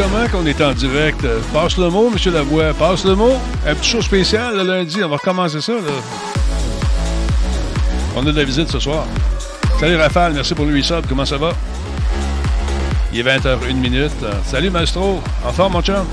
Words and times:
Comment 0.00 0.26
qu'on 0.28 0.46
est 0.46 0.58
en 0.62 0.72
direct? 0.72 1.26
Passe 1.52 1.76
le 1.76 1.90
mot, 1.90 2.10
M. 2.10 2.32
Lavoie. 2.32 2.72
Passe 2.72 3.04
le 3.04 3.14
mot. 3.14 3.34
Un 3.66 3.74
petit 3.74 3.90
show 3.90 4.00
spécial 4.00 4.56
le 4.56 4.62
lundi. 4.62 5.04
On 5.04 5.08
va 5.10 5.16
recommencer 5.16 5.60
ça. 5.60 5.74
On 8.16 8.26
a 8.26 8.32
de 8.32 8.36
la 8.38 8.44
visite 8.44 8.70
ce 8.70 8.78
soir. 8.78 9.04
Salut 9.78 9.96
Rafale, 9.96 10.32
merci 10.32 10.54
pour 10.54 10.64
le 10.64 10.74
resub. 10.74 11.04
Comment 11.06 11.26
ça 11.26 11.36
va? 11.36 11.52
Il 13.12 13.20
est 13.20 13.22
20h01 13.22 13.74
minute. 13.74 14.24
Salut 14.46 14.70
Maestro. 14.70 15.20
En 15.44 15.52
forme, 15.52 15.74
mon 15.74 15.82
chum? 15.82 16.06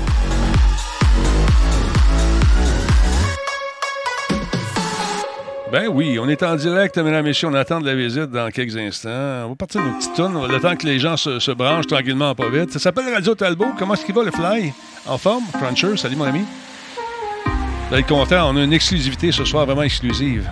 Ben 5.80 5.86
oui, 5.86 6.18
on 6.20 6.28
est 6.28 6.42
en 6.42 6.56
direct, 6.56 6.98
mesdames 6.98 7.24
et 7.24 7.28
messieurs. 7.28 7.46
On 7.46 7.54
attend 7.54 7.80
de 7.80 7.86
la 7.86 7.94
visite 7.94 8.32
dans 8.32 8.50
quelques 8.50 8.76
instants. 8.76 9.44
On 9.44 9.50
va 9.50 9.54
partir 9.54 9.80
nos 9.80 9.92
petites. 9.92 10.18
Le 10.18 10.58
temps 10.58 10.74
que 10.74 10.84
les 10.84 10.98
gens 10.98 11.16
se, 11.16 11.52
branchent 11.52 11.86
tranquillement, 11.86 12.34
pas 12.34 12.48
vite. 12.50 12.72
Ça 12.72 12.80
s'appelle 12.80 13.14
Radio 13.14 13.36
Talbot. 13.36 13.68
Comment 13.78 13.94
est-ce 13.94 14.04
qu'il 14.04 14.12
va, 14.12 14.24
le 14.24 14.32
fly? 14.32 14.72
En 15.06 15.18
forme? 15.18 15.44
Cruncher, 15.52 15.96
salut 15.96 16.16
mon 16.16 16.24
ami. 16.24 16.40
Vous 16.40 17.94
allez 17.94 18.00
être 18.00 18.08
content. 18.08 18.50
On 18.50 18.56
a 18.56 18.64
une 18.64 18.72
exclusivité 18.72 19.30
ce 19.30 19.44
soir, 19.44 19.66
vraiment 19.66 19.84
exclusive. 19.84 20.50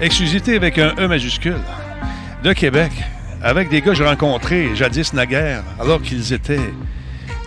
Exclusivité 0.00 0.56
avec 0.56 0.76
un 0.78 0.92
E 0.98 1.06
majuscule. 1.06 1.60
De 2.42 2.52
Québec. 2.52 2.90
Avec 3.40 3.68
des 3.68 3.80
gars 3.80 3.92
que 3.92 3.96
j'ai 3.96 4.04
rencontrés 4.04 4.74
jadis 4.74 5.12
naguère, 5.12 5.62
alors 5.78 6.02
qu'ils 6.02 6.32
étaient 6.32 6.72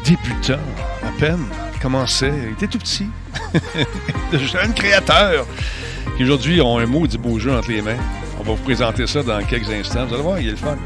débutants, 0.05 0.63
à 1.05 1.19
peine, 1.19 1.45
commençaient. 1.81 2.31
Ils 2.47 2.53
étaient 2.53 2.67
tout 2.67 2.79
petits. 2.79 3.09
de 4.31 4.37
jeunes 4.37 4.73
créateurs 4.73 5.45
qui 6.17 6.23
aujourd'hui 6.23 6.61
ont 6.61 6.77
un 6.77 6.85
mot 6.85 7.07
du 7.07 7.17
beau 7.17 7.39
jeu 7.39 7.51
entre 7.51 7.69
les 7.69 7.81
mains. 7.81 7.97
On 8.39 8.43
va 8.43 8.53
vous 8.53 8.63
présenter 8.63 9.05
ça 9.07 9.21
dans 9.23 9.41
quelques 9.43 9.69
instants. 9.69 10.05
Vous 10.05 10.13
allez 10.15 10.23
voir, 10.23 10.39
il 10.39 10.47
est 10.47 10.51
le 10.51 10.57
fun. 10.57 10.77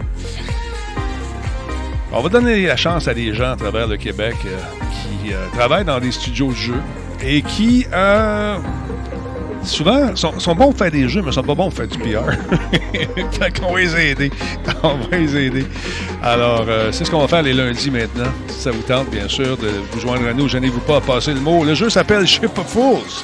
On 2.17 2.21
va 2.21 2.29
donner 2.29 2.65
la 2.65 2.77
chance 2.77 3.09
à 3.09 3.13
des 3.13 3.33
gens 3.33 3.51
à 3.51 3.55
travers 3.57 3.87
le 3.87 3.97
Québec 3.97 4.35
euh, 4.45 4.57
qui 4.89 5.33
euh, 5.33 5.47
travaillent 5.53 5.83
dans 5.83 5.99
des 5.99 6.11
studios 6.11 6.51
de 6.51 6.55
jeux 6.55 6.81
et 7.21 7.41
qui, 7.41 7.85
euh, 7.93 8.57
souvent, 9.63 10.15
sont, 10.15 10.31
bons 10.55 10.71
pour 10.71 10.77
faire 10.77 10.91
des 10.91 11.09
jeux, 11.09 11.21
mais 11.21 11.33
sont 11.33 11.43
pas 11.43 11.55
bons 11.55 11.69
pour 11.69 11.73
faire 11.73 11.87
du 11.87 11.97
PR. 11.97 12.31
fait 13.31 13.59
qu'on 13.59 13.73
va 13.73 13.79
les 13.79 14.11
aider. 14.11 14.31
On 14.83 14.95
va 14.95 15.17
les 15.17 15.35
aider. 15.35 15.65
Alors, 16.23 16.65
c'est 16.91 17.03
ce 17.03 17.11
qu'on 17.11 17.19
va 17.19 17.27
faire 17.27 17.41
les 17.41 17.53
lundis 17.53 17.91
maintenant. 17.91 18.31
Si 18.47 18.61
ça 18.61 18.71
vous 18.71 18.83
tente, 18.83 19.09
bien 19.09 19.27
sûr, 19.27 19.57
de 19.57 19.67
vous 19.91 19.99
joindre 19.99 20.27
à 20.27 20.33
nous, 20.33 20.47
gênez-vous 20.47 20.81
pas 20.81 20.97
à 20.97 21.01
passer 21.01 21.33
le 21.33 21.39
mot. 21.39 21.63
Le 21.65 21.73
jeu 21.73 21.89
s'appelle 21.89 22.25
Ship 22.27 22.57
of 22.57 22.67
Fools. 22.67 23.23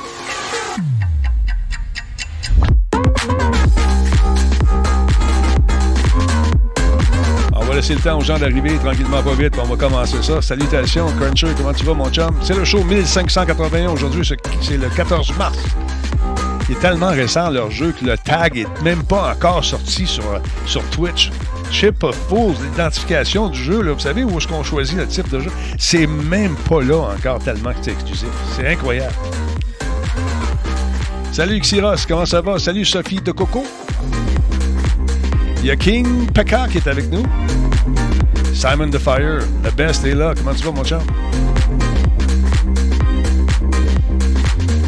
Laisser 7.81 7.95
le 7.95 8.01
temps 8.01 8.19
aux 8.19 8.21
gens 8.21 8.37
d'arriver 8.37 8.77
tranquillement, 8.77 9.23
pas 9.23 9.33
vite. 9.33 9.55
On 9.59 9.65
va 9.65 9.75
commencer 9.75 10.21
ça. 10.21 10.39
Salutations, 10.39 11.07
Cruncher. 11.19 11.47
Comment 11.57 11.73
tu 11.73 11.83
vas, 11.83 11.95
mon 11.95 12.11
chum? 12.11 12.31
C'est 12.43 12.53
le 12.53 12.63
show 12.63 12.83
1581 12.83 13.89
aujourd'hui. 13.89 14.23
C'est 14.61 14.77
le 14.77 14.87
14 14.87 15.35
mars. 15.35 15.57
Il 16.69 16.75
est 16.75 16.79
tellement 16.79 17.09
récent, 17.09 17.49
leur 17.49 17.71
jeu, 17.71 17.91
que 17.91 18.05
le 18.05 18.15
tag 18.19 18.55
est 18.55 18.83
même 18.83 19.01
pas 19.03 19.31
encore 19.31 19.65
sorti 19.65 20.05
sur, 20.05 20.23
sur 20.67 20.83
Twitch. 20.91 21.31
Chip 21.71 22.03
of 22.03 22.15
Fools, 22.29 22.53
l'identification 22.61 23.49
du 23.49 23.57
jeu, 23.57 23.91
vous 23.91 23.99
savez 23.99 24.23
où 24.23 24.37
est-ce 24.37 24.47
qu'on 24.47 24.61
choisit 24.61 24.97
le 24.97 25.07
type 25.07 25.29
de 25.29 25.39
jeu? 25.39 25.51
C'est 25.79 26.05
même 26.05 26.55
pas 26.69 26.83
là 26.83 27.15
encore 27.17 27.39
tellement 27.39 27.71
que 27.71 27.79
c'est 27.81 27.93
exclusif. 27.93 28.29
C'est 28.55 28.67
incroyable. 28.67 29.15
Salut 31.31 31.59
Xiros, 31.59 32.05
comment 32.07 32.27
ça 32.27 32.41
va? 32.41 32.59
Salut 32.59 32.85
Sophie 32.85 33.21
de 33.21 33.31
Coco. 33.31 33.65
Il 35.61 35.67
y 35.67 35.71
a 35.71 35.75
King 35.75 36.25
Pekka 36.33 36.67
qui 36.71 36.79
est 36.79 36.87
avec 36.87 37.11
nous. 37.11 37.23
Simon 38.51 38.89
the 38.89 38.97
Fire, 38.97 39.41
le 39.63 39.71
best 39.71 40.03
est 40.05 40.15
là. 40.15 40.33
Comment 40.35 40.55
tu 40.55 40.63
vas, 40.63 40.71
mon 40.71 40.83
chum? 40.83 41.01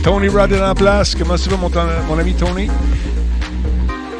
Tony 0.04 0.30
Rod 0.30 0.52
est 0.52 0.62
en 0.62 0.74
place. 0.74 1.14
Comment 1.14 1.36
tu 1.36 1.48
vas, 1.50 1.58
mon, 1.58 2.18
ami 2.18 2.34
Tony? 2.34 2.72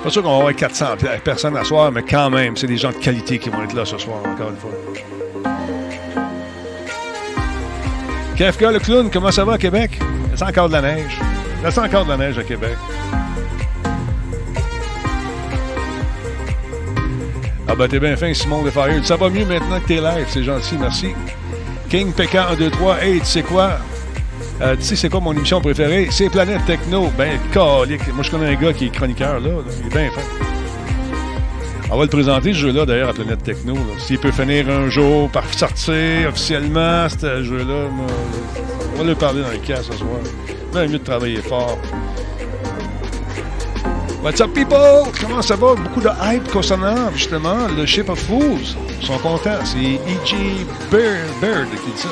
Pas 0.04 0.10
sûr 0.12 0.22
qu'on 0.22 0.30
va 0.30 0.38
avoir 0.38 0.56
400 0.56 0.86
personnes 1.24 1.58
à 1.58 1.64
soir, 1.64 1.92
mais 1.92 2.04
quand 2.04 2.30
même, 2.30 2.56
c'est 2.56 2.68
des 2.68 2.78
gens 2.78 2.92
de 2.92 2.98
qualité 2.98 3.40
qui 3.40 3.50
vont 3.50 3.64
être 3.64 3.74
là 3.74 3.84
ce 3.86 3.98
soir, 3.98 4.20
encore 4.20 4.50
une 4.52 4.58
fois. 4.58 4.72
KFK, 8.38 8.62
le 8.74 8.80
clown, 8.80 9.10
comment 9.12 9.32
ça 9.32 9.44
va 9.44 9.54
à 9.54 9.58
Québec? 9.58 10.00
Il 10.34 10.40
y 10.40 10.44
encore 10.44 10.68
de 10.68 10.74
la 10.74 10.82
neige. 10.82 11.20
Il 11.64 11.76
y 11.76 11.80
encore 11.80 12.06
de 12.06 12.10
la 12.10 12.18
neige 12.18 12.38
à 12.38 12.44
Québec. 12.44 12.78
Ah 17.68 17.76
ben 17.76 17.88
t'es 17.88 18.00
bien 18.00 18.16
fin, 18.16 18.34
Simon 18.34 18.64
de 18.64 18.70
Fire. 18.70 19.04
Ça 19.06 19.16
va 19.16 19.30
mieux 19.30 19.46
maintenant 19.46 19.80
que 19.80 19.88
t'es 19.88 20.02
live, 20.02 20.26
c'est 20.28 20.44
gentil, 20.44 20.76
merci. 20.80 21.14
King 21.90 22.12
Pécan 22.12 22.46
1, 22.52 22.56
2, 22.56 22.70
3. 22.72 23.04
Hey, 23.04 23.20
tu 23.20 23.26
sais 23.26 23.44
quoi? 23.44 23.78
Euh, 24.62 24.76
tu 24.76 24.84
sais, 24.84 24.96
c'est 24.96 25.10
quoi 25.10 25.20
mon 25.20 25.34
émission 25.34 25.62
préférée? 25.62 26.08
C'est 26.12 26.30
Planète 26.30 26.66
Techno. 26.66 27.12
Ben, 27.18 27.40
calique. 27.52 28.08
Moi, 28.14 28.24
je 28.24 28.32
connais 28.32 28.50
un 28.50 28.56
gars 28.56 28.74
qui 28.74 28.86
est 28.86 28.90
chroniqueur, 28.90 29.40
là. 29.40 29.50
Il 29.80 29.88
est 29.88 29.90
bien 29.90 30.10
fin. 30.12 30.22
On 31.92 31.98
va 31.98 32.04
le 32.04 32.10
présenter, 32.10 32.54
ce 32.54 32.58
jeu-là, 32.60 32.86
d'ailleurs, 32.86 33.10
à 33.10 33.14
Planète 33.14 33.44
Techno. 33.44 33.76
S'il 34.00 34.18
peut 34.20 34.32
finir 34.32 34.70
un 34.70 34.90
jour 34.90 35.30
par 35.30 35.44
sortir 35.54 36.30
officiellement, 36.30 37.08
ce 37.10 37.44
jeu-là, 37.44 37.90
on 38.96 38.98
va 38.98 39.04
lui 39.04 39.16
parler 39.16 39.42
dans 39.42 39.52
le 39.52 39.58
cas 39.58 39.84
ce 39.84 39.94
soir. 39.94 40.20
Ben, 40.74 40.90
mieux 40.90 40.98
de 40.98 41.04
travailler 41.04 41.42
fort. 41.42 41.78
What's 44.24 44.40
up, 44.40 44.54
people? 44.54 45.12
Comment 45.20 45.42
ça 45.42 45.58
va? 45.58 45.76
Beaucoup 45.76 46.00
de 46.00 46.08
hype 46.22 46.50
concernant, 46.50 47.12
justement, 47.12 47.68
le 47.76 47.86
Ship 47.86 48.08
of 48.08 48.18
Fools. 48.18 48.62
Ils 49.02 49.06
sont 49.06 49.18
contents. 49.18 49.60
C'est 49.66 50.00
E.G. 50.08 50.66
Beard, 50.90 51.28
Beard 51.42 51.68
qui 51.72 51.92
dit 51.92 51.98
ça. 51.98 52.08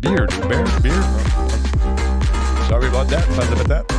Beard, 0.00 0.28
Beard, 0.50 0.82
Beard. 0.82 1.04
Sorry 2.68 2.88
about 2.88 3.08
that, 3.08 3.22
fan 3.22 3.48
de 3.48 3.54
patate. 3.62 3.90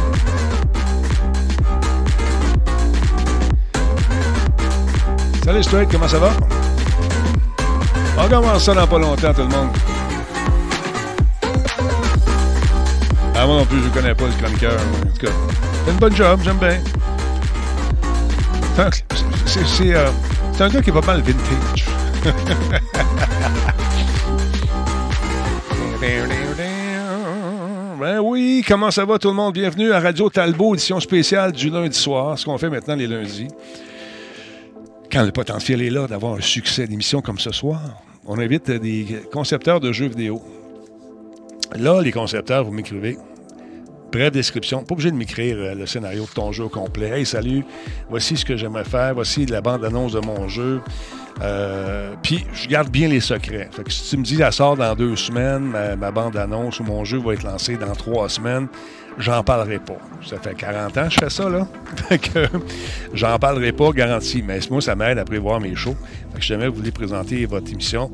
Salut 5.43 5.63
Straight, 5.63 5.91
comment 5.91 6.07
ça 6.07 6.19
va? 6.19 6.29
On 8.19 8.29
commence 8.29 8.63
ça 8.65 8.75
dans 8.75 8.85
pas 8.85 8.99
longtemps, 8.99 9.33
tout 9.33 9.41
le 9.41 9.47
monde. 9.47 9.69
Ah, 13.35 13.47
moi 13.47 13.57
non 13.57 13.65
plus, 13.65 13.79
je 13.79 13.85
ne 13.85 13.89
connais 13.89 14.13
pas 14.13 14.25
le 14.25 14.33
chroniqueur. 14.33 14.79
En 14.79 15.07
tout 15.07 15.25
cas, 15.25 15.31
une 15.87 15.97
bonne 15.97 16.15
job, 16.15 16.39
j'aime 16.43 16.57
bien. 16.57 16.79
C'est 19.45 19.95
euh, 19.95 20.09
un 20.59 20.69
gars 20.69 20.81
qui 20.81 20.91
pas 20.91 21.01
mal 21.01 21.21
vintage. 21.21 21.85
ben 27.99 28.19
oui, 28.19 28.63
comment 28.67 28.91
ça 28.91 29.05
va 29.05 29.17
tout 29.17 29.29
le 29.29 29.33
monde? 29.33 29.53
Bienvenue 29.53 29.91
à 29.91 29.99
Radio 29.99 30.29
Talbot, 30.29 30.75
édition 30.75 30.99
spéciale 30.99 31.51
du 31.51 31.69
lundi 31.69 31.97
soir, 31.97 32.37
ce 32.37 32.45
qu'on 32.45 32.57
fait 32.57 32.69
maintenant 32.69 32.95
les 32.95 33.07
lundis. 33.07 33.47
Quand 35.11 35.23
le 35.23 35.31
potentiel 35.31 35.81
est 35.81 35.89
là 35.89 36.07
d'avoir 36.07 36.35
un 36.35 36.41
succès 36.41 36.87
d'émission 36.87 37.21
comme 37.21 37.39
ce 37.39 37.51
soir, 37.51 37.81
on 38.25 38.39
invite 38.39 38.71
des 38.71 39.21
concepteurs 39.31 39.79
de 39.79 39.91
jeux 39.91 40.07
vidéo. 40.07 40.41
Là, 41.75 42.01
les 42.01 42.11
concepteurs, 42.11 42.63
vous 42.63 42.71
m'écrivez 42.71 43.17
brève 44.11 44.31
description. 44.31 44.83
Pas 44.83 44.93
obligé 44.93 45.11
de 45.11 45.15
m'écrire 45.15 45.57
euh, 45.57 45.75
le 45.75 45.85
scénario 45.85 46.23
de 46.23 46.29
ton 46.29 46.51
jeu 46.51 46.65
au 46.65 46.69
complet. 46.69 47.19
Hey, 47.19 47.25
salut, 47.25 47.63
voici 48.09 48.37
ce 48.37 48.45
que 48.45 48.57
j'aimerais 48.57 48.83
faire, 48.83 49.13
voici 49.13 49.45
la 49.45 49.61
bande-annonce 49.61 50.13
de 50.13 50.19
mon 50.19 50.47
jeu. 50.47 50.81
Euh, 51.41 52.13
puis, 52.21 52.45
je 52.53 52.67
garde 52.67 52.89
bien 52.89 53.07
les 53.07 53.19
secrets. 53.19 53.69
Fait 53.71 53.83
que 53.83 53.91
si 53.91 54.09
tu 54.09 54.17
me 54.17 54.23
dis, 54.23 54.41
elle 54.41 54.51
sort 54.51 54.77
dans 54.77 54.95
deux 54.95 55.15
semaines, 55.15 55.73
ma, 55.97 56.11
bande-annonce 56.11 56.79
ou 56.79 56.83
mon 56.83 57.03
jeu 57.03 57.19
va 57.19 57.33
être 57.33 57.43
lancé 57.43 57.77
dans 57.77 57.93
trois 57.93 58.29
semaines, 58.29 58.67
j'en 59.17 59.43
parlerai 59.43 59.79
pas. 59.79 59.97
Ça 60.27 60.37
fait 60.37 60.53
40 60.53 60.97
ans 60.97 61.03
que 61.05 61.09
je 61.09 61.19
fais 61.19 61.29
ça, 61.29 61.49
là. 61.49 61.67
fait 62.09 62.19
que 62.19 62.45
j'en 63.13 63.39
parlerai 63.39 63.71
pas, 63.71 63.91
garanti. 63.91 64.43
Mais 64.43 64.59
moi, 64.69 64.81
ça 64.81 64.95
m'aide 64.95 65.17
à 65.17 65.25
prévoir 65.25 65.59
mes 65.59 65.75
shows. 65.75 65.95
Fait 66.33 66.39
que 66.39 66.43
si 66.43 66.49
jamais 66.49 66.67
vous 66.67 66.75
voulez 66.75 66.91
présenter 66.91 67.45
votre 67.45 67.71
émission, 67.71 68.11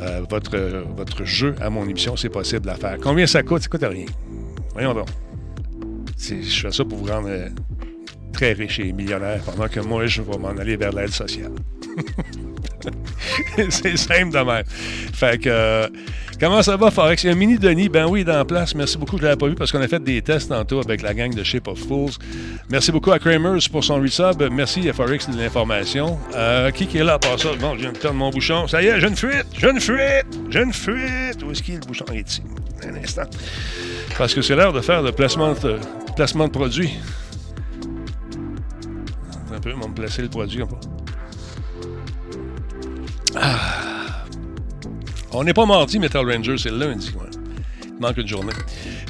euh, 0.00 0.20
votre, 0.28 0.56
votre 0.96 1.24
jeu 1.24 1.54
à 1.60 1.70
mon 1.70 1.84
émission, 1.84 2.16
c'est 2.16 2.28
possible 2.28 2.68
à 2.68 2.74
faire. 2.74 2.98
Combien 3.02 3.26
ça 3.26 3.42
coûte? 3.42 3.62
Ça 3.62 3.68
coûte 3.68 3.84
rien. 3.84 4.06
Voyons 4.74 4.94
donc. 4.94 5.08
Je 6.22 6.60
fais 6.60 6.70
ça 6.70 6.84
pour 6.84 6.98
vous 6.98 7.06
rendre 7.06 7.28
euh, 7.28 7.48
très 8.32 8.52
riche 8.52 8.78
et 8.78 8.92
millionnaire 8.92 9.42
pendant 9.44 9.68
que 9.68 9.80
moi, 9.80 10.06
je 10.06 10.22
vais 10.22 10.38
m'en 10.38 10.50
aller 10.50 10.76
vers 10.76 10.92
l'aide 10.92 11.10
sociale. 11.10 11.52
c'est 13.70 13.96
simple 13.96 14.30
de 14.30 14.38
même. 14.38 14.64
Fait 15.12 15.38
que, 15.40 15.48
euh, 15.48 15.88
comment 16.38 16.62
ça 16.62 16.76
va, 16.76 16.92
Forex? 16.92 17.24
Il 17.24 17.26
y 17.26 17.30
a 17.30 17.32
un 17.32 17.36
mini 17.36 17.58
Denis. 17.58 17.88
Ben 17.88 18.06
oui, 18.06 18.22
dans 18.24 18.34
la 18.34 18.44
place. 18.44 18.74
Merci 18.74 18.98
beaucoup. 18.98 19.16
Je 19.16 19.22
ne 19.22 19.28
l'avais 19.28 19.38
pas 19.38 19.48
vu 19.48 19.56
parce 19.56 19.72
qu'on 19.72 19.80
a 19.80 19.88
fait 19.88 20.02
des 20.02 20.22
tests 20.22 20.50
tantôt 20.50 20.80
avec 20.80 21.02
la 21.02 21.12
gang 21.12 21.34
de 21.34 21.42
Shape 21.42 21.66
of 21.66 21.80
Fools. 21.80 22.12
Merci 22.70 22.92
beaucoup 22.92 23.10
à 23.10 23.18
Kramers 23.18 23.68
pour 23.70 23.82
son 23.82 24.00
resub. 24.00 24.42
Merci 24.52 24.88
à 24.88 24.92
Forex 24.92 25.28
de 25.28 25.36
l'information. 25.36 26.18
Euh, 26.34 26.70
qui, 26.70 26.86
qui 26.86 26.98
est 26.98 27.04
là 27.04 27.14
à 27.14 27.18
part 27.18 27.38
ça? 27.38 27.48
Bon, 27.60 27.74
je 27.74 27.80
viens 27.80 27.92
de 27.92 27.98
perdre 27.98 28.16
mon 28.16 28.30
bouchon. 28.30 28.68
Ça 28.68 28.80
y 28.80 28.86
est, 28.86 29.00
j'ai 29.00 29.08
une 29.08 29.16
fuite! 29.16 29.46
J'ai 29.58 29.70
une 29.70 29.80
fuite! 29.80 30.26
J'ai 30.50 30.62
une 30.62 30.72
fuite! 30.72 31.42
Où 31.44 31.50
est-ce 31.50 31.62
qu'il 31.62 31.74
est 31.74 31.80
le 31.80 31.86
bouchon? 31.86 32.04
Il 32.12 32.18
est 32.18 32.30
ici. 32.30 32.42
Un 32.86 32.96
instant. 32.96 33.22
Parce 34.18 34.34
que 34.34 34.42
c'est 34.42 34.54
l'heure 34.54 34.72
de 34.72 34.80
faire 34.80 35.02
le 35.02 35.12
placement 35.12 35.54
de, 35.54 35.78
placement 36.16 36.48
produit. 36.48 36.90
Un 39.54 39.60
peu, 39.60 39.72
on 39.74 39.80
va 39.80 39.88
placer 39.94 40.22
le 40.22 40.28
produit. 40.28 40.62
Ah. 43.36 44.24
On 45.32 45.44
n'est 45.44 45.54
pas 45.54 45.64
mardi, 45.64 45.98
Metal 45.98 46.30
Ranger, 46.30 46.58
c'est 46.58 46.70
lundi. 46.70 47.12
Il 47.84 48.00
manque 48.00 48.18
une 48.18 48.28
journée. 48.28 48.52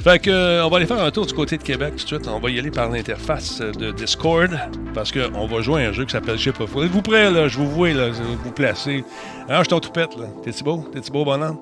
Fait 0.03 0.19
que, 0.19 0.29
euh, 0.29 0.65
on 0.65 0.69
va 0.69 0.77
aller 0.77 0.85
faire 0.85 1.01
un 1.01 1.11
tour 1.11 1.25
du 1.25 1.33
côté 1.33 1.57
de 1.57 1.63
Québec 1.63 1.95
tout 1.95 2.03
de 2.03 2.07
suite. 2.07 2.27
On 2.27 2.39
va 2.39 2.49
y 2.49 2.59
aller 2.59 2.71
par 2.71 2.89
l'interface 2.89 3.59
de 3.59 3.91
Discord 3.91 4.51
parce 4.93 5.11
qu'on 5.11 5.47
va 5.47 5.61
jouer 5.61 5.85
à 5.85 5.89
un 5.89 5.91
jeu 5.93 6.05
qui 6.05 6.11
s'appelle 6.11 6.37
Ship 6.37 6.59
of 6.59 6.75
Êtes-vous 6.75 7.01
prêts, 7.01 7.31
là? 7.31 7.47
Je 7.47 7.57
vous 7.57 7.69
vois, 7.69 7.93
là, 7.93 8.09
vous 8.09 8.51
placer. 8.51 9.03
Ah, 9.49 9.63
je 9.63 9.69
t'en 9.69 9.79
toupette, 9.79 10.15
là. 10.17 10.27
T'es-tu 10.43 10.63
beau? 10.63 10.85
T'es-tu 10.91 11.11
beau, 11.11 11.25
bonhomme? 11.25 11.57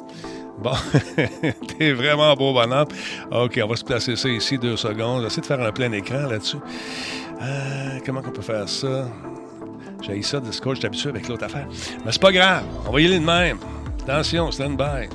Bon, 0.62 0.74
t'es 1.78 1.92
vraiment 1.92 2.36
beau 2.36 2.54
bonhomme. 2.54 2.88
OK, 3.32 3.60
on 3.64 3.68
va 3.68 3.76
se 3.76 3.84
placer 3.84 4.16
ça 4.16 4.30
ici 4.30 4.60
deux 4.60 4.78
secondes. 4.78 5.24
J'essaie 5.24 5.42
de 5.42 5.46
faire 5.48 5.60
un 5.60 5.72
plein 5.72 5.92
écran 5.92 6.28
là-dessus. 6.28 6.58
Euh, 7.42 8.00
comment 8.06 8.22
on 8.26 8.30
peut 8.30 8.44
faire 8.44 8.70
ça? 8.70 9.10
J'ai 10.04 10.22
ça, 10.22 10.40
Discord, 10.40 10.80
je 10.80 10.86
habitué 10.86 11.10
avec 11.10 11.28
l'autre 11.28 11.46
affaire. 11.46 11.68
Mais 12.06 12.12
c'est 12.12 12.22
pas 12.22 12.32
grave, 12.32 12.64
on 12.88 12.92
va 12.92 13.02
y 13.02 13.06
aller 13.06 13.20
de 13.20 13.26
même. 13.26 13.58
Attention, 14.04 14.52
stand 14.52 14.78
by. 14.78 15.10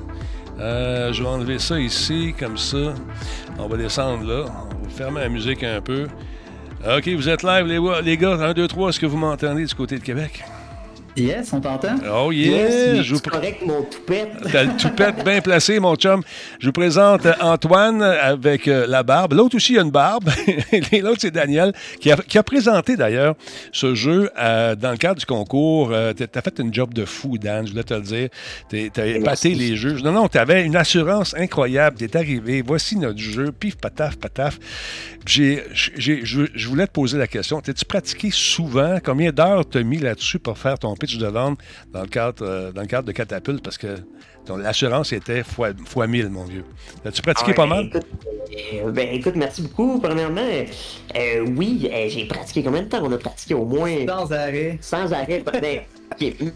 Euh, 0.58 1.12
je 1.12 1.22
vais 1.22 1.28
enlever 1.28 1.58
ça 1.60 1.78
ici, 1.78 2.34
comme 2.38 2.56
ça. 2.56 2.94
On 3.58 3.68
va 3.68 3.76
descendre 3.76 4.24
là. 4.24 4.46
On 4.80 4.84
va 4.84 4.90
fermer 4.90 5.20
la 5.20 5.28
musique 5.28 5.62
un 5.62 5.80
peu. 5.80 6.08
OK, 6.84 7.08
vous 7.08 7.28
êtes 7.28 7.42
live, 7.42 7.66
les, 7.66 7.80
les 8.02 8.16
gars. 8.16 8.34
1, 8.34 8.52
2, 8.52 8.66
3, 8.66 8.88
est-ce 8.88 9.00
que 9.00 9.06
vous 9.06 9.16
m'entendez 9.16 9.64
du 9.64 9.74
côté 9.74 9.98
de 9.98 10.04
Québec? 10.04 10.44
Yes, 11.16 11.50
on 11.54 11.62
t'entend? 11.62 11.96
Oh 12.12 12.30
yeah! 12.30 12.68
Yes, 12.68 13.02
je 13.02 13.14
vous 13.14 13.20
correct, 13.20 13.62
mon 13.64 13.82
toupette. 13.84 14.28
T'as 14.52 14.64
le 14.64 14.76
toupette 14.76 15.24
bien 15.24 15.40
placé, 15.40 15.80
mon 15.80 15.94
chum. 15.96 16.22
Je 16.58 16.66
vous 16.66 16.72
présente 16.72 17.26
Antoine 17.40 18.02
avec 18.02 18.68
euh, 18.68 18.86
la 18.86 19.02
barbe. 19.02 19.32
L'autre 19.32 19.56
aussi 19.56 19.78
a 19.78 19.80
une 19.80 19.90
barbe. 19.90 20.28
L'autre, 20.92 21.20
c'est 21.20 21.30
Daniel, 21.30 21.72
qui 22.00 22.12
a, 22.12 22.16
qui 22.16 22.36
a 22.36 22.42
présenté 22.42 22.96
d'ailleurs 22.96 23.34
ce 23.72 23.94
jeu 23.94 24.30
euh, 24.38 24.74
dans 24.74 24.90
le 24.90 24.98
cadre 24.98 25.18
du 25.18 25.24
concours. 25.24 25.88
Euh, 25.90 26.12
t'as 26.12 26.42
fait 26.42 26.58
une 26.58 26.74
job 26.74 26.92
de 26.92 27.06
fou, 27.06 27.38
Dan, 27.38 27.66
je 27.66 27.70
voulais 27.70 27.84
te 27.84 27.94
le 27.94 28.02
dire. 28.02 28.28
T'as 28.92 29.06
épaté 29.06 29.54
les 29.54 29.74
jeux. 29.74 29.98
Non, 30.04 30.12
non, 30.12 30.28
t'avais 30.28 30.66
une 30.66 30.76
assurance 30.76 31.34
incroyable. 31.34 31.96
T'es 31.96 32.14
arrivé, 32.14 32.60
voici 32.60 32.98
notre 32.98 33.18
jeu, 33.18 33.52
pif, 33.52 33.76
pataf, 33.76 34.16
pataf. 34.16 34.58
J'ai, 35.24 35.64
je 35.72 36.68
voulais 36.68 36.86
te 36.86 36.92
poser 36.92 37.16
la 37.16 37.26
question. 37.26 37.62
T'es-tu 37.62 37.86
pratiqué 37.86 38.28
souvent? 38.30 38.98
Combien 39.02 39.32
d'heures 39.32 39.64
t'as 39.66 39.82
mis 39.82 39.98
là-dessus 39.98 40.38
pour 40.38 40.58
faire 40.58 40.78
ton 40.78 40.94
pitch 41.06 41.18
de 41.18 41.26
vente 41.26 41.58
dans 41.92 42.02
le 42.02 42.08
cadre, 42.08 42.44
euh, 42.44 42.72
dans 42.72 42.82
le 42.82 42.86
cadre 42.86 43.06
de 43.06 43.12
Catapulte? 43.12 43.62
Parce 43.62 43.78
que 43.78 43.96
l'assurance 44.58 45.12
était 45.12 45.42
fois, 45.42 45.70
fois 45.86 46.06
1000, 46.06 46.28
mon 46.28 46.44
vieux. 46.44 46.64
As-tu 47.04 47.22
pratiqué 47.22 47.52
ah, 47.52 47.54
pas 47.54 47.66
mal? 47.66 47.86
Écoute, 47.86 48.06
euh, 48.74 48.90
ben, 48.90 49.08
écoute, 49.12 49.34
merci 49.36 49.62
beaucoup. 49.62 50.00
Premièrement, 50.00 50.46
euh, 51.16 51.46
oui, 51.56 51.90
j'ai 52.08 52.26
pratiqué 52.26 52.62
combien 52.62 52.82
de 52.82 52.88
temps? 52.88 53.00
On 53.02 53.12
a 53.12 53.18
pratiqué 53.18 53.54
au 53.54 53.64
moins... 53.64 54.06
Sans 54.06 54.32
arrêt. 54.32 54.78
Sans 54.80 55.12
arrêt. 55.12 55.42
ben, 55.52 55.80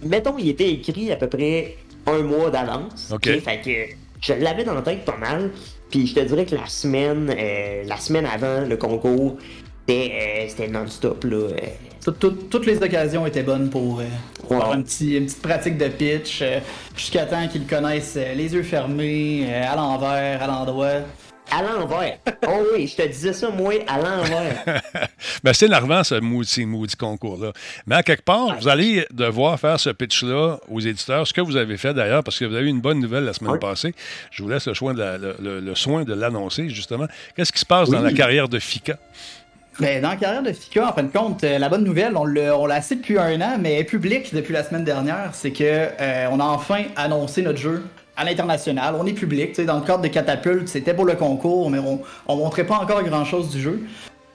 mettons, 0.05 0.37
il 0.39 0.51
était 0.51 0.71
écrit 0.71 1.11
à 1.13 1.17
peu 1.17 1.29
près 1.29 1.77
un 2.07 2.23
mois 2.23 2.51
d'avance. 2.51 3.13
OK. 3.13 3.27
fait 3.27 3.61
que 3.65 3.95
je 4.21 4.35
l'avais 4.35 4.65
dans 4.65 4.75
la 4.75 4.83
tête 4.83 5.05
pas 5.05 5.17
mal. 5.17 5.51
Puis 5.91 6.07
je 6.07 6.15
te 6.15 6.21
dirais 6.21 6.47
que 6.47 6.55
la 6.55 6.67
semaine, 6.67 7.35
euh, 7.37 7.83
la 7.85 7.97
semaine 7.97 8.27
avant 8.27 8.61
le 8.61 8.77
concours, 8.77 9.39
c'était 9.87 10.47
euh, 10.61 10.69
non-stop. 10.69 11.25
Là, 11.25 11.49
euh. 12.09 12.13
toutes 12.51 12.67
les 12.67 12.83
occasions 12.83 13.27
étaient 13.27 13.43
bonnes 13.43 13.71
pour 13.71 14.03
avoir 14.51 14.73
un 14.73 14.83
petit, 14.83 15.17
une 15.17 15.27
petite 15.27 15.43
pratique 15.43 15.79
de 15.79 15.89
pitch, 15.89 16.43
jusqu'à 16.97 17.27
temps 17.27 17.47
qu'ils 17.49 17.67
connaissent 17.67 18.17
les 18.17 18.53
yeux 18.53 18.63
fermés, 18.63 19.53
à 19.55 19.77
l'envers, 19.77 20.43
à 20.43 20.47
l'endroit. 20.47 21.03
À 21.53 21.63
l'envers. 21.63 22.19
Oh 22.47 22.63
oui, 22.75 22.87
je 22.87 23.03
te 23.03 23.07
disais 23.09 23.33
ça, 23.33 23.51
moi, 23.51 23.75
à 23.89 23.99
l'envers. 23.99 24.65
ben, 25.45 25.53
c'est 25.53 25.67
énervant, 25.67 26.05
ce 26.05 26.15
maudit, 26.21 26.65
maudit 26.65 26.95
concours-là. 26.95 27.53
Mais 27.87 27.97
à 27.97 28.03
quelque 28.05 28.23
part, 28.23 28.57
vous 28.59 28.69
allez 28.69 29.05
devoir 29.11 29.59
faire 29.59 29.81
ce 29.81 29.91
pitch-là 29.91 30.61
aux 30.69 30.81
éditeurs, 30.81 31.27
ce 31.27 31.33
que 31.33 31.41
vous 31.41 31.57
avez 31.57 31.77
fait 31.77 31.93
d'ailleurs, 31.93 32.23
parce 32.23 32.39
que 32.39 32.45
vous 32.45 32.55
avez 32.55 32.67
eu 32.67 32.71
une 32.71 32.81
bonne 32.81 33.01
nouvelle 33.01 33.25
la 33.25 33.33
semaine 33.33 33.59
passée. 33.59 33.95
Je 34.31 34.43
vous 34.43 34.49
laisse 34.49 34.69
le, 34.69 34.75
soin 34.75 34.95
de 34.95 35.37
le, 35.41 35.75
soin 35.75 36.05
de 36.05 36.15
l'annoncer, 36.15 36.69
justement. 36.69 37.07
Qu'est-ce 37.35 37.53
qui 37.53 37.61
se 37.61 37.67
passe 37.67 37.91
dans 37.91 38.01
la 38.01 38.13
carrière 38.13 38.49
de 38.49 38.59
FICA? 38.59 38.97
Ben, 39.81 40.03
dans 40.03 40.11
la 40.11 40.17
carrière 40.17 40.43
de 40.43 40.53
FICA, 40.53 40.91
en 40.91 40.93
fin 40.93 41.05
de 41.05 41.11
compte, 41.11 41.43
euh, 41.43 41.59
la 41.59 41.71
bonne 41.71 41.85
nouvelle, 41.85 42.15
on 42.15 42.27
l'a 42.27 42.75
assez 42.75 42.97
depuis 42.97 43.19
un 43.19 43.41
an, 43.41 43.57
mais 43.59 43.83
public 43.83 44.35
depuis 44.35 44.53
la 44.53 44.63
semaine 44.63 44.85
dernière, 44.85 45.31
c'est 45.33 45.53
que 45.53 45.65
euh, 45.65 46.27
on 46.31 46.39
a 46.39 46.45
enfin 46.45 46.83
annoncé 46.97 47.41
notre 47.41 47.59
jeu 47.59 47.83
à 48.15 48.25
l'international. 48.25 48.95
On 49.01 49.07
est 49.07 49.15
public. 49.15 49.59
Dans 49.65 49.77
le 49.79 49.87
cadre 49.87 50.03
de 50.03 50.09
Catapulte, 50.09 50.69
c'était 50.69 50.93
pour 50.93 51.07
le 51.07 51.15
concours, 51.15 51.71
mais 51.71 51.79
on, 51.79 52.03
on 52.29 52.37
montrait 52.37 52.65
pas 52.65 52.75
encore 52.75 53.03
grand-chose 53.03 53.49
du 53.49 53.63
jeu. 53.63 53.83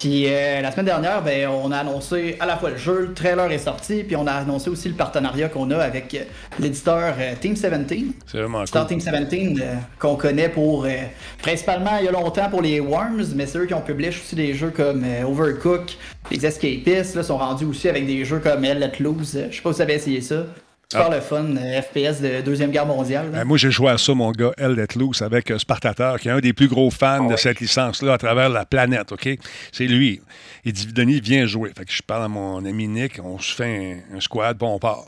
Puis 0.06 0.28
euh, 0.28 0.62
la 0.62 0.72
semaine 0.72 0.86
dernière, 0.86 1.24
ben, 1.24 1.48
on 1.48 1.72
a 1.72 1.78
annoncé 1.78 2.38
à 2.40 2.46
la 2.46 2.58
fois 2.58 2.70
le 2.70 2.78
jeu, 2.78 3.08
le 3.08 3.14
trailer 3.16 3.52
est 3.52 3.58
sorti, 3.58 4.04
puis 4.04 4.16
on 4.16 4.28
a 4.28 4.34
annoncé 4.34 4.70
aussi 4.70 4.88
le 4.88 4.94
partenariat 4.94 5.50
qu'on 5.50 5.72
a 5.72 5.80
avec 5.80 6.14
euh, 6.14 6.26
l'éditeur 6.60 7.16
euh, 7.18 7.34
Team 7.42 7.56
17. 7.56 7.72
C'est 8.28 8.38
vraiment 8.38 8.64
cool. 8.72 8.86
Team 8.86 9.00
17, 9.00 9.64
qu'on 9.98 10.16
connaît 10.16 10.50
pour 10.50 10.86
principalement 11.42 11.98
il 11.98 12.06
y 12.06 12.08
a 12.08 12.12
longtemps 12.12 12.52
pour 12.52 12.62
les 12.62 12.80
Worms, 12.80 13.34
mais 13.36 13.48
c'est 13.48 13.58
eux 13.58 13.66
qui 13.66 13.74
ont 13.74 13.82
publié 13.82 14.10
aussi 14.10 14.36
des 14.36 14.54
jeux 14.54 14.70
comme 14.70 15.04
Overcook, 15.26 15.98
les 16.30 16.46
Escapistes, 16.46 17.16
là, 17.16 17.24
sont 17.24 17.38
rendus 17.38 17.66
aussi 17.66 17.90
avec 17.90 18.06
des 18.06 18.26
jeux 18.26 18.38
comme 18.38 18.62
Let 18.62 19.00
Loose. 19.00 19.40
Je 19.50 19.56
sais 19.56 19.62
pas 19.64 19.72
si 19.72 19.78
vous 19.78 19.82
avez 19.82 19.96
essayé 19.96 20.22
ça. 20.22 20.46
Super 20.92 21.08
ah. 21.12 21.16
le 21.16 21.22
fun, 21.22 21.46
euh, 21.58 21.82
FPS 21.82 22.22
de 22.22 22.42
Deuxième 22.42 22.70
Guerre 22.70 22.86
mondiale. 22.86 23.30
Ben, 23.32 23.44
moi, 23.44 23.58
j'ai 23.58 23.72
joué 23.72 23.90
à 23.90 23.98
ça, 23.98 24.14
mon 24.14 24.32
gars, 24.32 24.52
Hell 24.58 24.74
Let 24.74 24.96
Loose, 24.96 25.24
avec 25.24 25.50
euh, 25.50 25.58
Spartateur, 25.58 26.20
qui 26.20 26.28
est 26.28 26.32
un 26.32 26.40
des 26.40 26.54
plus 26.54 26.68
gros 26.68 26.92
fans 26.92 27.28
ah 27.28 27.32
de 27.32 27.38
cette 27.38 27.60
licence-là 27.60 28.14
à 28.14 28.18
travers 28.20 28.50
la 28.50 28.66
planète, 28.66 29.12
OK? 29.12 29.28
C'est 29.72 29.88
lui. 29.88 30.22
Il 30.64 30.74
dit, 30.74 30.88
Denis, 30.94 31.22
viens 31.22 31.48
jouer. 31.48 31.72
Fait 31.76 31.86
que 31.86 31.92
je 31.92 32.04
parle 32.04 32.24
à 32.24 32.28
mon 32.28 32.64
ami 32.66 32.88
Nick, 32.88 33.20
on 33.24 33.40
se 33.40 33.56
fait 33.56 34.04
un, 34.14 34.20
squad, 34.20 34.58
bon, 34.58 34.76
on 34.76 34.80
part. 34.80 35.06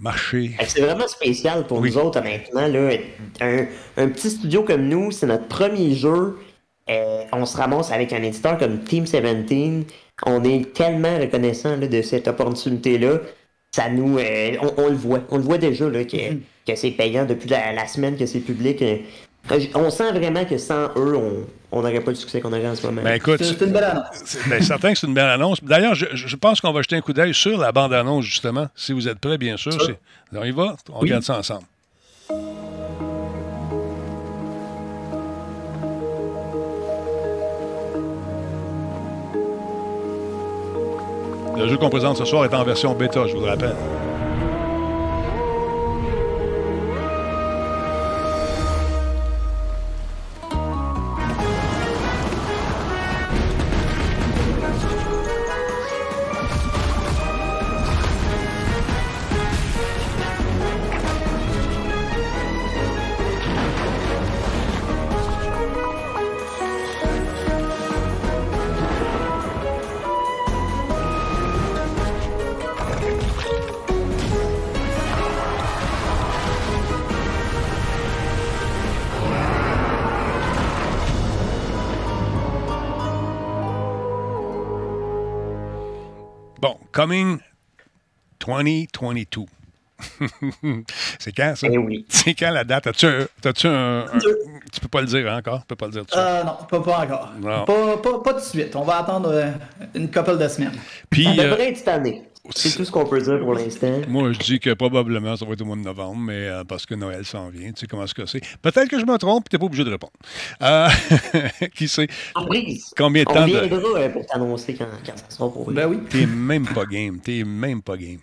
Marcher. 0.00 0.52
C'est 0.66 0.80
vraiment 0.80 1.08
spécial 1.08 1.66
pour 1.66 1.82
nous 1.82 1.98
autres, 1.98 2.20
maintenant. 2.22 2.68
Là. 2.68 2.96
Un, 3.40 4.08
petit 4.08 4.30
studio 4.30 4.62
comme 4.62 4.88
nous, 4.88 5.10
c'est 5.10 5.26
notre 5.26 5.48
premier 5.48 5.94
jeu. 5.96 6.38
Euh, 6.88 7.24
on 7.32 7.44
se 7.44 7.56
ramasse 7.56 7.90
avec 7.90 8.12
un 8.12 8.22
éditeur 8.22 8.56
comme 8.58 8.78
Team 8.84 9.04
17. 9.04 9.92
On 10.24 10.44
est 10.44 10.72
tellement 10.72 11.18
reconnaissant 11.18 11.76
de 11.76 12.02
cette 12.02 12.28
opportunité-là 12.28 13.18
ça 13.72 13.88
nous. 13.88 14.18
Euh, 14.18 14.56
on, 14.76 14.88
le 14.88 14.96
voit. 14.96 15.20
On 15.30 15.36
le 15.36 15.42
voit 15.42 15.58
déjà 15.58 15.88
là, 15.88 16.04
que, 16.04 16.16
mm-hmm. 16.16 16.40
que 16.66 16.74
c'est 16.74 16.90
payant 16.90 17.24
depuis 17.24 17.48
la, 17.48 17.86
semaine 17.86 18.16
que 18.16 18.26
c'est 18.26 18.40
public. 18.40 18.82
Euh, 18.82 18.96
on 19.74 19.90
sent 19.90 20.12
vraiment 20.12 20.44
que 20.44 20.58
sans 20.58 20.88
eux, 20.96 21.46
on 21.72 21.80
n'aurait 21.80 22.00
pas 22.00 22.10
le 22.10 22.16
succès 22.16 22.40
qu'on 22.40 22.52
aurait 22.52 22.68
en 22.68 22.74
ce 22.74 22.86
moment. 22.86 23.02
Ben 23.02 23.14
écoute, 23.14 23.42
c'est 23.42 23.64
une 23.64 23.72
belle 23.72 23.84
annonce. 23.84 24.36
Ben, 24.48 24.62
certain 24.62 24.92
que 24.92 24.98
c'est 24.98 25.06
une 25.06 25.14
belle 25.14 25.30
annonce. 25.30 25.62
D'ailleurs, 25.62 25.94
je, 25.94 26.36
pense 26.36 26.60
qu'on 26.60 26.72
va 26.72 26.82
jeter 26.82 26.96
un 26.96 27.00
coup 27.00 27.12
d'œil 27.12 27.32
sur 27.32 27.58
la 27.58 27.72
bande-annonce, 27.72 28.24
justement. 28.24 28.68
Si 28.74 28.92
vous 28.92 29.08
êtes 29.08 29.18
prêts, 29.18 29.38
bien 29.38 29.56
sûr. 29.56 29.72
On 30.32 30.44
y 30.44 30.50
va. 30.50 30.76
On 30.92 30.98
regarde 30.98 31.22
ça 31.22 31.38
ensemble. 31.38 31.64
Le 41.58 41.66
jeu 41.66 41.76
qu'on 41.76 41.90
présente 41.90 42.16
ce 42.16 42.24
soir 42.24 42.44
est 42.44 42.54
en 42.54 42.62
version 42.62 42.94
bêta, 42.94 43.26
je 43.26 43.34
vous 43.34 43.40
le 43.40 43.48
rappelle. 43.48 43.74
Coming 87.08 87.38
2022. 88.38 89.46
c'est 91.18 91.32
quand 91.32 91.54
ça? 91.56 91.66
Eh 91.70 91.78
oui. 91.78 92.04
C'est 92.08 92.34
quand 92.34 92.50
la 92.50 92.64
date? 92.64 92.86
As-tu 92.88 93.06
un, 93.06 93.20
un, 93.42 94.04
Tu 94.70 94.80
peux 94.80 94.88
pas 94.88 95.00
le 95.00 95.06
dire 95.06 95.32
encore? 95.32 95.60
Tu 95.60 95.66
peux 95.68 95.76
pas 95.76 95.86
le 95.86 95.92
dire 95.92 96.06
tout 96.06 96.18
euh, 96.18 96.44
non, 96.44 96.56
pas, 96.68 96.80
pas 96.80 96.98
encore. 97.00 97.32
Pas, 97.42 97.96
pas, 97.96 98.18
pas, 98.22 98.34
tout 98.34 98.40
de 98.40 98.44
suite. 98.44 98.76
On 98.76 98.82
va 98.82 98.98
attendre 98.98 99.30
euh, 99.32 99.50
une 99.94 100.10
couple 100.10 100.36
de 100.36 100.46
semaines. 100.48 100.78
Puis, 101.08 101.24
ça 101.24 101.42
devrait 101.42 101.70
être 101.70 101.78
cette 101.78 101.88
année. 101.88 102.22
C'est 102.54 102.76
tout 102.76 102.84
ce 102.84 102.90
qu'on 102.90 103.04
peut 103.04 103.20
dire 103.20 103.40
pour 103.40 103.54
l'instant. 103.54 104.00
Moi, 104.08 104.32
je 104.32 104.38
dis 104.38 104.60
que 104.60 104.72
probablement 104.72 105.36
ça 105.36 105.44
va 105.44 105.52
être 105.52 105.62
au 105.62 105.64
mois 105.64 105.76
de 105.76 105.82
novembre, 105.82 106.18
mais 106.18 106.48
euh, 106.48 106.64
parce 106.64 106.86
que 106.86 106.94
Noël 106.94 107.24
s'en 107.24 107.48
vient. 107.48 107.72
Tu 107.72 107.80
sais 107.80 107.86
comment 107.86 108.04
que 108.04 108.26
c'est. 108.26 108.40
Peut-être 108.62 108.88
que 108.88 108.98
je 108.98 109.04
me 109.04 109.16
trompe, 109.18 109.48
tu 109.48 109.56
n'es 109.56 109.58
pas 109.60 109.66
obligé 109.66 109.84
de 109.84 109.90
répondre. 109.90 110.12
Euh, 110.62 110.88
qui 111.74 111.88
sait? 111.88 112.08
Surprise! 112.36 112.94
Combien 112.96 113.22
de 113.24 113.28
temps? 113.28 113.42
On 113.42 113.46
viendra 113.46 114.00
euh, 114.00 114.08
pour 114.08 114.26
t'annoncer 114.26 114.74
quand, 114.74 114.86
quand, 115.04 115.16
ça 115.16 115.24
sera 115.28 115.52
pour 115.52 115.70
Ben 115.70 115.86
oui. 115.88 115.98
T'es 116.08 116.26
même 116.26 116.66
pas 116.66 116.86
game. 116.86 117.20
T'es 117.20 117.44
même 117.44 117.82
pas 117.82 117.96
game. 117.96 118.20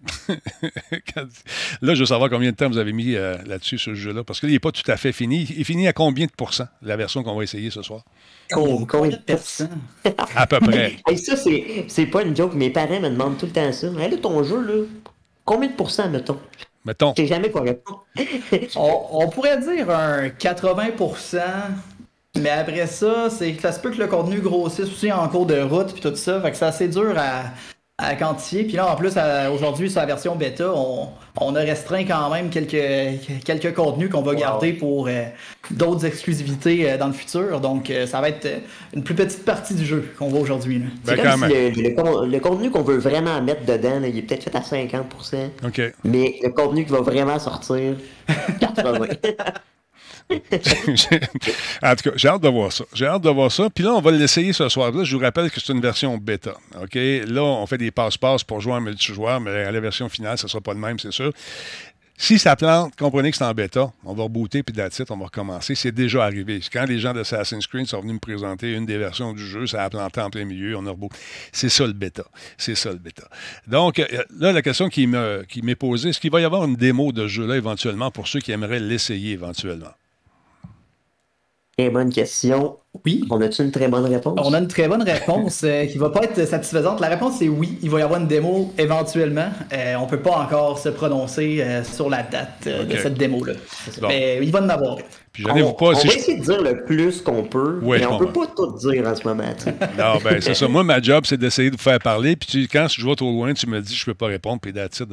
là, 1.82 1.94
je 1.94 2.00
veux 2.00 2.06
savoir 2.06 2.30
combien 2.30 2.50
de 2.50 2.56
temps 2.56 2.68
vous 2.68 2.78
avez 2.78 2.92
mis 2.92 3.16
euh, 3.16 3.36
là-dessus, 3.46 3.78
ce 3.78 3.94
jeu-là, 3.94 4.22
parce 4.22 4.40
qu'il 4.40 4.50
n'est 4.50 4.60
pas 4.60 4.70
tout 4.70 4.88
à 4.90 4.96
fait 4.96 5.12
fini. 5.12 5.46
Il 5.56 5.64
finit 5.64 5.88
à 5.88 5.92
combien 5.92 6.26
de 6.26 6.30
pourcents, 6.30 6.68
la 6.82 6.96
version 6.96 7.22
qu'on 7.22 7.34
va 7.34 7.42
essayer 7.42 7.70
ce 7.70 7.82
soir? 7.82 8.04
Combien 8.50 9.10
de 9.10 9.16
pourcents? 9.16 9.68
à 10.34 10.46
peu 10.46 10.60
près. 10.60 10.96
Et 11.10 11.16
ça, 11.16 11.34
c'est 11.36 12.06
pas 12.06 12.22
une 12.22 12.36
joke. 12.36 12.54
Mes 12.54 12.70
parents 12.70 13.00
me 13.00 13.10
demandent 13.10 13.36
tout 13.36 13.46
le 13.46 13.52
temps 13.52 13.72
ça. 13.72 13.88
Hey, 13.98 14.10
là, 14.10 14.16
ton 14.16 14.42
jeu, 14.42 14.60
là, 14.60 14.84
combien 15.44 15.68
de 15.68 15.74
pourcents, 15.74 16.08
mettons? 16.08 16.38
Mettons. 16.84 17.12
Je 17.16 17.22
sais 17.22 17.28
jamais 17.28 17.50
quoi 17.50 17.62
répondre. 17.62 18.04
on, 18.76 19.00
on, 19.12 19.28
pourrait 19.28 19.58
dire 19.60 19.90
un 19.90 20.28
80% 20.28 21.38
mais 22.36 22.50
après 22.50 22.86
ça, 22.86 23.28
c'est 23.30 23.58
ça 23.60 23.72
se 23.72 23.80
peut 23.80 23.90
que 23.90 23.98
le 23.98 24.06
contenu 24.06 24.40
grossisse 24.40 24.86
aussi 24.86 25.10
en 25.10 25.28
cours 25.28 25.46
de 25.46 25.60
route 25.60 25.92
puis 25.92 26.00
tout 26.00 26.14
ça. 26.14 26.40
Fait 26.40 26.50
que 26.50 26.56
c'est 26.56 26.66
assez 26.66 26.88
dur 26.88 27.14
à, 27.16 27.44
à 27.98 28.14
quantifier. 28.14 28.62
Puis 28.62 28.76
là, 28.76 28.92
en 28.92 28.96
plus, 28.96 29.14
aujourd'hui, 29.52 29.90
sur 29.90 30.00
la 30.00 30.06
version 30.06 30.36
bêta, 30.36 30.72
on, 30.72 31.08
on, 31.40 31.54
a 31.56 31.60
restreint 31.60 32.04
quand 32.04 32.30
même 32.30 32.48
quelques, 32.48 32.80
quelques 33.44 33.74
contenus 33.74 34.08
qu'on 34.08 34.22
va 34.22 34.36
garder 34.36 34.72
pour 34.72 35.08
euh, 35.08 35.24
d'autres 35.72 36.06
exclusivités 36.06 36.88
euh, 36.88 36.96
dans 36.96 37.08
le 37.08 37.12
futur. 37.12 37.60
Donc, 37.60 37.90
euh, 37.90 38.06
ça 38.06 38.20
va 38.20 38.28
être 38.28 38.46
une 38.94 39.02
plus 39.02 39.16
petite 39.16 39.44
partie 39.44 39.74
du 39.74 39.84
jeu 39.84 40.12
qu'on 40.16 40.28
voit 40.28 40.40
aujourd'hui. 40.40 40.80
Ben, 41.04 41.16
comme 41.16 41.48
si 41.48 41.72
le, 41.82 42.26
le, 42.26 42.38
contenu 42.38 42.70
qu'on 42.70 42.82
veut 42.82 42.98
vraiment 42.98 43.42
mettre 43.42 43.64
dedans, 43.64 44.00
il 44.04 44.16
est 44.16 44.22
peut-être 44.22 44.44
fait 44.44 44.56
à 44.56 44.60
50%. 44.60 45.50
OK. 45.66 45.92
Mais 46.04 46.36
le 46.40 46.50
contenu 46.50 46.84
qui 46.84 46.92
va 46.92 47.00
vraiment 47.00 47.40
sortir, 47.40 47.96
80%. 48.28 49.16
en 50.30 51.96
tout 51.96 52.10
cas, 52.10 52.16
j'ai 52.16 52.28
hâte 52.28 52.42
de 52.42 52.48
voir 52.48 52.72
ça. 52.72 52.84
J'ai 52.92 53.06
hâte 53.06 53.22
de 53.22 53.30
voir 53.30 53.50
ça. 53.50 53.68
Puis 53.70 53.84
là, 53.84 53.92
on 53.92 54.00
va 54.00 54.10
l'essayer 54.10 54.52
ce 54.52 54.68
soir-là. 54.68 55.04
Je 55.04 55.16
vous 55.16 55.22
rappelle 55.22 55.50
que 55.50 55.60
c'est 55.60 55.72
une 55.72 55.80
version 55.80 56.18
bêta. 56.18 56.54
OK? 56.80 56.94
Là, 56.94 57.42
on 57.42 57.66
fait 57.66 57.78
des 57.78 57.90
passe-passe 57.90 58.44
pour 58.44 58.60
jouer 58.60 58.74
en 58.74 58.80
multijoueur, 58.80 59.40
mais 59.40 59.50
à 59.50 59.70
la 59.70 59.80
version 59.80 60.08
finale, 60.08 60.38
ce 60.38 60.44
ne 60.44 60.50
sera 60.50 60.60
pas 60.60 60.74
le 60.74 60.80
même, 60.80 60.98
c'est 60.98 61.12
sûr. 61.12 61.32
Si 62.20 62.36
ça 62.40 62.56
plante, 62.56 62.96
comprenez 62.96 63.30
que 63.30 63.36
c'est 63.36 63.44
en 63.44 63.54
bêta. 63.54 63.92
On 64.04 64.12
va 64.12 64.24
rebooter, 64.24 64.64
puis 64.64 64.74
titre, 64.90 65.12
on 65.12 65.18
va 65.18 65.26
recommencer. 65.26 65.76
C'est 65.76 65.92
déjà 65.92 66.24
arrivé. 66.24 66.60
Quand 66.72 66.84
les 66.84 66.98
gens 66.98 67.14
d'Assassin's 67.14 67.68
Creed 67.68 67.86
sont 67.86 68.00
venus 68.00 68.14
me 68.14 68.18
présenter 68.18 68.72
une 68.72 68.86
des 68.86 68.98
versions 68.98 69.32
du 69.32 69.46
jeu, 69.46 69.68
ça 69.68 69.84
a 69.84 69.88
planté 69.88 70.20
en 70.20 70.28
plein 70.28 70.44
milieu, 70.44 70.76
on 70.76 70.84
a 70.86 70.90
rebooté. 70.90 71.16
C'est 71.52 71.68
ça 71.68 71.86
le 71.86 71.92
bêta. 71.92 72.24
C'est 72.56 72.74
ça 72.74 72.90
le 72.90 72.98
bêta. 72.98 73.28
Donc, 73.68 74.00
euh, 74.00 74.06
là, 74.36 74.50
la 74.50 74.62
question 74.62 74.88
qui 74.88 75.06
m'est 75.06 75.76
posée, 75.76 76.08
est-ce 76.08 76.18
qu'il 76.18 76.32
va 76.32 76.40
y 76.40 76.44
avoir 76.44 76.64
une 76.64 76.74
démo 76.74 77.12
de 77.12 77.28
jeu-là 77.28 77.56
éventuellement 77.56 78.10
pour 78.10 78.26
ceux 78.26 78.40
qui 78.40 78.50
aimeraient 78.50 78.80
l'essayer 78.80 79.32
éventuellement? 79.34 79.92
Très 81.78 81.90
bonne 81.90 82.12
question. 82.12 82.76
Oui. 83.04 83.24
On 83.30 83.40
a-tu 83.40 83.62
une 83.62 83.70
très 83.70 83.86
bonne 83.86 84.04
réponse? 84.04 84.36
On 84.42 84.52
a 84.52 84.58
une 84.58 84.66
très 84.66 84.88
bonne 84.88 85.02
réponse 85.02 85.62
euh, 85.62 85.86
qui 85.86 85.96
va 85.96 86.10
pas 86.10 86.24
être 86.24 86.44
satisfaisante. 86.44 87.00
La 87.00 87.06
réponse 87.06 87.40
est 87.40 87.48
oui. 87.48 87.78
Il 87.82 87.90
va 87.90 88.00
y 88.00 88.02
avoir 88.02 88.20
une 88.20 88.26
démo 88.26 88.72
éventuellement. 88.76 89.48
Euh, 89.72 89.94
on 89.94 90.06
peut 90.06 90.18
pas 90.18 90.38
encore 90.38 90.80
se 90.80 90.88
prononcer 90.88 91.58
euh, 91.60 91.84
sur 91.84 92.10
la 92.10 92.24
date 92.24 92.66
de 92.66 92.96
cette 92.96 93.14
démo-là. 93.14 93.52
Mais 94.08 94.40
il 94.42 94.50
va 94.50 94.60
en 94.60 94.68
avoir. 94.68 94.96
On, 95.46 95.72
pas, 95.72 95.92
va 95.92 96.02
essayer 96.02 96.38
de 96.38 96.42
dire 96.42 96.62
le 96.62 96.84
plus 96.84 97.22
qu'on 97.22 97.44
peut, 97.44 97.80
mais 97.82 98.06
on 98.06 98.18
peut 98.18 98.32
pas 98.32 98.46
tout 98.46 98.76
dire 98.78 99.06
en 99.06 99.14
ce 99.14 99.26
moment. 99.26 99.44
non, 99.98 100.18
ben 100.22 100.40
c'est 100.40 100.54
ça. 100.54 100.68
Moi, 100.68 100.84
ma 100.84 101.00
job, 101.00 101.24
c'est 101.26 101.36
d'essayer 101.36 101.70
de 101.70 101.76
vous 101.76 101.82
faire 101.82 101.98
parler. 101.98 102.36
Puis 102.36 102.68
quand 102.68 102.88
je 102.88 103.02
vois 103.02 103.16
trop 103.16 103.30
loin, 103.30 103.54
tu 103.54 103.66
me 103.66 103.80
dis 103.80 103.94
je 103.94 104.04
peux 104.04 104.14
pas 104.14 104.26
répondre, 104.26 104.60
puis 104.60 104.72
that's 104.72 105.00
it, 105.00 105.08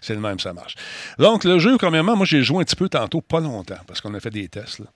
C'est 0.00 0.14
le 0.14 0.20
même, 0.20 0.38
ça 0.38 0.52
marche. 0.52 0.74
Donc, 1.18 1.44
le 1.44 1.58
jeu, 1.58 1.76
premièrement, 1.78 2.16
moi, 2.16 2.26
j'ai 2.26 2.42
joué 2.42 2.60
un 2.60 2.64
petit 2.64 2.76
peu 2.76 2.88
tantôt, 2.88 3.20
pas 3.20 3.40
longtemps, 3.40 3.80
parce 3.86 4.00
qu'on 4.00 4.14
a 4.14 4.20
fait 4.20 4.30
des 4.30 4.48
tests. 4.48 4.80
Là. 4.80 4.86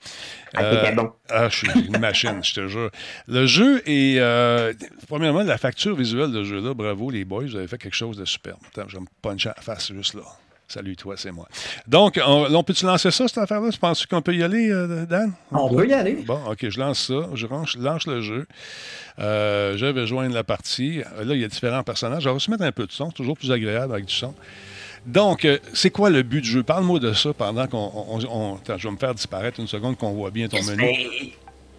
Ah, 0.54 0.92
bon. 0.92 1.12
ah, 1.28 1.48
je 1.48 1.56
suis 1.56 1.86
une 1.86 1.98
machine, 1.98 2.42
je 2.42 2.54
te 2.54 2.68
jure. 2.68 2.90
Le 3.28 3.46
jeu 3.46 3.82
est. 3.86 4.18
Euh, 4.18 4.72
premièrement, 5.08 5.42
la 5.42 5.58
facture 5.58 5.94
visuelle 5.94 6.32
de 6.32 6.42
ce 6.44 6.48
jeu-là, 6.48 6.74
bravo 6.74 7.10
les 7.10 7.24
boys, 7.24 7.44
vous 7.44 7.56
avez 7.56 7.68
fait 7.68 7.78
quelque 7.78 7.96
chose 7.96 8.16
de 8.16 8.24
superbe. 8.24 8.58
Attends, 8.68 8.88
je 8.88 8.96
vais 8.96 9.02
me 9.02 9.06
puncher 9.22 9.50
à 9.50 9.54
la 9.56 9.62
face 9.62 9.92
juste 9.92 10.14
là. 10.14 10.22
Salut 10.68 10.96
toi, 10.96 11.14
c'est 11.16 11.30
moi. 11.30 11.46
Donc, 11.87 12.20
on, 12.26 12.62
peut-tu 12.64 12.87
lancer 12.87 13.12
ça, 13.12 13.28
cette 13.28 13.38
affaire-là? 13.38 13.70
Tu 13.70 13.78
penses 13.78 14.04
qu'on 14.04 14.20
peut 14.20 14.35
y 14.35 14.42
aller, 14.42 14.68
euh, 14.70 15.06
Dan? 15.06 15.32
On, 15.52 15.73
peut 15.73 15.87
y 15.87 15.92
aller. 15.92 16.25
Bon, 16.26 16.40
OK, 16.50 16.68
je 16.68 16.80
lance 16.80 17.06
ça. 17.06 17.28
Je 17.35 17.46
lance, 17.46 18.06
le 18.06 18.20
jeu. 18.20 18.46
Euh, 19.20 19.76
je 19.76 19.87
vais 19.87 20.06
joindre 20.08 20.35
la 20.35 20.42
partie. 20.42 21.02
Là, 21.23 21.35
il 21.35 21.40
y 21.40 21.44
a 21.44 21.49
différents 21.49 21.85
personnages. 21.85 22.25
Je 22.25 22.28
vais 22.28 22.35
aussi 22.35 22.50
mettre 22.50 22.64
un 22.64 22.73
peu 22.73 22.85
de 22.85 22.92
son. 22.92 23.12
Toujours 23.12 23.37
plus 23.37 23.52
agréable 23.52 23.92
avec 23.92 24.06
du 24.06 24.14
son. 24.14 24.35
Donc, 25.06 25.44
euh, 25.44 25.58
c'est 25.73 25.90
quoi 25.90 26.11
le 26.11 26.23
but 26.23 26.40
du 26.40 26.50
jeu? 26.50 26.62
Parle-moi 26.64 26.99
de 26.99 27.12
ça 27.12 27.32
pendant 27.32 27.68
qu'on. 27.68 28.18
je 28.18 28.88
vais 28.88 28.90
me 28.90 28.99
faire 28.99 29.14
disparaître 29.14 29.61
une 29.61 29.68
seconde 29.68 29.96
qu'on 29.96 30.12
voit 30.14 30.32
bien 30.32 30.49
ton 30.49 30.62
menu. 30.64 31.32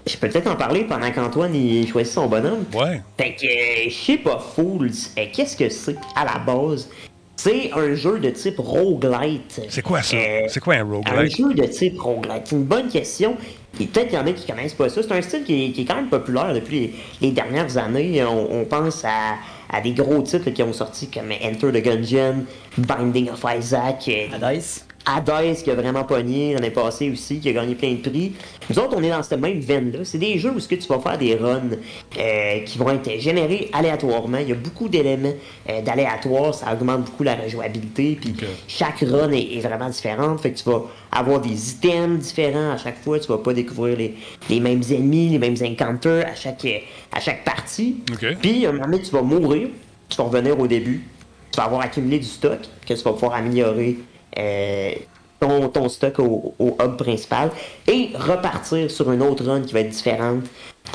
Je 0.08 0.16
peux 0.16 0.30
peut-être 0.30 0.48
en 0.48 0.56
parler 0.56 0.86
pendant 0.86 1.12
qu'Antoine 1.12 1.54
il 1.54 1.86
choisit 1.90 2.14
son 2.14 2.28
bonhomme. 2.28 2.64
Ouais. 2.74 3.02
Fait 3.18 3.36
que, 3.36 3.90
je 3.90 3.94
sais 3.94 4.18
pas, 4.18 4.40
Fools, 4.40 4.92
qu'est-ce 5.34 5.58
que 5.58 5.68
c'est 5.68 5.98
à 6.16 6.24
la 6.24 6.40
base? 6.40 6.90
C'est 7.38 7.72
un 7.74 7.94
jeu 7.94 8.20
de 8.20 8.32
type 8.32 8.58
roguelite. 8.58 9.62
C'est 9.70 9.84
quoi 9.84 10.02
ça? 10.02 10.18
Euh, 10.18 10.48
c'est 10.50 10.60
quoi 10.60 10.74
un 10.76 10.84
roguelite? 10.84 11.40
Un 11.40 11.50
jeu 11.50 11.54
de 11.54 11.66
type 11.66 12.00
roguelite. 12.00 12.42
C'est 12.46 12.56
une 12.56 12.64
bonne 12.64 12.90
question. 12.90 13.38
Et 13.80 13.86
peut-être 13.86 14.08
qu'il 14.08 14.18
y 14.18 14.22
en 14.22 14.26
a 14.26 14.32
qui 14.32 14.48
connaissent 14.48 14.74
pas 14.74 14.90
ça. 14.90 15.04
C'est 15.04 15.12
un 15.12 15.22
style 15.22 15.44
qui 15.44 15.66
est, 15.78 15.86
quand 15.86 15.96
même 15.96 16.10
populaire 16.10 16.54
depuis 16.54 16.96
les, 17.22 17.32
dernières 17.32 17.78
années. 17.78 18.24
On, 18.24 18.66
pense 18.66 19.06
à, 19.06 19.36
à, 19.70 19.82
des 19.82 19.92
gros 19.92 20.22
titres 20.24 20.50
qui 20.50 20.64
ont 20.64 20.74
sorti 20.74 21.10
comme 21.12 21.32
Enter 21.32 21.72
the 21.72 21.84
Gungeon, 21.84 22.46
Binding 22.80 23.30
of 23.30 23.46
Isaac. 23.48 24.10
Euh, 24.10 24.54
Dice. 24.54 24.87
Hades 25.08 25.64
qui 25.64 25.72
a 25.72 25.76
vraiment 25.76 26.04
pogné 26.04 26.54
l'année 26.54 26.70
passée 26.70 27.10
aussi, 27.10 27.40
qui 27.40 27.50
a 27.50 27.54
gagné 27.54 27.76
plein 27.76 27.94
de 27.94 28.10
prix. 28.10 28.34
Nous 28.70 28.78
autres, 28.78 28.94
on 28.98 29.02
est 29.02 29.10
dans 29.10 29.24
cette 29.24 29.40
même 29.40 29.60
veine-là. 29.60 30.00
C'est 30.04 30.18
des 30.18 30.38
jeux 30.38 30.52
où 30.52 30.60
ce 30.60 30.68
que 30.68 30.76
tu 30.76 30.88
vas 30.88 31.00
faire 31.00 31.18
des 31.18 31.36
runs 31.36 31.78
euh, 32.18 32.60
qui 32.66 32.78
vont 32.78 32.90
être 32.90 33.20
générés 33.20 33.70
aléatoirement. 33.72 34.40
Il 34.40 34.50
y 34.50 34.52
a 34.52 34.56
beaucoup 34.56 34.90
d'éléments 34.90 35.34
euh, 35.70 35.82
d'aléatoire, 35.82 36.54
ça 36.54 36.74
augmente 36.74 37.06
beaucoup 37.06 37.24
la 37.24 37.36
rejouabilité. 37.36 38.18
Puis 38.20 38.36
chaque 38.68 39.00
run 39.00 39.32
est, 39.32 39.62
vraiment 39.62 39.90
différente. 39.90 40.42
Fait 40.42 40.52
que 40.52 40.58
tu 40.58 40.70
vas 40.70 40.84
avoir 41.12 41.40
des 41.40 41.72
items 41.72 42.20
différents 42.20 42.72
à 42.72 42.78
chaque 42.78 43.02
fois. 43.02 43.20
Tu 43.20 43.28
vas 43.28 43.38
pas 43.38 43.54
découvrir 43.54 43.98
les, 43.98 44.60
mêmes 44.60 44.84
ennemis, 44.90 45.30
les 45.30 45.40
mêmes 45.40 45.56
encounters 45.62 46.28
à 46.28 46.36
chaque, 46.36 46.68
à 47.14 47.20
chaque 47.20 47.46
partie. 47.46 48.04
Puis 48.42 48.66
un 48.66 48.74
moment 48.74 48.86
donné, 48.86 49.02
tu 49.02 49.12
vas 49.12 49.22
mourir. 49.22 49.70
Tu 50.10 50.18
vas 50.18 50.24
revenir 50.24 50.60
au 50.60 50.68
début. 50.68 51.04
Tu 51.52 51.58
vas 51.58 51.66
avoir 51.66 51.82
accumulé 51.82 52.20
du 52.20 52.26
stock 52.26 52.60
que 52.86 52.94
tu 52.94 53.04
vas 53.04 53.14
pouvoir 53.14 53.34
améliorer 53.34 53.98
euh, 54.38 54.92
ton, 55.40 55.70
ton, 55.70 55.90
stock 55.90 56.20
au, 56.20 56.56
hub 56.60 56.98
principal 56.98 57.52
et 57.88 58.10
repartir 58.16 58.90
sur 58.90 59.12
une 59.12 59.22
autre 59.22 59.46
run 59.46 59.62
qui 59.62 59.74
va 59.74 59.82
être 59.82 59.90
différente 59.90 60.46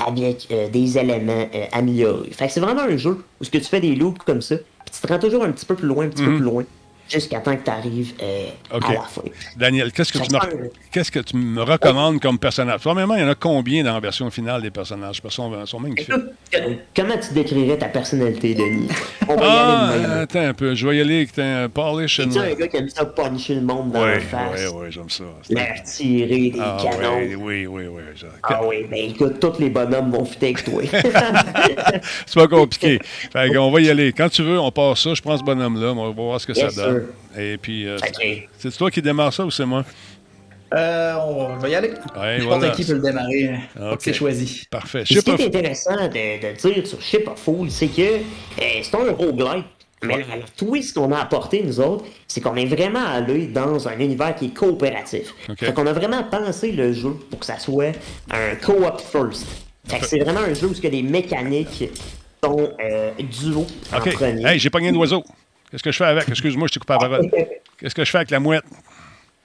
avec 0.05 0.49
euh, 0.51 0.69
des 0.69 0.99
éléments 0.99 1.49
euh, 1.55 1.67
améliorés. 1.73 2.31
Fait 2.33 2.47
que 2.47 2.53
c'est 2.53 2.61
vraiment 2.61 2.83
un 2.83 2.97
jeu 2.97 3.25
où 3.41 3.45
ce 3.45 3.51
que 3.51 3.59
tu 3.59 3.65
fais 3.65 3.81
des 3.81 3.95
loops 3.95 4.23
comme 4.25 4.43
ça, 4.43 4.57
puis 4.57 4.95
tu 4.95 5.01
te 5.01 5.07
rends 5.07 5.19
toujours 5.19 5.45
un 5.45 5.53
petit 5.53 5.67
peu 5.67 5.75
plus 5.75 5.87
loin, 5.87 6.07
un 6.07 6.09
petit 6.09 6.25
peu 6.25 6.31
mhm. 6.31 6.37
plus 6.37 6.45
loin 6.45 6.65
jusqu'à 7.09 7.41
temps 7.41 7.57
que 7.57 7.65
tu 7.65 7.71
arrives 7.71 8.15
euh, 8.23 8.49
à 8.71 8.93
la 8.93 9.01
fin. 9.03 9.23
Daniel, 9.57 9.93
qu'est-ce 9.93 10.13
que, 10.13 10.19
tu 10.19 10.33
me, 10.33 10.71
qu'est-ce 10.91 11.11
que 11.11 11.21
tu 11.21 11.37
me 11.37 11.63
recommandes 11.63 12.21
comme 12.21 12.39
personnage? 12.39 12.81
Premièrement, 12.81 13.15
il 13.15 13.23
y 13.23 13.25
en 13.25 13.29
a 13.29 13.35
combien 13.35 13.85
dans 13.85 13.95
la 13.95 14.01
version 14.01 14.31
finale 14.31 14.63
des 14.63 14.71
personnages? 14.71 15.21
Parce 15.21 15.37
qu'ils 15.37 15.67
sont, 15.67 15.81
magnifiques. 15.81 16.11
comment 16.95 17.19
tu 17.19 17.35
décrirais 17.35 17.79
ta 17.79 17.89
personnalité, 17.89 18.55
Denis? 18.55 18.89
On 19.29 19.37
va 19.37 19.43
ah, 19.45 19.93
y 19.93 20.05
aller 20.05 20.21
attends 20.21 20.41
un 20.41 20.55
peu. 20.55 20.75
Je 20.75 20.87
vais 20.87 20.97
y 20.97 21.01
aller 21.01 21.17
avec 21.17 21.39
un 21.39 21.69
polish. 21.69 22.17
C'est 22.17 22.39
un 22.39 22.55
gars 22.55 22.69
qui 22.69 22.77
aime 22.77 22.89
ça 22.89 23.05
puncher 23.05 23.57
le 23.57 23.63
monde 23.63 23.93
dans 23.93 24.05
la 24.05 24.21
face? 24.21 24.71
Oui, 24.73 24.81
oui, 24.83 24.87
j'aime 24.91 25.11
ça. 25.11 25.25
L'air 25.51 25.83
tiré 25.85 26.51
des 26.51 26.61
ah, 26.61 26.77
canons? 26.83 27.19
Oui, 27.39 27.67
oui, 27.67 27.87
oui. 27.87 28.03
Ah 28.43 28.61
oui, 28.65 28.87
ben 28.91 29.11
écoute, 29.11 29.41
tous 29.41 29.59
les 29.59 29.71
bonhommes 29.71 30.11
vont 30.11 30.25
fitter 30.25 30.47
avec 30.47 30.65
toi. 30.65 30.83
c'est 32.27 32.35
pas 32.35 32.49
compliqué. 32.49 32.99
on 33.35 33.71
va 33.71 33.81
y 33.81 33.91
aller. 33.91 34.13
Quand 34.13 34.29
tu 34.29 34.43
veux, 34.43 34.59
on 34.59 34.71
passe 34.71 35.01
ça. 35.01 35.15
Je 35.15 35.23
prends 35.23 35.39
ce 35.39 35.45
bonhomme-là. 35.45 35.93
On 35.93 36.07
va 36.07 36.11
voir 36.11 36.41
ce 36.41 36.47
que 36.47 36.55
ça 36.55 36.69
donne. 36.69 36.92
Et 37.37 37.57
puis, 37.59 37.87
euh, 37.87 37.97
c'est 38.59 38.77
toi 38.77 38.91
qui 38.91 39.03
démarre 39.03 39.33
ça 39.33 39.45
ou 39.45 39.51
c'est 39.51 39.65
moi? 39.65 39.85
Euh, 40.75 41.15
on 41.15 41.57
va 41.59 41.69
y 41.69 41.75
aller. 41.75 41.93
Ouais, 42.19 42.41
voilà. 42.41 42.71
qui 42.71 42.85
peut 42.85 42.95
le 42.95 43.01
démarrer. 43.01 43.55
Hein. 43.79 43.97
C'est 43.99 44.15
choisi. 44.15 44.65
Parfait. 44.71 45.05
Ce 45.05 45.19
qui 45.19 45.31
est 45.31 45.47
intéressant 45.47 46.09
de, 46.09 46.73
dire 46.73 46.87
sur 46.87 47.01
Ship 47.01 47.29
of 47.29 47.39
Fool, 47.39 47.71
c'est 47.71 47.89
que 47.89 48.03
euh, 48.03 48.21
c'est 48.83 48.95
un 48.95 49.13
roguelite. 49.13 49.67
Mais 50.05 50.17
le 50.17 50.43
twist 50.57 50.97
qu'on 50.97 51.13
a 51.13 51.21
apporté, 51.21 51.63
nous 51.63 51.79
autres, 51.79 52.05
c'est 52.27 52.41
qu'on 52.41 52.57
est 52.57 52.67
vraiment 52.67 53.05
allé 53.07 53.47
dans 53.47 53.87
un 53.87 53.97
univers 54.01 54.35
qui 54.35 54.47
est 54.47 54.55
coopératif. 54.55 55.33
Okay. 55.49 55.67
Fait 55.67 55.73
qu'on 55.73 55.87
a 55.87 55.93
vraiment 55.93 56.25
pensé 56.25 56.73
le 56.73 56.93
jeu 56.93 57.15
pour 57.31 57.39
que 57.39 57.47
ça 57.47 57.61
soit 57.61 57.93
un 58.33 58.57
co-op 58.57 59.01
first. 59.01 59.47
Fait 59.87 60.01
que 60.01 60.07
c'est 60.07 60.19
vraiment 60.19 60.41
un 60.41 60.55
jeu 60.55 60.67
où 60.67 60.73
il 60.73 60.83
y 60.83 60.87
a 60.89 60.91
des 60.91 61.03
mécaniques 61.03 61.85
sont 62.43 62.69
euh, 62.81 63.13
duo 63.19 63.65
en 63.93 64.01
premier. 64.01 64.45
Hey, 64.45 64.59
j'ai 64.59 64.71
pogné 64.71 64.89
un 64.89 64.95
oiseau. 64.97 65.23
Qu'est-ce 65.73 65.83
que 65.83 65.91
je 65.91 65.97
fais 65.97 66.05
avec? 66.05 66.29
Excuse-moi, 66.29 66.69
je 66.69 66.75
t'ai 66.75 66.81
coupé 66.81 66.93
la 66.93 66.99
parole. 66.99 67.31
Qu'est-ce 67.79 67.95
que 67.95 68.05
je 68.05 68.11
fais 68.11 68.19
avec 68.19 68.31
la 68.31 68.41
mouette? 68.41 68.65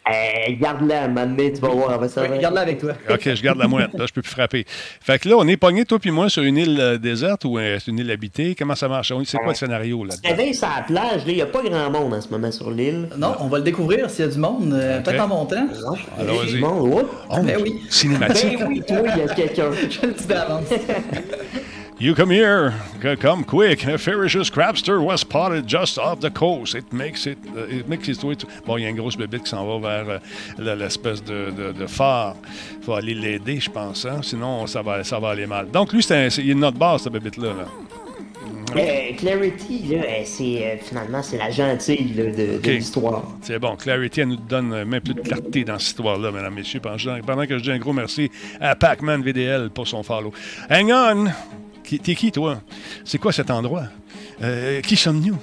Euh, 0.10 0.54
garde-la, 0.60 1.04
à 1.04 1.08
tu 1.08 1.62
vas 1.62 1.70
voir. 1.70 2.00
garde-la 2.40 2.62
avec 2.62 2.80
toi. 2.80 2.94
OK, 3.10 3.34
je 3.34 3.42
garde 3.42 3.58
la 3.58 3.68
mouette. 3.68 3.94
Là, 3.94 4.06
je 4.06 4.14
peux 4.14 4.22
plus 4.22 4.32
frapper. 4.32 4.66
Fait 4.68 5.20
que 5.20 5.30
là, 5.30 5.36
on 5.38 5.48
est 5.48 5.56
pogné, 5.56 5.86
toi 5.86 6.00
puis 6.00 6.12
moi, 6.12 6.30
sur 6.30 6.44
une 6.44 6.58
île 6.58 6.78
euh, 6.80 6.98
déserte 6.98 7.46
ou 7.46 7.58
euh, 7.58 7.80
une 7.88 8.00
île 8.00 8.12
habitée? 8.12 8.56
Comment 8.56 8.76
ça 8.76 8.90
marche? 8.90 9.14
C'est 9.26 9.38
quoi 9.38 9.50
le 9.50 9.56
scénario 9.56 10.04
là 10.04 10.16
Tu 10.22 10.30
réveilles 10.30 10.54
sur 10.54 10.68
la 10.68 10.84
plage. 10.84 11.22
Il 11.28 11.36
n'y 11.36 11.42
a 11.42 11.46
pas 11.46 11.62
grand 11.62 11.90
monde 11.90 12.14
en 12.14 12.22
ce 12.22 12.30
moment 12.30 12.52
sur 12.52 12.72
l'île. 12.72 13.08
Non, 13.18 13.36
on 13.40 13.48
va 13.48 13.60
le 13.60 13.64
découvrir 13.64 14.10
s'il 14.10 14.26
y 14.26 14.28
a 14.28 14.32
du 14.32 14.40
monde. 14.40 14.70
Peut-être 15.04 15.24
en 15.24 15.28
montant. 15.28 15.68
Alors, 16.20 16.44
vas-y. 16.44 16.62
Oh, 16.62 17.02
ben 17.44 17.58
oui. 17.62 17.82
Cinématique. 17.90 18.60
Ben 18.60 18.68
oui, 18.68 18.84
toi, 18.86 18.98
il 19.16 19.20
y 19.20 19.30
a 19.30 19.34
quelqu'un. 19.34 19.72
je 19.90 20.08
le 20.08 20.14
dis 20.14 20.28
d'avance. 20.28 20.66
You 22.00 22.14
come 22.14 22.30
here, 22.30 22.76
come 23.20 23.44
quick. 23.44 23.84
A 23.88 23.98
ferocious 23.98 24.52
crabster 24.52 25.04
was 25.04 25.22
spotted 25.22 25.66
just 25.66 25.98
off 25.98 26.20
the 26.20 26.30
coast. 26.30 26.76
It 26.76 26.94
makes 26.94 27.26
it, 27.26 27.40
uh, 27.56 27.62
it 27.64 27.88
makes 27.90 28.08
it 28.08 28.20
Bon, 28.68 28.78
il 28.78 28.84
y 28.84 28.86
a 28.86 28.90
une 28.90 28.98
grosse 28.98 29.18
bébête 29.18 29.42
qui 29.42 29.50
s'en 29.50 29.66
va 29.66 30.04
vers 30.04 30.22
euh, 30.60 30.76
l'espèce 30.76 31.24
de, 31.24 31.50
de, 31.50 31.72
de, 31.72 31.88
phare. 31.88 32.36
Il 32.78 32.84
faut 32.84 32.94
aller 32.94 33.16
l'aider, 33.16 33.60
je 33.60 33.72
pense. 33.72 34.06
Hein? 34.06 34.20
Sinon, 34.22 34.68
ça 34.68 34.84
va, 34.84 35.04
ça 35.04 35.18
va 35.18 35.30
aller 35.30 35.48
mal. 35.48 35.72
Donc, 35.72 35.92
lui, 35.92 36.04
c'est 36.04 36.28
il 36.38 36.52
est 36.52 36.54
notre 36.54 36.78
base, 36.78 37.02
cette 37.02 37.14
bébête-là. 37.14 37.48
Là. 37.48 37.66
Euh, 38.76 39.14
Clarity, 39.18 39.96
là, 39.96 40.04
c'est, 40.24 40.44
euh, 40.44 40.78
finalement, 40.80 41.24
c'est 41.24 41.40
la 41.40 41.50
gentille 41.50 42.12
de, 42.12 42.60
de 42.60 42.70
l'histoire. 42.70 43.24
C'est 43.42 43.58
bon. 43.58 43.76
Clarity, 43.76 44.22
elle 44.22 44.28
nous 44.28 44.36
donne 44.36 44.84
même 44.84 45.02
plus 45.02 45.16
de 45.16 45.22
clarté 45.22 45.64
dans 45.64 45.80
cette 45.80 45.88
histoire-là, 45.88 46.32
mesdames, 46.32 46.54
messieurs. 46.54 46.80
Pendant 46.80 47.48
que 47.48 47.58
je 47.58 47.64
dis 47.64 47.72
un 47.72 47.80
gros 47.80 47.94
merci 47.94 48.30
à 48.62 48.76
Pac-Man 48.76 49.24
VDL 49.24 49.72
pour 49.72 49.88
son 49.88 50.04
follow. 50.04 50.32
Hang 50.70 50.92
on! 50.92 51.32
T'es 51.88 52.16
qui, 52.16 52.32
toi? 52.32 52.62
C'est 53.06 53.18
quoi 53.18 53.32
cet 53.32 53.50
endroit? 53.50 53.86
Euh, 54.42 54.82
qui 54.82 54.96
sommes-nous? 54.96 55.38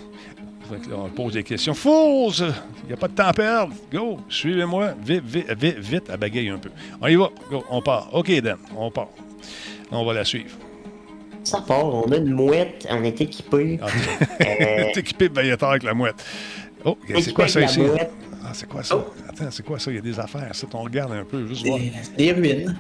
On 0.93 1.09
pose 1.09 1.35
des 1.35 1.43
questions. 1.43 1.75
Fausse! 1.75 2.43
Il 2.83 2.89
n'y 2.89 2.93
a 2.93 2.97
pas 2.97 3.09
de 3.09 3.15
temps 3.15 3.27
à 3.27 3.33
perdre. 3.33 3.75
Go! 3.93 4.19
Suivez-moi. 4.29 4.95
Vite, 5.05 5.25
vite, 5.25 5.53
vite, 5.53 5.79
vite, 5.79 6.11
à 6.11 6.17
bagayer 6.17 6.51
un 6.51 6.59
peu. 6.59 6.71
On 7.01 7.07
y 7.07 7.17
va. 7.17 7.31
Go. 7.51 7.65
On 7.71 7.81
part. 7.81 8.09
OK, 8.13 8.31
Dan. 8.41 8.59
On 8.77 8.91
part. 8.91 9.09
On 9.91 10.05
va 10.05 10.15
la 10.15 10.25
suivre. 10.25 10.57
Ça 11.45 11.61
part. 11.61 11.87
On 11.87 12.11
a 12.11 12.17
une 12.17 12.33
mouette. 12.33 12.87
On 12.91 13.03
est 13.05 13.21
équipé. 13.21 13.79
Ah, 13.83 13.87
euh... 14.41 14.85
équipé 14.97 15.29
de 15.29 15.65
avec 15.65 15.83
la 15.83 15.95
mouette. 15.95 16.23
Oh, 16.85 16.99
c'est 17.21 17.33
quoi 17.33 17.49
ça 17.49 17.63
ici? 17.63 17.81
C'est 18.53 18.69
quoi 18.69 18.83
ça? 18.83 18.97
Oh. 18.97 19.13
Attends, 19.29 19.51
c'est 19.51 19.65
quoi 19.65 19.79
ça? 19.79 19.91
Il 19.91 19.95
y 19.95 19.99
a 19.99 20.03
des 20.03 20.19
affaires. 20.19 20.51
Ça, 20.53 20.67
on 20.75 20.83
regarde 20.83 21.13
un 21.13 21.25
peu, 21.25 21.47
juste 21.47 21.67
voir. 21.67 21.79
Des 22.17 22.33
ruines. 22.33 22.77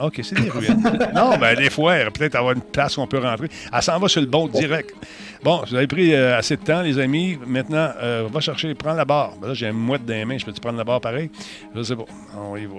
OK, 0.00 0.20
c'est 0.22 0.40
des 0.40 0.50
ruines. 0.50 0.82
non, 1.14 1.36
ben 1.38 1.56
des 1.56 1.70
foires. 1.70 2.12
Peut-être 2.12 2.34
avoir 2.34 2.54
une 2.54 2.62
place 2.62 2.96
où 2.96 3.00
on 3.00 3.06
peut 3.06 3.18
rentrer. 3.18 3.48
Elle 3.72 3.82
s'en 3.82 3.98
va 3.98 4.08
sur 4.08 4.20
le 4.20 4.26
bon 4.26 4.48
direct. 4.48 4.94
Bon, 5.42 5.62
vous 5.66 5.74
avez 5.74 5.86
pris 5.86 6.14
euh, 6.14 6.38
assez 6.38 6.56
de 6.56 6.62
temps, 6.62 6.82
les 6.82 6.98
amis. 6.98 7.38
Maintenant, 7.46 7.90
euh, 8.02 8.28
va 8.30 8.40
chercher, 8.40 8.74
prends 8.74 8.94
la 8.94 9.04
barre. 9.04 9.32
Ben 9.40 9.48
là, 9.48 9.54
j'ai 9.54 9.68
une 9.68 9.74
mouette 9.74 10.04
dans 10.04 10.14
les 10.14 10.24
mains. 10.24 10.38
Je 10.38 10.44
peux-tu 10.44 10.60
prendre 10.60 10.78
la 10.78 10.84
barre 10.84 11.00
pareil? 11.00 11.30
Je 11.74 11.82
sais 11.82 11.96
pas. 11.96 12.04
On 12.36 12.56
y 12.56 12.66
va. 12.66 12.76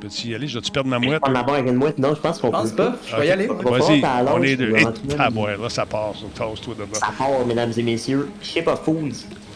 Peux-tu 0.00 0.28
y 0.28 0.34
aller? 0.34 0.46
Je 0.46 0.52
dois-tu 0.54 0.70
perdre 0.70 0.90
ma 0.90 0.98
mouette? 0.98 1.20
Prendre 1.20 1.36
la 1.36 1.42
barre 1.42 1.56
avec 1.56 1.68
une 1.68 1.76
mouette? 1.76 1.98
Non, 1.98 2.14
je 2.14 2.20
pense 2.20 2.38
qu'on 2.38 2.50
peut. 2.50 2.58
Je 2.58 2.62
pense 2.62 2.72
pas. 2.72 2.96
Je 3.06 3.16
vais 3.16 3.26
y 3.26 3.30
aller. 3.30 3.46
Vas-y, 3.46 4.02
on 4.32 4.42
est 4.42 4.56
deux. 4.56 4.74
Ah, 5.18 5.28
ouais, 5.30 5.56
là, 5.56 5.68
ça 5.68 5.86
passe. 5.86 6.18
Toast-toi 6.34 6.74
de 6.74 6.94
Ça 6.94 7.08
part, 7.16 7.44
mesdames 7.46 7.72
et 7.76 7.82
messieurs. 7.82 8.28
Je 8.40 8.46
sais 8.48 8.62
pas, 8.62 8.76
fools. 8.76 9.12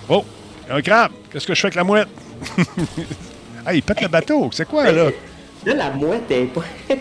Oh! 0.08 0.24
Un 0.70 0.80
crabe! 0.80 1.12
Qu'est-ce 1.30 1.46
que 1.46 1.54
je 1.54 1.60
fais 1.60 1.66
avec 1.66 1.76
la 1.76 1.84
mouette? 1.84 2.08
ah, 3.66 3.74
il 3.74 3.82
pète 3.82 4.00
le 4.00 4.08
bateau. 4.08 4.50
C'est 4.52 4.66
quoi, 4.66 4.90
là? 4.90 5.10
Là, 5.64 5.74
la 5.74 5.90
mouette 5.90 6.28
est 6.28 6.46
pas. 6.46 6.64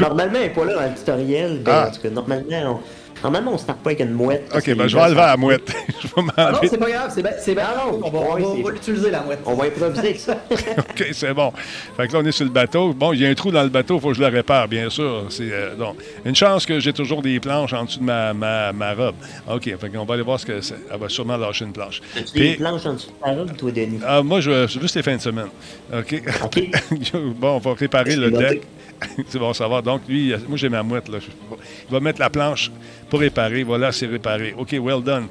normalement, 0.00 0.36
elle 0.36 0.42
n'est 0.44 0.54
pas 0.54 0.64
là 0.64 0.74
dans 0.74 0.88
le 0.88 0.94
tutoriel. 0.94 1.60
Ben, 1.62 1.72
ah. 1.72 1.88
En 1.88 1.90
tout 1.90 2.00
cas, 2.00 2.08
normalement, 2.08 2.80
Normalement, 3.24 3.54
on 3.54 3.58
se 3.58 3.64
tape 3.64 3.82
pas 3.82 3.88
avec 3.88 4.00
une 4.00 4.12
mouette. 4.12 4.52
Ok, 4.54 4.76
ben 4.76 4.86
je 4.86 4.94
vais 4.94 5.02
enlever 5.02 5.16
la 5.16 5.36
mouette. 5.38 5.74
je 5.98 6.06
vais 6.08 6.12
ah 6.36 6.52
non, 6.52 6.58
c'est 6.62 6.76
pas 6.76 6.90
grave, 6.90 7.10
c'est 7.10 7.54
bien. 7.54 7.64
Ah 7.66 7.86
on 7.90 8.10
va, 8.10 8.62
va, 8.62 8.70
l'utiliser, 8.70 9.10
la 9.10 9.22
mouette. 9.22 9.40
On 9.46 9.54
va 9.54 9.64
improviser 9.64 10.14
ça. 10.18 10.44
ok, 10.50 11.06
c'est 11.10 11.32
bon. 11.32 11.50
Fait 11.96 12.06
que 12.06 12.12
là, 12.12 12.18
on 12.22 12.26
est 12.26 12.32
sur 12.32 12.44
le 12.44 12.50
bateau. 12.50 12.92
Bon, 12.92 13.14
il 13.14 13.22
y 13.22 13.26
a 13.26 13.30
un 13.30 13.34
trou 13.34 13.50
dans 13.50 13.62
le 13.62 13.70
bateau, 13.70 13.94
il 13.96 14.00
faut 14.02 14.08
que 14.08 14.14
je 14.14 14.20
le 14.20 14.26
répare, 14.26 14.68
bien 14.68 14.90
sûr. 14.90 15.24
C'est 15.30 15.50
euh, 15.50 15.74
donc, 15.74 15.96
une 16.26 16.34
chance 16.34 16.66
que 16.66 16.78
j'ai 16.80 16.92
toujours 16.92 17.22
des 17.22 17.40
planches 17.40 17.72
en 17.72 17.86
dessous 17.86 18.00
de 18.00 18.04
ma, 18.04 18.34
ma, 18.34 18.74
ma 18.74 18.92
robe. 18.92 19.14
Ok, 19.50 19.74
fait 19.74 19.88
qu'on 19.88 20.04
va 20.04 20.14
aller 20.14 20.22
voir 20.22 20.38
ce 20.38 20.44
que 20.44 20.60
c'est. 20.60 20.76
Elle 20.92 21.00
va 21.00 21.08
sûrement 21.08 21.38
lâcher 21.38 21.64
une 21.64 21.72
planche. 21.72 22.02
As-tu 22.14 22.38
des 22.38 22.54
planches 22.56 22.84
en 22.84 22.92
dessous 22.92 23.08
de 23.08 23.24
ta 23.24 23.32
robe, 23.32 23.56
toi, 23.56 23.70
Denis? 23.70 24.00
Ah, 24.06 24.22
moi, 24.22 24.40
je, 24.40 24.66
juste 24.66 24.96
les 24.96 25.02
fins 25.02 25.16
de 25.16 25.22
semaine. 25.22 25.48
Ok. 25.90 26.22
Ok. 26.44 26.62
bon, 27.38 27.56
on 27.56 27.58
va 27.58 27.72
réparer 27.72 28.16
le 28.16 28.30
deck. 28.30 28.64
c'est 29.28 29.38
bon, 29.38 29.54
ça 29.54 29.66
va. 29.66 29.80
Donc, 29.80 30.02
lui, 30.06 30.34
moi, 30.46 30.58
j'ai 30.58 30.68
ma 30.68 30.82
mouette. 30.82 31.08
Là. 31.08 31.18
Il 31.88 31.92
va 31.92 32.00
mettre 32.00 32.20
la 32.20 32.28
planche 32.28 32.70
réparer. 33.16 33.62
Voilà, 33.62 33.92
c'est 33.92 34.06
réparé. 34.06 34.54
OK, 34.56 34.74
well 34.80 35.02
done. 35.02 35.28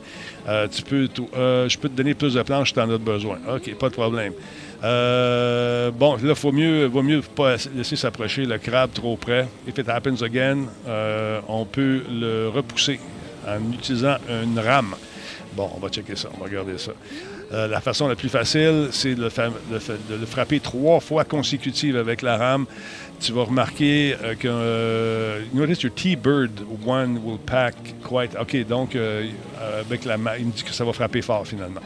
Euh, 0.47 0.67
tu 0.67 0.81
peux 0.81 1.07
euh, 1.35 1.69
je 1.69 1.77
peux 1.77 1.89
te 1.89 1.95
donner 1.95 2.13
plus 2.13 2.33
de 2.33 2.41
planches 2.41 2.69
si 2.69 2.73
tu 2.73 2.79
en 2.79 2.89
as 2.89 2.97
besoin. 2.97 3.37
OK, 3.53 3.73
pas 3.75 3.89
de 3.89 3.93
problème. 3.93 4.33
Euh, 4.83 5.91
bon, 5.91 6.17
là, 6.17 6.33
il 6.43 6.51
mieux, 6.53 6.85
vaut 6.85 7.03
mieux 7.03 7.21
pas 7.21 7.55
laisser 7.73 7.95
s'approcher 7.95 8.45
le 8.45 8.57
crabe 8.57 8.91
trop 8.93 9.15
près. 9.15 9.47
If 9.67 9.77
it 9.77 9.87
happens 9.87 10.21
again, 10.21 10.65
on 11.47 11.65
peut 11.65 12.03
le 12.09 12.49
repousser 12.49 12.99
en 13.47 13.71
utilisant 13.71 14.17
une 14.29 14.59
rame. 14.59 14.95
Bon, 15.53 15.69
on 15.75 15.79
va 15.79 15.89
checker 15.89 16.15
ça, 16.15 16.29
on 16.35 16.39
va 16.39 16.45
regarder 16.45 16.77
ça. 16.77 16.91
la 17.51 17.79
façon 17.79 18.07
la 18.07 18.15
plus 18.15 18.29
facile, 18.29 18.89
c'est 18.91 19.15
de, 19.15 19.29
de, 19.29 20.15
le 20.19 20.25
frapper 20.25 20.59
trois 20.59 20.99
fois 20.99 21.23
consécutives 21.23 21.95
avec 21.95 22.21
la 22.21 22.37
rame 22.37 22.65
tu 23.23 23.31
vas 23.31 23.43
remarquer 23.43 24.15
euh, 24.21 24.35
que 24.35 24.47
euh, 24.49 25.41
notice 25.53 25.81
your 25.81 25.93
T-Bird 25.93 26.51
one 26.85 27.19
will 27.23 27.39
pack 27.39 27.75
quite. 28.03 28.35
OK, 28.39 28.67
donc 28.67 28.95
euh, 28.95 29.29
avec 29.79 30.03
la 30.03 30.15
il 30.37 30.47
me 30.47 30.51
dit 30.51 30.63
que 30.63 30.73
ça 30.73 30.83
va 30.83 30.91
frapper 30.91 31.21
fort 31.21 31.47
finalement. 31.47 31.79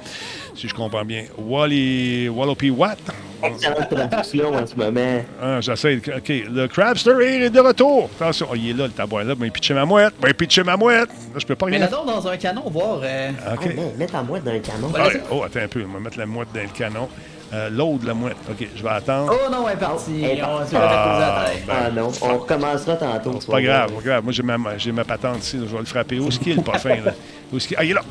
Si 0.55 0.67
je 0.67 0.73
comprends 0.73 1.05
bien. 1.05 1.25
Wally 1.37 2.27
Wallopy 2.29 2.71
What? 2.71 2.97
Excellente 3.43 3.89
traduction 3.89 4.55
en 4.55 4.65
ce 4.65 4.75
moment. 4.75 5.21
Ah, 5.39 5.61
j'essaie. 5.61 5.97
OK. 5.97 6.29
Le 6.29 6.65
Crabster 6.65 7.11
est 7.21 7.49
de 7.51 7.59
retour. 7.59 8.09
Attention. 8.19 8.47
Oh, 8.51 8.55
il 8.55 8.71
est 8.71 8.73
là, 8.73 8.87
le 8.87 8.93
tabouin 8.93 9.23
là. 9.23 9.35
Ben, 9.35 9.51
pitcher 9.51 9.75
ma 9.75 9.85
mouette. 9.85 10.15
Ben, 10.19 10.33
pitcher 10.33 10.63
ma 10.63 10.75
mouette. 10.75 11.09
Là, 11.09 11.37
je 11.37 11.45
peux 11.45 11.55
pas 11.55 11.67
rien. 11.67 11.77
Mets-la 11.77 11.91
dans 11.91 12.27
un 12.27 12.37
canon, 12.37 12.63
voir. 12.71 12.97
OK. 12.97 13.69
Oh, 13.77 13.93
mets 13.95 14.07
ta 14.07 14.23
mouette 14.23 14.43
dans 14.43 14.51
un 14.51 14.59
canon. 14.59 14.91
Ah, 14.97 15.09
oh, 15.29 15.43
attends 15.43 15.59
un 15.59 15.67
peu. 15.67 15.85
On 15.87 15.93
va 15.93 15.99
mettre 15.99 16.17
la 16.17 16.25
mouette 16.25 16.49
dans 16.51 16.63
le 16.63 16.69
canon. 16.69 17.07
Euh, 17.53 17.69
L'autre, 17.69 18.05
la 18.05 18.13
mouette. 18.13 18.37
OK, 18.49 18.67
je 18.75 18.83
vais 18.83 18.89
attendre. 18.89 19.33
Oh 19.33 19.49
non, 19.49 19.67
elle 19.67 19.75
est 19.75 19.79
partie. 19.79 20.23
Elle 20.23 20.37
est 20.37 20.41
partie. 20.41 20.75
Ah, 20.75 21.45
ben, 21.65 21.73
ah, 21.85 21.91
non, 21.91 22.11
on 22.21 22.37
recommencera 22.39 22.95
tantôt. 22.95 23.37
C'est 23.39 23.49
pas 23.49 23.61
grave, 23.61 23.91
pas 23.91 24.01
grave. 24.01 24.23
Moi, 24.23 24.33
j'ai 24.33 24.43
ma, 24.43 24.57
ma, 24.57 25.03
patente 25.05 25.43
ici. 25.43 25.57
je 25.59 25.71
vais 25.71 25.79
le 25.79 25.85
frapper. 25.85 26.19
Où 26.19 26.27
est-ce 26.27 26.39
qu'il 26.39 26.51
est, 26.51 26.55
le 26.55 26.61
parfum? 26.61 26.89
Là? 26.89 27.13
Où 27.51 27.57
est-ce 27.57 27.67
qu'il... 27.69 27.77
Ah, 27.79 27.85
il 27.85 27.91
est 27.91 27.93
là. 27.93 28.03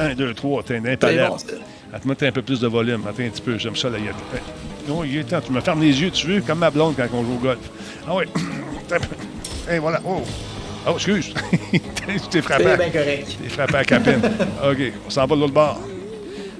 Un, 0.00 0.14
deux, 0.14 0.32
trois. 0.32 0.62
T'as 0.62 0.76
un 0.76 0.96
palette. 0.96 1.54
Attends, 1.92 2.10
un 2.10 2.32
peu 2.32 2.42
plus 2.42 2.60
de 2.60 2.66
volume. 2.66 3.02
Attends 3.06 3.22
un 3.22 3.28
petit 3.28 3.42
peu. 3.42 3.58
J'aime 3.58 3.76
ça. 3.76 3.90
Là. 3.90 3.98
Non, 4.88 5.04
il 5.04 5.18
est 5.18 5.24
temps. 5.24 5.40
Tu 5.40 5.52
me 5.52 5.60
fermes 5.60 5.82
les 5.82 6.00
yeux, 6.00 6.10
tu 6.10 6.26
veux, 6.26 6.40
comme 6.40 6.58
ma 6.58 6.70
blonde 6.70 6.94
quand 6.96 7.06
on 7.12 7.22
joue 7.22 7.34
au 7.34 7.38
golf. 7.38 7.70
Ah 8.08 8.14
oui. 8.14 8.24
Et 9.70 9.78
voilà. 9.78 10.00
Oh. 10.06 10.22
Oh, 10.86 10.92
excuse. 10.94 11.32
tu 11.72 11.80
t'es 12.30 12.42
frappé. 12.42 12.64
C'est 12.64 12.76
bien 12.76 12.90
correct. 12.90 13.38
T'es 13.42 13.48
frappé 13.48 13.76
à 13.76 13.84
capine. 13.84 14.20
OK, 14.64 14.92
on 15.06 15.10
s'en 15.10 15.26
va 15.26 15.36
de 15.36 15.40
l'autre 15.40 15.54
bord. 15.54 15.80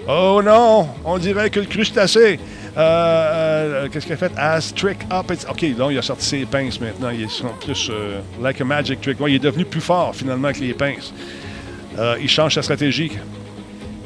Oh 0.07 0.43
non, 0.45 0.88
on 1.05 1.19
dirait 1.19 1.49
que 1.49 1.61
le 1.61 1.67
crustacé. 1.67 2.38
Euh, 2.77 3.85
euh, 3.85 3.88
Qu'est-ce 3.88 4.05
qu'il 4.05 4.14
a 4.14 4.19
fait? 4.19 4.33
As 4.37 4.75
trick 4.75 4.99
up. 5.11 5.31
OK, 5.49 5.77
donc 5.77 5.93
il 5.93 5.99
a 5.99 6.03
sorti 6.03 6.27
ses 6.27 6.45
pinces 6.45 6.79
maintenant. 6.79 7.11
Ils 7.11 7.31
sont 7.31 7.49
plus 7.64 7.88
euh, 7.90 8.21
like 8.43 8.61
a 8.61 8.64
magic 8.64 9.01
trick. 9.01 9.17
Il 9.27 9.35
est 9.35 9.38
devenu 9.38 9.64
plus 9.64 9.81
fort 9.81 10.14
finalement 10.14 10.53
que 10.53 10.59
les 10.59 10.75
pinces. 10.75 11.14
Euh, 11.99 12.17
il 12.21 12.29
change 12.29 12.55
sa 12.55 12.62
stratégie. 12.62 13.12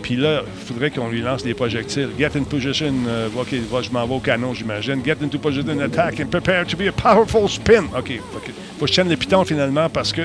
Puis 0.03 0.15
là, 0.15 0.43
il 0.47 0.67
faudrait 0.67 0.91
qu'on 0.91 1.09
lui 1.09 1.21
lance 1.21 1.43
des 1.43 1.55
projectiles. 1.55 2.11
Get 2.17 2.31
in 2.37 2.45
position. 2.45 2.95
OK, 3.37 3.49
je 3.51 3.91
m'en 3.91 4.07
vais 4.07 4.15
au 4.15 4.21
canon, 4.21 4.55
j'imagine. 4.55 5.05
Get 5.05 5.17
into 5.23 5.39
position, 5.39 5.81
attack 5.81 6.21
and 6.21 6.27
prepare 6.27 6.65
to 6.65 6.77
be 6.77 6.89
a 6.89 6.93
powerful 6.93 7.49
spin. 7.49 7.87
OK, 7.97 8.11
il 8.11 8.21
faut 8.21 8.39
que 8.39 8.87
je 8.87 8.93
tienne 8.93 9.09
le 9.09 9.17
piton 9.17 9.45
finalement 9.45 9.89
parce 9.89 10.13
que 10.13 10.23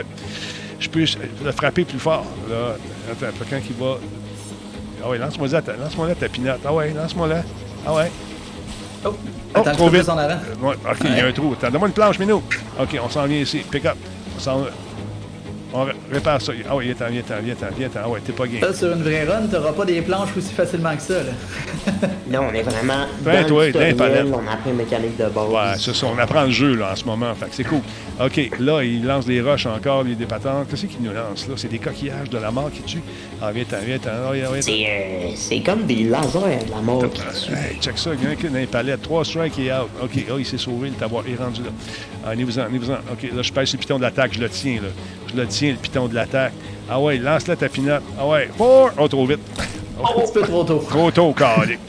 je 0.80 0.88
peux 0.88 1.04
le 1.44 1.52
frapper 1.52 1.84
plus 1.84 2.00
fort. 2.00 2.26
Là, 2.50 2.76
attends, 3.12 3.46
quand 3.50 3.58
il 3.68 3.76
va 3.76 3.98
ah 5.04 5.10
ouais, 5.10 5.18
lance-moi 5.18 5.48
là, 5.48 5.62
lance-moi 5.80 6.08
là 6.08 6.16
ta 6.16 6.30
pinotte. 6.30 6.62
Ah 6.66 6.74
ouais, 6.74 6.94
lance-moi 6.94 7.28
là. 7.28 7.42
Ah 7.86 7.94
ouais. 7.94 8.12
Oh, 9.06 9.10
oh 9.10 9.60
Attends, 9.60 9.72
trop 9.74 9.89
vite. 9.89 10.08
En 10.08 10.18
avant. 10.18 10.34
Euh, 10.34 10.68
ouais, 10.68 10.76
OK, 10.76 10.98
il 11.04 11.18
y 11.18 11.20
a 11.20 11.26
un 11.26 11.32
trou. 11.34 11.56
Donne-moi 11.62 11.88
une 11.88 11.94
planche, 11.94 12.20
Minou. 12.20 12.42
OK, 12.80 12.98
on 13.04 13.10
s'en 13.10 13.26
vient 13.26 13.39
ici. 13.39 13.60
Pick 13.70 13.86
up. 13.86 13.98
On 14.38 14.39
s'en 14.39 14.60
va. 14.60 14.68
On 15.74 15.88
répare 16.12 16.40
ça. 16.40 16.54
Ah 16.70 16.76
oui, 16.76 16.86
viens-t'en, 16.86 17.12
viens-t'en, 17.12 17.42
viens-t'en, 17.44 17.66
viens-t'en. 17.76 18.00
Ah 18.04 18.10
ouais, 18.10 18.20
t'es 18.24 18.32
pas 18.32 18.46
game. 18.46 18.62
Ça, 18.62 18.74
sur 18.74 18.94
une 18.94 19.02
vraie 19.02 19.24
run, 19.26 19.48
t'auras 19.52 19.72
pas 19.72 19.86
des 19.86 20.02
planches 20.02 20.30
aussi 20.38 20.54
facilement 20.54 20.96
que 20.96 21.02
ça, 21.02 21.16
là. 21.16 21.32
non, 22.30 22.48
on 22.52 22.54
est 22.54 22.62
vraiment. 22.62 23.08
Ben, 23.22 23.42
dans 23.42 23.48
toi, 23.48 23.66
le 23.68 23.72
tutoriel, 23.72 24.28
on 24.32 24.48
apprend 24.48 24.70
une 24.70 24.76
mécanique 24.76 25.18
de 25.18 25.26
base. 25.26 25.50
Ouais, 25.50 25.78
c'est 25.80 25.96
ça. 25.96 26.06
On 26.06 26.18
apprend 26.20 26.44
le 26.44 26.52
jeu, 26.52 26.76
là, 26.76 26.92
en 26.92 26.96
ce 26.96 27.06
moment. 27.06 27.34
Fait 27.34 27.48
que 27.48 27.56
c'est 27.56 27.64
cool. 27.64 27.82
OK, 28.24 28.52
là, 28.60 28.84
il 28.84 29.04
lance 29.04 29.26
des 29.26 29.42
roches 29.42 29.66
encore, 29.66 30.06
des 30.06 30.16
patentes. 30.26 30.68
Qu'est-ce 30.70 30.86
qu'il 30.86 31.02
nous 31.02 31.14
lance, 31.14 31.48
là? 31.48 31.56
C'est 31.58 31.70
des 31.70 31.80
coquillages 31.80 32.30
de 32.30 32.38
la 32.38 32.52
mort 32.52 32.72
qui 32.72 32.84
tuent. 32.84 33.02
Ah, 33.42 33.52
viens-t'en, 33.52 33.78
viens-t'en. 33.84 34.10
Ah, 34.30 34.34
viens, 34.34 34.62
c'est, 34.62 34.86
euh, 34.88 35.32
c'est 35.36 35.62
comme 35.62 35.86
des 35.86 36.04
lasers 36.04 36.66
de 36.68 36.72
la 36.72 36.82
mort 36.82 37.04
qui 37.12 37.22
tuent. 37.22 37.54
Hey, 37.54 37.78
check 37.82 37.98
ça. 37.98 38.12
Il 38.14 38.24
y 38.24 38.28
a 38.28 38.30
un 38.30 38.36
qui 38.36 38.48
dans 38.48 38.60
les 38.60 38.68
palettes. 38.68 39.02
Trois 39.02 39.26
strikes 39.26 39.58
et 39.58 39.74
out. 39.74 39.90
OK, 40.02 40.26
oh, 40.32 40.36
il 40.38 40.46
s'est 40.46 40.60
sauvé. 40.60 40.90
Le 40.90 40.96
tabac 40.96 41.24
est 41.28 41.42
rendu 41.42 41.64
là. 41.64 41.70
Ah, 42.24 42.30
allez-vous-en, 42.30 42.62
allez-vous-en. 42.62 42.98
OK, 43.12 43.24
là, 43.36 43.42
je 43.42 43.52
pèse 43.52 43.74
le 43.74 43.80
piton 43.80 43.98
de 43.98 44.04
l'attaque. 44.04 44.34
Je 44.34 44.40
le 44.40 44.50
tiens, 44.50 44.76
là. 44.76 44.90
Je 45.34 45.42
le 45.42 45.48
tiens, 45.48 45.62
le 45.71 45.78
piton 45.78 46.08
de 46.08 46.15
l'attaque. 46.15 46.54
Ah 46.89 46.99
ouais, 46.99 47.17
lance-la 47.17 47.56
ta 47.56 47.69
pinotte. 47.69 48.04
Ah 48.19 48.28
ouais, 48.28 48.49
four. 48.58 48.91
Oh, 48.97 49.08
trop 49.08 49.26
vite. 49.26 49.39
Oh, 49.99 50.19
un 50.19 50.21
petit 50.21 50.34
peu 50.34 50.41
trop 50.41 50.63
tôt. 50.63 50.84
Trop 50.89 51.12
tôt, 51.12 51.34
calique. 51.34 51.80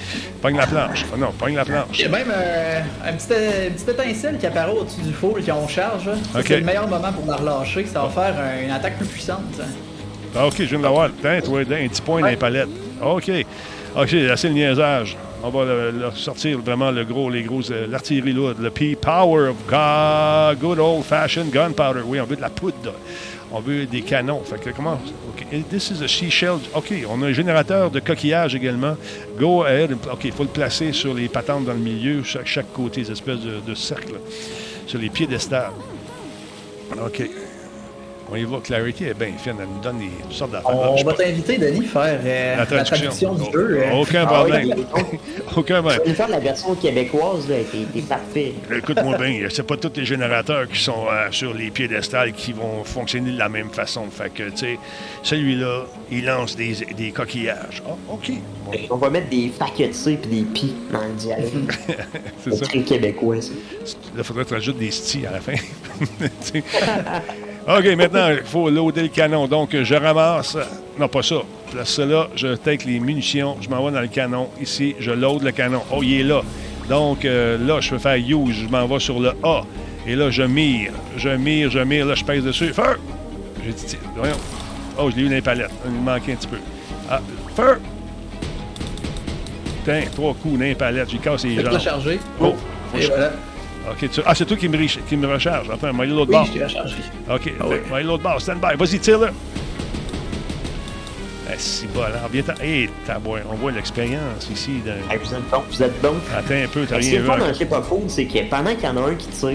Pogne 0.41 0.57
la 0.57 0.67
planche. 0.67 1.05
Oh 1.13 1.17
non, 1.17 1.33
pogne 1.39 1.57
la 1.57 1.65
planche. 1.65 1.87
Il 1.95 2.03
y 2.03 2.05
a 2.05 2.09
même 2.09 2.31
euh, 2.31 2.81
un 3.05 3.13
petit, 3.15 3.33
une 3.67 3.73
petite 3.73 3.89
étincelle 3.89 4.39
qui 4.39 4.47
apparaît 4.47 4.73
au-dessus 4.73 5.01
du 5.01 5.13
four 5.13 5.39
qui 5.39 5.51
on 5.51 5.67
charge. 5.67 6.11
C'est 6.47 6.59
le 6.59 6.65
meilleur 6.65 6.87
moment 6.87 7.13
pour 7.13 7.27
la 7.27 7.37
relâcher. 7.37 7.87
Ça 7.87 8.03
va 8.03 8.09
faire 8.11 8.35
une 8.63 8.71
attaque 8.71 8.99
plus 8.99 9.07
puissante. 9.07 9.61
Ah, 10.37 10.47
ok, 10.47 10.55
je 10.59 10.65
viens 10.65 10.79
de 10.79 10.85
l'avoir. 10.85 11.11
Tiens, 11.21 11.41
toi, 11.41 11.61
un 11.61 11.65
petit 11.65 12.03
point 12.03 12.21
dans 12.21 12.27
les 12.27 12.37
palettes. 12.37 12.69
OK. 13.03 13.31
OK, 13.97 14.15
assez 14.31 14.49
le 14.49 14.55
niaisage. 14.55 15.17
On 15.47 15.51
va 15.51 15.67
le, 15.67 16.11
sortir 16.15 16.59
vraiment 16.59 16.91
le 16.91 17.05
gros, 17.05 17.29
les 17.29 17.43
gros, 17.43 17.71
euh, 17.71 17.87
l'artillerie 17.87 18.33
lourde, 18.33 18.63
le 18.63 18.71
P-Power 18.71 19.51
of 19.51 19.57
God, 19.69 20.59
good 20.59 20.79
old-fashioned 20.79 21.51
gunpowder. 21.51 22.01
Oui, 22.03 22.19
on 22.19 22.25
veut 22.25 22.37
de 22.37 22.41
la 22.41 22.49
poudre. 22.49 22.95
On 23.53 23.61
veut 23.61 23.85
des 23.85 24.01
canons. 24.01 24.41
Fait 24.43 24.59
que 24.59 24.71
comment. 24.71 24.99
OK. 25.29 25.47
This 25.69 25.91
is 25.91 26.03
a 26.03 26.09
seashell. 26.09 26.61
OK. 26.75 26.95
On 27.11 27.21
a 27.21 27.27
un 27.27 27.33
générateur 27.33 27.91
de 27.91 28.01
coquillage 28.01 28.55
également. 28.55 28.97
Go 29.39 29.65
ahead. 29.65 29.93
OK. 30.11 30.25
Il 30.25 30.33
faut 30.33 30.45
le 30.45 30.49
placer 30.49 30.95
sur 30.95 31.13
les 31.13 31.29
patentes 31.29 31.67
dans 31.67 31.75
le 31.75 31.79
milieu, 31.79 32.23
chaque, 32.23 32.47
chaque 32.47 32.73
côté, 32.73 33.03
des 33.03 33.13
espèces 33.13 33.41
de, 33.41 33.61
de 33.61 33.75
cercles, 33.75 34.19
sur 34.87 34.99
les 34.99 35.11
piédestals. 35.11 35.73
OK. 37.05 37.23
On 38.31 38.37
y 38.37 38.45
va. 38.45 38.59
Clarity 38.63 39.05
est 39.05 39.15
bien 39.15 39.33
fine. 39.39 39.55
Elle 39.61 39.69
nous 39.69 39.81
donne 39.83 39.99
des 39.99 40.09
toutes 40.23 40.33
sortes 40.33 40.53
d'affaires. 40.53 40.71
On 40.75 40.97
je 40.97 41.05
va 41.05 41.13
t'inviter, 41.13 41.59
Denis, 41.59 41.85
faire 41.85 42.19
euh, 42.25 42.57
La 42.57 42.77
la 42.77 42.85
traduction. 42.85 43.35
du 43.35 43.53
jeu. 43.53 43.81
euh. 43.83 43.93
Aucun 44.01 44.25
Ah 44.27 44.35
problème. 44.35 44.75
Aucun 45.57 45.81
problème. 45.83 46.01
Je 46.05 46.11
vais 46.11 46.17
faire 46.17 46.29
la 46.29 46.39
version 46.41 46.75
québécoise, 46.75 47.49
là, 47.49 47.57
qui 47.71 47.99
est 47.99 48.09
parfait. 48.09 48.55
Écoute-moi 48.75 49.19
bien, 49.19 49.47
c'est 49.51 49.63
pas 49.67 49.77
tous 49.77 49.93
les 49.97 50.05
générateurs 50.07 50.67
qui 50.69 50.81
sont 50.81 51.05
euh, 51.11 51.29
sur 51.31 51.53
les 51.53 51.71
piédestals 51.71 52.33
qui 52.33 52.53
vont 52.55 52.83
fonctionner 52.85 53.31
de 53.33 53.39
la 53.39 53.49
même 53.51 53.69
façon. 53.71 54.07
Fait 54.11 54.33
que, 54.33 54.45
tu 54.51 54.57
sais, 54.57 54.79
celui-là, 55.23 55.85
il 56.11 56.25
lance 56.25 56.57
des, 56.57 56.75
des 56.97 57.11
coquillages. 57.13 57.83
Ah, 57.87 57.95
OK. 58.11 58.31
Bon, 58.65 58.73
On 58.91 58.97
va 58.97 59.11
mettre 59.11 59.29
des 59.29 59.51
facultés 59.57 60.17
puis 60.17 60.31
des 60.31 60.43
pis 60.45 60.75
dans 60.91 61.03
le 61.03 61.13
dialogue. 61.13 61.73
c'est 62.43 62.51
C'est 62.51 62.57
ça. 62.57 62.65
très 62.67 62.81
québécois, 62.81 63.43
ça. 63.43 63.51
Là, 63.51 63.93
il 64.19 64.25
faudrait 64.25 64.45
que 64.45 64.49
tu 64.49 64.55
rajoutes 64.55 64.79
des 64.79 64.91
stis 64.91 65.27
à 65.27 65.33
la 65.33 65.41
fin. 65.41 65.53
OK, 67.67 67.87
maintenant, 67.97 68.29
il 68.31 68.43
faut 68.45 68.69
loader 68.69 69.03
le 69.03 69.09
canon. 69.09 69.47
Donc, 69.47 69.75
je 69.75 69.95
ramasse. 69.95 70.57
Non, 70.99 71.09
pas 71.09 71.23
ça. 71.23 71.37
Place 71.73 71.89
ça 71.95 72.05
là, 72.05 72.29
je 72.37 72.55
take 72.57 72.85
les 72.87 73.01
munitions, 73.01 73.57
je 73.61 73.69
m'en 73.69 73.85
vais 73.85 73.91
dans 73.93 74.01
le 74.03 74.07
canon. 74.09 74.49
Ici, 74.61 74.95
je 75.01 75.11
load 75.11 75.43
le 75.43 75.51
canon. 75.51 75.81
Oh, 75.91 76.03
il 76.03 76.21
est 76.21 76.23
là. 76.25 76.43
Donc, 76.89 77.25
euh, 77.25 77.57
là, 77.67 77.81
je 77.81 77.91
peux 77.91 77.99
faire 77.99 78.17
use. 78.17 78.65
Je 78.65 78.69
m'en 78.69 78.87
vais 78.87 78.99
sur 79.01 79.19
le 79.19 79.33
A. 79.43 79.63
Et 80.07 80.15
là, 80.15 80.31
je 80.31 80.43
mire. 80.43 80.93
Je 81.17 81.31
mire, 81.31 81.71
je 81.71 81.79
mire. 81.79 82.05
Là, 82.05 82.15
je 82.15 82.25
pèse 82.25 82.45
dessus. 82.45 82.73
Feu! 82.75 82.99
J'ai 83.65 83.73
dit, 83.73 83.85
tiens, 83.87 83.99
voyons. 84.15 84.37
Oh, 84.99 85.11
je 85.11 85.17
l'ai 85.17 85.23
eu 85.23 85.29
dans 85.29 85.35
les 85.37 85.41
palettes. 85.41 85.71
Il 85.87 85.93
me 85.93 86.01
manquait 86.01 86.33
un 86.33 86.37
petit 86.37 86.47
peu. 86.49 86.59
Ah, 87.11 87.21
feu! 87.57 87.79
Tiens, 89.85 90.03
trois 90.15 90.35
coups 90.35 90.59
dans 90.59 90.65
les 90.65 90.75
palettes. 90.75 91.09
J'ai 91.11 91.19
cassé 91.19 91.49
les 91.49 91.65
jambes. 91.65 91.79
charger. 91.81 92.21
Oh, 92.41 92.55
Et 92.97 93.07
voilà. 93.07 93.33
OK, 93.91 94.11
tu- 94.11 94.21
Ah, 94.25 94.35
c'est 94.35 94.47
toi 94.47 94.57
qui 94.57 94.69
me, 94.69 94.77
riche- 94.79 94.99
qui 95.09 95.17
me 95.17 95.27
recharge. 95.27 95.69
Attends, 95.71 95.93
moi, 95.93 96.07
l'autre 96.07 96.31
Oui, 96.31 96.37
bord. 96.37 96.47
je 96.47 96.53
t'ai 96.53 96.65
rechargé. 96.65 96.97
OK, 97.31 97.53
Ah 97.61 97.65
oui. 97.69 97.77
moi, 97.89 98.03
l'autre 98.03 98.23
bord. 98.23 98.41
Stand 98.41 98.59
by. 98.61 98.77
Vas-y, 98.79 98.99
tire-le. 98.99 99.29
Ah, 101.47 101.53
si 101.59 101.87
bon, 101.89 102.01
alors, 102.03 102.29
viens 102.33 102.43
t'en- 102.43 102.55
Hé, 102.63 102.89
tabouin, 103.07 103.41
on 103.51 103.55
voit 103.57 103.71
l'expérience 103.73 104.49
ici. 104.51 104.81
dans- 104.85 104.93
vous 105.19 105.35
êtes 105.35 105.51
bon, 105.51 105.63
vous 105.71 105.83
êtes 105.83 106.01
bon. 106.03 106.15
Attends 106.35 106.55
un 106.55 106.69
peu, 106.69 106.87
t'as 106.87 106.97
Ce 106.97 107.01
qui 107.09 107.15
est 107.15 107.19
rien 107.21 107.37
le 107.37 107.43
vu. 107.45 107.49
dans 107.53 107.55
Shape 107.59 107.73
of 107.73 107.87
Food, 107.89 108.09
c'est 108.09 108.25
que 108.25 108.39
pendant 108.49 108.75
qu'il 108.75 108.85
y 108.85 108.89
en 108.89 108.97
a 108.97 109.01
un 109.11 109.15
qui 109.15 109.29
tire, 109.29 109.51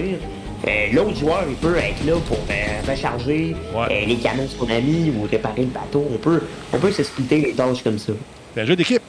euh, 0.68 0.70
l'autre 0.92 1.16
joueur 1.16 1.44
il 1.48 1.56
peut 1.56 1.76
être 1.76 2.04
là 2.06 2.12
pour 2.28 2.38
euh, 2.48 2.90
recharger 2.90 3.56
Ouais. 3.74 3.86
euh, 4.04 4.06
les 4.06 4.16
canons 4.16 4.44
de 4.44 4.48
son 4.48 4.70
ami 4.70 5.12
ou 5.16 5.26
réparer 5.28 5.62
le 5.62 5.66
bateau. 5.66 6.06
On 6.14 6.16
peut, 6.18 6.42
on 6.72 6.78
peut 6.78 6.92
se 6.92 7.02
splitter 7.02 7.38
les 7.40 7.52
tâches 7.54 7.82
comme 7.82 7.98
ça. 7.98 8.12
C'est 8.54 8.60
un 8.62 8.64
jeu 8.66 8.76
d'équipe. 8.76 9.02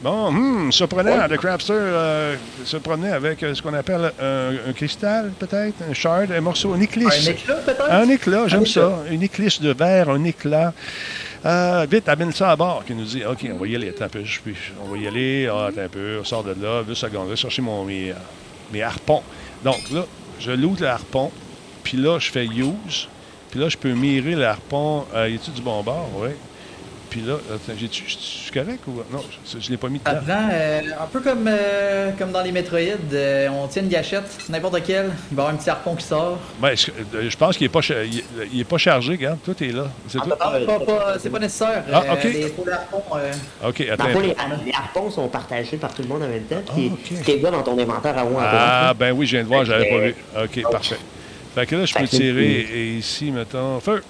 Bon, 0.00 0.28
hum, 0.28 0.70
surprenant. 0.70 1.26
The 1.28 1.36
Crafter 1.38 1.72
euh, 1.72 2.36
se 2.64 2.76
promenait 2.76 3.10
avec 3.10 3.42
euh, 3.42 3.52
ce 3.52 3.60
qu'on 3.60 3.74
appelle 3.74 4.12
un, 4.20 4.68
un 4.68 4.72
cristal, 4.72 5.32
peut-être, 5.36 5.74
un 5.90 5.92
shard, 5.92 6.30
un 6.30 6.40
morceau, 6.40 6.72
un 6.72 6.80
éclisse. 6.80 7.26
Un 7.26 7.32
éclat, 7.32 7.54
peut-être? 7.56 7.90
Un 7.90 8.08
éclat, 8.08 8.46
j'aime 8.46 8.66
ça. 8.66 9.00
Une 9.10 9.22
éclisse 9.24 9.60
de 9.60 9.72
verre, 9.72 10.10
un 10.10 10.22
éclat. 10.22 10.72
Euh, 11.44 11.84
vite, 11.90 12.08
amène 12.08 12.32
ça 12.32 12.52
à 12.52 12.56
bord, 12.56 12.84
qui 12.84 12.94
nous 12.94 13.04
dit 13.04 13.24
OK, 13.24 13.44
on 13.52 13.56
va 13.56 13.66
y 13.66 13.74
aller. 13.74 13.88
Attends 13.88 14.04
un 14.04 14.08
peu, 14.08 14.22
je 14.24 14.38
on 14.84 14.88
va 14.92 14.98
y 14.98 15.08
aller. 15.08 15.48
Ah, 15.52 15.66
attends 15.66 15.80
un 15.80 15.88
peu, 15.88 16.18
on 16.20 16.24
sort 16.24 16.44
de 16.44 16.54
là. 16.62 16.84
Deux 16.84 16.94
secondes, 16.94 17.24
je 17.26 17.30
vais 17.30 17.36
chercher 17.36 17.62
mon, 17.62 17.84
mes, 17.84 18.14
mes 18.72 18.82
harpons. 18.82 19.22
Donc 19.64 19.90
là, 19.90 20.04
je 20.38 20.52
loot 20.52 20.78
le 20.78 20.86
harpon, 20.86 21.32
puis 21.82 21.96
là, 21.96 22.20
je 22.20 22.30
fais 22.30 22.46
use. 22.46 23.08
Puis 23.50 23.58
là, 23.58 23.68
je 23.68 23.76
peux 23.76 23.92
mirer 23.94 24.36
le 24.36 24.46
harpon. 24.46 25.06
Y 25.12 25.34
a-tu 25.34 25.50
du 25.50 25.62
bon 25.62 25.82
bord? 25.82 26.08
Oui. 26.18 26.30
Puis 27.10 27.22
là, 27.22 27.34
attends, 27.48 27.72
j'ai-tu- 27.78 28.04
je 28.06 28.16
suis 28.18 28.50
correct 28.52 28.80
ou. 28.86 29.02
Non, 29.10 29.24
je 29.50 29.56
ne 29.56 29.70
l'ai 29.70 29.76
pas 29.78 29.88
mis 29.88 29.98
dedans. 29.98 30.20
euh, 30.52 30.80
un 31.00 31.06
peu 31.06 31.20
comme, 31.20 31.46
euh, 31.48 32.10
comme 32.18 32.32
dans 32.32 32.42
les 32.42 32.52
Metroid, 32.52 32.78
euh, 33.14 33.48
on 33.48 33.66
tient 33.66 33.82
une 33.82 33.88
gâchette, 33.88 34.24
n'importe 34.50 34.82
quelle, 34.84 35.10
il 35.30 35.36
va 35.36 35.42
y 35.42 35.46
avoir 35.46 35.48
un 35.48 35.56
petit 35.56 35.70
harpon 35.70 35.94
qui 35.94 36.04
sort. 36.04 36.38
Ben, 36.60 36.76
je, 36.76 36.90
euh, 36.90 37.30
je 37.30 37.36
pense 37.38 37.56
qu'il 37.56 37.64
n'est 37.64 37.70
pas, 37.72 37.80
il, 38.04 38.22
il 38.52 38.60
est 38.60 38.64
pas 38.64 38.76
chargé, 38.76 39.12
regarde. 39.12 39.38
Tout 39.42 39.56
est 39.64 39.72
là. 39.72 39.86
C'est 40.06 40.18
tout. 40.18 40.30
Ah, 40.38 40.58
pas- 40.66 40.80
pas- 40.80 41.18
c'est 41.18 41.30
pas 41.30 41.38
nécessaire. 41.38 41.82
Ah, 41.90 42.02
euh, 42.08 42.12
ok. 42.12 42.24
les 42.24 42.48
pour 42.50 42.68
harpons, 42.68 43.02
euh, 43.16 43.32
OK, 43.68 43.80
attends. 43.90 44.04
les, 44.20 44.34
les 44.66 44.72
harpons 44.74 45.10
sont 45.10 45.28
partagés 45.28 45.78
par 45.78 45.94
tout 45.94 46.02
le 46.02 46.08
monde 46.08 46.22
en 46.24 46.28
même 46.28 46.42
temps. 46.44 46.62
Puis 46.74 46.90
Ah, 46.92 47.14
ok. 47.20 47.24
t'es 47.24 47.38
là 47.38 47.50
dans 47.50 47.62
ton 47.62 47.78
inventaire 47.78 48.18
à 48.18 48.20
à 48.20 48.88
Ah, 48.90 48.94
ben 48.94 49.12
oui, 49.12 49.24
je 49.26 49.36
viens 49.36 49.44
de 49.44 49.48
voir, 49.48 49.64
j'avais 49.64 49.88
pas 49.88 49.98
vu. 49.98 50.14
Ok. 50.44 50.70
Parfait. 50.70 50.96
Fait 51.54 51.64
que 51.66 51.74
là, 51.76 51.86
je 51.86 51.94
peux 51.94 52.06
tirer, 52.06 52.66
et 52.72 52.94
ici, 52.98 53.30
mettons, 53.30 53.80
feu. 53.80 54.02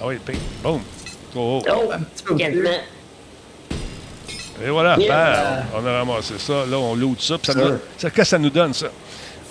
Ah 0.00 0.06
oui, 0.06 0.16
ping, 0.24 0.36
boum. 0.62 0.80
Oh, 1.34 1.62
oh. 1.66 1.70
Oh, 1.88 1.92
un 1.92 1.98
petit 2.00 2.24
peu. 2.24 2.36
Et 4.64 4.70
voilà, 4.70 4.96
Yeah. 4.98 5.64
bam, 5.72 5.82
on 5.82 5.86
a 5.86 5.92
ramassé 5.98 6.34
ça. 6.38 6.64
Là, 6.66 6.78
on 6.78 6.94
loot 6.94 7.20
ça. 7.20 7.38
Puis 7.38 7.52
ça, 7.52 7.58
nous- 7.58 7.78
ça- 7.96 8.10
Qu'est-ce 8.10 8.14
que 8.14 8.24
ça 8.24 8.38
nous 8.38 8.50
donne, 8.50 8.72
ça? 8.74 8.88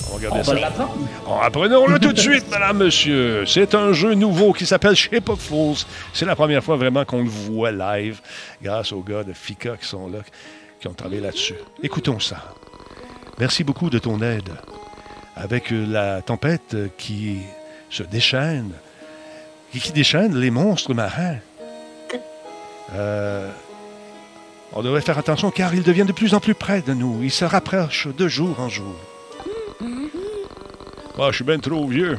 On 0.08 0.12
va 0.12 0.16
regarder 0.18 0.40
on 0.40 0.44
ça. 0.44 0.54
va 0.54 1.44
Apprenons-le 1.46 2.00
tout 2.00 2.14
de 2.14 2.20
suite, 2.28 2.50
madame, 2.50 2.78
monsieur. 2.78 3.46
C'est 3.46 3.76
un 3.76 3.94
jeu 3.94 4.14
nouveau 4.14 4.54
qui 4.54 4.66
s'appelle 4.66 4.96
Shape 4.96 5.28
of 5.30 5.40
Fools. 5.42 5.78
C'est 6.14 6.26
la 6.26 6.36
première 6.36 6.64
fois 6.64 6.78
vraiment 6.78 7.04
qu'on 7.04 7.24
le 7.24 7.30
voit 7.30 7.72
live, 7.72 8.22
grâce 8.62 8.92
aux 8.94 9.02
gars 9.02 9.24
de 9.24 9.34
FICA 9.34 9.76
qui 9.78 9.88
sont 9.88 10.08
là, 10.08 10.20
qui 10.80 10.88
ont 10.88 10.94
travaillé 10.94 11.20
là-dessus. 11.22 11.56
Écoutons 11.84 12.20
ça. 12.20 12.38
Merci 13.40 13.64
beaucoup 13.64 13.90
de 13.90 14.00
ton 14.00 14.22
aide. 14.22 14.50
Avec 15.36 15.72
euh, 15.74 15.86
la 15.90 16.22
tempête 16.22 16.74
euh, 16.74 16.88
qui 16.98 17.38
se 17.90 18.04
déchaîne, 18.04 18.72
et 19.76 19.80
qui 19.80 19.92
déchaîne 19.92 20.38
les 20.38 20.52
monstres 20.52 20.94
marins. 20.94 21.38
Euh, 22.94 23.50
on 24.74 24.82
devrait 24.82 25.02
faire 25.02 25.18
attention 25.18 25.52
car 25.52 25.74
ils 25.74 25.84
deviennent 25.84 26.08
de 26.08 26.14
plus 26.14 26.34
en 26.34 26.40
plus 26.40 26.56
près 26.56 26.82
de 26.82 26.94
nous. 26.94 27.22
Ils 27.24 27.32
se 27.32 27.46
rapprochent 27.46 28.08
de 28.08 28.28
jour 28.28 28.60
en 28.60 28.70
jour. 28.70 28.96
Ah, 31.20 31.28
je 31.30 31.36
suis 31.36 31.44
bien 31.44 31.60
trop 31.60 31.86
vieux 31.88 32.18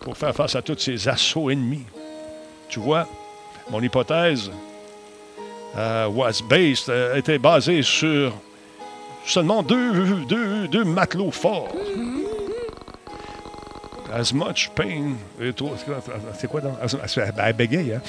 pour 0.00 0.16
faire 0.16 0.34
face 0.34 0.56
à 0.56 0.62
tous 0.62 0.78
ces 0.78 1.08
assauts 1.08 1.50
ennemis. 1.50 1.84
Tu 2.68 2.80
vois, 2.80 3.06
mon 3.70 3.80
hypothèse 3.80 4.50
euh, 5.76 6.06
was 6.08 6.42
based, 6.48 6.88
euh, 6.88 7.16
était 7.16 7.38
basée 7.38 7.82
sur 7.82 8.32
seulement 9.24 9.62
deux, 9.62 10.24
deux, 10.26 10.68
deux 10.68 10.84
matelots 10.84 11.30
forts. 11.30 11.68
As 14.18 14.32
much 14.32 14.70
pain. 14.74 15.14
c'est 16.38 16.48
quoi- 16.48 16.60
donc? 16.62 16.76
As, 16.82 16.94
as, 16.94 17.18
elle 17.18 17.52
bégaye, 17.52 17.92
hein? 17.94 18.00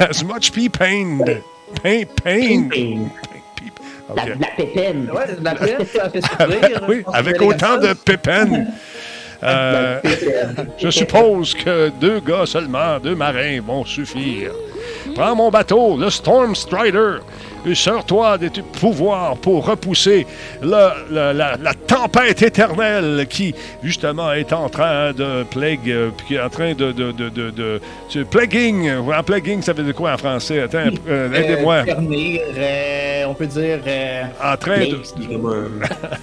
As 0.10 0.24
much 0.24 0.50
pea 0.50 0.68
pain. 0.68 1.18
Pain, 1.82 2.02
pain. 2.24 2.68
Ping. 2.68 3.08
La, 4.14 4.24
pépine. 4.56 5.10
Ouais, 5.12 5.26
la 5.42 5.54
pièce, 5.54 5.92
ça 5.92 6.10
fait 6.10 6.20
sourire. 6.20 6.84
Oui, 6.88 7.02
avec 7.12 7.40
autant 7.42 7.78
de 7.78 7.92
pépines. 7.92 8.66
Euh, 9.42 10.00
je 10.78 10.88
suppose 10.88 11.52
que 11.52 11.90
deux 12.00 12.20
gars 12.20 12.46
seulement, 12.46 12.98
deux 12.98 13.14
marins 13.14 13.60
vont 13.60 13.84
suffire. 13.84 14.50
Prends 15.14 15.36
mon 15.36 15.50
bateau, 15.50 15.98
le 15.98 16.08
Storm 16.08 16.54
Strider, 16.54 17.18
et 17.66 17.74
sers-toi 17.74 18.38
de 18.38 18.48
tes 18.48 18.62
pouvoirs 18.62 19.36
pour 19.36 19.66
repousser 19.66 20.26
la, 20.62 20.94
la 21.56 21.74
tempête 21.74 22.40
éternelle 22.42 23.26
qui, 23.28 23.54
justement, 23.82 24.32
est 24.32 24.52
en 24.52 24.68
train 24.68 25.12
de 25.12 25.42
plague, 25.44 25.90
euh, 25.90 26.10
puis 26.16 26.26
qui 26.28 26.34
est 26.36 26.40
en 26.40 26.48
train 26.48 26.72
de... 26.74 26.92
de, 26.92 27.12
de, 27.12 27.28
de, 27.28 27.50
de- 27.50 27.80
plaguing, 28.30 28.90
en 28.96 29.22
plaguing, 29.22 29.60
ça 29.62 29.72
veut 29.72 29.82
dire 29.82 29.94
quoi 29.94 30.12
en 30.12 30.16
français? 30.18 30.60
Attends, 30.62 30.78
euh, 31.08 31.28
Euh, 31.28 31.32
aidez-moi. 31.32 31.82
ternir, 31.84 32.40
euh, 32.56 33.24
on 33.28 33.34
peut 33.34 33.46
dire. 33.46 33.80
Euh, 33.86 34.22
En 34.42 34.56
train 34.56 34.78
de... 34.78 34.96
Plague, 34.96 35.40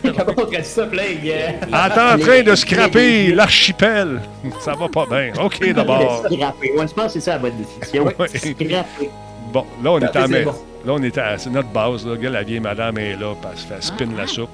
un- 0.03 0.11
comment 0.17 0.33
on 0.37 0.45
traduit 0.45 0.63
ça, 0.63 0.85
plague? 0.85 1.19
euh, 1.27 1.49
En 1.71 2.19
train 2.19 2.41
de 2.41 2.55
scraper 2.55 3.33
l'archipel. 3.33 4.21
Ça 4.61 4.73
va 4.73 4.87
pas 4.87 5.05
bien. 5.05 5.33
OK, 5.43 5.73
d'abord. 5.73 6.23
Scraper. 6.25 6.71
Ouais, 6.77 6.87
je 6.87 6.93
pense 6.93 7.05
que 7.05 7.11
c'est 7.13 7.19
ça 7.21 7.31
la 7.33 7.39
bonne 7.39 7.57
définition. 7.57 8.05
Ouais. 8.19 8.27
Scraper. 8.27 9.09
Bon, 9.51 9.65
là, 9.83 9.91
on 9.91 9.99
est 9.99 10.27
mais- 10.29 10.43
bon. 10.43 10.53
Là, 10.85 10.93
on 10.93 11.01
est 11.03 11.17
à 11.17 11.37
c'est 11.37 11.49
notre 11.49 11.69
base. 11.69 12.05
Là. 12.05 12.11
Regarde, 12.11 12.33
la 12.33 12.43
vieille 12.43 12.59
madame 12.59 12.97
est 12.97 13.15
là, 13.15 13.33
elle 13.51 13.57
se 13.57 13.65
fait 13.65 13.81
spin 13.83 14.07
la 14.17 14.27
soupe. 14.27 14.49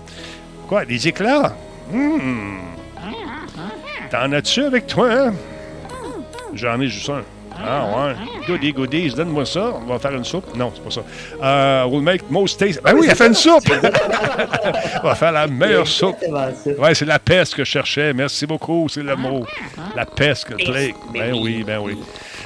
Quoi, 0.67 0.85
des 0.85 1.07
éclats? 1.07 1.55
Hmm. 1.91 2.59
T'en 4.11 4.31
as-tu 4.31 4.63
avec 4.63 4.87
toi? 4.87 5.11
hein? 5.11 5.33
J'en 6.53 6.79
ai 6.79 6.87
juste 6.87 7.09
un. 7.09 7.21
Ah 7.61 7.85
ouais. 7.85 8.15
Goody 8.47 8.71
goodies, 8.71 9.09
donne-moi 9.11 9.45
ça. 9.45 9.73
On 9.75 9.85
va 9.91 9.99
faire 9.99 10.13
une 10.15 10.23
soupe. 10.23 10.55
Non, 10.55 10.71
c'est 10.73 10.83
pas 10.83 10.91
ça. 10.91 11.01
Euh, 11.43 11.85
we'll 11.87 12.01
make 12.01 12.29
most 12.29 12.57
taste. 12.59 12.81
Ben 12.83 12.93
oui, 12.95 13.07
elle 13.09 13.15
fait 13.15 13.27
une 13.27 13.33
soupe! 13.33 13.65
on 15.03 15.07
va 15.07 15.15
faire 15.15 15.31
la 15.31 15.47
meilleure 15.47 15.87
soupe. 15.87 16.17
Ouais, 16.77 16.95
c'est 16.95 17.05
la 17.05 17.19
peste 17.19 17.55
que 17.55 17.63
je 17.63 17.69
cherchais. 17.69 18.13
Merci 18.13 18.45
beaucoup, 18.45 18.87
c'est 18.89 19.03
le 19.03 19.15
mot. 19.15 19.45
La 19.95 20.05
peste, 20.05 20.49
le 20.49 20.55
plague. 20.55 20.95
Ben 21.13 21.33
oui, 21.33 21.63
ben 21.65 21.79
oui. 21.79 21.97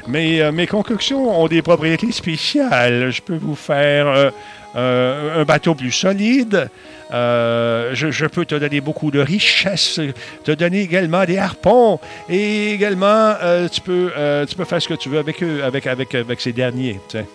Mais 0.07 0.41
euh, 0.41 0.51
mes 0.51 0.67
concoctions 0.67 1.41
ont 1.41 1.47
des 1.47 1.61
propriétés 1.61 2.11
spéciales. 2.11 3.11
Je 3.11 3.21
peux 3.21 3.37
vous 3.37 3.55
faire 3.55 4.07
euh, 4.07 4.29
euh, 4.75 5.41
un 5.41 5.45
bateau 5.45 5.75
plus 5.75 5.91
solide. 5.91 6.69
Euh, 7.11 7.91
je, 7.93 8.09
je 8.09 8.25
peux 8.25 8.43
te 8.45 8.55
donner 8.55 8.81
beaucoup 8.81 9.11
de 9.11 9.19
richesses, 9.19 9.99
te 10.43 10.51
donner 10.51 10.81
également 10.81 11.25
des 11.25 11.37
harpons 11.37 11.99
et 12.27 12.71
également 12.71 13.35
euh, 13.43 13.67
tu, 13.67 13.81
peux, 13.81 14.11
euh, 14.17 14.45
tu 14.47 14.55
peux 14.55 14.65
faire 14.65 14.81
ce 14.81 14.87
que 14.87 14.95
tu 14.95 15.09
veux 15.09 15.19
avec 15.19 15.43
eux, 15.43 15.63
avec, 15.63 15.85
avec, 15.85 16.15
avec 16.15 16.41
ces 16.41 16.53
derniers. 16.53 16.99
tiens. 17.07 17.25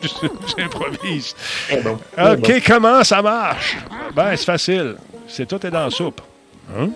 J'improvise. 0.56 1.34
Bon. 1.84 1.98
OK, 2.18 2.40
bon. 2.40 2.60
comment 2.66 3.04
ça 3.04 3.20
marche? 3.20 3.76
Ben, 4.16 4.34
c'est 4.34 4.46
facile. 4.46 4.96
C'est 5.28 5.46
tout 5.46 5.64
est 5.66 5.70
dans 5.70 5.84
la 5.84 5.90
soupe. 5.90 6.22
Hein? 6.74 6.88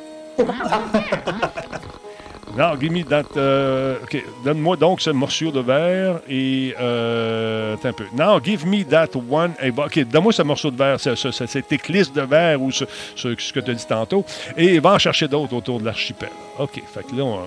Non, 2.57 2.75
give 2.81 2.93
me 2.93 3.03
that, 3.05 3.25
euh, 3.37 3.97
OK, 4.03 4.23
donne-moi 4.45 4.77
donc 4.77 5.01
ce 5.01 5.11
morceau 5.11 5.51
de 5.51 5.61
verre 5.61 6.21
et... 6.29 6.75
Euh, 6.81 7.75
attends 7.75 7.89
un 7.89 7.93
peu. 7.93 8.05
Non, 8.17 8.41
give 8.43 8.67
me 8.67 8.85
that 8.85 9.09
one... 9.31 9.53
OK, 9.79 9.99
donne-moi 10.05 10.33
ce 10.33 10.43
morceau 10.43 10.71
de 10.71 10.77
verre, 10.77 11.01
ce- 11.01 11.15
ce- 11.15 11.31
ce- 11.31 11.47
cette 11.47 11.71
éclisse 11.73 12.13
de 12.13 12.23
verre 12.23 12.61
ou 12.63 12.71
ce, 12.71 12.85
que 13.25 13.61
tu 13.61 13.71
as 13.71 13.75
dit 13.75 13.87
tantôt 13.87 14.25
et 14.57 14.79
va 14.79 14.93
en 14.95 14.99
chercher 14.99 15.29
d'autres 15.29 15.55
autour 15.55 15.81
de 15.81 15.85
l'archipel. 15.85 16.31
OK, 16.59 16.83
fait 16.93 17.07
que 17.07 17.17
là, 17.17 17.25
on, 17.25 17.41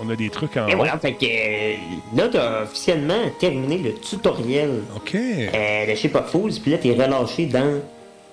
on 0.00 0.10
a 0.10 0.16
des 0.16 0.28
trucs 0.30 0.56
en 0.56 0.66
Et 0.66 0.74
voilà, 0.74 0.98
fait 0.98 1.12
que 1.12 1.24
euh, 1.24 1.74
là, 2.16 2.28
t'as 2.30 2.62
officiellement 2.64 3.30
terminé 3.38 3.78
le 3.78 3.94
tutoriel 3.94 4.82
OK. 4.96 5.14
euh, 5.14 5.86
de 5.90 5.94
chez 5.94 6.08
Pop 6.08 6.26
Fools, 6.26 6.52
puis 6.60 6.72
là, 6.72 6.78
t'es 6.78 6.92
relâché 6.92 7.46
dans, 7.46 7.80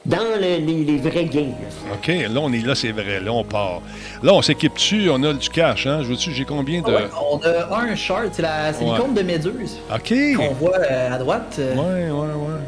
dans 0.06 0.18
le- 0.18 0.40
les, 0.66 0.84
les 0.86 0.98
vrais 0.98 1.26
games. 1.26 1.54
OK, 1.94 2.08
là, 2.08 2.40
on 2.42 2.52
est 2.54 2.66
là, 2.66 2.74
c'est 2.76 2.92
vrai. 2.92 3.20
Là, 3.20 3.32
on 3.34 3.44
part. 3.44 3.82
Là, 4.24 4.34
on 4.34 4.42
s'équipe 4.42 4.74
dessus, 4.76 5.10
on 5.12 5.22
a 5.24 5.34
du 5.34 5.50
cash, 5.50 5.86
hein? 5.88 6.00
Je 6.04 6.08
veux-tu, 6.08 6.32
j'ai 6.32 6.46
combien 6.46 6.82
de... 6.82 6.88
Ouais, 6.88 7.08
on 7.32 7.38
a 7.40 7.78
un 7.82 7.96
shard, 7.96 8.30
c'est 8.32 8.42
la 8.42 8.74
c'est 8.74 8.84
Ouais. 8.86 8.92
l'icône 8.94 9.14
de 9.14 9.22
Méduse 9.22 9.78
OK. 9.94 10.10
qu'on 10.10 10.14
Ouais, 10.44 10.54
voit 10.60 10.78
euh, 10.80 11.14
à 11.14 11.18
droite. 11.18 11.56
euh, 11.60 11.76
ouais, 11.76 12.12
ouais. 12.12 12.60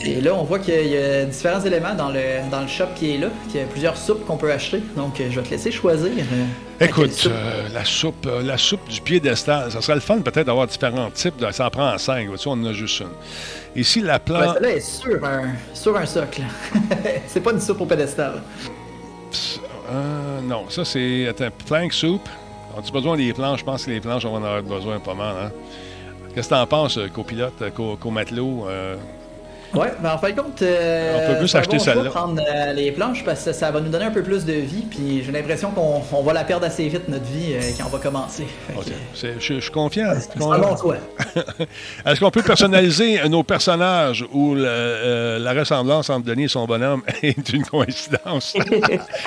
Et 0.00 0.20
là, 0.20 0.34
on 0.34 0.42
voit 0.42 0.58
qu'il 0.58 0.86
y 0.88 0.96
a 0.96 1.24
différents 1.24 1.60
éléments 1.64 1.94
dans 1.94 2.10
le, 2.10 2.50
dans 2.50 2.60
le 2.60 2.66
shop 2.68 2.86
qui 2.96 3.14
est 3.14 3.18
là, 3.18 3.28
qu'il 3.50 3.60
y 3.60 3.62
a 3.62 3.66
plusieurs 3.66 3.96
soupes 3.96 4.26
qu'on 4.26 4.36
peut 4.36 4.52
acheter. 4.52 4.82
Donc, 4.96 5.20
euh, 5.20 5.28
je 5.30 5.40
vais 5.40 5.46
te 5.46 5.50
laisser 5.52 5.70
choisir. 5.70 6.10
euh, 6.10 6.84
Écoute, 6.84 7.12
soupe. 7.12 7.32
euh, 7.34 7.68
la 7.72 7.84
soupe 7.84 8.26
euh, 8.26 8.42
la 8.42 8.58
soupe 8.58 8.86
du 8.88 9.00
piédestal, 9.00 9.70
ça 9.70 9.80
serait 9.80 9.94
le 9.94 10.00
fun 10.00 10.18
peut-être 10.20 10.46
d'avoir 10.46 10.66
différents 10.66 11.10
types. 11.10 11.36
De, 11.38 11.50
ça 11.52 11.66
en 11.66 11.70
prend 11.70 11.96
cinq, 11.96 12.26
vois-tu, 12.28 12.48
on 12.48 12.52
en 12.52 12.64
a 12.66 12.72
juste 12.72 13.00
une. 13.00 13.80
Ici, 13.80 14.00
la 14.00 14.14
Ouais, 14.14 14.18
plante... 14.18 14.54
celle-là 14.54 14.70
est 14.76 14.80
sur 14.80 15.24
un, 15.24 15.52
sur 15.72 15.96
un 15.96 16.06
socle. 16.06 16.42
c'est 17.26 17.40
pas 17.40 17.52
une 17.52 17.60
soupe 17.60 17.80
au 17.80 17.86
pédestal. 17.86 18.42
Non, 20.42 20.68
ça 20.68 20.84
c'est... 20.84 21.28
Attends, 21.28 21.48
plank 21.66 21.92
soup. 21.92 22.28
As-tu 22.76 22.92
besoin 22.92 23.16
des 23.16 23.32
planches? 23.32 23.60
Je 23.60 23.64
pense 23.64 23.84
que 23.84 23.90
les 23.90 24.00
planches, 24.00 24.24
on 24.24 24.32
va 24.32 24.38
en 24.38 24.44
avoir 24.44 24.62
besoin 24.62 24.98
pas 24.98 25.14
mal. 25.14 25.34
Hein? 25.46 25.50
Qu'est-ce 26.34 26.48
que 26.48 26.54
t'en 26.54 26.66
penses, 26.66 26.98
copilote, 27.14 27.62
euh, 27.62 27.70
co- 27.70 27.96
co-matelot? 27.96 28.66
Ouais, 29.74 29.92
mais 30.02 30.08
en 30.08 30.18
fin 30.18 30.30
de 30.30 30.40
compte, 30.40 30.62
euh, 30.62 31.16
On 31.28 31.32
peut 31.32 31.38
plus 31.40 31.54
acheter 31.54 31.76
bon 31.78 31.82
celle-là. 31.82 32.10
prendre 32.10 32.40
euh, 32.40 32.72
les 32.72 32.92
planches 32.92 33.24
parce 33.24 33.44
que 33.44 33.52
ça 33.52 33.70
va 33.70 33.80
nous 33.80 33.88
donner 33.88 34.04
un 34.04 34.10
peu 34.10 34.22
plus 34.22 34.44
de 34.44 34.52
vie. 34.52 34.84
Puis 34.88 35.22
j'ai 35.24 35.32
l'impression 35.32 35.70
qu'on 35.70 36.02
on 36.12 36.22
va 36.22 36.32
la 36.32 36.44
perdre 36.44 36.66
assez 36.66 36.86
vite, 36.88 37.08
notre 37.08 37.24
vie, 37.24 37.54
euh, 37.54 37.60
quand 37.78 37.84
on 37.86 37.88
va 37.90 37.98
commencer. 37.98 38.46
Fait 38.68 38.76
Ok, 38.78 38.84
que, 38.86 38.90
c'est- 39.14 39.34
Je 39.40 39.54
je 39.54 39.60
suis 39.60 39.70
confiant. 39.70 40.12
C'est 40.18 40.42
un 40.42 40.58
bon 40.58 40.76
choix. 40.76 40.96
Est-ce 42.06 42.20
qu'on 42.20 42.30
peut 42.30 42.42
personnaliser 42.42 43.20
nos 43.28 43.42
personnages 43.42 44.24
ou 44.32 44.54
le- 44.54 44.62
euh, 44.66 45.38
la 45.38 45.52
ressemblance 45.52 46.10
entre 46.10 46.24
Denis 46.26 46.44
et 46.44 46.48
son 46.48 46.66
bonhomme 46.66 47.02
est 47.22 47.48
une 47.52 47.64
coïncidence? 47.64 48.54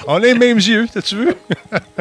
on 0.08 0.16
a 0.16 0.20
les 0.20 0.34
mêmes 0.34 0.58
yeux, 0.58 0.88
t'as-tu 0.94 1.16
vu? 1.18 1.34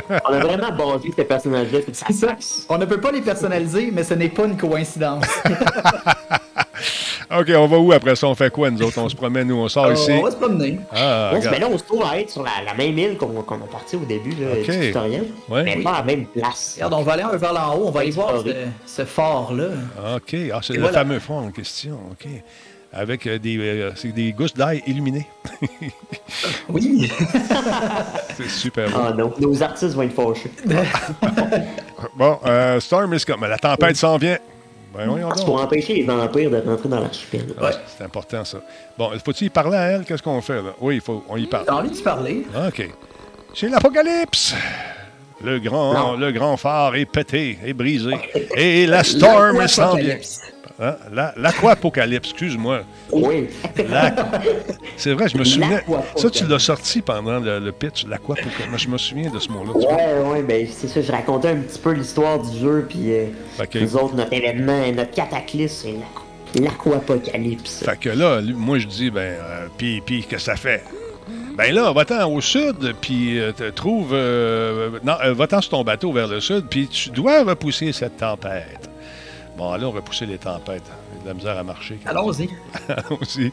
On 0.09 0.33
a 0.33 0.39
vraiment 0.39 0.73
basé 0.73 1.11
ce 1.17 1.23
personnage-là. 1.23 1.79
puis 1.81 1.95
ça 1.95 2.07
C'est 2.09 2.15
ça. 2.15 2.37
On 2.69 2.79
ne 2.79 2.85
peut 2.85 3.01
pas 3.01 3.11
les 3.13 3.23
personnaliser, 3.23 3.91
mais 3.93 4.05
ce 4.05 4.15
n'est 4.15 4.29
pas 4.29 4.45
une 4.45 4.57
coïncidence. 4.57 5.25
OK, 7.39 7.51
on 7.57 7.67
va 7.67 7.79
où 7.79 7.93
après 7.93 8.15
ça? 8.15 8.29
On 8.37 8.45
fait 8.45 8.51
quoi, 8.51 8.71
nous 8.71 8.83
autres? 8.83 8.99
On 9.01 9.09
se 9.09 9.17
promène 9.17 9.51
où? 9.51 9.57
On 9.57 9.69
sort 9.69 9.91
ici? 9.95 10.11
on 10.13 10.23
va 10.25 10.31
se 10.31 10.37
promener. 10.37 10.79
Ah, 10.95 11.31
On 11.35 11.41
se- 11.41 11.49
mais 11.49 11.59
là, 11.59 11.69
on 11.73 11.79
se 11.79 11.85
trouve 11.85 12.03
à 12.05 12.21
être 12.21 12.29
sur 12.29 12.43
la, 12.43 12.51
la 12.67 12.75
même 12.75 12.99
île 12.99 13.17
qu'on 13.17 13.31
a 13.41 13.67
parti 13.73 13.97
au 13.97 14.01
début 14.01 14.33
là, 14.33 14.49
Ok. 14.61 14.71
du 14.71 14.79
tutoriel, 14.89 15.25
Ouais. 15.49 15.63
mais 15.65 15.77
Oui. 15.79 15.83
pas 15.83 15.93
à 15.95 15.99
la 16.01 16.05
même 16.05 16.27
place. 16.27 16.73
Regarde, 16.75 16.93
on 16.93 17.03
va 17.03 17.13
aller 17.15 17.23
un 17.23 17.35
vers 17.39 17.55
l'en 17.55 17.75
haut, 17.77 17.85
on 17.87 17.91
va 17.91 18.01
aller 18.01 18.11
voir 18.11 18.43
ce, 18.45 18.51
ce 18.85 19.05
fort-là. 19.07 19.69
OK. 20.17 20.37
Ah, 20.53 20.59
c'est 20.63 20.75
le 20.75 20.81
voilà. 20.81 20.99
fameux 20.99 21.19
fond 21.19 21.39
en 21.47 21.51
question. 21.51 21.99
OK. 22.11 22.29
Avec 22.93 23.27
euh, 23.27 23.39
des, 23.39 23.57
euh, 23.59 23.93
c'est 23.97 24.13
des 24.13 24.33
gousses 24.33 24.53
d'ail 24.55 24.83
illuminées. 24.87 25.27
Oui. 26.69 27.11
c'est 28.37 28.51
super 28.51 28.91
beau. 28.91 28.99
Ah 29.03 29.13
non, 29.17 29.33
nos 29.41 29.63
artistes 29.63 29.95
vont 29.95 30.03
être 30.03 30.13
fâchés. 30.15 30.51
Bon, 32.17 32.39
euh, 32.45 32.79
Storm 32.81 33.15
is 33.15 33.25
comme. 33.25 33.41
La 33.47 33.57
tempête 33.57 33.97
s'en 33.97 34.19
vient. 34.19 34.37
Ben, 34.97 35.07
donc. 35.07 35.45
pour 35.45 35.61
empêcher 35.61 35.95
les 35.95 36.03
vampires 36.05 36.51
de 36.51 36.57
rentrer 36.67 36.89
dans 36.89 37.01
l'archipel. 37.01 37.47
Ah, 37.61 37.71
C'est 37.97 38.05
important, 38.05 38.45
ça. 38.45 38.59
Bon, 38.97 39.11
faut-tu 39.25 39.45
y 39.45 39.51
parler 39.51 39.77
à 39.77 39.83
elle? 39.93 40.05
Qu'est-ce 40.05 40.23
qu'on 40.23 40.41
fait, 40.41 40.63
là? 40.63 40.73
Oui, 40.81 40.97
il 40.97 41.01
faut, 41.01 41.25
on 41.29 41.37
y 41.37 41.47
parle. 41.47 41.65
J'ai 41.67 41.73
envie 41.75 41.91
de 41.91 42.03
parler. 42.03 42.47
OK. 42.69 42.91
C'est 43.55 43.69
l'apocalypse! 43.69 44.55
Le 45.45 45.59
grand, 45.59 45.93
Non. 45.93 46.17
le 46.17 46.33
grand 46.33 46.57
phare 46.57 46.95
est 46.97 47.05
pété, 47.05 47.59
est 47.65 47.75
brisé. 47.75 48.15
Et 48.57 48.87
la 48.87 49.05
storm 49.05 49.67
s'en 49.69 49.95
vient. 49.95 50.17
Hein? 50.81 50.97
La- 51.13 51.33
L'aquapocalypse, 51.39 52.31
excuse-moi. 52.31 52.81
Oui. 53.11 53.49
La- 53.89 54.15
C'est 54.97 55.13
vrai, 55.15 55.29
je 55.29 55.39
me 55.39 55.45
souviens. 55.45 55.81
Ça, 56.17 56.29
tu 56.31 56.47
l'as 56.47 56.59
sorti 56.59 57.01
pendant 57.01 57.39
le, 57.39 57.59
le 57.61 57.73
pitch, 57.73 58.07
l'aquapocalypse. 58.07 58.59
Je 58.77 58.89
me 58.89 58.99
souviens 58.99 59.31
de 59.31 59.39
ce 59.39 59.49
mot-là. 59.51 59.73
Ouais, 59.73 60.29
ouais, 60.31 60.43
ben 60.43 60.67
c'est 60.71 60.89
ça, 60.89 61.01
je 61.01 61.11
racontais 61.13 61.49
un 61.49 61.57
petit 61.57 61.79
peu 61.79 61.93
l'histoire 61.93 62.39
du 62.41 62.59
jeu, 62.59 62.87
puis 62.89 63.11
euh, 63.13 63.27
nous 63.81 63.97
autres, 63.97 64.15
notre 64.15 64.33
événement, 64.33 64.93
notre 64.95 65.13
cataclysme, 65.13 65.89
c'est 66.55 66.63
l'aqu- 66.63 66.87
l'aquapocalypse. 66.91 67.83
Fait 67.85 67.99
que 67.99 68.11
là, 68.11 68.41
moi, 68.55 68.79
je 68.79 68.87
dis, 68.87 69.11
ben, 69.11 69.21
euh, 69.21 69.67
puis, 69.79 70.03
puis, 70.05 70.21
qu'est-ce 70.25 70.47
que 70.47 70.53
ça 70.53 70.57
fait? 70.57 70.83
Ben 71.57 71.75
là, 71.75 71.91
va-t'en 71.93 72.31
au 72.31 72.41
sud, 72.43 72.95
puis 73.01 73.41
euh, 73.41 73.51
te 73.53 73.71
trouve. 73.71 74.11
euh, 74.13 74.91
non, 75.03 75.15
va-t'en 75.33 75.63
sur 75.63 75.71
ton 75.71 75.85
bateau 75.85 76.13
vers 76.13 76.29
le 76.29 76.41
sud, 76.41 76.67
puis 76.69 76.87
tu 76.87 77.09
dois 77.11 77.45
repousser 77.45 77.93
cette 77.93 78.19
tempête. 78.19 78.91
Bon, 79.57 79.75
là, 79.75 79.87
on 79.87 79.91
repoussait 79.91 80.27
les 80.27 80.39
tempêtes. 80.39 80.83
Il 81.13 81.17
y 81.17 81.21
a 81.21 81.23
de 81.23 81.29
la 81.29 81.35
misère 81.35 81.59
à 81.59 81.63
marcher. 81.63 81.99
Allons-y. 82.05 82.51
aussi. 83.21 83.51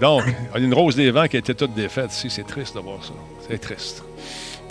Donc, 0.00 0.22
il 0.54 0.60
y 0.60 0.62
a 0.62 0.66
une 0.66 0.74
rose 0.74 0.94
des 0.96 1.10
vents 1.10 1.26
qui 1.26 1.36
a 1.36 1.38
été 1.40 1.54
toute 1.54 1.74
défaite 1.74 2.12
ici. 2.12 2.30
C'est 2.30 2.46
triste 2.46 2.74
de 2.76 2.80
voir 2.80 3.02
ça. 3.04 3.12
C'est 3.48 3.58
triste. 3.58 4.04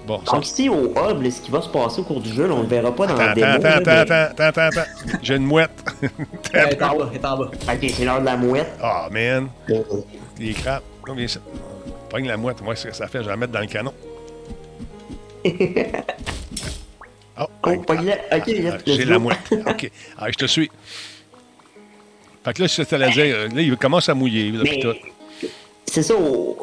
Bon, 0.08 0.22
ça. 0.26 0.32
Donc 0.32 0.46
ici, 0.46 0.70
au 0.70 0.86
hub, 0.92 1.30
ce 1.30 1.42
qui 1.42 1.52
va 1.52 1.62
se 1.62 1.68
passer 1.68 2.00
au 2.00 2.04
cours 2.06 2.22
du 2.22 2.34
jeu, 2.34 2.48
là, 2.48 2.54
on 2.54 2.62
le 2.62 2.68
verra 2.68 2.96
pas 2.96 3.06
dans 3.08 3.16
la 3.16 3.26
Attends, 3.32 3.36
démo. 3.36 3.48
attends, 3.48 3.62
là, 3.68 3.76
attends, 3.76 3.92
mais- 3.92 3.98
attends, 4.00 4.44
attends, 4.44 4.62
attends, 4.62 4.80
attends. 4.80 4.90
J'ai 5.22 5.36
une 5.36 5.46
mouette. 5.46 5.84
Elle 6.54 6.70
est 6.70 6.82
en 6.82 6.98
bas, 6.98 7.10
elle 7.12 7.18
est 7.20 7.26
en 7.26 7.38
bas. 7.38 7.46
Ok, 7.54 7.90
c'est 7.94 8.06
l'heure 8.06 8.22
de 8.22 8.26
la 8.26 8.38
mouette. 8.38 8.72
Ah, 8.82 9.08
man. 9.12 9.50
Euh, 9.70 9.84
Les 10.40 10.54
crapes. 10.54 10.84
Combien 11.06 11.28
ça? 11.28 11.42
Pogne 12.10 12.26
la 12.28 12.38
mouette. 12.38 12.62
Moi, 12.64 12.76
ce 12.76 12.88
que 12.88 12.96
ça 12.96 13.08
fait, 13.08 13.20
je 13.20 13.26
vais 13.26 13.30
la 13.32 13.38
mettre 13.38 13.52
dans 13.54 13.60
le 13.60 13.68
canon. 13.68 13.94
Oh, 17.40 17.46
Oh. 17.66 17.70
Ok, 17.70 17.88
Ah, 18.32 18.38
let's 18.48 18.84
J'ai 18.86 19.06
la 19.06 19.20
mouette. 19.20 19.38
OK. 19.68 19.92
Ah, 20.18 20.28
je 20.30 20.36
te 20.36 20.46
suis. 20.46 20.70
Fait 22.44 22.54
que 22.54 22.62
là, 22.62 22.68
c'est 22.68 22.94
à 22.94 23.10
dire, 23.10 23.36
euh, 23.36 23.48
là, 23.48 23.62
il 23.62 23.76
commence 23.78 24.10
à 24.10 24.14
mouiller. 24.14 24.52
Là, 24.52 24.60
Mais 24.64 24.80
c'est 25.86 26.04
ça, 26.04 26.14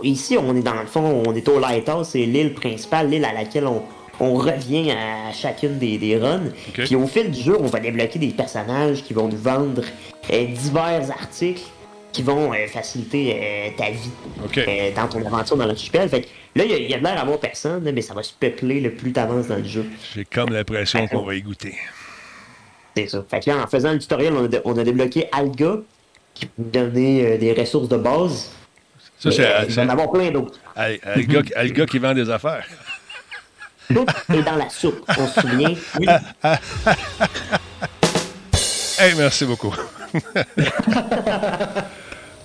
ici, 0.03 0.37
on 0.39 0.55
est 0.57 0.63
dans 0.63 0.75
le 0.81 0.87
fond, 0.87 1.23
on 1.27 1.35
est 1.35 1.49
au 1.49 1.59
Lighthouse, 1.59 2.09
c'est 2.13 2.25
l'île 2.27 2.55
principale, 2.55 3.11
l'île 3.11 3.25
à 3.25 3.33
laquelle 3.33 3.67
on, 3.67 3.83
on 4.21 4.35
revient 4.35 4.93
à 4.93 5.33
chacune 5.33 5.79
des, 5.79 5.99
des 5.99 6.17
runs. 6.17 6.51
Puis 6.73 6.95
au 6.95 7.07
fil 7.07 7.31
du 7.31 7.41
jeu, 7.43 7.57
on 7.59 7.67
va 7.67 7.81
débloquer 7.81 8.19
des 8.19 8.29
personnages 8.29 9.03
qui 9.03 9.15
vont 9.15 9.29
nous 9.29 9.37
vendre 9.37 9.83
euh, 10.33 10.47
divers 10.47 11.11
articles 11.11 11.63
qui 12.17 12.23
vont 12.23 12.53
euh, 12.55 12.67
faciliter 12.67 13.37
euh, 13.39 13.69
ta 13.77 13.91
vie 13.91 14.11
euh, 14.57 14.91
dans 14.97 15.07
ton 15.07 15.25
aventure 15.27 15.55
dans 15.59 15.67
l'archipel. 15.67 16.09
Fait 16.09 16.23
que 16.23 16.29
là, 16.55 16.65
il 16.65 16.89
y 16.91 16.95
a- 16.95 16.99
de 16.99 17.03
l'air 17.05 17.15
d'avoir 17.17 17.39
personne, 17.39 17.85
là, 17.85 17.93
mais 17.93 18.01
ça 18.01 18.15
va 18.15 18.23
se 18.23 18.33
peupler 18.33 18.81
le 18.81 18.93
plus 18.95 19.13
t'avances 19.13 19.49
dans 19.49 19.57
le 19.59 19.65
jeu. 19.65 19.85
J'ai 20.15 20.25
comme 20.25 20.49
l'impression 20.51 21.07
qu'on 21.09 21.25
va 21.25 21.35
y 21.35 21.43
goûter. 21.43 21.75
C'est 22.97 23.09
ça. 23.09 23.23
Fait 23.31 23.41
que 23.41 23.51
là, 23.51 23.59
en 23.63 23.67
faisant 23.67 23.93
le 23.93 23.99
tutoriel, 23.99 24.33
on 24.33 24.45
a, 24.45 24.49
dé- 24.49 24.61
on 24.65 24.79
a 24.79 24.83
débloqué 24.83 25.29
Alga, 25.31 25.77
qui 26.33 26.47
peut 26.47 26.53
nous 26.57 26.71
donner 26.71 27.37
des 27.37 27.53
ressources 27.53 27.89
de 27.91 27.99
base. 27.99 28.51
Ça, 29.19 29.31
c'est 29.31 29.43
il 29.43 29.49
va 29.49 29.69
c'est- 29.69 29.81
en 29.83 29.89
avoir 29.91 30.11
plein 30.11 30.31
d'autres. 30.31 30.59
le 30.75 30.99
le 31.17 31.69
gars 31.73 31.87
qui 31.87 31.99
vend 31.99 32.15
des 32.15 32.31
affaires. 32.31 32.67
Tout 33.89 34.07
est 34.33 34.43
dans 34.43 34.57
la 34.57 34.71
soupe, 34.71 35.05
on 35.19 35.27
se 35.29 35.41
souvient. 35.43 35.75
Oui. 36.01 36.07
Hey, 38.99 39.13
merci 39.15 39.45
beaucoup. 39.45 39.75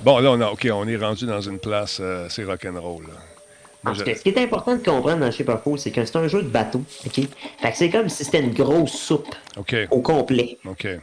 bon, 0.03 0.19
là, 0.19 0.31
on, 0.31 0.41
a, 0.41 0.47
OK, 0.51 0.67
on 0.71 0.87
est 0.87 0.97
rendu 0.97 1.25
dans 1.25 1.41
une 1.41 1.59
place, 1.59 1.99
euh, 2.01 2.27
c'est 2.29 2.43
rock'n'roll. 2.43 3.03
là. 3.03 3.09
Moi, 3.83 3.93
Parce 3.95 3.99
je- 3.99 4.03
que 4.03 4.15
ce 4.15 4.21
qui 4.21 4.29
est 4.29 4.37
important 4.37 4.75
de 4.75 4.83
comprendre 4.83 5.17
dans 5.21 5.31
Shape 5.31 5.49
c'est 5.77 5.89
que 5.91 6.05
c'est 6.05 6.15
un 6.15 6.27
jeu 6.27 6.43
de 6.43 6.47
bateau. 6.49 6.83
OK? 7.05 7.13
Fait 7.61 7.71
que 7.71 7.77
c'est 7.77 7.89
comme 7.89 8.09
si 8.09 8.23
c'était 8.23 8.39
une 8.41 8.53
grosse 8.53 8.91
soupe 8.93 9.33
au 9.89 10.01
complet, 10.01 10.57
OK. 10.65 10.85
euh, 10.85 10.99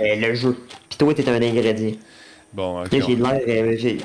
le 0.00 0.34
jeu. 0.34 0.56
Puis 0.88 0.98
toi, 0.98 1.14
t'es 1.14 1.28
un 1.28 1.40
ingrédient. 1.40 1.92
Bon, 2.52 2.82
OK. 2.82 2.88
J'ai 2.90 3.14
de 3.14 3.22
l'air, 3.22 3.40
euh, 3.46 3.76
j'ai, 3.78 3.98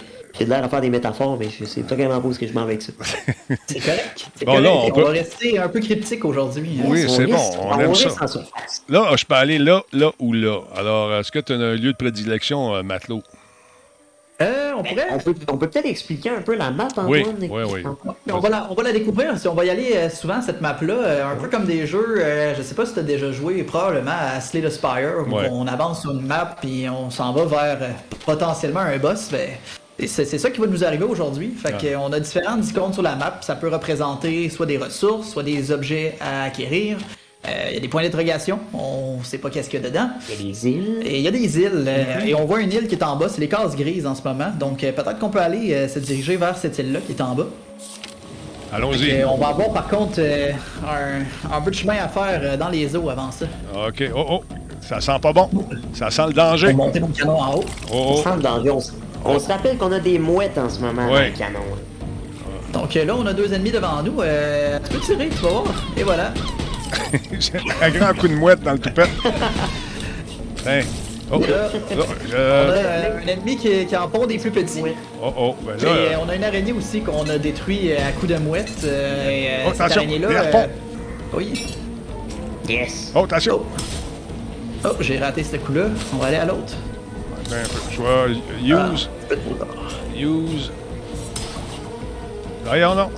de 0.45 0.49
l'air 0.49 0.63
à 0.63 0.69
faire 0.69 0.81
des 0.81 0.89
métaphores, 0.91 1.37
mais 1.39 1.49
sais 1.49 1.81
pas 1.81 1.95
vraiment 1.95 2.19
où 2.23 2.29
est-ce 2.29 2.37
que 2.39 2.45
je 2.47 2.53
m'en 2.53 2.65
vais 2.65 2.73
avec 2.73 2.81
ça. 2.83 2.91
C'est 3.67 3.79
correct. 3.79 4.27
C'est 4.35 4.45
Bon, 4.45 4.59
là, 4.59 4.71
on 4.71 4.85
on, 4.87 4.91
peut- 4.91 5.01
va 5.03 5.09
rester 5.09 5.57
un 5.57 5.69
peu 5.69 5.79
cryptique 5.79 6.23
aujourd'hui. 6.25 6.77
hein. 6.81 6.85
Oui, 6.87 7.05
c'est 7.09 7.25
bon, 7.25 7.37
on 7.61 7.79
aime 7.79 7.95
ça. 7.95 8.09
Là, 8.89 9.15
je 9.15 9.25
peux 9.25 9.35
aller 9.35 9.57
là, 9.57 9.81
là 9.91 10.11
ou 10.19 10.33
là. 10.33 10.59
Alors, 10.75 11.13
est-ce 11.15 11.31
que 11.31 11.39
tu 11.39 11.53
as 11.53 11.55
un 11.55 11.73
lieu 11.75 11.93
de 11.93 11.97
prédilection, 11.97 12.75
euh, 12.75 12.83
matelot? 12.83 13.23
Euh, 14.73 14.79
on 14.79 14.83
pourrait. 14.83 15.07
On 15.11 15.17
peut, 15.19 15.35
on 15.53 15.57
peut 15.57 15.69
peut-être 15.69 15.85
expliquer 15.85 16.29
un 16.29 16.41
peu 16.41 16.55
la 16.55 16.71
map, 16.71 16.85
Antoine. 16.85 17.07
Oui, 17.07 17.25
oui, 17.39 17.61
oui. 17.71 17.83
On 18.31 18.39
va, 18.39 18.49
la, 18.49 18.67
on 18.69 18.73
va 18.73 18.83
la 18.83 18.91
découvrir. 18.91 19.37
Si 19.37 19.47
on 19.47 19.53
va 19.53 19.65
y 19.65 19.69
aller 19.69 19.93
euh, 19.95 20.09
souvent, 20.09 20.41
cette 20.41 20.61
map-là, 20.61 20.93
euh, 20.93 21.31
un 21.33 21.35
peu 21.35 21.47
comme 21.47 21.65
des 21.65 21.85
jeux, 21.87 22.15
euh, 22.19 22.53
je 22.55 22.61
sais 22.61 22.75
pas 22.75 22.85
si 22.85 22.93
tu 22.93 22.99
as 22.99 23.03
déjà 23.03 23.31
joué 23.31 23.63
probablement 23.63 24.11
à 24.35 24.41
Slay 24.41 24.61
the 24.61 24.69
Spire, 24.69 25.25
où 25.27 25.35
Ouais. 25.35 25.47
on 25.51 25.67
avance 25.67 26.01
sur 26.01 26.11
une 26.11 26.25
map 26.25 26.55
puis 26.61 26.87
on 26.89 27.09
s'en 27.09 27.33
va 27.33 27.45
vers 27.45 27.89
potentiellement 28.25 28.81
un 28.81 28.97
boss. 28.97 29.29
Ben, 29.31 29.49
et 29.99 30.07
c'est 30.07 30.25
c'est 30.25 30.37
ça 30.39 30.49
qui 30.49 30.59
va 30.59 30.67
nous 30.67 30.83
arriver 30.83 31.03
aujourd'hui. 31.03 31.51
Fait 31.55 31.73
Ah. 31.75 31.97
qu'on 31.97 32.11
a 32.11 32.19
différentes 32.19 32.67
icônes 32.67 32.93
sur 32.93 33.03
la 33.03 33.15
map. 33.15 33.37
Ça 33.41 33.55
peut 33.55 33.69
représenter 33.69 34.49
soit 34.49 34.65
des 34.65 34.77
ressources, 34.77 35.29
soit 35.29 35.43
des 35.43 35.71
objets 35.71 36.15
à 36.19 36.43
acquérir. 36.45 36.97
Euh, 37.47 37.65
Il 37.69 37.73
y 37.73 37.77
a 37.77 37.79
des 37.81 37.87
points 37.89 38.03
d'interrogation. 38.03 38.59
On 38.73 39.21
sait 39.23 39.37
pas 39.37 39.49
qu'est-ce 39.49 39.69
qu'il 39.69 39.81
y 39.81 39.85
a 39.85 39.89
dedans. 39.89 40.09
Il 40.29 40.35
y 40.35 40.49
a 40.49 40.51
des 40.53 40.67
îles. 40.69 40.99
Et 41.05 41.17
il 41.17 41.21
y 41.21 41.27
a 41.27 41.31
des 41.31 41.59
îles, 41.59 41.85
euh, 41.87 42.19
et 42.25 42.33
on 42.35 42.45
voit 42.45 42.61
une 42.61 42.71
île 42.71 42.87
qui 42.87 42.95
est 42.95 43.03
en 43.03 43.15
bas, 43.17 43.27
c'est 43.29 43.41
les 43.41 43.49
cases 43.49 43.75
grises 43.75 44.05
en 44.05 44.15
ce 44.15 44.21
moment. 44.23 44.51
Donc 44.57 44.83
euh, 44.83 44.91
peut-être 44.93 45.19
qu'on 45.19 45.29
peut 45.29 45.41
aller 45.41 45.73
euh, 45.73 45.87
se 45.89 45.99
diriger 45.99 46.37
vers 46.37 46.57
cette 46.57 46.77
île-là 46.79 46.99
qui 47.05 47.11
est 47.11 47.21
en 47.21 47.35
bas. 47.35 47.47
Allons-y. 48.71 49.09
Et 49.09 49.25
on 49.25 49.37
va 49.37 49.49
avoir 49.49 49.71
par 49.71 49.87
contre 49.87 50.15
euh, 50.19 50.51
un, 50.87 51.53
un 51.55 51.61
peu 51.61 51.69
de 51.69 51.75
chemin 51.75 51.95
à 52.03 52.07
faire 52.07 52.39
euh, 52.41 52.57
dans 52.57 52.69
les 52.69 52.95
eaux 52.95 53.09
avant 53.09 53.29
ça. 53.31 53.45
OK. 53.87 54.03
Oh, 54.15 54.25
oh. 54.29 54.43
Ça 54.81 54.99
sent 54.99 55.19
pas 55.21 55.31
bon. 55.31 55.47
Ça 55.93 56.09
sent 56.09 56.23
le 56.23 56.29
On 56.29 56.31
danger. 56.31 56.67
va 56.67 56.73
monter 56.73 56.99
mon 56.99 57.07
canon 57.07 57.39
en 57.39 57.55
haut. 57.55 57.63
Oh, 57.91 57.93
On 57.93 58.13
oh. 58.15 58.21
sent 58.23 58.35
le 58.37 58.41
danger. 58.41 58.69
On, 58.71 58.79
on 59.25 59.39
se 59.39 59.47
rappelle 59.47 59.77
qu'on 59.77 59.91
a 59.91 59.99
des 59.99 60.17
mouettes 60.17 60.57
en 60.57 60.69
ce 60.69 60.79
moment 60.79 61.05
dans 61.07 61.13
Ouais. 61.13 61.29
le 61.29 61.37
canon. 61.37 61.59
Donc 62.73 62.95
euh, 62.97 63.05
là, 63.05 63.15
on 63.17 63.25
a 63.27 63.33
deux 63.33 63.53
ennemis 63.53 63.71
devant 63.71 64.01
nous. 64.01 64.19
Euh, 64.21 64.79
tu 64.83 64.95
peux 64.97 64.99
tirer, 65.01 65.29
tu 65.29 65.35
vas 65.43 65.49
voir. 65.49 65.63
Et 65.95 66.03
voilà. 66.03 66.33
Un 67.81 67.89
grand 67.89 68.13
coup 68.13 68.27
de 68.27 68.35
mouette 68.35 68.61
dans 68.61 68.73
le 68.73 68.79
toupette. 68.79 69.09
Hein. 70.67 70.81
Oh, 71.31 71.39
Là, 71.39 71.69
oh, 71.73 71.77
on 71.91 72.01
a 72.01 72.05
je- 72.29 72.35
euh, 72.35 73.19
un 73.23 73.27
ennemi 73.27 73.57
qui, 73.57 73.85
qui 73.85 73.95
en 73.97 74.07
pond 74.07 74.25
des 74.27 74.37
plus 74.37 74.51
petits. 74.51 74.81
Oh, 75.21 75.33
oh. 75.37 75.55
Ben 75.65 75.73
Et 75.79 75.83
là, 75.83 75.89
euh, 75.91 76.15
on 76.23 76.29
a 76.29 76.35
une 76.35 76.43
araignée 76.43 76.73
aussi 76.73 77.01
qu'on 77.01 77.27
a 77.27 77.37
détruit 77.37 77.91
euh, 77.91 78.07
à 78.07 78.11
coups 78.11 78.31
de 78.33 78.37
mouette. 78.37 78.69
euh, 78.83 79.29
et 79.29 79.47
euh, 79.49 79.63
Oh, 79.67 79.71
cette 79.71 79.81
attention, 79.81 80.03
oui. 81.33 81.75
Yes. 82.69 83.11
oh, 83.15 83.23
attention. 83.23 83.61
Oh, 84.85 84.89
j'ai 84.99 85.17
raté 85.17 85.43
ce 85.43 85.55
coup-là. 85.57 85.85
On 86.13 86.17
va 86.17 86.27
aller 86.27 86.37
à 86.37 86.45
l'autre. 86.45 86.73
Ben, 87.49 87.57
un 87.57 87.63
peu. 87.63 87.79
Je 87.91 88.01
vais 88.01 88.93
use. 88.93 89.09
Use. 90.15 90.71
Voyons 92.65 92.95
non. 92.95 93.09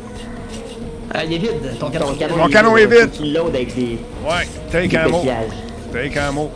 Ah, 1.18 1.24
il 1.24 1.34
est 1.34 1.38
vide, 1.38 1.52
ton 1.80 1.90
canon. 1.90 2.08
Ton 2.08 2.16
canon, 2.16 2.38
Mon 2.38 2.48
il- 2.48 2.54
canon 2.54 2.78
est 2.78 2.86
vide. 2.88 3.12
qu'il 3.12 3.34
load 3.34 3.56
avec 3.56 3.74
des, 3.76 3.98
Ouais. 4.28 4.48
Take 4.72 4.88
des 4.90 4.98
un 4.98 5.08
mot. 5.08 5.18
coquillages. 5.18 5.46
Take 5.94 6.20
un 6.20 6.32
mot. 6.32 6.52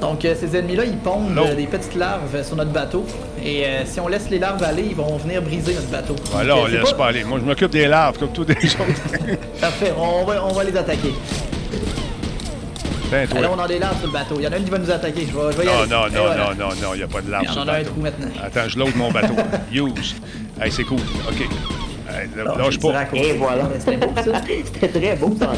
Donc, 0.00 0.24
euh, 0.24 0.34
ces 0.38 0.56
ennemis-là, 0.56 0.84
ils 0.84 0.96
pondent 0.98 1.38
euh, 1.38 1.54
des 1.54 1.64
petites 1.66 1.94
larves 1.94 2.34
euh, 2.34 2.44
sur 2.44 2.54
notre 2.56 2.70
bateau. 2.70 3.04
Et 3.42 3.64
euh, 3.66 3.82
si 3.86 3.98
on 3.98 4.08
laisse 4.08 4.28
les 4.30 4.38
larves 4.38 4.62
aller, 4.62 4.84
ils 4.90 4.94
vont 4.94 5.16
venir 5.16 5.40
briser 5.42 5.72
notre 5.74 5.88
bateau. 5.88 6.14
Voilà, 6.32 6.54
Donc, 6.54 6.64
on 6.64 6.66
euh, 6.74 6.80
laisse 6.82 6.92
pas 6.92 7.06
aller. 7.06 7.24
Moi, 7.24 7.38
je 7.40 7.44
m'occupe 7.46 7.70
des 7.70 7.86
larves 7.86 8.18
comme 8.18 8.30
tous 8.32 8.44
les 8.46 8.54
autres. 8.54 9.38
Parfait, 9.60 9.92
on 9.96 10.24
va, 10.24 10.44
on 10.44 10.52
va 10.52 10.64
les 10.64 10.76
attaquer. 10.76 11.14
Ben, 13.10 13.26
toi. 13.28 13.38
Alors, 13.38 13.54
on 13.56 13.62
a 13.62 13.68
des 13.68 13.78
larves 13.78 13.96
sur 13.98 14.08
le 14.08 14.12
bateau. 14.12 14.34
Il 14.38 14.42
y 14.44 14.48
en 14.48 14.52
a 14.52 14.56
une 14.58 14.64
qui 14.64 14.70
va 14.70 14.78
nous 14.78 14.90
attaquer. 14.90 15.26
Je 15.30 15.34
vais, 15.38 15.52
je 15.52 15.56
vais 15.58 15.64
y 15.64 15.66
Non, 15.66 15.72
aller. 15.80 15.88
non, 15.90 15.96
non, 16.12 16.26
voilà. 16.26 16.44
non, 16.44 16.50
non, 16.58 16.68
non, 16.82 16.94
il 16.94 16.96
n'y 16.98 17.02
a 17.04 17.06
pas 17.06 17.20
de 17.20 17.26
Il 17.26 17.30
larves 17.30 17.44
y 17.44 17.52
sur 17.52 17.62
en 17.62 17.68
a 17.68 17.72
un 17.78 17.84
trou 17.84 18.00
maintenant. 18.00 18.26
Attends, 18.42 18.68
je 18.68 18.78
load 18.78 18.96
mon 18.96 19.10
bateau. 19.12 19.34
Use. 19.72 20.16
Hey, 20.60 20.70
c'est 20.72 20.84
cool. 20.84 20.98
OK. 21.28 21.48
Alors, 22.38 22.58
lâche 22.58 22.78
pas. 22.78 23.04
côté. 23.06 23.28
Et 23.28 23.32
voilà. 23.34 23.68
C'était 23.78 23.96
beau, 23.96 24.12
ça. 24.16 24.42
C'était 24.72 24.88
très 24.88 25.16
beau, 25.16 25.36
ça. 25.38 25.52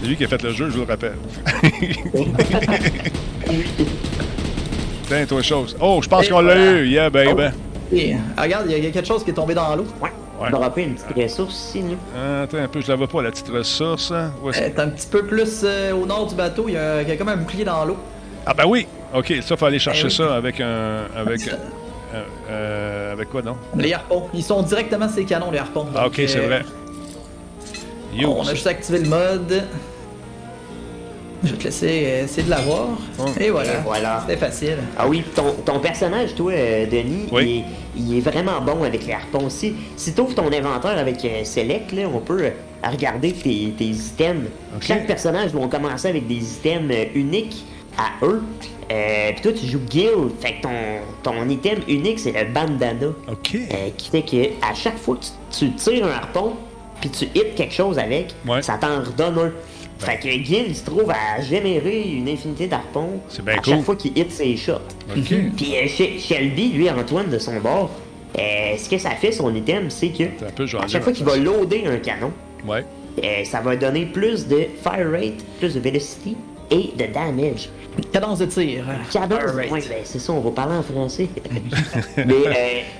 C'est 0.00 0.06
lui 0.08 0.16
qui 0.16 0.24
a 0.24 0.28
fait 0.28 0.42
le 0.42 0.52
jeu, 0.52 0.66
je 0.70 0.74
vous 0.78 0.84
le 0.84 0.88
rappelle. 0.90 1.14
Tiens, 5.06 5.26
toi, 5.26 5.42
chose. 5.42 5.76
Oh, 5.80 6.00
je 6.02 6.08
pense 6.08 6.28
qu'on 6.28 6.40
l'a 6.40 6.54
voilà. 6.54 6.72
eu. 6.80 6.86
Yeah, 6.88 7.10
baby. 7.10 7.42
Et, 7.92 8.14
ah, 8.36 8.42
regarde, 8.42 8.64
il 8.66 8.72
y 8.72 8.74
a- 8.74 8.78
il 8.78 8.84
y 8.84 8.86
a 8.86 8.90
quelque 8.90 9.06
chose 9.06 9.22
qui 9.22 9.30
est 9.30 9.34
tombé 9.34 9.54
dans 9.54 9.76
l'eau. 9.76 9.86
Ouais. 10.00 10.10
Ouais. 10.40 10.48
On 10.50 10.56
aura 10.56 10.70
pris 10.70 10.82
une 10.84 10.94
petite 10.94 11.14
ressource 11.16 11.54
ici, 11.68 11.80
nous. 11.82 11.96
Attends 12.42 12.58
un 12.58 12.66
peu, 12.68 12.80
je 12.80 12.88
la 12.88 12.96
vois 12.96 13.06
pas, 13.06 13.22
la 13.22 13.30
petite 13.30 13.48
ressource. 13.50 14.10
hein. 14.10 14.32
Où 14.42 14.48
Euh, 14.48 14.52
T'es 14.52 14.80
un 14.80 14.88
petit 14.88 15.06
peu 15.06 15.24
plus 15.24 15.60
euh, 15.62 15.92
au 15.92 16.04
nord 16.06 16.26
du 16.26 16.34
bateau. 16.34 16.64
Il 16.68 16.74
y, 16.74 16.76
a, 16.76 17.02
il 17.02 17.08
y 17.08 17.12
a 17.12 17.16
comme 17.16 17.28
un 17.28 17.36
bouclier 17.36 17.64
dans 17.64 17.84
l'eau. 17.84 17.96
Ah, 18.46 18.52
ben 18.54 18.64
oui. 18.66 18.86
OK, 19.14 19.32
ça, 19.42 19.56
faut 19.56 19.66
aller 19.66 19.78
chercher 19.78 20.02
Eh 20.02 20.06
oui. 20.06 20.12
ça 20.12 20.34
avec 20.34 20.60
un. 20.60 21.02
Avec, 21.16 21.40
Ça. 21.40 21.52
euh, 21.52 22.22
euh, 22.50 22.93
avec 23.14 23.30
quoi, 23.30 23.42
non? 23.42 23.56
Les 23.76 23.92
harpons. 23.94 24.24
Ils 24.34 24.42
sont 24.44 24.62
directement 24.62 25.08
sur 25.08 25.18
les 25.18 25.24
canons, 25.24 25.50
les 25.50 25.58
harpons. 25.58 25.86
Ah, 25.94 26.06
OK, 26.06 26.14
c'est 26.16 26.36
euh, 26.38 26.46
vrai. 26.46 26.62
On 28.26 28.46
a 28.46 28.54
juste 28.54 28.66
activé 28.66 28.98
le 29.00 29.08
mode. 29.08 29.64
Je 31.42 31.50
vais 31.50 31.56
te 31.58 31.64
laisser 31.64 32.04
euh, 32.06 32.24
essayer 32.24 32.42
de 32.44 32.50
l'avoir. 32.50 32.88
Oh. 33.18 33.24
Et 33.38 33.50
voilà. 33.50 33.72
Et 33.74 33.82
voilà. 33.84 34.20
C'était 34.26 34.38
facile. 34.38 34.78
Ah 34.96 35.06
oui, 35.06 35.22
ton, 35.34 35.52
ton 35.64 35.78
personnage, 35.78 36.34
toi, 36.34 36.52
euh, 36.52 36.86
Denis, 36.86 37.26
Oui. 37.32 37.64
il, 37.96 38.02
est, 38.06 38.12
il 38.12 38.18
est 38.18 38.20
vraiment 38.20 38.60
bon 38.62 38.82
avec 38.82 39.06
les 39.06 39.12
harpons 39.12 39.46
aussi. 39.46 39.74
Si 39.96 40.14
tu 40.14 40.20
ouvres 40.22 40.34
ton 40.34 40.50
inventaire 40.50 40.96
avec 40.96 41.22
euh, 41.24 41.44
Select, 41.44 41.92
là, 41.92 42.04
on 42.12 42.20
peut 42.20 42.50
regarder 42.82 43.32
tes, 43.32 43.74
tes 43.76 43.84
items. 43.90 44.48
Chaque 44.80 45.06
personnage 45.06 45.50
va 45.52 45.66
commencer 45.66 46.08
avec 46.08 46.26
des 46.26 46.36
items 46.54 46.90
euh, 46.94 47.04
uniques 47.14 47.64
à 47.98 48.24
eux. 48.24 48.42
Euh, 48.92 49.30
Puis 49.32 49.40
toi, 49.42 49.52
tu 49.52 49.66
joues 49.66 49.80
Guild, 49.88 50.30
fait 50.40 50.54
que 50.56 50.62
ton, 50.62 50.70
ton 51.22 51.48
item 51.48 51.78
unique, 51.88 52.18
c'est 52.18 52.32
le 52.32 52.52
bandana. 52.52 53.06
OK. 53.30 53.54
Euh, 53.54 53.88
qui 53.96 54.10
fait 54.10 54.22
que 54.22 54.46
à 54.64 54.74
chaque 54.74 54.98
fois 54.98 55.16
que 55.16 55.24
tu, 55.56 55.70
tu 55.70 55.72
tires 55.74 56.06
un 56.06 56.10
harpon, 56.10 56.52
puis 57.00 57.10
tu 57.10 57.24
hits 57.26 57.54
quelque 57.56 57.74
chose 57.74 57.98
avec, 57.98 58.34
Ouais. 58.46 58.62
ça 58.62 58.78
t'en 58.80 59.00
redonne 59.02 59.38
un. 59.38 59.52
Fait 59.98 60.18
que 60.18 60.28
Gil, 60.28 60.64
il 60.68 60.76
se 60.76 60.84
trouve 60.84 61.10
à 61.10 61.40
générer 61.40 62.02
une 62.02 62.28
infinité 62.28 62.66
bien 62.66 62.78
à 62.78 62.82
cool. 62.92 63.64
chaque 63.64 63.82
fois 63.82 63.96
qu'il 63.96 64.16
hit 64.18 64.30
ses 64.30 64.56
shots. 64.56 64.72
OK. 65.16 65.22
Puis 65.56 65.76
euh, 65.76 65.86
She- 65.86 66.18
Shelby, 66.20 66.70
lui, 66.72 66.90
Antoine, 66.90 67.30
de 67.30 67.38
son 67.38 67.58
bord, 67.60 67.90
euh, 68.38 68.76
ce 68.76 68.88
que 68.90 68.98
ça 68.98 69.10
fait, 69.10 69.32
son 69.32 69.54
item, 69.54 69.88
c'est 69.90 70.08
que 70.08 70.24
peu, 70.56 70.64
à 70.78 70.88
chaque 70.88 71.04
fois 71.04 71.12
qu'il 71.12 71.24
va 71.24 71.36
loader 71.36 71.84
un 71.86 71.96
canon, 71.98 72.32
Ouais. 72.66 72.84
euh, 73.22 73.44
ça 73.44 73.60
va 73.60 73.76
donner 73.76 74.04
plus 74.06 74.46
de 74.48 74.66
fire 74.82 75.10
rate, 75.12 75.42
plus 75.60 75.74
de 75.74 75.80
velocity 75.80 76.36
et 76.70 76.90
de 76.98 77.12
damage. 77.12 77.68
Cadence 78.12 78.38
de 78.38 78.46
tir. 78.46 78.84
Cadence, 79.12 79.38
Alright. 79.40 79.70
ouais, 79.70 79.80
ben, 79.88 79.98
c'est 80.04 80.18
ça, 80.18 80.32
on 80.32 80.40
va 80.40 80.50
parler 80.50 80.76
en 80.76 80.82
français. 80.82 81.28
Mais 82.16 82.24
euh, 82.24 82.52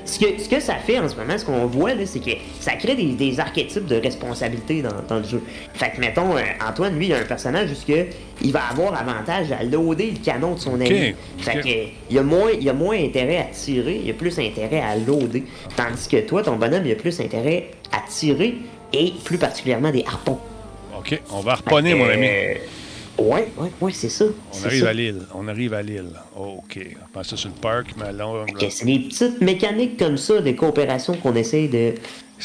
ce, 0.05 0.19
que, 0.19 0.41
ce 0.43 0.49
que 0.49 0.61
ça 0.61 0.75
fait 0.77 0.99
en 0.99 1.09
ce 1.09 1.17
moment, 1.17 1.37
ce 1.37 1.45
qu'on 1.45 1.67
voit, 1.67 1.95
là, 1.95 2.05
c'est 2.07 2.21
que 2.21 2.31
ça 2.61 2.73
crée 2.73 2.95
des, 2.95 3.13
des 3.13 3.41
archétypes 3.41 3.87
de 3.87 3.97
responsabilité 3.97 4.83
dans, 4.83 4.91
dans 5.09 5.19
le 5.19 5.25
jeu. 5.25 5.43
Fait 5.75 5.91
que, 5.91 6.01
mettons, 6.01 6.37
euh, 6.37 6.43
Antoine, 6.67 6.97
lui, 6.97 7.07
il 7.07 7.13
a 7.13 7.19
un 7.19 7.25
personnage 7.25 7.69
jusque 7.69 7.93
il 8.43 8.53
va 8.53 8.63
avoir 8.71 8.99
avantage 8.99 9.53
à 9.53 9.63
loader 9.63 10.11
le 10.13 10.25
canon 10.25 10.55
de 10.55 10.61
son 10.61 10.75
ami. 10.81 11.15
Fait 11.39 11.61
que, 11.61 11.69
euh, 11.69 11.85
il, 12.11 12.19
a 12.19 12.23
moins, 12.23 12.51
il 12.59 12.69
a 12.69 12.73
moins 12.73 12.97
intérêt 12.97 13.39
à 13.39 13.45
tirer, 13.45 14.01
il 14.05 14.11
a 14.11 14.15
plus 14.15 14.39
intérêt 14.39 14.81
à 14.81 14.97
loader. 14.97 15.45
Tandis 15.77 16.09
que 16.09 16.21
toi, 16.27 16.43
ton 16.43 16.57
bonhomme, 16.57 16.85
il 16.85 16.93
a 16.93 16.97
plus 16.97 17.21
intérêt 17.21 17.71
à 17.93 18.03
tirer 18.09 18.57
et 18.93 19.13
plus 19.25 19.39
particulièrement 19.39 19.91
des 19.91 20.05
harpons. 20.07 20.39
OK, 20.99 21.21
on 21.33 21.41
va 21.41 21.53
harponner, 21.53 21.95
mon 21.95 22.09
ami. 22.09 22.29
Ouais, 23.19 23.49
ouais, 23.57 23.71
ouais, 23.81 23.93
c'est 23.93 24.09
ça. 24.09 24.25
On 24.53 24.65
arrive 24.67 24.83
ça. 24.83 24.89
à 24.91 24.93
l'île. 24.93 25.23
On 25.35 25.47
arrive 25.49 25.75
à 25.75 25.83
l'île. 25.83 26.11
OK. 26.37 26.79
On 27.15 27.23
sur 27.23 27.49
le 27.49 27.55
parc, 27.61 27.95
mais 27.97 28.13
là, 28.13 28.27
on- 28.29 28.43
Ok, 28.43 28.67
c'est 28.71 28.85
des 28.85 28.99
petites 28.99 29.41
mécaniques 29.41 29.97
comme 29.99 30.17
ça 30.17 30.41
de 30.41 30.51
coopération 30.53 31.15
qu'on 31.15 31.35
essaye 31.37 31.69
de 31.69 31.95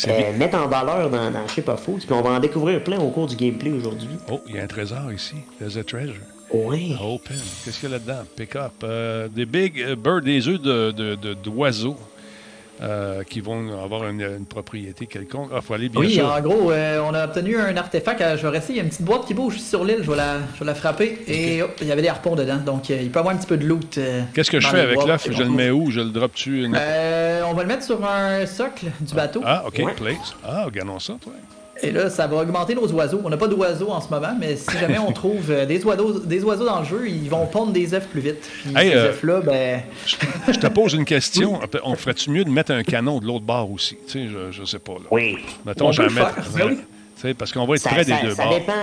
euh, 0.07 0.37
mettre 0.37 0.57
en 0.57 0.67
valeur 0.67 1.09
dans, 1.09 1.31
dans 1.31 1.47
Je 1.47 1.53
sais 1.55 1.61
pas 1.63 1.75
fou. 1.77 1.93
Puis 1.97 2.07
on 2.11 2.21
va 2.21 2.29
en 2.31 2.39
découvrir 2.39 2.83
plein 2.83 2.99
au 2.99 3.09
cours 3.09 3.25
du 3.27 3.35
gameplay 3.35 3.71
aujourd'hui. 3.71 4.09
Oh, 4.31 4.39
il 4.47 4.55
y 4.55 4.59
a 4.59 4.63
un 4.63 4.67
trésor 4.67 5.11
ici. 5.11 5.35
There's 5.59 5.75
a 5.77 5.83
treasure. 5.83 6.21
Ouais. 6.53 6.91
Open. 7.01 7.37
Qu'est-ce 7.65 7.79
qu'il 7.79 7.89
y 7.89 7.93
a 7.93 7.97
là-dedans? 7.97 8.23
Pick 8.35 8.55
up. 8.55 8.71
Euh, 8.83 9.27
des 9.27 9.45
big 9.45 9.79
euh, 9.81 9.95
birds, 9.95 10.21
des 10.21 10.47
œufs 10.47 10.61
de, 10.61 10.91
de- 10.91 11.15
de- 11.15 11.33
d'oiseaux 11.33 11.97
euh, 12.81 13.23
qui 13.23 13.41
vont 13.41 13.83
avoir 13.83 14.07
une, 14.07 14.21
une 14.21 14.45
propriété 14.45 15.05
quelconque. 15.05 15.49
Ah, 15.53 15.61
faut 15.61 15.73
aller 15.73 15.89
bien 15.89 15.99
Oui, 16.01 16.13
sûr. 16.13 16.25
en 16.31 16.39
gros, 16.41 16.71
euh, 16.71 17.01
on 17.05 17.13
a 17.13 17.25
obtenu 17.25 17.57
un 17.57 17.75
artefact. 17.75 18.21
euh, 18.21 18.37
Je 18.37 18.43
vais 18.43 18.49
rester. 18.49 18.73
Il 18.73 18.77
y 18.77 18.79
a 18.79 18.83
une 18.83 18.89
petite 18.89 19.03
boîte 19.05 19.25
qui 19.25 19.33
bouge 19.33 19.57
sur 19.59 19.83
l'île. 19.83 19.99
Je 20.01 20.09
vais 20.09 20.17
la, 20.17 20.37
je 20.55 20.59
vais 20.59 20.65
la 20.65 20.75
frapper. 20.75 21.19
Et 21.27 21.61
hop, 21.61 21.71
il 21.81 21.87
y 21.87 21.91
avait 21.91 22.01
des 22.01 22.07
harpons 22.07 22.35
dedans. 22.35 22.57
Donc, 22.57 22.89
euh, 22.89 22.99
il 23.01 23.09
peut 23.09 23.17
y 23.17 23.19
avoir 23.19 23.33
un 23.35 23.37
petit 23.37 23.47
peu 23.47 23.57
de 23.57 23.65
loot. 23.65 23.97
euh, 23.97 24.21
Qu'est-ce 24.33 24.51
que 24.51 24.59
je 24.59 24.67
fais 24.67 24.79
avec 24.81 25.03
l'œuf? 25.05 25.27
Je 25.31 25.43
le 25.43 25.49
mets 25.49 25.69
où? 25.71 25.91
Je 25.91 25.99
le 26.01 26.11
une- 26.47 26.75
Euh, 26.79 27.41
on 27.47 27.53
va 27.53 27.61
le 27.63 27.67
mettre 27.67 27.83
sur 27.83 28.03
un 28.05 28.45
socle 28.45 28.87
du 29.01 29.13
bateau. 29.13 29.41
Ah, 29.45 29.63
OK, 29.67 29.79
Ouais. 29.83 29.93
place. 29.93 30.35
Ah, 30.43 30.63
regardons 30.65 30.99
ça, 30.99 31.15
toi. 31.21 31.33
Et 31.81 31.91
là, 31.91 32.09
ça 32.09 32.27
va 32.27 32.37
augmenter 32.37 32.75
nos 32.75 32.87
oiseaux. 32.91 33.21
On 33.23 33.29
n'a 33.29 33.37
pas 33.37 33.47
d'oiseaux 33.47 33.89
en 33.89 34.01
ce 34.01 34.09
moment, 34.09 34.35
mais 34.39 34.55
si 34.55 34.77
jamais 34.77 34.99
on 34.99 35.11
trouve 35.13 35.49
euh, 35.49 35.65
des, 35.65 35.83
oiseaux, 35.85 36.19
des 36.19 36.43
oiseaux 36.43 36.65
dans 36.65 36.79
le 36.79 36.85
jeu, 36.85 37.07
ils 37.07 37.29
vont 37.29 37.45
pondre 37.45 37.71
des 37.71 37.93
œufs 37.93 38.05
plus 38.07 38.21
vite. 38.21 38.41
Puis 38.63 38.73
Hey, 38.75 38.91
ces 38.91 38.95
euh, 38.97 39.09
œufs-là, 39.09 39.41
ben, 39.41 39.81
Je 40.51 40.57
te 40.59 40.67
pose 40.67 40.93
une 40.93 41.05
question. 41.05 41.59
On 41.83 41.95
ferait-tu 41.95 42.31
mieux 42.31 42.43
de 42.43 42.49
mettre 42.49 42.71
un 42.71 42.83
canon 42.83 43.19
de 43.19 43.25
l'autre 43.25 43.45
bord 43.45 43.71
aussi? 43.71 43.97
Tu 44.07 44.11
sais, 44.11 44.27
je, 44.27 44.51
je 44.51 44.65
sais 44.65 44.79
pas. 44.79 44.93
Là. 44.93 45.07
Oui. 45.11 45.37
Mettons, 45.65 45.87
On 45.87 45.91
j'en 45.91 46.03
mettre. 46.09 46.35
ben 46.55 46.67
oui. 46.67 46.77
Tu 47.15 47.21
sais, 47.27 47.33
parce 47.33 47.51
qu'on 47.51 47.65
va 47.65 47.75
être 47.75 47.81
Ça, 47.81 47.89
près 47.89 48.03
ça- 48.03 48.15
des 48.21 48.27
deux 48.27 48.35
ça 48.35 48.43
bords. 48.43 48.53
dépend. 48.59 48.73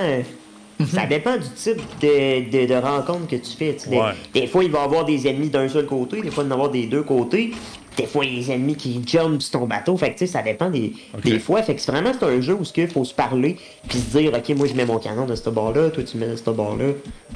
Euh, 0.81 0.85
Ça 0.93 1.07
dépend 1.07 1.37
du 1.37 1.49
type 1.55 1.81
de, 2.01 2.51
de, 2.51 2.67
de 2.67 2.75
rencontre 2.75 3.27
que 3.29 3.37
tu 3.37 3.53
fais. 3.57 3.77
Des, 3.89 3.97
Ouais. 3.97 4.13
des 4.35 4.47
fois, 4.47 4.65
il 4.65 4.71
va 4.71 4.81
y 4.81 4.85
avoir 4.85 5.05
des 5.05 5.27
ennemis 5.29 5.49
d'un 5.49 5.69
seul 5.69 5.87
côté, 5.87 6.21
des 6.23 6.31
fois, 6.31 6.45
il 6.45 6.49
va 6.49 6.55
y 6.55 6.59
en 6.59 6.61
avoir 6.61 6.71
des 6.71 6.87
deux 6.87 7.03
côtés. 7.03 7.53
Des 7.97 8.05
fois, 8.07 8.27
il 8.27 8.35
y 8.35 8.37
a 8.37 8.41
des 8.47 8.53
ennemis 8.53 8.77
qui 8.77 9.01
jumpent 9.07 9.41
sur 9.41 9.59
ton 9.61 9.67
bateau. 9.67 9.97
Fait 9.97 10.09
que, 10.13 10.19
tu 10.19 10.27
sais, 10.27 10.33
ça 10.33 10.43
dépend 10.43 10.69
des, 10.69 10.93
des 11.25 11.39
fois. 11.39 11.63
Fait 11.63 11.75
que 11.75 11.81
c'est 11.81 11.91
vraiment, 11.91 12.11
c'est 12.13 12.27
un 12.27 12.41
jeu 12.43 12.53
où 12.53 12.63
il 12.77 12.89
faut 12.89 13.05
se 13.05 13.15
parler, 13.15 13.57
puis 13.89 13.99
se 13.99 14.19
dire, 14.19 14.33
OK, 14.35 14.55
moi, 14.55 14.67
je 14.67 14.75
mets 14.75 14.85
mon 14.85 14.99
canon 14.99 15.25
de 15.25 15.35
ce 15.35 15.49
bord-là, 15.49 15.89
toi, 15.89 16.03
tu 16.05 16.19
mets 16.19 16.27
de 16.29 16.37
ce 16.37 16.51
bord-là. 16.51 16.89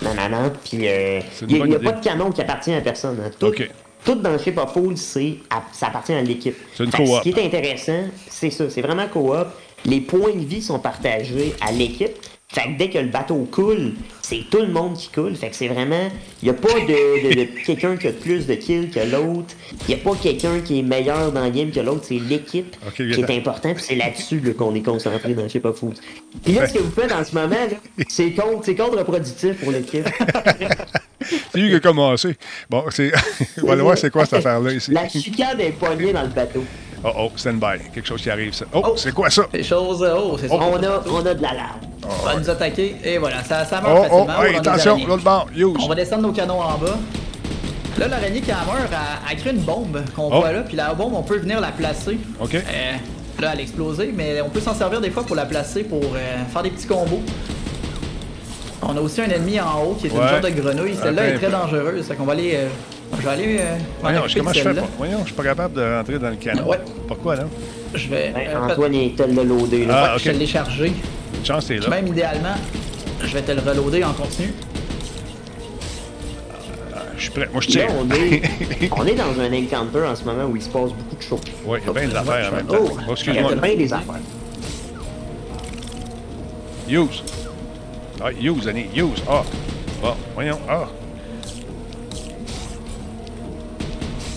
Non, 0.02 0.10
non, 0.14 0.28
non. 0.28 0.52
Puis, 0.62 0.80
euh, 0.86 1.20
il 1.48 1.54
n'y 1.54 1.58
bonne 1.60 1.74
a, 1.76 1.78
pas 1.78 1.92
de 1.92 2.04
canon 2.04 2.30
qui 2.30 2.42
appartient 2.42 2.74
à 2.74 2.82
personne. 2.82 3.16
hein. 3.24 3.30
Tout, 3.38 3.46
OK. 3.46 3.70
tout 4.04 4.16
dans 4.16 4.36
Ship 4.38 4.58
of 4.58 4.74
Fools, 4.74 4.98
c'est, 4.98 5.36
ça 5.72 5.86
appartient 5.86 6.12
à 6.12 6.20
l'équipe. 6.20 6.56
C'est 6.76 6.84
une. 6.84 6.92
Ce 6.92 7.22
qui 7.22 7.30
est 7.30 7.38
intéressant, 7.42 8.02
c'est 8.28 8.50
ça, 8.50 8.68
c'est 8.68 8.82
vraiment 8.82 9.06
coop. 9.10 9.46
Les 9.86 10.02
points 10.02 10.34
de 10.34 10.44
vie 10.44 10.60
sont 10.60 10.78
partagés 10.78 11.54
à 11.66 11.72
l'équipe. 11.72 12.12
Fait 12.52 12.62
que 12.72 12.78
dès 12.78 12.90
que 12.90 12.98
le 12.98 13.06
bateau 13.06 13.46
coule, 13.50 13.92
c'est 14.22 14.42
tout 14.50 14.58
le 14.58 14.66
monde 14.72 14.96
qui 14.96 15.08
coule. 15.08 15.36
Fait 15.36 15.50
que 15.50 15.54
c'est 15.56 15.68
vraiment. 15.68 16.08
Il 16.42 16.46
n'y 16.46 16.50
a 16.50 16.54
pas 16.54 16.68
de, 16.80 17.28
de- 17.28 17.34
de 17.42 17.44
quelqu'un 17.66 17.96
qui 17.96 18.08
a 18.08 18.12
plus 18.12 18.46
de 18.46 18.54
kills 18.54 18.90
que 18.90 18.98
l'autre. 18.98 19.54
Il 19.88 19.94
n'y 19.94 20.00
a 20.00 20.02
pas 20.04 20.16
quelqu'un 20.20 20.58
qui 20.60 20.80
est 20.80 20.82
meilleur 20.82 21.30
dans 21.30 21.44
le 21.44 21.50
game 21.50 21.70
que 21.70 21.78
l'autre. 21.78 22.02
C'est 22.08 22.18
l'équipe 22.18 22.74
qui 22.96 23.02
est 23.20 23.30
important. 23.38 23.72
Puis 23.72 23.84
c'est 23.86 23.94
là-dessus 23.94 24.40
là, 24.40 24.52
qu'on 24.54 24.74
est 24.74 24.82
concentré 24.82 25.32
dans 25.34 25.48
Ship 25.48 25.64
of 25.64 25.78
Fools. 25.78 25.94
Puis 26.44 26.54
là, 26.54 26.66
ce 26.66 26.74
que 26.74 26.78
vous 26.80 26.90
faites 26.90 27.12
en 27.12 27.22
ce 27.24 27.34
moment, 27.36 27.50
là, 27.50 28.04
c'est 28.08 28.32
contre, 28.32 28.64
c'est 28.64 28.74
contre-productif 28.74 29.52
pour 29.62 29.70
l'équipe. 29.70 30.04
C'est 31.52 31.58
lui 31.58 31.68
qui 31.68 31.74
a 31.76 31.80
commencé. 31.80 32.34
Bon, 32.70 32.84
c'est. 32.90 33.12
On 33.62 33.66
va 33.66 33.76
voir 33.76 33.98
c'est 33.98 34.10
quoi 34.10 34.24
cette 34.24 34.34
affaire-là 34.38 34.72
ici? 34.72 34.90
La 34.90 35.06
chicane 35.08 35.60
est 35.60 35.72
poignée 35.72 36.12
dans 36.14 36.22
le 36.22 36.28
bateau. 36.28 36.64
Oh, 37.02 37.08
oh, 37.18 37.30
stand 37.36 37.58
by. 37.60 37.78
Quelque 37.94 38.06
chose 38.06 38.20
qui 38.22 38.30
arrive, 38.30 38.52
ça. 38.52 38.66
Oh, 38.74 38.82
Oh. 38.84 38.92
c'est 38.96 39.12
quoi 39.12 39.30
ça? 39.30 39.42
Les 39.52 39.62
choses. 39.62 40.06
Oh, 40.16 40.36
c'est 40.38 40.48
ça. 40.48 40.54
On 40.54 40.76
a, 40.82 41.02
on 41.10 41.24
a 41.26 41.34
de 41.34 41.42
l'alarme. 41.42 41.80
On 42.04 42.24
va 42.26 42.36
nous 42.36 42.50
attaquer. 42.50 42.96
Et 43.04 43.16
voilà, 43.18 43.42
ça, 43.44 43.64
ça 43.64 43.80
meurt 43.80 43.94
Oh, 43.96 44.06
oh, 44.10 44.26
facilement. 44.26 44.42
hey, 44.44 44.54
a 44.54 44.58
attention, 44.58 45.06
l'autre 45.06 45.22
bord, 45.24 45.46
use. 45.54 45.76
On 45.82 45.88
va 45.88 45.94
descendre 45.94 46.22
nos 46.22 46.32
canons 46.32 46.60
en 46.60 46.76
bas. 46.76 46.98
Là, 47.98 48.08
l'araignée 48.08 48.40
qui 48.40 48.50
meurt, 48.50 48.66
elle, 48.78 48.96
elle 49.30 49.36
crée 49.38 49.50
une 49.50 49.60
bombe 49.62 50.02
qu'on 50.14 50.28
Oh. 50.32 50.40
voit 50.40 50.52
là. 50.52 50.60
Puis 50.60 50.76
la 50.76 50.92
bombe, 50.94 51.14
on 51.14 51.22
peut 51.22 51.38
venir 51.38 51.60
la 51.60 51.68
placer. 51.72 52.18
OK. 52.38 52.54
Euh, 52.54 52.58
là, 53.40 53.50
elle 53.52 53.58
a 53.58 53.62
explosé, 53.62 54.12
mais 54.14 54.40
on 54.42 54.50
peut 54.50 54.60
s'en 54.60 54.74
servir 54.74 55.00
des 55.00 55.10
fois 55.10 55.24
pour 55.24 55.36
la 55.36 55.46
placer 55.46 55.84
pour 55.84 56.02
euh, 56.02 56.44
faire 56.52 56.62
des 56.62 56.70
petits 56.70 56.86
combos. 56.86 57.22
On 58.82 58.96
a 58.96 59.00
aussi 59.00 59.20
un 59.20 59.28
ennemi 59.28 59.60
en 59.60 59.82
haut 59.82 59.94
qui 59.94 60.06
est 60.06 60.10
une 60.10 60.16
sorte 60.16 60.42
de 60.44 60.50
grenouille. 60.50 60.96
Celle-là 61.02 61.26
est 61.28 61.34
très 61.38 61.50
dangereuse. 61.50 62.06
Fait 62.06 62.14
qu'on 62.14 62.24
va 62.24 62.32
aller. 62.32 62.52
euh, 62.54 62.68
je 63.18 63.22
vais 63.22 63.28
aller. 63.30 63.56
euh, 63.60 63.76
Voyons, 64.00 64.22
comment 64.36 64.52
je 64.52 64.60
fais 64.60 64.74
pas? 64.74 64.82
Voyons, 64.98 65.18
je 65.20 65.24
suis 65.26 65.34
pas 65.34 65.42
capable 65.44 65.74
de 65.74 65.96
rentrer 65.96 66.18
dans 66.18 66.30
le 66.30 66.36
canon. 66.36 66.66
Ouais. 66.68 66.78
Pourquoi, 67.08 67.36
là? 67.36 67.44
Je 67.94 68.08
vais. 68.08 68.30
Ben, 68.34 68.48
euh, 68.48 68.70
Antoine 68.70 68.94
est 68.94 69.16
tel 69.16 69.34
de 69.34 69.40
loader. 69.42 69.86
Là. 69.86 70.12
Ah, 70.14 70.18
Je 70.18 70.30
te 70.30 70.36
l'ai 70.36 70.46
chargé. 70.46 70.92
Une 71.38 71.44
chance, 71.46 71.66
t'es 71.66 71.78
là. 71.78 71.88
Même 71.88 72.06
idéalement, 72.06 72.54
je 73.22 73.32
vais 73.34 73.42
te 73.42 73.52
le 73.52 73.60
reloader 73.60 74.04
en 74.04 74.12
continu. 74.12 74.52
Je 77.16 77.22
suis 77.24 77.30
prêt. 77.32 77.48
Moi, 77.52 77.60
je 77.60 77.78
Là, 77.78 77.86
tire. 77.86 77.94
on 78.00 78.10
est, 78.14 78.90
on 78.96 79.06
est 79.06 79.14
dans 79.14 79.40
un 79.40 79.52
encounter 79.52 80.06
en 80.08 80.14
ce 80.16 80.24
moment 80.24 80.44
où 80.44 80.56
il 80.56 80.62
se 80.62 80.68
passe 80.70 80.90
beaucoup 80.90 81.16
de 81.16 81.22
choses. 81.22 81.40
Oui, 81.66 81.78
il 81.82 81.86
y 81.86 81.90
a 81.90 81.92
bien 81.92 82.08
des 82.08 82.16
affaires 82.16 82.50
en 82.52 82.56
même 82.56 82.66
temps. 82.66 82.74
Oh, 82.80 82.96
Oh, 83.10 83.14
il 83.26 83.34
y 83.34 83.38
a 83.38 83.54
bien 83.56 83.76
des 83.76 83.92
affaires. 83.92 84.14
Use. 86.88 87.22
Ah, 88.22 88.30
use, 88.32 88.66
Annie. 88.68 88.86
Use. 88.94 89.22
Ah. 89.28 89.42
Bon, 90.02 90.14
voyons. 90.34 90.58
Ah. 90.68 90.86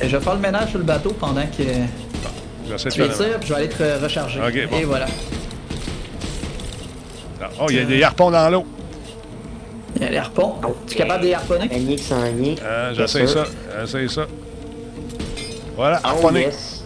Et 0.03 0.09
je 0.09 0.17
vais 0.17 0.23
faire 0.23 0.33
le 0.35 0.41
ménage 0.41 0.69
sur 0.69 0.79
le 0.79 0.83
bateau 0.83 1.11
pendant 1.13 1.43
que 1.45 1.63
de 1.63 2.77
tu 2.89 3.01
les 3.01 3.09
tires, 3.09 3.39
puis 3.39 3.47
je 3.47 3.53
vais 3.53 3.59
aller 3.59 3.69
te 3.69 4.03
recharger. 4.03 4.39
Bon. 4.39 4.77
Et 4.77 4.83
voilà. 4.83 5.05
Ah, 7.41 7.49
Oh, 7.61 7.65
il 7.69 7.75
y 7.75 7.79
a 7.79 7.85
des 7.85 8.03
harpons 8.03 8.31
dans 8.31 8.49
l'eau. 8.49 8.65
Il 9.95 10.01
y 10.01 10.05
a 10.05 10.09
les 10.09 10.17
harpons. 10.17 10.55
Tu 10.87 10.93
es 10.95 10.97
capable 10.97 11.21
de 11.23 11.27
les 11.27 11.33
harponner? 11.33 11.69
Ah, 12.65 12.93
J'essaie 12.93 13.27
ça. 13.27 13.43
J'essaie 13.81 14.07
ça. 14.07 14.25
Voilà, 15.75 15.99
Oh, 16.03 16.07
harponné. 16.07 16.41
yes. 16.41 16.83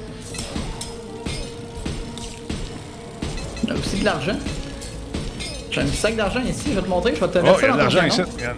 On 3.67 3.71
a 3.71 3.73
aussi 3.75 3.97
de 3.99 4.05
l'argent. 4.05 4.35
J'ai 5.71 5.81
un 5.81 5.85
petit 5.85 5.95
sac 5.97 6.15
d'argent 6.15 6.39
ici, 6.47 6.69
je 6.69 6.75
vais 6.75 6.81
te 6.81 6.89
montrer, 6.89 7.13
je 7.15 7.19
vais 7.19 7.27
te 7.27 7.37
Oh, 7.39 7.41
mettre 7.43 7.57
il 7.59 7.59
y 7.59 7.61
ça 7.61 7.67
dans 7.67 7.73
ton 7.73 7.77
l'argent 7.79 8.05
ici. 8.05 8.21
Regarde. 8.21 8.57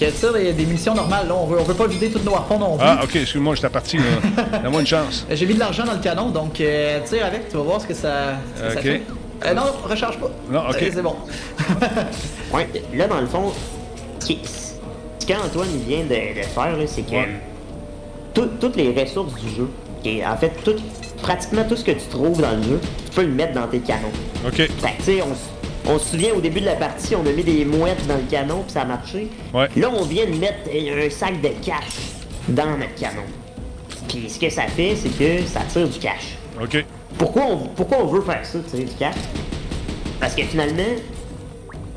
Que 0.00 0.10
ça, 0.10 0.28
il 0.38 0.46
y 0.46 0.48
a 0.48 0.52
des 0.52 0.64
munitions 0.66 0.94
normales, 0.94 1.28
là, 1.28 1.34
on 1.34 1.46
veut, 1.46 1.58
on 1.60 1.64
veut 1.64 1.74
pas 1.74 1.86
vider 1.86 2.10
tous 2.10 2.22
nos 2.24 2.34
harpons 2.34 2.58
non 2.58 2.76
plus. 2.76 2.86
Ah, 2.86 3.00
ok, 3.04 3.16
excuse-moi, 3.16 3.54
j'étais 3.54 3.68
parti. 3.68 3.98
là. 3.98 4.04
Donne-moi 4.62 4.80
une 4.80 4.86
chance. 4.86 5.26
J'ai 5.30 5.46
mis 5.46 5.54
de 5.54 5.58
l'argent 5.60 5.84
dans 5.84 5.92
le 5.94 6.00
canon, 6.00 6.30
donc 6.30 6.60
euh, 6.60 7.00
tire 7.04 7.24
avec, 7.26 7.48
tu 7.48 7.56
vas 7.56 7.62
voir 7.62 7.80
ce 7.80 7.86
que 7.86 7.94
ça, 7.94 8.34
ce 8.56 8.62
que 8.62 8.68
ça 8.72 8.78
Ok. 8.78 8.82
fait. 8.84 9.02
Euh, 9.46 9.54
non, 9.54 9.62
recharge 9.84 10.18
pas. 10.18 10.30
Non, 10.50 10.60
ok. 10.68 10.76
Euh, 10.82 10.90
C'est 10.92 11.02
bon. 11.02 11.16
Ouais, 12.52 12.68
là, 12.94 13.06
dans 13.06 13.20
le 13.20 13.26
fond, 13.26 13.52
ce 14.20 14.32
qu'Antoine 15.26 15.68
vient 15.86 16.02
de, 16.02 16.40
de 16.40 16.44
faire, 16.44 16.76
c'est 16.86 17.02
que 17.02 17.12
Ouais. 17.12 17.28
tout- 18.34 18.50
toutes 18.60 18.76
les 18.76 18.92
ressources 19.00 19.34
du 19.34 19.48
jeu, 19.54 19.68
et 20.04 20.24
en 20.26 20.36
fait, 20.36 20.52
tout, 20.64 20.74
pratiquement 21.22 21.62
tout 21.68 21.76
ce 21.76 21.84
que 21.84 21.92
tu 21.92 22.06
trouves 22.10 22.40
dans 22.40 22.56
le 22.56 22.62
jeu, 22.62 22.80
tu 23.06 23.10
peux 23.14 23.22
le 23.22 23.28
mettre 23.28 23.54
dans 23.54 23.66
tes 23.68 23.78
canons. 23.80 24.08
Ok. 24.46 24.54
Fait 24.56 24.66
que, 24.68 24.72
tu 24.98 25.02
sais, 25.04 25.22
on, 25.22 25.28
on 25.86 25.98
se 25.98 26.10
souvient 26.10 26.34
au 26.34 26.40
début 26.40 26.60
de 26.60 26.66
la 26.66 26.76
partie, 26.76 27.14
on 27.14 27.26
a 27.26 27.32
mis 27.32 27.42
des 27.42 27.64
mouettes 27.64 28.06
dans 28.06 28.16
le 28.16 28.30
canon, 28.30 28.62
puis 28.62 28.72
ça 28.72 28.82
a 28.82 28.84
marché. 28.84 29.28
Ouais. 29.52 29.68
Là, 29.76 29.90
on 29.90 30.04
vient 30.04 30.26
de 30.26 30.36
mettre 30.36 30.68
un 30.68 31.10
sac 31.10 31.40
de 31.40 31.48
cash 31.64 31.96
dans 32.48 32.76
notre 32.76 32.94
canon. 32.94 33.22
Puis 34.08 34.28
ce 34.28 34.38
que 34.38 34.50
ça 34.50 34.66
fait, 34.66 34.96
c'est 34.96 35.16
que 35.16 35.44
ça 35.46 35.60
tire 35.72 35.88
du 35.88 35.98
cash. 35.98 36.36
Ok. 36.60 36.84
Pourquoi 37.18 37.44
on, 37.44 37.56
pourquoi 37.68 37.98
on 38.02 38.06
veut 38.06 38.22
faire 38.22 38.44
ça, 38.44 38.58
tirer 38.60 38.84
du 38.84 38.94
cash? 38.94 39.14
Parce 40.18 40.34
que 40.34 40.42
finalement, 40.42 40.82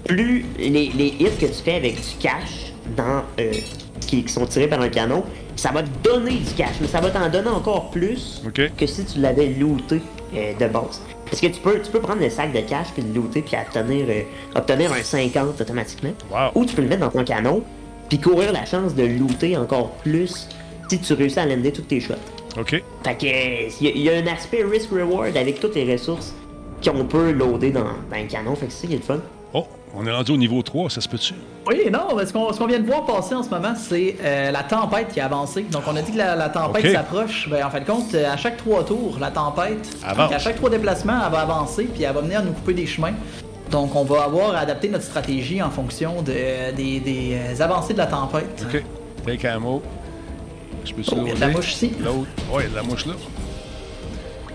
plus 0.05 0.45
les, 0.57 0.69
les 0.69 1.15
hits 1.19 1.37
que 1.39 1.45
tu 1.45 1.61
fais 1.63 1.75
avec 1.75 1.95
du 1.95 2.15
cash 2.19 2.73
dans, 2.95 3.23
euh, 3.39 3.51
qui, 4.01 4.23
qui 4.23 4.31
sont 4.31 4.45
tirés 4.45 4.67
par 4.67 4.81
un 4.81 4.89
canon, 4.89 5.23
ça 5.55 5.71
va 5.71 5.83
te 5.83 5.89
donner 6.03 6.37
du 6.37 6.53
cash, 6.53 6.75
mais 6.81 6.87
ça 6.87 6.99
va 6.99 7.09
t'en 7.09 7.29
donner 7.29 7.49
encore 7.49 7.91
plus 7.91 8.41
que 8.77 8.87
si 8.87 9.05
tu 9.05 9.19
l'avais 9.19 9.47
looté 9.47 10.01
euh, 10.35 10.53
de 10.53 10.67
base. 10.71 11.01
Parce 11.25 11.41
que 11.41 11.47
tu 11.47 11.59
peux, 11.61 11.79
tu 11.81 11.91
peux 11.91 11.99
prendre 11.99 12.21
le 12.21 12.29
sac 12.29 12.51
de 12.53 12.59
cash 12.61 12.87
puis 12.93 13.01
le 13.03 13.13
looter 13.13 13.41
puis 13.41 13.55
obtenir, 13.57 14.05
euh, 14.09 14.21
obtenir 14.55 14.91
un 14.93 15.01
50 15.03 15.59
automatiquement. 15.61 16.13
Wow. 16.31 16.51
Ou 16.55 16.65
tu 16.65 16.75
peux 16.75 16.81
le 16.81 16.87
mettre 16.87 17.01
dans 17.01 17.09
ton 17.11 17.23
canon 17.23 17.63
puis 18.09 18.19
courir 18.19 18.51
la 18.51 18.65
chance 18.65 18.93
de 18.95 19.03
looter 19.03 19.57
encore 19.57 19.91
plus 20.03 20.47
si 20.89 20.99
tu 20.99 21.13
réussis 21.13 21.39
à 21.39 21.45
lander 21.45 21.71
toutes 21.71 21.87
tes 21.87 21.99
shots. 21.99 22.13
Ok. 22.59 22.83
Fait 23.03 23.15
que 23.17 23.25
euh, 23.25 23.69
il 23.81 23.87
y, 23.87 23.89
a- 23.89 23.93
il 23.95 24.01
y 24.01 24.09
a 24.09 24.13
un 24.17 24.27
aspect 24.27 24.63
risk-reward 24.63 25.35
avec 25.35 25.59
toutes 25.59 25.75
les 25.75 25.91
ressources 25.91 26.33
qu'on 26.85 27.05
peut 27.05 27.31
loader 27.31 27.71
dans, 27.71 27.83
dans 27.83 28.15
un 28.15 28.25
canon. 28.25 28.55
Fait 28.55 28.67
que 28.67 28.71
c'est 28.73 28.81
ça 28.81 28.87
qui 28.87 28.93
est 28.93 28.97
le 28.97 29.01
fun. 29.03 29.19
On 29.95 30.05
est 30.07 30.11
rendu 30.11 30.31
au 30.31 30.37
niveau 30.37 30.61
3, 30.63 30.89
ça 30.89 31.01
se 31.01 31.07
peut-tu? 31.07 31.35
Oui, 31.67 31.89
non, 31.91 32.15
mais 32.15 32.25
ce 32.25 32.33
qu'on 32.33 32.65
vient 32.65 32.79
de 32.79 32.85
voir 32.85 33.05
passer 33.05 33.35
en 33.35 33.43
ce 33.43 33.49
moment, 33.49 33.73
c'est 33.77 34.15
euh, 34.23 34.49
la 34.51 34.63
tempête 34.63 35.09
qui 35.13 35.19
a 35.19 35.25
avancé. 35.25 35.63
Donc, 35.63 35.83
on 35.87 35.95
a 35.95 36.01
dit 36.01 36.11
que 36.11 36.17
la, 36.17 36.35
la 36.35 36.49
tempête 36.49 36.83
s'approche. 36.91 37.47
Ben, 37.49 37.63
en 37.65 37.69
fin 37.69 37.79
de 37.79 37.85
compte, 37.85 38.15
à 38.15 38.35
chaque 38.35 38.57
trois 38.57 38.83
tours, 38.83 39.17
la 39.21 39.29
tempête, 39.29 39.87
donc, 40.17 40.31
à 40.33 40.39
chaque 40.39 40.55
trois 40.55 40.71
déplacements, 40.71 41.19
elle 41.25 41.31
va 41.31 41.41
avancer, 41.41 41.83
puis 41.85 42.03
elle 42.03 42.13
va 42.13 42.21
venir 42.21 42.43
nous 42.43 42.53
couper 42.53 42.73
des 42.73 42.87
chemins. 42.87 43.13
Donc, 43.69 43.95
on 43.95 44.03
va 44.03 44.23
avoir 44.23 44.55
à 44.55 44.59
adapter 44.59 44.89
notre 44.89 45.03
stratégie 45.05 45.61
en 45.61 45.69
fonction 45.69 46.21
de- 46.23 46.71
des, 46.75 46.99
des, 46.99 47.37
euh, 47.59 47.63
avancées 47.63 47.93
de 47.93 47.99
la 47.99 48.07
tempête. 48.07 48.65
Ok. 48.73 48.83
Take 49.25 49.47
ammo. 49.47 49.81
Je 50.85 50.93
peux 50.93 51.01
Oh, 51.11 51.25
y 51.27 51.31
a 51.31 51.35
de 51.35 51.39
la 51.39 51.47
mouche 51.49 51.73
ici. 51.73 51.93
L'autre. 52.03 52.27
A 52.53 52.63
de 52.67 52.75
la 52.75 52.83
mouche 52.83 53.05
là. 53.05 53.13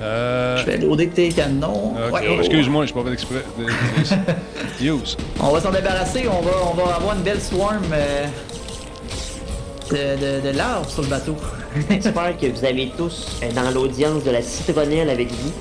Euh. 0.01 0.57
Je 0.59 0.67
vais 0.67 0.77
loader 0.79 1.09
tes 1.09 1.29
canons. 1.31 1.95
Ouais. 2.13 2.21
Oh, 2.31 2.35
excuse-moi, 2.39 2.85
je 2.85 2.93
suis 2.93 2.95
pas 2.95 3.05
fait 3.05 3.13
exprès. 3.15 3.45
Use. 4.81 5.17
On 5.41 5.51
va 5.51 5.61
s'en 5.61 5.71
débarrasser, 5.73 6.25
on 6.29 6.41
va, 6.43 6.51
on 6.71 6.75
va 6.75 6.95
avoir 6.95 7.17
une 7.17 7.23
belle 7.23 7.41
swarm 7.41 7.83
euh, 7.93 8.27
de, 9.91 9.97
de, 10.47 10.53
de 10.53 10.57
larves 10.57 10.89
sur 10.89 11.03
le 11.03 11.09
bateau. 11.09 11.37
J'espère 11.91 12.37
que 12.39 12.47
vous 12.47 12.65
avez 12.65 12.93
tous 12.97 13.41
euh, 13.43 13.51
dans 13.53 13.71
l'audience 13.71 14.23
de 14.25 14.31
la 14.31 14.43
citronnelle 14.43 15.11
avec 15.11 15.31
vous. 15.33 15.53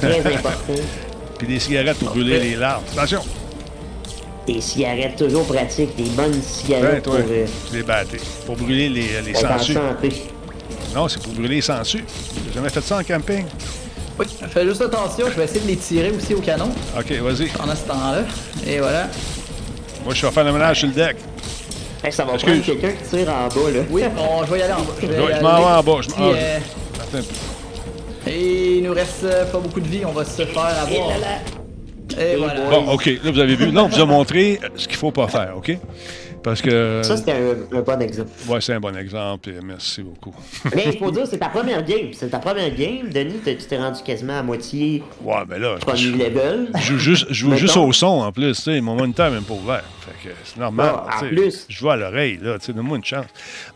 Très 0.00 0.18
important. 0.34 0.74
Puis 1.38 1.46
des 1.46 1.58
cigarettes 1.58 1.98
pour 1.98 2.10
brûler 2.10 2.38
les 2.40 2.56
larves. 2.56 2.82
Attention! 2.92 3.20
Des 4.46 4.60
cigarettes 4.60 5.16
toujours 5.16 5.46
pratiques, 5.46 5.96
des 5.96 6.10
bonnes 6.10 6.32
Ben, 6.32 6.42
cigarettes 6.42 7.02
toi, 7.04 7.16
pour 7.16 7.24
euh, 7.30 7.46
les 7.72 7.82
battais. 7.82 8.18
Pour 8.46 8.56
brûler 8.56 8.88
les, 8.88 9.22
les 9.24 9.34
sangsues. 9.34 9.76
Non, 10.94 11.08
c'est 11.08 11.22
pour 11.22 11.32
brûler 11.32 11.56
les 11.56 11.60
sangsues. 11.60 12.04
J'ai 12.48 12.54
jamais 12.54 12.68
fait 12.70 12.80
ça 12.80 12.98
en 12.98 13.02
camping? 13.04 13.44
Oui, 14.18 14.26
fais 14.50 14.66
juste 14.66 14.82
attention, 14.82 15.26
je 15.30 15.36
vais 15.36 15.44
essayer 15.44 15.60
de 15.60 15.66
les 15.68 15.76
tirer 15.76 16.10
aussi 16.10 16.34
au 16.34 16.40
canon 16.40 16.68
Ok, 16.98 17.10
vas-y. 17.12 17.48
pendant 17.48 17.74
ce 17.74 17.86
temps-là. 17.86 18.22
Et 18.66 18.78
voilà. 18.78 19.08
Moi, 20.04 20.14
je 20.14 20.26
vais 20.26 20.32
faire 20.32 20.44
le 20.44 20.52
ménage 20.52 20.78
sur 20.80 20.88
le 20.88 20.94
deck. 20.94 21.16
Que 22.02 22.10
ça 22.10 22.24
va 22.24 22.34
Excuse. 22.34 22.62
prendre 22.62 22.80
quelqu'un 22.80 22.96
qui 23.02 23.08
tire 23.16 23.28
en 23.32 23.48
bas 23.48 23.70
là. 23.70 23.80
Oui, 23.90 24.02
on- 24.18 24.44
je 24.44 24.50
vais 24.52 24.58
y 24.58 24.62
aller 24.62 24.72
en 24.72 24.80
bas. 24.80 24.92
Je, 25.00 25.06
vais 25.06 25.40
m'en 25.42 25.58
vais 25.58 25.64
en 25.64 25.82
bas. 25.82 26.00
Je 26.02 26.08
m'en- 26.10 26.16
Puis, 26.16 26.38
euh, 26.38 26.58
Attends 26.98 27.18
un 27.18 27.22
peu. 28.24 28.30
et 28.30 28.76
il 28.78 28.82
nous 28.84 28.92
reste 28.94 29.24
euh, 29.24 29.44
pas 29.46 29.58
beaucoup 29.58 29.80
de 29.80 29.88
vie, 29.88 30.02
on 30.06 30.12
va 30.12 30.24
se 30.24 30.44
faire 30.44 30.48
Et 30.90 30.94
avoir. 30.96 31.08
là, 31.10 31.16
là. 31.18 32.22
Et 32.24 32.36
voilà. 32.36 32.54
Bon, 32.70 32.92
OK. 32.92 33.06
Là, 33.22 33.30
vous 33.30 33.38
avez 33.38 33.54
vu. 33.56 33.70
Là, 33.70 33.84
on 33.84 33.88
vous 33.88 34.00
a 34.00 34.04
montré 34.06 34.60
ce 34.76 34.88
qu'il 34.88 34.96
faut 34.96 35.12
pas 35.12 35.28
faire, 35.28 35.52
OK? 35.56 35.76
Parce 36.42 36.62
que... 36.62 37.02
Ça, 37.04 37.16
c'était 37.18 37.32
un, 37.32 37.76
un 37.78 37.82
bon 37.82 38.00
exemple. 38.00 38.30
Ouais, 38.48 38.60
c'est 38.60 38.72
un 38.72 38.80
bon 38.80 38.96
exemple. 38.96 39.50
et 39.50 39.58
Merci 39.62 40.02
beaucoup. 40.02 40.34
Mais 40.74 40.84
il 40.86 40.98
faut 40.98 41.10
dire, 41.10 41.26
c'est 41.26 41.38
ta 41.38 41.48
première 41.48 41.84
game. 41.84 42.12
C'est 42.14 42.30
ta 42.30 42.38
première 42.38 42.74
game. 42.74 43.10
Denis, 43.10 43.40
tu 43.44 43.56
t'es 43.56 43.76
rendu 43.78 44.02
quasiment 44.02 44.38
à 44.38 44.42
moitié 44.42 45.02
Ouais, 45.22 45.34
mais 45.48 45.58
là, 45.58 45.76
premier 45.80 45.98
je 45.98 46.10
level. 46.12 46.70
je 46.78 46.80
joue 46.92 46.98
juste, 46.98 47.26
je 47.28 47.34
joue 47.34 47.54
juste 47.56 47.76
au 47.76 47.92
son 47.92 48.06
en 48.06 48.32
plus. 48.32 48.56
tu 48.56 48.62
sais, 48.62 48.80
Mon 48.80 48.94
moniteur 48.96 49.28
n'est 49.28 49.36
même 49.36 49.44
pas 49.44 49.54
ouvert. 49.54 49.84
Fait 50.00 50.28
que 50.28 50.34
c'est 50.44 50.58
normal. 50.58 50.94
Ah, 51.08 51.16
en 51.24 51.28
plus. 51.28 51.66
Je 51.68 51.76
joue 51.76 51.90
à 51.90 51.96
l'oreille. 51.96 52.38
là, 52.40 52.56
Donne-moi 52.58 52.96
une 52.96 53.04
chance. 53.04 53.26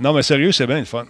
Non, 0.00 0.12
mais 0.14 0.22
sérieux, 0.22 0.52
c'est 0.52 0.66
bien 0.66 0.78
le 0.78 0.84
fun. 0.86 1.04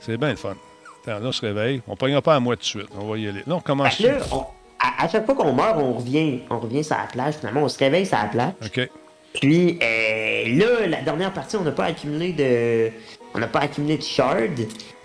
C'est 0.00 0.16
bien 0.16 0.30
le 0.30 0.36
fun. 0.36 0.54
Attends, 1.02 1.18
là, 1.20 1.28
on 1.28 1.32
se 1.32 1.40
réveille. 1.42 1.82
On 1.86 1.92
ne 2.06 2.20
pas 2.20 2.34
à 2.34 2.40
moi 2.40 2.56
tout 2.56 2.60
de 2.62 2.66
suite. 2.66 2.88
On 2.98 3.06
va 3.10 3.18
y 3.18 3.28
aller. 3.28 3.42
Là, 3.46 3.56
on 3.56 3.60
commence. 3.60 3.98
Là, 4.00 4.18
on- 4.32 4.44
à, 4.84 5.04
à 5.04 5.08
chaque 5.08 5.26
fois 5.26 5.34
qu'on 5.34 5.52
meurt, 5.52 5.76
on 5.78 5.92
revient, 5.92 6.40
on 6.50 6.58
revient 6.58 6.82
sur 6.82 6.96
la 6.96 7.04
plage. 7.04 7.34
Finalement, 7.34 7.62
on 7.62 7.68
se 7.68 7.78
réveille 7.78 8.06
sur 8.06 8.18
la 8.18 8.24
plage. 8.24 8.52
OK. 8.64 8.90
Puis, 9.34 9.78
euh, 9.82 10.44
là, 10.58 10.86
la 10.88 11.00
dernière 11.02 11.32
partie, 11.32 11.56
on 11.56 11.62
n'a 11.62 11.72
pas 11.72 11.84
accumulé 11.86 12.32
de. 12.32 12.90
On 13.34 13.38
n'a 13.38 13.46
pas 13.46 13.60
accumulé 13.60 13.96
de 13.96 14.02
shards. 14.02 14.36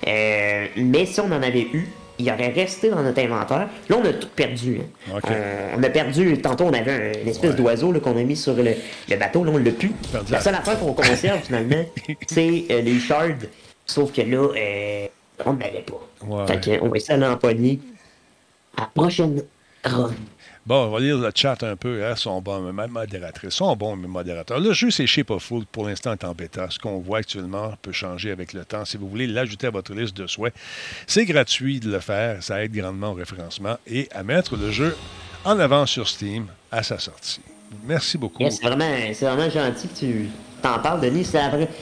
Euh, 0.07 0.65
mais 0.75 1.05
si 1.05 1.19
on 1.21 1.25
en 1.31 1.41
avait 1.41 1.67
eu, 1.73 1.87
il 2.19 2.29
aurait 2.31 2.49
resté 2.49 2.89
dans 2.89 3.01
notre 3.01 3.19
inventaire. 3.21 3.69
Là, 3.89 3.97
on 3.97 4.03
a 4.05 4.11
tout 4.13 4.27
perdu. 4.35 4.79
hein. 4.81 5.13
Ok. 5.17 5.29
On, 5.75 5.79
on 5.79 5.83
a 5.83 5.89
perdu. 5.89 6.37
Tantôt, 6.41 6.65
on 6.65 6.73
avait 6.73 6.91
un- 6.91 7.21
une 7.21 7.27
espèce 7.29 7.51
Ouais. 7.51 7.55
d'oiseau 7.55 7.91
là, 7.91 7.99
qu'on 7.99 8.17
a 8.17 8.23
mis 8.23 8.35
sur 8.35 8.53
le, 8.55 8.73
le 9.09 9.15
bateau. 9.15 9.43
Là, 9.43 9.51
on 9.53 9.57
l'a 9.57 9.71
plus. 9.71 9.91
Perdu 10.11 10.31
La 10.33 10.41
seule 10.41 10.55
affaire 10.55 10.77
qu'on 10.79 10.93
conserve, 10.93 11.39
finalement, 11.43 11.85
c'est 12.27 12.65
euh, 12.71 12.81
les 12.81 12.99
shards. 12.99 13.45
Sauf 13.85 14.11
que 14.11 14.21
là, 14.21 14.49
euh, 14.57 15.07
on 15.45 15.53
n'avait 15.53 15.83
pas. 15.85 16.01
Ouais. 16.25 16.47
Fait 16.47 16.59
que, 16.59 16.81
on 16.83 16.89
va 16.89 16.97
essayer 16.97 17.17
d'aller 17.17 17.31
empoigner 17.33 17.79
à 18.75 18.81
la 18.81 18.87
prochaine 18.93 19.41
run. 19.85 20.13
Bon, 20.67 20.83
on 20.83 20.89
va 20.89 20.99
lire 20.99 21.17
le 21.17 21.31
chat 21.33 21.63
un 21.63 21.77
peu. 21.77 22.05
Hein, 22.05 22.17
sont 22.17 22.41
bons, 22.41 22.59
même 22.59 22.91
modératrices. 22.91 23.53
sont 23.53 23.73
bons, 23.77 23.95
modérateurs. 23.95 24.59
Le 24.59 24.73
jeu, 24.73 24.91
c'est 24.91 25.07
Shape 25.07 25.29
of 25.31 25.41
Food. 25.41 25.65
Pour 25.71 25.87
l'instant, 25.87 26.11
est 26.11 26.25
en 26.25 26.33
bêta. 26.33 26.67
Ce 26.69 26.77
qu'on 26.77 26.99
voit 26.99 27.19
actuellement 27.19 27.71
peut 27.81 27.93
changer 27.93 28.31
avec 28.31 28.51
le 28.51 28.65
temps. 28.65 28.83
Si 28.83 28.97
vous 28.97 29.07
voulez 29.07 29.27
l'ajouter 29.27 29.67
à 29.67 29.69
votre 29.69 29.93
liste 29.93 30.17
de 30.17 30.27
souhaits, 30.27 30.53
c'est 31.07 31.23
gratuit 31.23 31.79
de 31.79 31.89
le 31.89 32.01
faire. 32.01 32.43
Ça 32.43 32.61
aide 32.61 32.73
grandement 32.73 33.11
au 33.11 33.13
référencement 33.13 33.77
et 33.87 34.09
à 34.13 34.23
mettre 34.23 34.57
le 34.57 34.69
jeu 34.69 34.93
en 35.45 35.57
avant 35.57 35.85
sur 35.85 36.05
Steam 36.05 36.47
à 36.69 36.83
sa 36.83 36.99
sortie. 36.99 37.39
Merci 37.85 38.17
beaucoup. 38.17 38.43
C'est 38.49 38.61
vraiment, 38.61 38.91
vraiment 39.21 39.49
gentil 39.49 39.87
que 39.87 39.97
tu 39.97 40.29
t'en 40.61 40.79
parles, 40.79 40.99
Denis. 40.99 41.23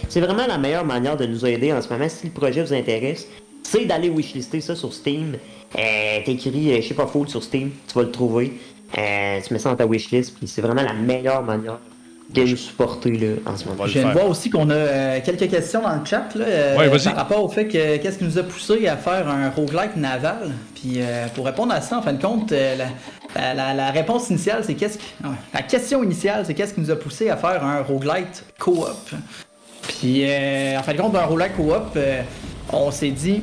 C'est 0.09 0.21
vraiment 0.21 0.45
la 0.45 0.59
meilleure 0.59 0.85
manière 0.85 1.17
de 1.17 1.25
nous 1.25 1.43
aider 1.43 1.73
en 1.73 1.81
ce 1.81 1.89
moment. 1.89 2.07
Si 2.07 2.27
le 2.27 2.33
projet 2.33 2.61
vous 2.61 2.73
intéresse, 2.73 3.25
c'est 3.63 3.85
d'aller 3.85 4.09
wishlister 4.09 4.61
ça 4.61 4.75
sur 4.75 4.93
Steam. 4.93 5.37
Euh, 5.77 6.19
T'écris, 6.23 6.71
euh, 6.71 6.81
je 6.81 6.87
sais 6.87 6.93
Food 6.93 7.29
sur 7.29 7.43
Steam, 7.43 7.71
tu 7.87 7.95
vas 7.95 8.03
le 8.03 8.11
trouver. 8.11 8.53
Euh, 8.97 9.39
tu 9.45 9.53
mets 9.53 9.59
ça 9.59 9.69
dans 9.69 9.75
ta 9.75 9.85
wishlist, 9.85 10.37
puis 10.37 10.47
c'est 10.47 10.61
vraiment 10.61 10.83
la 10.83 10.93
meilleure 10.93 11.43
manière 11.43 11.77
de 12.33 12.41
nous 12.41 12.55
supporter 12.57 13.11
là, 13.11 13.27
en 13.45 13.55
ce 13.57 13.65
moment. 13.67 13.85
Je 13.85 13.93
viens 13.93 14.01
de 14.03 14.07
faire. 14.07 14.15
voir 14.17 14.29
aussi 14.29 14.49
qu'on 14.49 14.69
a 14.69 14.73
euh, 14.73 15.19
quelques 15.23 15.49
questions 15.49 15.81
dans 15.83 15.95
le 15.95 16.05
chat 16.05 16.27
là, 16.35 16.45
euh, 16.45 16.77
Ouais, 16.77 16.89
par 17.03 17.15
rapport 17.15 17.43
au 17.43 17.49
fait 17.49 17.67
que 17.67 17.97
qu'est-ce 17.97 18.17
qui 18.17 18.23
nous 18.23 18.39
a 18.39 18.43
poussé 18.43 18.87
à 18.87 18.97
faire 18.97 19.27
un 19.27 19.49
roguelike 19.51 19.95
naval? 19.95 20.51
Puis 20.75 20.95
euh, 20.97 21.27
pour 21.35 21.45
répondre 21.45 21.73
à 21.73 21.81
ça, 21.81 21.97
en 21.97 22.01
fin 22.01 22.13
de 22.13 22.21
compte, 22.21 22.51
euh, 22.51 22.75
la, 22.77 22.85
la- 23.35 23.53
la- 23.53 23.73
la 23.73 23.91
réponse 23.91 24.29
initiale, 24.29 24.63
c'est 24.65 24.73
qu'est-ce 24.75 24.97
qui... 24.97 25.05
La 25.53 25.61
question 25.61 26.03
initiale, 26.03 26.43
c'est 26.47 26.53
qu'est-ce 26.55 26.73
qui 26.73 26.81
nous 26.81 26.91
a 26.91 26.95
poussé 26.95 27.29
à 27.29 27.37
faire 27.37 27.63
un 27.63 27.81
roguelike 27.83 28.27
co-op? 28.59 29.11
Puis 29.99 30.23
euh, 30.27 30.79
en 30.79 30.83
fin 30.83 30.93
de 30.93 30.97
compte, 31.01 31.15
un 31.15 31.25
roguelike 31.25 31.55
co-op, 31.57 31.91
euh, 31.95 32.21
on 32.73 32.89
s'est 32.91 33.11
dit... 33.11 33.41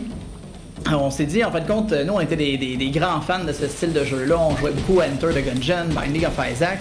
On 0.90 1.10
s'est 1.10 1.24
dit, 1.26 1.44
en 1.44 1.50
fin 1.52 1.60
de 1.60 1.66
compte, 1.66 1.92
nous, 1.92 2.14
on 2.14 2.20
était 2.20 2.36
des, 2.36 2.56
des- 2.58 2.76
des 2.76 2.90
grands 2.90 3.20
fans 3.20 3.44
de 3.44 3.52
ce 3.52 3.66
style 3.68 3.92
de 3.92 4.04
jeu-là. 4.04 4.36
On 4.38 4.56
jouait 4.56 4.72
beaucoup 4.72 5.00
à 5.00 5.04
Enter 5.04 5.28
the 5.40 5.44
Gungeon, 5.44 5.86
Binding 5.94 6.26
of 6.26 6.32
Isaac. 6.50 6.80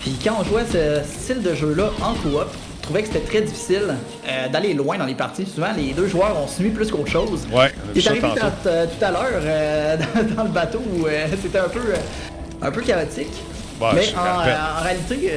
Puis 0.00 0.16
quand 0.22 0.34
on 0.40 0.44
jouait 0.44 0.64
ce 0.70 1.00
style 1.04 1.42
de 1.42 1.54
jeu-là 1.54 1.90
en 2.02 2.14
coop, 2.14 2.34
on 2.46 2.82
trouvait 2.82 3.02
que 3.02 3.08
c'était 3.08 3.26
très 3.26 3.40
difficile 3.42 3.94
euh, 4.28 4.48
d'aller 4.48 4.74
loin 4.74 4.96
dans 4.98 5.06
les 5.06 5.14
parties. 5.14 5.46
Souvent, 5.46 5.68
les 5.76 5.92
deux 5.92 6.06
joueurs, 6.08 6.36
on 6.42 6.46
se 6.46 6.62
nuit 6.62 6.70
plus 6.70 6.90
qu'autre 6.90 7.10
chose. 7.10 7.46
Ouais, 7.52 7.72
C'est 7.94 8.00
ça 8.02 8.10
arrivé 8.10 8.26
euh, 8.66 8.86
tout 8.86 9.04
à 9.04 9.10
l'heure 9.10 9.40
euh, 9.42 9.96
dans, 10.14 10.34
dans 10.36 10.42
le 10.44 10.50
bateau 10.50 10.78
où 10.96 11.06
c'était 11.42 11.58
un 11.58 11.68
peu, 11.68 11.80
un 12.62 12.70
peu 12.70 12.80
chaotique. 12.82 13.32
Mais 13.94 14.02
je 14.04 14.16
en, 14.16 14.82
réalité, 14.82 15.32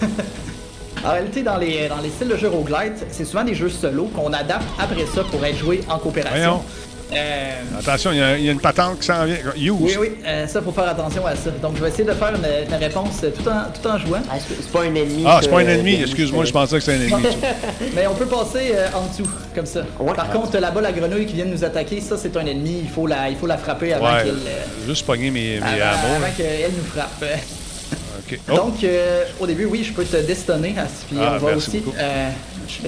en 1.04 1.10
réalité, 1.12 1.42
dans 1.42 1.56
les, 1.58 1.88
dans 1.88 1.98
les 2.02 2.08
styles 2.10 2.28
de 2.28 2.36
jeux 2.36 2.48
roguelite, 2.48 3.06
c'est 3.10 3.24
souvent 3.24 3.44
des 3.44 3.54
jeux 3.54 3.68
solo 3.68 4.04
qu'on 4.06 4.32
adapte 4.32 4.66
après 4.78 5.06
ça 5.06 5.22
pour 5.30 5.44
être 5.44 5.56
joué 5.58 5.80
en 5.88 5.98
coopération. 5.98 6.32
Voyons. 6.36 6.62
Euh, 7.10 7.52
Attention, 7.78 8.12
il 8.12 8.18
y, 8.18 8.22
a- 8.22 8.36
il 8.36 8.44
y 8.44 8.48
a 8.48 8.52
une 8.52 8.60
patente 8.60 8.98
qui 9.00 9.06
s'en 9.06 9.24
vient. 9.24 9.36
Use. 9.56 9.72
oui, 9.80 9.96
oui, 9.98 10.10
euh, 10.26 10.46
ça, 10.46 10.60
faut 10.60 10.72
faire 10.72 10.88
attention 10.88 11.24
à 11.26 11.34
ça. 11.36 11.50
Donc, 11.62 11.76
je 11.76 11.82
vais 11.82 11.88
essayer 11.88 12.04
de 12.04 12.12
faire 12.12 12.34
une, 12.34 12.44
une 12.70 12.74
réponse 12.78 13.20
tout 13.20 13.48
en, 13.48 13.62
tout 13.72 13.88
en 13.88 13.98
jouant. 13.98 14.20
Ah, 14.30 14.34
c'est 14.46 14.70
pas 14.70 14.82
un 14.82 14.94
ennemi. 14.94 15.24
Ah, 15.26 15.38
c'est 15.42 15.48
pas 15.48 15.60
un 15.60 15.64
euh, 15.66 15.74
ennemi. 15.74 16.02
Excuse-moi, 16.02 16.44
je 16.44 16.52
pensais 16.52 16.76
que 16.76 16.80
c'était 16.82 16.98
un 16.98 17.06
ennemi. 17.06 17.36
Mais 17.94 18.06
on 18.06 18.14
peut 18.14 18.26
passer 18.26 18.72
euh, 18.74 18.88
en 18.94 19.06
dessous, 19.06 19.30
comme 19.54 19.64
ça. 19.66 19.84
Ouais. 19.98 20.12
Par 20.14 20.30
contre, 20.30 20.58
là-bas, 20.58 20.80
la 20.82 20.92
grenouille 20.92 21.24
qui 21.26 21.34
vient 21.34 21.46
de 21.46 21.50
nous 21.52 21.64
attaquer, 21.64 22.00
ça, 22.02 22.16
c'est 22.18 22.36
un 22.36 22.44
ennemi. 22.44 22.80
Il 22.82 22.90
faut 22.90 23.06
la, 23.06 23.30
il 23.30 23.36
faut 23.36 23.46
la 23.46 23.56
frapper 23.58 23.94
avant 23.94 24.12
Ouais, 24.14 24.24
qu'elle 24.24 24.34
euh, 24.34 24.86
juste 24.86 25.06
pogner 25.06 25.30
mes, 25.30 25.60
mes 25.60 25.80
avant, 25.80 26.20
qu'elle 26.36 26.72
nous 26.72 26.84
frappe. 26.84 27.22
OK. 27.22 28.38
Oh, 28.50 28.56
Donc, 28.56 28.84
euh, 28.84 29.24
au 29.40 29.46
début, 29.46 29.64
oui, 29.64 29.82
je 29.82 29.92
peux 29.94 30.04
te 30.04 30.16
destonner. 30.18 30.74
à 30.76 30.82
ce- 30.84 31.06
Puis 31.08 31.16
Ah, 31.18 31.36
on 31.40 31.46
va 31.46 31.52
merci 31.52 31.68
aussi. 31.70 31.82
euh, 31.98 32.28
je 32.68 32.82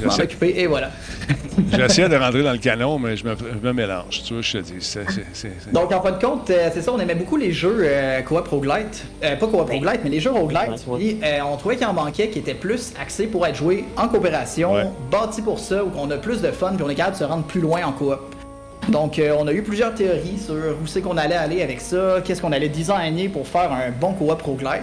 vais 0.00 0.06
m'en 0.06 0.14
occuper 0.14 0.54
et 0.56 0.66
voilà. 0.68 0.90
J'essaie 1.72 2.08
de 2.08 2.16
rentrer 2.16 2.42
dans 2.42 2.52
le 2.52 2.58
canon, 2.58 2.98
mais 2.98 3.16
je 3.16 3.24
me, 3.26 3.34
je 3.36 3.66
me 3.66 3.72
mélange. 3.72 4.22
Tu 4.24 4.32
vois, 4.34 4.42
je 4.42 4.52
te 4.52 4.58
dis. 4.58 4.74
c'est- 4.80 5.04
c'est- 5.10 5.24
c'est- 5.32 5.52
c'est- 5.60 5.72
Donc, 5.72 5.92
en 5.92 6.00
fin 6.02 6.12
de 6.12 6.20
compte, 6.24 6.50
euh, 6.50 6.68
c'est 6.72 6.82
ça, 6.82 6.92
on 6.92 6.98
aimait 6.98 7.14
beaucoup 7.14 7.36
les 7.36 7.52
jeux 7.52 7.78
euh, 7.82 8.20
coop 8.22 8.46
roguelite. 8.48 9.04
Euh, 9.22 9.36
pas 9.36 9.46
coop 9.46 9.60
roguelite, 9.60 10.00
mais 10.04 10.10
les 10.10 10.20
jeux 10.20 10.30
roguelite. 10.30 10.84
Puis, 10.96 11.18
euh, 11.24 11.38
on 11.50 11.56
trouvait 11.56 11.76
qu'il 11.76 11.86
en 11.86 11.92
manquait 11.92 12.28
qui 12.28 12.38
étaient 12.38 12.54
plus 12.54 12.92
axés 13.00 13.26
pour 13.26 13.46
être 13.46 13.56
joués 13.56 13.84
en 13.96 14.08
coopération, 14.08 14.72
Ouais. 14.74 14.86
bâtis 15.10 15.42
pour 15.42 15.58
ça, 15.58 15.84
où 15.84 15.90
on 15.96 16.10
a 16.10 16.16
plus 16.16 16.40
de 16.42 16.50
fun, 16.50 16.72
puis 16.74 16.84
on 16.84 16.88
est 16.90 16.94
capable 16.94 17.14
de 17.16 17.20
se 17.20 17.24
rendre 17.24 17.44
plus 17.44 17.60
loin 17.60 17.82
en 17.84 17.92
coop. 17.92 18.18
Donc, 18.88 19.18
euh, 19.18 19.34
on 19.38 19.46
a 19.46 19.52
eu 19.52 19.62
plusieurs 19.62 19.94
théories 19.94 20.38
sur 20.38 20.54
où 20.54 20.86
c'est 20.86 21.00
qu'on 21.00 21.16
allait 21.16 21.34
aller 21.36 21.62
avec 21.62 21.80
ça, 21.80 22.16
qu'est-ce 22.22 22.42
qu'on 22.42 22.52
allait 22.52 22.68
designer 22.68 23.28
pour 23.28 23.46
faire 23.48 23.72
un 23.72 23.90
bon 23.98 24.12
coop 24.12 24.42
roguelite. 24.42 24.82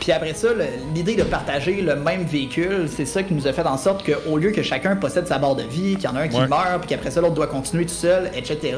Puis 0.00 0.12
après 0.12 0.32
ça, 0.34 0.48
l'idée 0.94 1.14
de 1.14 1.22
partager 1.22 1.82
le 1.82 1.94
même 1.94 2.24
véhicule, 2.24 2.88
c'est 2.88 3.04
ça 3.04 3.22
qui 3.22 3.34
nous 3.34 3.46
a 3.46 3.52
fait 3.52 3.66
en 3.66 3.76
sorte 3.76 4.02
qu'au 4.04 4.38
lieu 4.38 4.50
que 4.50 4.62
chacun 4.62 4.96
possède 4.96 5.26
sa 5.26 5.38
barre 5.38 5.56
de 5.56 5.62
vie, 5.62 5.96
qu'il 5.96 6.04
y 6.04 6.08
en 6.08 6.16
a 6.16 6.20
un 6.22 6.28
qui 6.28 6.36
Ouais. 6.40 6.48
meurt, 6.48 6.80
puis 6.80 6.88
qu'après 6.88 7.10
ça 7.10 7.20
l'autre 7.20 7.34
doit 7.34 7.46
continuer 7.46 7.84
tout 7.84 7.92
seul, 7.92 8.30
etc. 8.34 8.76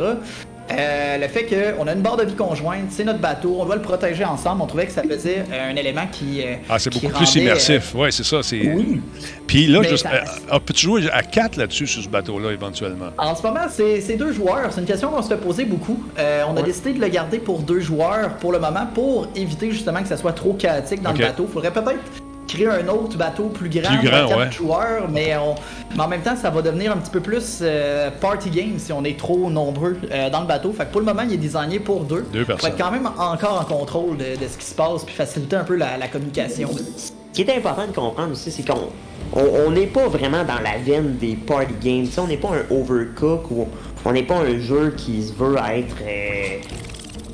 euh, 0.70 1.18
le 1.18 1.28
fait 1.28 1.44
qu'on 1.44 1.86
a 1.86 1.92
une 1.92 2.00
barre 2.00 2.16
de 2.16 2.24
vie 2.24 2.34
conjointe, 2.34 2.86
c'est 2.90 3.04
notre 3.04 3.18
bateau, 3.18 3.56
on 3.60 3.64
doit 3.66 3.76
le 3.76 3.82
protéger 3.82 4.24
ensemble, 4.24 4.62
on 4.62 4.66
trouvait 4.66 4.86
que 4.86 4.92
ça 4.92 5.02
faisait 5.02 5.44
euh, 5.52 5.70
un 5.72 5.76
élément 5.76 6.06
qui. 6.10 6.40
euh, 6.42 6.54
Ah, 6.68 6.78
c'est 6.78 6.90
beaucoup 6.92 7.08
plus 7.08 7.24
rendait, 7.26 7.38
euh, 7.40 7.42
immersif. 7.42 7.92
Oui, 7.94 8.12
c'est 8.12 8.24
ça. 8.24 8.42
c'est- 8.42 8.72
oui. 8.72 9.00
Puis 9.46 9.66
là, 9.66 9.82
juste, 9.82 10.04
ça- 10.04 10.58
peux-tu 10.64 10.82
jouer 10.82 11.10
à 11.12 11.22
4 11.22 11.56
là-dessus, 11.56 11.86
sur 11.86 12.02
ce 12.02 12.08
bateau-là, 12.08 12.52
éventuellement? 12.52 13.10
En 13.18 13.34
ce 13.34 13.42
moment, 13.42 13.66
c'est 13.68 14.16
deux 14.16 14.32
joueurs. 14.32 14.68
C'est 14.72 14.80
une 14.80 14.86
question 14.86 15.10
qu'on 15.10 15.20
se 15.22 15.28
fait 15.28 15.36
poser 15.36 15.64
beaucoup. 15.64 16.02
Euh, 16.18 16.42
on 16.48 16.52
a 16.56 16.60
Ouais. 16.60 16.62
décidé 16.62 16.92
de 16.92 17.00
le 17.00 17.08
garder 17.08 17.38
pour 17.38 17.58
deux 17.58 17.80
joueurs 17.80 18.30
pour 18.36 18.52
le 18.52 18.58
moment, 18.58 18.86
pour 18.94 19.28
éviter 19.36 19.70
justement 19.72 20.00
que 20.00 20.08
ça 20.08 20.16
soit 20.16 20.32
trop 20.32 20.54
chaotique 20.54 21.02
dans 21.02 21.12
le 21.12 21.18
bateau. 21.18 21.46
Faudrait 21.52 21.70
peut-être 21.72 21.98
créer 22.48 22.66
un 22.66 22.86
autre 22.88 23.16
bateau 23.16 23.44
plus 23.44 23.68
grand, 23.68 23.96
Plus 23.98 24.08
grand, 24.08 24.20
pour 24.22 24.28
quatre 24.30 24.38
ouais. 24.40 24.52
joueurs, 24.52 25.08
mais, 25.10 25.34
on- 25.36 25.54
mais 25.96 26.02
en 26.02 26.08
même 26.08 26.20
temps, 26.22 26.36
ça 26.36 26.50
va 26.50 26.60
devenir 26.62 26.92
un 26.92 26.96
petit 26.96 27.10
peu 27.10 27.20
plus 27.20 27.58
euh, 27.62 28.10
party 28.20 28.50
game 28.50 28.78
si 28.78 28.92
on 28.92 29.04
est 29.04 29.18
trop 29.18 29.48
nombreux 29.50 29.96
euh, 30.10 30.28
dans 30.30 30.40
le 30.42 30.46
bateau. 30.46 30.72
Fait 30.72 30.84
que 30.86 30.90
pour 30.92 31.00
le 31.00 31.06
moment, 31.06 31.22
il 31.26 31.32
est 31.34 31.38
designé 31.38 31.78
pour 31.78 32.04
deux. 32.04 32.26
Deux 32.32 32.40
Pour 32.44 32.56
personnes. 32.56 32.70
être 32.72 32.78
quand 32.78 32.90
même 32.90 33.08
encore 33.18 33.60
en 33.60 33.64
contrôle 33.64 34.16
de, 34.18 34.36
de 34.42 34.48
ce 34.50 34.58
qui 34.58 34.66
se 34.66 34.74
passe, 34.74 35.04
puis 35.04 35.14
faciliter 35.14 35.56
un 35.56 35.64
peu 35.64 35.76
la, 35.76 35.96
la 35.96 36.08
communication. 36.08 36.68
Ce 36.96 37.12
qui 37.32 37.42
est 37.42 37.56
important 37.56 37.86
de 37.86 37.92
comprendre 37.92 38.32
aussi, 38.32 38.50
c'est 38.50 38.66
qu'on 38.66 38.88
on 39.34 39.70
n'est 39.70 39.86
pas 39.86 40.08
vraiment 40.08 40.44
dans 40.44 40.60
la 40.62 40.76
veine 40.84 41.16
des 41.16 41.34
party 41.36 41.72
games. 41.82 42.06
On 42.18 42.26
n'est 42.26 42.36
pas 42.36 42.48
un 42.50 42.74
overcook 42.74 43.50
ou 43.50 43.66
on 44.04 44.12
n'est 44.12 44.24
pas 44.24 44.36
un 44.36 44.58
jeu 44.58 44.92
qui 44.96 45.22
se 45.22 45.32
veut 45.32 45.54
être. 45.56 45.96
euh, 46.02 46.58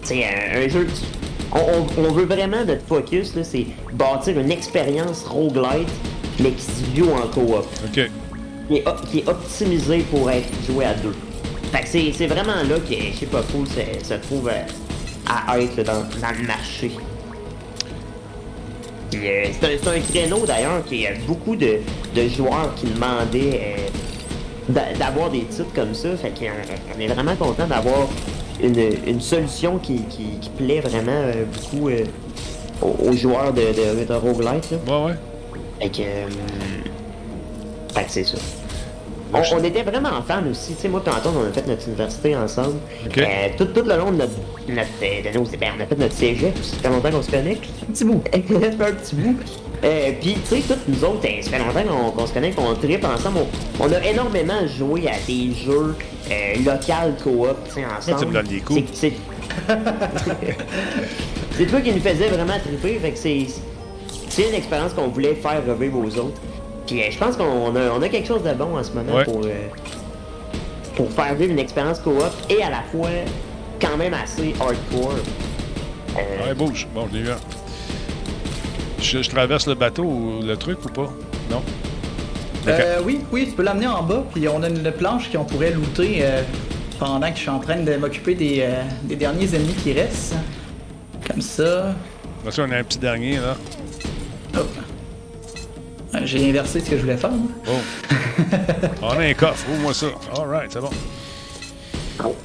tu 0.02 0.08
sais, 0.08 0.24
un, 0.24 0.60
un 0.64 0.68
jeu. 0.68 0.84
qui- 0.84 1.02
On, 1.54 1.58
on- 1.58 2.04
on 2.08 2.12
veut 2.12 2.26
vraiment 2.26 2.64
notre 2.66 2.84
focus, 2.86 3.34
là, 3.34 3.42
c'est 3.44 3.66
bâtir 3.92 4.38
une 4.38 4.50
expérience 4.50 5.24
roguelite, 5.24 5.88
mais 6.40 6.50
qui 6.52 6.62
se 6.62 6.96
joue 6.96 7.10
en 7.12 7.26
coop. 7.28 7.66
OK. 7.84 8.10
Qui 8.68 8.74
est, 8.76 8.84
qui 9.10 9.18
est 9.20 9.28
optimisé 9.28 9.98
pour 10.10 10.30
être 10.30 10.48
joué 10.70 10.84
à 10.84 10.94
deux. 10.94 11.14
Fait 11.72 11.80
que 11.82 11.88
c'est 11.88 12.12
c'est 12.12 12.26
vraiment 12.26 12.56
là 12.56 12.78
que, 12.78 12.94
je 12.94 13.18
sais 13.18 13.26
pas, 13.26 13.42
Fool 13.42 13.66
se, 13.66 14.06
se 14.06 14.14
trouve 14.14 14.48
euh, 14.48 14.62
à 15.26 15.58
être 15.60 15.76
là, 15.78 15.84
dans, 15.84 16.00
dans 16.20 16.38
le 16.38 16.46
marché. 16.46 16.90
Puis, 19.10 19.20
euh, 19.26 19.46
c'est 19.58 19.66
un, 19.66 19.78
c'est 19.82 19.88
un 19.96 20.00
créneau 20.00 20.44
d'ailleurs 20.46 20.84
qui 20.84 21.06
a 21.06 21.10
beaucoup 21.26 21.56
de, 21.56 21.78
de 22.14 22.28
joueurs 22.28 22.74
qui 22.76 22.86
demandaient 22.86 23.60
euh, 23.78 23.88
d'a- 24.68 24.92
d'avoir 24.98 25.30
des 25.30 25.44
titres 25.44 25.72
comme 25.74 25.94
ça. 25.94 26.14
Fait 26.16 26.28
qu'on 26.30 26.46
on 26.96 27.00
est 27.00 27.06
vraiment 27.08 27.34
content 27.36 27.66
d'avoir 27.66 28.06
une, 28.62 28.78
une 29.06 29.20
solution 29.20 29.78
qui, 29.78 30.02
qui, 30.04 30.38
qui 30.40 30.50
plaît 30.50 30.80
vraiment 30.80 31.12
euh, 31.12 31.44
beaucoup 31.52 31.88
euh, 31.88 32.04
aux, 32.82 33.08
aux 33.08 33.12
joueurs 33.12 33.52
de, 33.52 33.60
de, 33.62 34.04
de 34.04 34.14
roguelite. 34.14 34.70
là. 34.70 34.78
Ouais, 34.86 35.06
ouais. 35.06 35.14
Fait 35.80 35.88
que. 35.90 36.02
euh, 36.02 36.26
Fait 37.94 38.04
que 38.04 38.10
c'est 38.10 38.24
ça. 38.24 38.38
On, 39.34 39.42
on 39.58 39.62
était 39.62 39.82
vraiment 39.82 40.22
fans 40.26 40.42
aussi. 40.50 40.74
Tu 40.74 40.80
sais, 40.82 40.88
moi, 40.88 41.02
tantôt, 41.04 41.28
on 41.38 41.46
a 41.46 41.52
fait 41.52 41.66
notre 41.66 41.86
université 41.86 42.34
ensemble. 42.34 42.76
Euh, 43.18 43.48
tout, 43.58 43.66
tout 43.66 43.82
le 43.86 43.96
long 43.98 44.10
de 44.10 44.16
notre. 44.16 44.32
notre 44.68 44.88
de 45.00 45.38
nos, 45.38 45.44
ben, 45.58 45.72
on 45.78 45.82
a 45.82 45.86
fait 45.86 45.98
notre 45.98 46.14
cégep. 46.14 46.56
Ça 46.62 46.76
fait 46.78 46.88
longtemps 46.88 47.10
qu'on 47.10 47.22
se 47.22 47.30
connaît. 47.30 47.58
Un 47.88 47.92
petit 47.92 48.04
bout. 48.04 48.22
Un 48.34 48.38
petit 48.40 49.14
bout. 49.14 49.36
Euh, 49.84 50.12
Puis, 50.20 50.34
tu 50.34 50.56
sais, 50.56 50.60
toutes 50.66 50.88
nous 50.88 51.04
autres, 51.04 51.24
euh, 51.26 51.42
ça 51.42 51.50
fait 51.50 51.58
longtemps 51.58 52.10
qu'on 52.16 52.26
se 52.26 52.32
connaît, 52.32 52.50
qu'on 52.50 52.74
tripe 52.74 53.04
ensemble. 53.04 53.38
On, 53.80 53.84
on 53.86 53.92
a 53.92 54.04
énormément 54.04 54.66
joué 54.66 55.06
à 55.08 55.12
des 55.26 55.52
jeux 55.54 55.94
euh, 56.30 56.54
locaux 56.64 57.14
coop, 57.22 57.56
tu 57.68 57.74
sais, 57.74 57.84
ensemble. 57.86 58.18
tu 58.20 58.26
me 58.26 58.32
donnes 58.32 58.46
des 58.46 58.60
coups. 58.60 58.82
C'est- 58.92 59.12
toi 61.68 61.80
qui 61.80 61.92
nous 61.92 62.00
faisait 62.00 62.28
vraiment 62.28 62.58
triper, 62.58 62.98
fait 62.98 63.12
que 63.12 63.18
c'est. 63.18 63.46
Une 64.48 64.54
expérience 64.54 64.92
qu'on 64.92 65.08
voulait 65.08 65.34
faire 65.34 65.62
revivre 65.66 65.98
aux 65.98 66.16
autres. 66.18 66.40
Puis 66.86 67.02
euh, 67.02 67.06
je 67.10 67.18
pense 67.18 67.36
qu'on 67.36 67.74
a, 67.74 67.90
on 67.90 68.00
a 68.02 68.08
quelque 68.08 68.28
chose 68.28 68.42
de 68.44 68.52
bon 68.52 68.78
en 68.78 68.84
ce 68.84 68.92
moment 68.92 69.16
Ouais. 69.16 69.24
pour, 69.24 69.40
pour 70.94 71.10
faire 71.10 71.34
vivre 71.34 71.50
une 71.52 71.58
expérience 71.58 71.98
coop 71.98 72.22
et 72.48 72.62
à 72.62 72.70
la 72.70 72.82
fois 72.92 73.08
quand 73.80 73.96
même 73.96 74.14
assez 74.14 74.54
hardcore. 74.60 75.14
Ouais, 76.14 76.54
bouge. 76.54 76.86
Bon, 76.94 77.08
je 77.12 77.18
l'ai. 77.18 77.24
Je, 79.00 79.22
je 79.22 79.30
traverse 79.30 79.66
le 79.66 79.74
bateau 79.74 80.04
ou 80.04 80.42
le 80.42 80.56
truc 80.56 80.84
ou 80.84 80.88
pas? 80.88 81.10
Non? 81.50 81.62
Euh, 82.66 83.00
oui, 83.04 83.20
oui, 83.32 83.46
tu 83.46 83.52
peux 83.52 83.62
l'amener 83.62 83.86
en 83.86 84.02
bas, 84.02 84.24
puis 84.34 84.46
on 84.48 84.62
a 84.62 84.68
une 84.68 84.92
planche 84.92 85.30
qu'on 85.32 85.44
pourrait 85.44 85.70
looter 85.70 86.18
euh, 86.20 86.42
pendant 86.98 87.30
que 87.30 87.36
je 87.36 87.42
suis 87.42 87.50
en 87.50 87.60
train 87.60 87.76
de 87.76 87.96
m'occuper 87.96 88.34
des, 88.34 88.58
euh, 88.60 88.82
des 89.04 89.16
derniers 89.16 89.54
ennemis 89.54 89.74
qui 89.74 89.92
restent. 89.92 90.34
Comme 91.26 91.40
ça. 91.40 91.94
Voici, 92.42 92.60
on 92.60 92.70
a 92.70 92.76
un 92.78 92.84
petit 92.84 92.98
dernier, 92.98 93.36
là. 93.36 93.56
Hop. 94.56 94.68
Ouais, 96.14 96.20
J'ai 96.24 96.48
inversé 96.48 96.80
ce 96.80 96.90
que 96.90 96.96
je 96.96 97.02
voulais 97.02 97.16
faire. 97.16 97.30
Oh. 97.68 97.70
on 99.02 99.08
a 99.10 99.22
un 99.24 99.34
coffre, 99.34 99.66
ouvre-moi 99.70 99.94
ça. 99.94 100.06
Alright, 100.36 100.72
c'est 100.72 100.80
bon. 100.80 100.90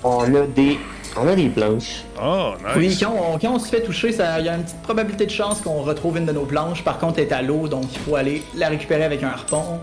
On 0.04 0.36
a 0.36 0.46
des. 0.48 0.78
On 1.16 1.28
a 1.28 1.36
des 1.36 1.48
planches. 1.50 2.04
Oh, 2.22 2.54
Oui, 2.76 2.88
nice. 2.88 3.00
quand 3.00 3.14
on, 3.16 3.38
quand 3.38 3.54
on 3.54 3.60
se 3.60 3.68
fait 3.70 3.82
toucher, 3.84 4.12
ça- 4.12 4.40
il 4.40 4.46
y 4.46 4.50
a 4.50 4.56
une 4.56 4.64
petite 4.64 4.82
probabilité 4.82 5.26
de 5.26 5.32
chance 5.32 5.62
qu'on 5.62 5.82
retrouve 5.84 6.18
une 6.18 6.26
de 6.26 6.32
nos 6.32 6.46
planches. 6.46 6.84
Par 6.84 6.98
contre, 6.98 7.20
elle 7.20 7.26
est 7.28 7.32
à 7.34 7.42
l'eau, 7.44 7.68
donc 7.68 7.84
il 7.94 8.00
faut 8.00 8.16
aller 8.16 8.42
la 8.56 8.70
récupérer 8.70 9.04
avec 9.04 9.22
un 9.22 9.28
harpon. 9.28 9.80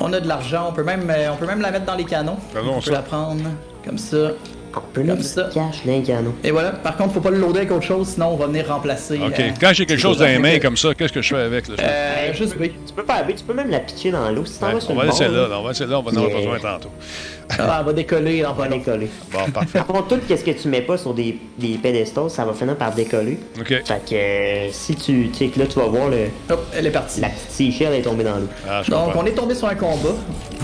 On 0.00 0.12
a 0.14 0.20
de 0.20 0.26
l'argent, 0.26 0.66
on 0.70 0.72
peut 0.72 0.82
même 0.84 1.10
euh, 1.10 1.28
on 1.32 1.36
peut 1.36 1.46
même 1.46 1.60
la 1.60 1.70
mettre 1.70 1.84
dans 1.84 1.94
les 1.94 2.04
canons. 2.04 2.38
On 2.56 2.80
peut 2.80 2.90
la 2.90 3.02
prendre 3.02 3.42
comme 3.84 3.98
ça. 3.98 4.16
On 4.72 4.80
peut 4.92 5.00
Comme 5.02 5.16
mettre 5.16 5.24
ça. 5.24 5.42
dans 5.54 5.70
les 5.84 6.00
canons. 6.02 6.32
Et 6.44 6.52
voilà. 6.52 6.70
Par 6.70 6.96
contre, 6.96 7.12
faut 7.14 7.20
pas 7.20 7.30
le 7.30 7.38
loader 7.38 7.58
avec 7.58 7.72
autre 7.72 7.82
chose, 7.84 8.06
sinon 8.10 8.28
on 8.28 8.36
va 8.36 8.46
venir 8.46 8.68
remplacer. 8.68 9.16
OK. 9.18 9.38
euh, 9.40 9.50
Quand 9.60 9.72
j'ai 9.74 9.84
quelque 9.84 9.98
chose 10.00 10.16
dans 10.18 10.26
les 10.26 10.38
mains 10.38 10.58
comme 10.60 10.76
ça, 10.76 10.94
qu'est-ce 10.94 11.12
que 11.12 11.20
je 11.20 11.34
fais 11.34 11.40
avec? 11.42 11.66
Là? 11.68 11.74
euh, 11.80 12.32
juste 12.32 12.56
B. 12.56 12.62
Tu 12.86 12.94
peux 12.94 13.02
faire 13.04 13.26
tu 13.26 13.44
peux 13.44 13.52
même 13.52 13.68
la 13.68 13.80
pitcher 13.80 14.12
dans 14.12 14.30
l'eau. 14.30 14.44
Si 14.46 14.58
t'en 14.60 14.68
Ouais, 14.68 14.74
vas 14.74 14.80
sur 14.80 14.90
on 14.90 14.94
le 14.94 14.98
va 15.00 15.06
bord, 15.06 15.18
laisser 15.20 15.30
là, 15.32 15.48
là, 15.48 15.58
on 15.58 15.62
va 15.64 15.68
laisser 15.70 15.86
là, 15.86 15.98
on 15.98 16.02
va 16.02 16.10
en 16.12 16.16
avoir 16.16 16.30
besoin 16.40 16.58
tantôt. 16.60 16.90
Ah, 17.58 17.78
elle 17.80 17.86
va 17.86 17.92
décoller 17.92 18.42
pas 18.42 18.52
va 18.52 18.68
décoller. 18.68 19.08
Bon, 19.32 19.50
parfait. 19.50 19.78
Par 19.78 19.86
contre, 19.86 20.08
tout 20.08 20.20
ce 20.28 20.34
que 20.44 20.50
tu 20.50 20.68
mets 20.68 20.82
pas 20.82 20.96
sur 20.96 21.12
des, 21.14 21.38
des 21.58 21.78
pédestals, 21.78 22.30
ça 22.30 22.44
va 22.44 22.52
finir 22.52 22.76
par 22.76 22.94
décoller. 22.94 23.38
OK. 23.58 23.68
Fait 23.68 23.84
que 24.08 24.14
euh, 24.14 24.68
si 24.72 24.94
tu. 24.94 25.30
Tu 25.30 25.34
sais 25.38 25.46
que 25.48 25.58
là, 25.58 25.66
tu 25.66 25.78
vas 25.78 25.86
voir 25.86 26.08
le, 26.08 26.26
Hop, 26.50 26.64
elle 26.76 26.86
est 26.86 26.90
partie. 26.90 27.20
la 27.20 27.28
petite 27.28 27.50
seashell 27.50 27.92
est 27.94 28.02
tombée 28.02 28.24
dans 28.24 28.36
l'eau. 28.36 28.48
Ah, 28.68 28.82
je 28.84 28.90
Donc, 28.90 29.04
comprends. 29.06 29.20
on 29.22 29.26
est 29.26 29.32
tombé 29.32 29.54
sur 29.54 29.66
un 29.68 29.74
combat. 29.74 30.14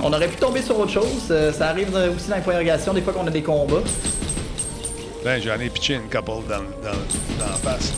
On 0.03 0.13
aurait 0.13 0.29
pu 0.29 0.37
tomber 0.37 0.63
sur 0.63 0.79
autre 0.79 0.93
chose. 0.93 1.29
euh, 1.31 1.53
ça 1.53 1.69
arrive 1.69 1.89
aussi 1.89 2.29
dans 2.29 2.37
les 2.37 2.43
interrogations, 2.43 2.93
des 2.95 3.03
fois 3.03 3.13
qu'on 3.13 3.27
a 3.27 3.31
des 3.31 3.43
combats. 3.43 3.83
Ben, 5.25 5.43
j'en 5.43 5.59
ai 5.61 5.69
pitché 5.71 5.95
une 5.95 6.03
couple 6.03 6.47
dans, 6.49 6.59
dans, 6.83 6.97
dans 7.39 7.51
la 7.51 7.57
face. 7.73 7.93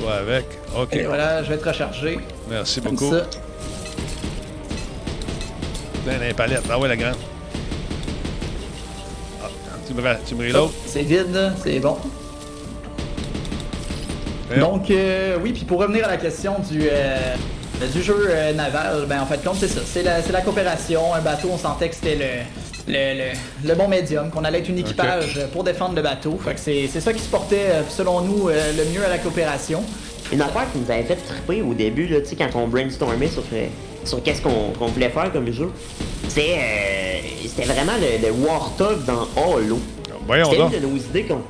Toi 0.00 0.14
avec. 0.16 0.44
OK. 0.78 0.92
Et 0.94 1.04
voilà, 1.04 1.42
je 1.42 1.48
vais 1.48 1.56
te 1.56 1.66
recharger. 1.68 2.18
Merci 2.50 2.80
Comme 2.82 2.94
beaucoup. 2.94 3.10
ça. 3.12 3.22
Plein 6.04 6.18
les 6.18 6.34
palettes. 6.34 6.62
Ah 6.70 6.78
ouais, 6.78 6.88
la 6.88 6.96
grande. 6.96 7.16
Tu 9.88 9.94
me, 9.94 10.02
ra- 10.02 10.16
tu 10.26 10.34
me 10.34 10.46
reloads? 10.46 10.70
C'est 10.86 11.02
vide, 11.02 11.52
c'est 11.64 11.80
bon. 11.80 11.96
Donc, 14.60 14.90
euh, 14.90 15.36
oui, 15.42 15.52
puis 15.52 15.64
pour 15.64 15.80
revenir 15.80 16.04
à 16.06 16.08
la 16.08 16.16
question 16.16 16.54
du, 16.70 16.80
euh, 16.90 17.34
du 17.92 18.02
jeu 18.02 18.28
euh, 18.30 18.52
naval, 18.54 19.04
ben 19.08 19.20
en 19.20 19.26
fait, 19.26 19.42
compte, 19.44 19.56
c'est 19.58 19.68
ça. 19.68 19.80
C'est 19.84 20.02
la, 20.02 20.22
c'est 20.22 20.32
la 20.32 20.40
coopération. 20.40 21.14
Un 21.14 21.20
bateau, 21.20 21.48
on 21.52 21.58
sentait 21.58 21.88
que 21.88 21.94
c'était 21.94 22.14
le, 22.16 22.92
le, 22.92 23.14
le, 23.18 23.68
le 23.68 23.74
bon 23.74 23.88
médium, 23.88 24.30
qu'on 24.30 24.44
allait 24.44 24.58
être 24.60 24.68
une 24.68 24.78
équipage 24.78 25.38
pour 25.52 25.64
défendre 25.64 25.94
le 25.96 26.02
bateau. 26.02 26.38
Fait 26.42 26.54
que 26.54 26.60
c'est 26.60 26.88
c'est 26.90 27.00
ça 27.00 27.12
qui 27.12 27.20
se 27.22 27.28
portait, 27.28 27.66
euh, 27.70 27.82
selon 27.88 28.22
nous, 28.22 28.48
euh, 28.48 28.72
le 28.76 28.84
mieux 28.92 29.04
à 29.04 29.08
la 29.08 29.18
coopération. 29.18 29.82
Une 30.32 30.42
affaire 30.42 30.66
qui 30.72 30.78
nous 30.78 30.90
avait 30.90 31.04
fait 31.04 31.16
triper 31.16 31.62
au 31.62 31.72
début, 31.72 32.06
là, 32.06 32.20
tu 32.20 32.26
sais, 32.28 32.36
quand 32.36 32.50
on 32.54 32.68
brainstormait 32.68 33.28
sur, 33.28 33.42
euh, 33.54 33.66
sur 34.04 34.22
qu'est-ce 34.22 34.42
qu'on 34.42 34.72
qu'on 34.78 34.86
voulait 34.88 35.08
faire 35.10 35.30
comme 35.32 35.50
jeu, 35.52 35.70
c'était 36.28 36.56
euh, 36.58 37.18
c'était 37.46 37.64
vraiment 37.72 37.92
le, 38.00 38.26
le 38.26 38.32
Warthog 38.32 39.04
dans 39.04 39.26
Halo. 39.36 39.78
Voyons 40.26 40.46
C'était 40.50 40.58
donc. 40.58 40.72
une 40.74 40.80
de 40.80 40.86
nos 40.86 40.96
idées 40.96 41.22
qu'on. 41.24 41.40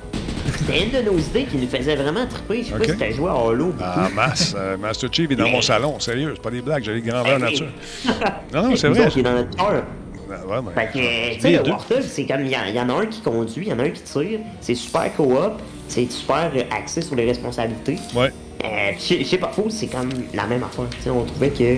C'était 0.58 0.84
une 0.84 0.90
de 0.90 1.10
nos 1.10 1.18
idées 1.18 1.44
qui 1.44 1.56
nous 1.56 1.68
faisait 1.68 1.96
vraiment 1.96 2.26
triper. 2.26 2.62
Je 2.62 2.68
sais 2.68 2.74
Ok. 2.74 2.86
pas 2.86 2.92
si 2.92 2.96
t'as 2.98 3.10
joué 3.10 3.28
à 3.28 3.34
Halo. 3.34 3.74
Ah, 3.80 4.08
masse. 4.14 4.54
euh, 4.56 4.76
Master 4.76 5.12
Chief 5.12 5.30
est 5.30 5.36
dans 5.36 5.48
mon 5.48 5.60
salon. 5.62 5.98
Sérieux, 6.00 6.32
c'est 6.34 6.42
pas 6.42 6.50
des 6.50 6.62
blagues. 6.62 6.82
J'ai 6.84 6.94
les 6.94 7.02
grandeurs 7.02 7.38
Ben 7.38 7.38
nature. 7.38 7.66
Non, 8.54 8.62
non, 8.68 8.76
c'est 8.76 8.88
vrai. 8.88 9.08
il 9.14 9.18
est 9.18 9.22
dans 9.22 9.32
notre 9.32 9.56
cœur. 9.56 9.82
Ah, 10.30 10.46
ouais, 10.46 10.56
mais- 10.74 10.80
Fait 10.82 10.86
que, 10.88 10.92
tu 10.92 10.98
Les 11.34 11.40
sais, 11.40 11.52
le 11.52 11.62
deux. 11.64 11.70
Warthog, 11.70 12.02
c'est 12.02 12.24
comme, 12.26 12.40
il 12.42 12.52
y, 12.52 12.56
en- 12.56 12.64
il 12.68 12.74
y 12.74 12.80
en 12.80 12.88
a 12.90 12.92
un 13.02 13.06
qui 13.06 13.20
conduit, 13.22 13.64
il 13.66 13.68
y 13.68 13.72
en 13.72 13.78
a 13.78 13.84
un 13.84 13.90
qui 13.90 14.02
tire. 14.02 14.40
C'est 14.60 14.74
super 14.74 15.10
co-op, 15.16 15.60
c'est 15.88 16.10
super 16.10 16.50
euh, 16.54 16.62
axé 16.70 17.00
sur 17.00 17.16
les 17.16 17.24
responsabilités. 17.26 17.96
Ouais. 18.14 18.30
Euh, 18.64 18.68
je 18.98 19.16
je 19.20 19.24
sais 19.24 19.38
pas 19.38 19.48
faux, 19.48 19.68
c'est 19.70 19.86
comme 19.86 20.10
la 20.34 20.44
même 20.46 20.62
affaire. 20.62 20.84
Tu 20.90 21.02
sais, 21.02 21.10
on 21.10 21.24
trouvait 21.24 21.50
que. 21.50 21.76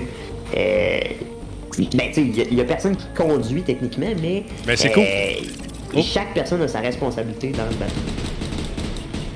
Euh, 0.57 0.99
ben, 1.79 2.09
tu 2.13 2.15
sais, 2.15 2.21
il 2.51 2.55
y 2.55 2.61
a- 2.61 2.65
personne 2.65 2.97
qui 2.97 3.07
conduit 3.17 3.63
techniquement, 3.63 4.11
mais. 4.21 4.45
Ben, 4.67 4.77
c'est 4.77 4.91
euh, 4.91 4.95
cool. 4.95 5.05
Oh. 5.97 6.03
Chaque 6.03 6.35
personne 6.35 6.63
a 6.63 6.69
sa 6.69 6.81
responsabilité 6.81 7.49
dans 7.51 7.65
le 7.65 7.75
bateau. 7.75 7.93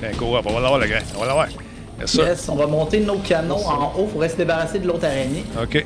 Ben, 0.01 0.15
coop, 0.15 0.27
on 0.45 0.53
va 0.53 0.59
l'avoir, 0.59 0.79
le 0.79 0.87
grand. 0.87 0.99
On 1.15 1.19
va 1.21 1.25
l'avoir. 1.27 1.47
Yes, 1.99 2.49
on 2.49 2.55
va 2.55 2.67
monter 2.67 2.99
nos 2.99 3.17
canons 3.19 3.65
en 3.65 3.93
haut. 3.97 4.07
Faudrait 4.07 4.29
se 4.29 4.35
débarrasser 4.35 4.79
de 4.79 4.87
l'autre 4.87 5.05
araignée. 5.05 5.43
OK. 5.61 5.85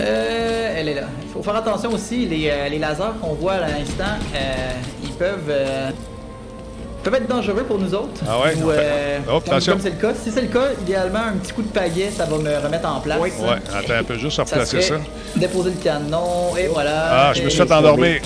Euh, 0.00 0.74
elle 0.76 0.88
est 0.88 0.94
là. 0.94 1.08
Il 1.22 1.28
faut 1.28 1.42
faire 1.42 1.56
attention 1.56 1.90
aussi, 1.92 2.24
les, 2.26 2.48
euh, 2.50 2.68
les 2.68 2.78
lasers 2.78 3.18
qu'on 3.20 3.34
voit 3.34 3.54
à 3.54 3.60
l'instant, 3.68 4.04
euh, 4.34 4.72
ils 5.02 5.12
peuvent, 5.12 5.48
euh, 5.48 5.90
peuvent 7.02 7.14
être 7.14 7.28
dangereux 7.28 7.64
pour 7.64 7.78
nous 7.78 7.94
autres. 7.94 8.20
Ah 8.28 8.40
ouais? 8.40 8.54
Ou, 8.62 8.70
euh, 8.70 9.18
Oh, 9.26 9.40
comme 9.40 9.54
attention. 9.54 9.72
comme 9.74 9.82
c'est 9.82 9.90
le 9.90 9.96
cas. 9.96 10.12
Si 10.14 10.30
c'est 10.30 10.42
le 10.42 10.48
cas, 10.48 10.68
idéalement, 10.80 11.20
un 11.20 11.36
petit 11.38 11.52
coup 11.52 11.62
de 11.62 11.68
paillet, 11.68 12.10
ça 12.16 12.24
va 12.26 12.36
me 12.38 12.56
remettre 12.64 12.88
en 12.88 13.00
place. 13.00 13.18
Oui. 13.20 13.30
Ouais, 13.40 13.56
attends 13.74 13.94
un 14.00 14.04
peu, 14.04 14.16
juste 14.18 14.36
Ça 14.36 14.42
replacer 14.44 14.80
ça. 14.82 14.88
serait 14.88 15.00
déposer 15.36 15.70
le 15.70 15.76
canon, 15.82 16.56
et 16.58 16.66
voilà. 16.66 17.28
Ah, 17.28 17.32
je 17.34 17.42
me 17.42 17.48
suis 17.50 17.58
fait 17.62 17.72
endormir. 17.72 18.20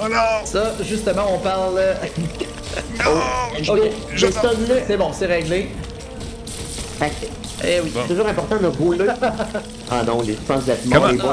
Oh 0.00 0.08
non! 0.08 0.44
Ça, 0.44 0.72
justement, 0.82 1.22
on 1.34 1.38
parle... 1.38 1.80
Je 3.60 3.72
Ok, 3.72 3.80
je 4.14 4.26
sonne 4.30 4.68
là. 4.68 4.74
c'est 4.86 4.96
bon, 4.96 5.10
c'est 5.12 5.26
réglé. 5.26 5.68
Fait 6.98 7.08
que 7.08 7.66
Eh 7.66 7.80
oui. 7.80 7.90
Bon. 7.92 8.00
c'est 8.02 8.14
toujours 8.14 8.28
important 8.28 8.56
de 8.56 8.66
rouler. 8.66 9.06
ah 9.90 10.02
non, 10.06 10.20
les 10.22 10.36
chances 10.46 10.64
d'être 10.64 10.84
mort, 10.86 11.08
les 11.08 11.16
Non, 11.16 11.32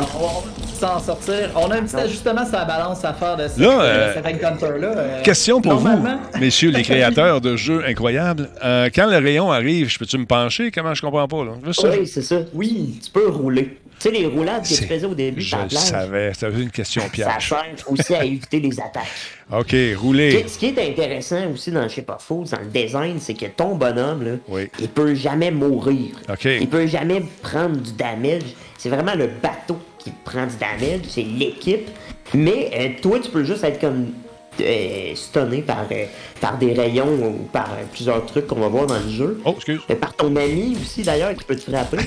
s'en 0.75 0.99
sortir. 0.99 1.49
On 1.55 1.71
a 1.71 1.77
un 1.77 1.83
petit 1.83 1.95
ajustement 1.95 2.43
sur 2.45 2.53
la 2.57 2.65
balance 2.65 3.03
à 3.05 3.13
faire 3.13 3.35
de 3.37 3.43
Là, 3.43 3.49
euh, 3.81 3.81
euh, 3.81 4.13
cet 4.13 4.25
encounter-là. 4.25 4.87
euh, 4.97 5.21
Question 5.23 5.61
pour 5.61 5.75
vous, 5.75 6.07
messieurs 6.39 6.71
les 6.71 6.83
créateurs 6.83 7.41
de 7.41 7.55
jeux 7.55 7.83
incroyables. 7.87 8.49
Euh, 8.63 8.89
quand 8.93 9.07
le 9.09 9.17
rayon 9.17 9.51
arrive, 9.51 9.89
je 9.89 9.97
peux-tu 9.99 10.17
me 10.17 10.25
pencher? 10.25 10.71
Comment 10.71 10.93
je 10.93 11.01
comprends 11.01 11.27
pas, 11.27 11.43
là? 11.45 11.51
Ça. 11.73 11.89
Oui, 11.89 12.07
c'est 12.07 12.21
ça. 12.21 12.37
Oui. 12.53 12.99
Tu 13.03 13.11
peux 13.11 13.29
rouler. 13.29 13.77
Tu 13.97 14.09
sais, 14.09 14.11
les 14.11 14.25
roulades 14.25 14.61
que 14.63 14.67
tu 14.67 14.83
faisais 14.83 15.05
au 15.05 15.15
début 15.15 15.39
Je 15.39 15.55
la 15.55 15.63
plage, 15.63 15.79
savais. 15.81 16.31
C'était 16.33 16.51
une 16.61 16.69
question 16.69 17.01
ça 17.03 17.07
piège. 17.07 17.47
sert 17.49 17.63
aussi 17.87 18.13
à 18.13 18.25
éviter 18.25 18.59
les 18.59 18.77
attaques. 18.77 19.03
OK, 19.57 19.69
Ce 19.71 19.75
est- 20.19 20.47
Ce 20.49 20.59
qui 20.59 20.65
est 20.65 20.89
intéressant 20.89 21.49
aussi 21.53 21.71
dans 21.71 21.87
Je 21.87 21.95
sais 21.95 22.01
pas 22.01 22.17
faux, 22.19 22.43
dans 22.51 22.59
le 22.59 22.65
design, 22.65 23.17
c'est 23.21 23.35
que 23.35 23.45
ton 23.45 23.75
bonhomme, 23.75 24.23
là, 24.25 24.31
Oui. 24.49 24.67
il 24.79 24.89
peut 24.89 25.15
jamais 25.15 25.49
mourir. 25.49 26.09
OK. 26.29 26.43
Il 26.43 26.67
peut 26.67 26.87
jamais 26.87 27.23
prendre 27.41 27.77
du 27.77 27.93
damage. 27.93 28.41
C'est 28.77 28.89
vraiment 28.89 29.15
le 29.15 29.27
bateau 29.41 29.79
qui 30.05 30.11
prend 30.23 30.45
du 30.45 30.55
damage, 30.55 31.01
c'est 31.09 31.23
l'équipe. 31.23 31.89
Mais 32.33 32.71
euh, 32.73 33.01
toi, 33.01 33.19
tu 33.19 33.29
peux 33.29 33.43
juste 33.43 33.63
être 33.63 33.79
comme 33.81 34.13
euh, 34.61 35.13
stunné 35.15 35.61
par, 35.61 35.85
euh, 35.91 36.05
par 36.39 36.57
des 36.57 36.73
rayons 36.73 37.07
ou 37.13 37.49
par 37.51 37.71
euh, 37.73 37.83
plusieurs 37.91 38.25
trucs 38.25 38.47
qu'on 38.47 38.59
va 38.61 38.67
voir 38.69 38.85
dans 38.87 38.99
le 38.99 39.09
jeu. 39.09 39.41
Oh, 39.45 39.53
excuse. 39.55 39.81
Euh, 39.89 39.95
Par 39.95 40.13
ton 40.15 40.33
ami 40.35 40.77
aussi, 40.81 41.01
d'ailleurs, 41.03 41.33
qui 41.35 41.43
peut 41.43 41.55
te 41.57 41.69
frapper. 41.69 41.97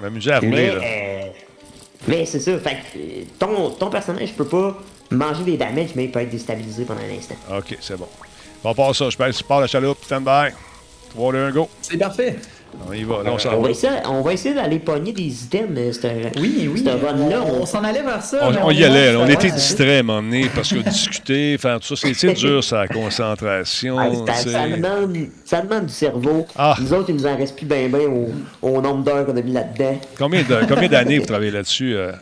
M'amuser 0.00 0.32
à 0.32 0.40
rouler, 0.40 0.50
Mais, 0.50 0.74
là. 0.74 1.26
mais 2.08 2.26
c'est 2.26 2.40
ça. 2.40 2.58
Fait 2.58 2.76
que 2.92 2.98
ton, 3.38 3.70
ton 3.70 3.88
personnage 3.90 4.32
peut 4.34 4.46
pas 4.46 4.76
manger 5.10 5.44
des 5.44 5.56
damages, 5.56 5.90
mais 5.94 6.04
il 6.04 6.10
peut 6.10 6.20
être 6.20 6.30
déstabilisé 6.30 6.84
pendant 6.84 7.00
un 7.00 7.16
instant. 7.16 7.36
OK, 7.56 7.76
c'est 7.80 7.96
bon. 7.96 8.08
On 8.64 8.74
part 8.74 8.94
ça. 8.94 9.08
Je 9.10 9.42
pars 9.44 9.60
la 9.60 9.66
chaloupe. 9.66 9.98
Stand 10.04 10.24
by. 10.24 10.52
3, 11.10 11.32
2, 11.32 11.38
1, 11.38 11.50
go. 11.52 11.68
C'est 11.82 11.96
parfait. 11.98 12.36
On 12.88 12.92
y 12.92 13.02
va. 13.02 13.22
Là, 13.22 13.30
on 13.56 13.60
va, 13.62 13.70
essayer, 13.70 13.92
on 14.06 14.20
va 14.20 14.32
essayer 14.32 14.54
d'aller 14.54 14.78
pogner 14.78 15.12
des 15.12 15.44
items, 15.44 15.78
euh, 15.78 15.92
cette- 15.92 16.38
Oui, 16.38 16.68
oui. 16.72 16.82
cette 16.84 17.02
run-là. 17.02 17.42
on 17.46 17.54
on- 17.54 17.62
on 17.62 17.66
s'en 17.66 17.82
allait 17.82 18.02
vers 18.02 18.22
ça. 18.22 18.50
On, 18.62 18.70
y 18.70 18.84
allait. 18.84 19.12
là. 19.12 19.18
On 19.20 19.26
était 19.26 19.46
ouais. 19.48 19.52
distrait 19.54 19.96
à 19.96 20.00
un 20.00 20.02
moment 20.02 20.22
donné 20.22 20.50
parce 20.54 20.68
que 20.70 20.78
discuter, 20.80 21.56
faire 21.58 21.80
tout 21.80 21.96
ça, 21.96 22.08
c'est 22.14 22.32
dur, 22.34 22.62
ça, 22.62 22.80
la 22.80 22.88
concentration. 22.88 23.96
Ah, 23.98 24.34
ça, 24.36 24.68
demande, 24.68 25.16
ça 25.44 25.60
demande 25.62 25.86
du 25.86 25.92
cerveau. 25.92 26.46
Ah. 26.56 26.76
Nous 26.80 26.92
autres, 26.92 27.10
il 27.10 27.16
nous 27.16 27.26
en 27.26 27.36
reste 27.36 27.56
plus 27.56 27.66
bien 27.66 27.88
ben 27.88 28.02
au, 28.06 28.28
au 28.68 28.80
nombre 28.80 29.02
d'heures 29.04 29.24
qu'on 29.26 29.36
a 29.36 29.42
mis 29.42 29.52
là-dedans. 29.52 29.98
Combien 30.18 30.42
de- 30.42 30.66
combien 30.68 30.88
d'années 30.88 31.18
vous 31.18 31.26
travaillez 31.26 31.50
là-dessus, 31.52 31.94
euh, 31.94 32.08
euh, 32.10 32.12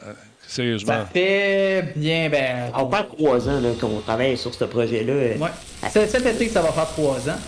sérieusement? 0.46 0.92
Ça 0.92 1.06
fait 1.12 1.92
bien, 1.96 2.28
ben. 2.30 2.70
On 2.78 2.86
perd 2.86 3.08
trois 3.16 3.48
ans 3.48 3.60
là, 3.60 3.70
qu'on 3.80 4.00
travaille 4.00 4.36
sur 4.36 4.54
ce 4.54 4.64
projet-là. 4.64 5.12
euh. 5.12 5.38
Ouais. 5.38 5.48
C'est- 5.90 6.06
Cet 6.06 6.24
été, 6.26 6.48
ça 6.48 6.62
va 6.62 6.68
faire 6.72 6.86
trois 6.88 7.16
ans. 7.28 7.38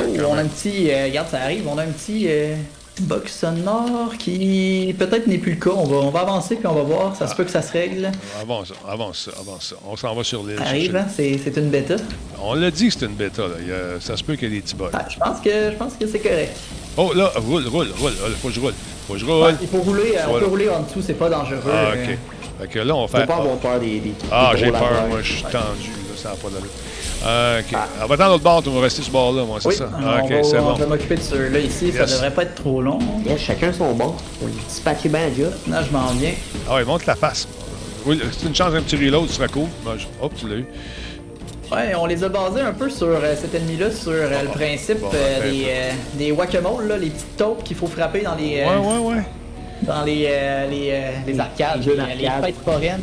Oh, 0.00 0.04
on 0.30 0.34
a 0.36 0.40
un 0.42 0.46
petit. 0.46 0.90
euh, 0.90 1.04
regarde, 1.06 1.28
ça 1.30 1.38
arrive. 1.42 1.66
On 1.68 1.78
a 1.78 1.82
un 1.82 1.88
petit. 1.88 2.26
euh, 2.28 2.54
bug 2.98 3.28
sonore 3.28 4.16
qui 4.18 4.94
peut-être 4.98 5.26
n'est 5.26 5.36
plus 5.36 5.52
le 5.52 5.60
cas. 5.60 5.68
On 5.76 5.84
va, 5.84 5.96
on 5.96 6.08
va 6.10 6.20
avancer 6.20 6.56
puis 6.56 6.66
on 6.66 6.72
va 6.72 6.80
voir. 6.80 7.14
Ça 7.14 7.26
se 7.26 7.34
peut 7.34 7.44
que 7.44 7.50
ça 7.50 7.60
se 7.60 7.70
règle. 7.72 8.10
Avance, 8.40 8.72
avance, 8.88 9.28
avance. 9.38 9.74
On 9.86 9.96
s'en 9.96 10.14
va 10.14 10.24
sur 10.24 10.42
l'île. 10.42 10.56
Ça 10.56 10.64
arrive, 10.64 10.96
hein? 10.96 11.04
C'est 11.14 11.38
c'est 11.44 11.54
une 11.58 11.68
bêta. 11.68 11.96
On 12.42 12.54
l'a 12.54 12.70
dit 12.70 12.88
que 12.88 12.94
c'est 12.98 13.04
une 13.04 13.12
bêta. 13.12 13.42
Là. 13.42 13.54
Il 13.60 13.68
y 13.68 13.72
a- 13.72 14.00
ça 14.00 14.16
se 14.16 14.24
peut 14.24 14.34
qu'il 14.36 14.48
y 14.48 14.52
ait 14.52 14.54
des 14.56 14.62
petits 14.62 14.76
bugs. 14.76 14.88
Ah, 14.94 15.04
je 15.10 15.18
pense 15.18 15.40
que 15.40 15.50
je 15.72 15.76
pense 15.76 15.92
que 16.00 16.06
c'est 16.06 16.20
correct. 16.20 16.56
Oh, 16.96 17.12
là, 17.14 17.30
roule, 17.36 17.66
roule, 17.68 17.88
roule. 18.00 18.12
Ah, 18.24 18.28
Faut 18.40 18.48
que 18.48 18.54
je 18.54 18.60
roule. 18.60 18.72
Faut 19.06 19.12
que 19.12 19.18
je 19.18 19.26
Ouais, 19.26 19.32
roule. 19.32 19.54
il 19.60 19.68
faut 19.68 19.78
rouler, 19.82 20.14
euh, 20.16 20.20
on 20.24 20.30
Voilà. 20.30 20.44
peut 20.46 20.50
rouler 20.50 20.68
en 20.70 20.80
dessous, 20.80 21.02
c'est 21.06 21.12
pas 21.18 21.28
dangereux. 21.28 21.60
Ah, 21.70 21.90
euh. 21.94 22.12
OK. 22.12 22.18
Fait 22.62 22.68
que 22.68 22.78
là, 22.78 22.96
on 22.96 23.06
Faut 23.06 23.18
fait. 23.18 23.26
pas 23.26 23.36
avoir 23.36 23.56
peur 23.58 23.78
des, 23.78 24.00
des 24.00 24.14
Ah, 24.32 24.52
j'ai 24.56 24.70
peur. 24.70 25.06
Moi, 25.10 25.18
je 25.22 25.32
suis 25.34 25.42
tendu. 25.42 25.52
Là, 25.60 26.14
ça 26.16 26.30
n'a 26.30 26.36
pas 26.36 26.48
d'allure. 26.48 26.70
Ah, 27.28 27.56
OK. 27.60 27.76
On 28.02 28.06
va 28.06 28.14
attendre 28.14 28.30
l'autre 28.32 28.44
bord, 28.44 28.62
on 28.66 28.70
va 28.70 28.80
rester 28.82 28.98
sur 29.02 29.06
ce 29.06 29.10
bord-là, 29.10 29.44
moi, 29.44 29.58
c'est 29.60 29.68
Oui, 29.68 29.74
ça. 29.74 29.88
on 29.92 30.06
Ah, 30.06 30.20
OK, 30.22 30.32
c'est 30.44 30.58
on 30.58 30.62
bon. 30.62 30.72
va 30.74 30.86
m'occuper 30.86 31.16
de 31.16 31.20
ceux-là 31.22 31.58
ici, 31.58 31.90
ça 31.92 32.00
Yes. 32.00 32.12
devrait 32.12 32.30
pas 32.30 32.42
être 32.42 32.54
trop 32.54 32.80
long. 32.80 32.98
Yes, 33.26 33.40
chacun 33.40 33.72
son 33.72 33.92
bord. 33.94 34.16
On 34.42 34.46
est 34.48 34.68
dispatché 34.68 35.08
bien 35.08 35.28
job. 35.36 35.52
Là, 35.68 35.82
je 35.82 35.90
m'en 35.92 36.06
viens. 36.12 36.32
Ah 36.68 36.76
ouais, 36.76 36.84
monte 36.84 37.04
la 37.06 37.16
face. 37.16 37.48
Oui, 38.04 38.20
c'est 38.30 38.46
une 38.46 38.54
chance 38.54 38.72
d'un 38.72 38.82
petit 38.82 38.96
reload, 38.96 39.28
ce 39.28 39.34
serait 39.34 39.48
cool. 39.48 39.66
Je- 39.98 40.04
Hop, 40.22 40.32
tu 40.36 40.48
l'as 40.48 40.56
eu. 40.56 40.66
Ouais, 41.72 41.94
on 41.98 42.06
les 42.06 42.22
a 42.22 42.28
basés 42.28 42.60
un 42.60 42.72
peu 42.72 42.88
sur 42.88 43.08
euh, 43.08 43.34
cet 43.34 43.52
ennemi-là, 43.56 43.90
sur 43.90 44.12
euh, 44.12 44.42
le 44.44 44.48
principe 44.50 45.00
Bon, 45.00 45.08
euh, 45.12 45.36
attends 45.38 45.46
un 45.48 45.50
des, 45.50 45.64
euh, 45.68 45.90
des 46.14 46.30
whack-a-mole, 46.30 46.86
là, 46.86 46.96
les 46.96 47.10
petites 47.10 47.36
taupes 47.36 47.64
qu'il 47.64 47.76
faut 47.76 47.88
frapper 47.88 48.20
dans 48.22 48.36
les, 48.36 48.60
euh, 48.60 48.68
Ouais, 48.78 48.86
ouais, 48.86 49.14
ouais. 49.16 49.22
dans 49.82 50.04
les, 50.04 50.28
euh, 50.30 50.70
les, 50.70 50.90
euh, 50.92 51.10
les 51.26 51.40
arcades, 51.40 51.84
les, 51.84 52.14
les 52.14 52.22
d'arcade. 52.26 52.44
fêtes 52.44 52.54
foraines. 52.64 53.02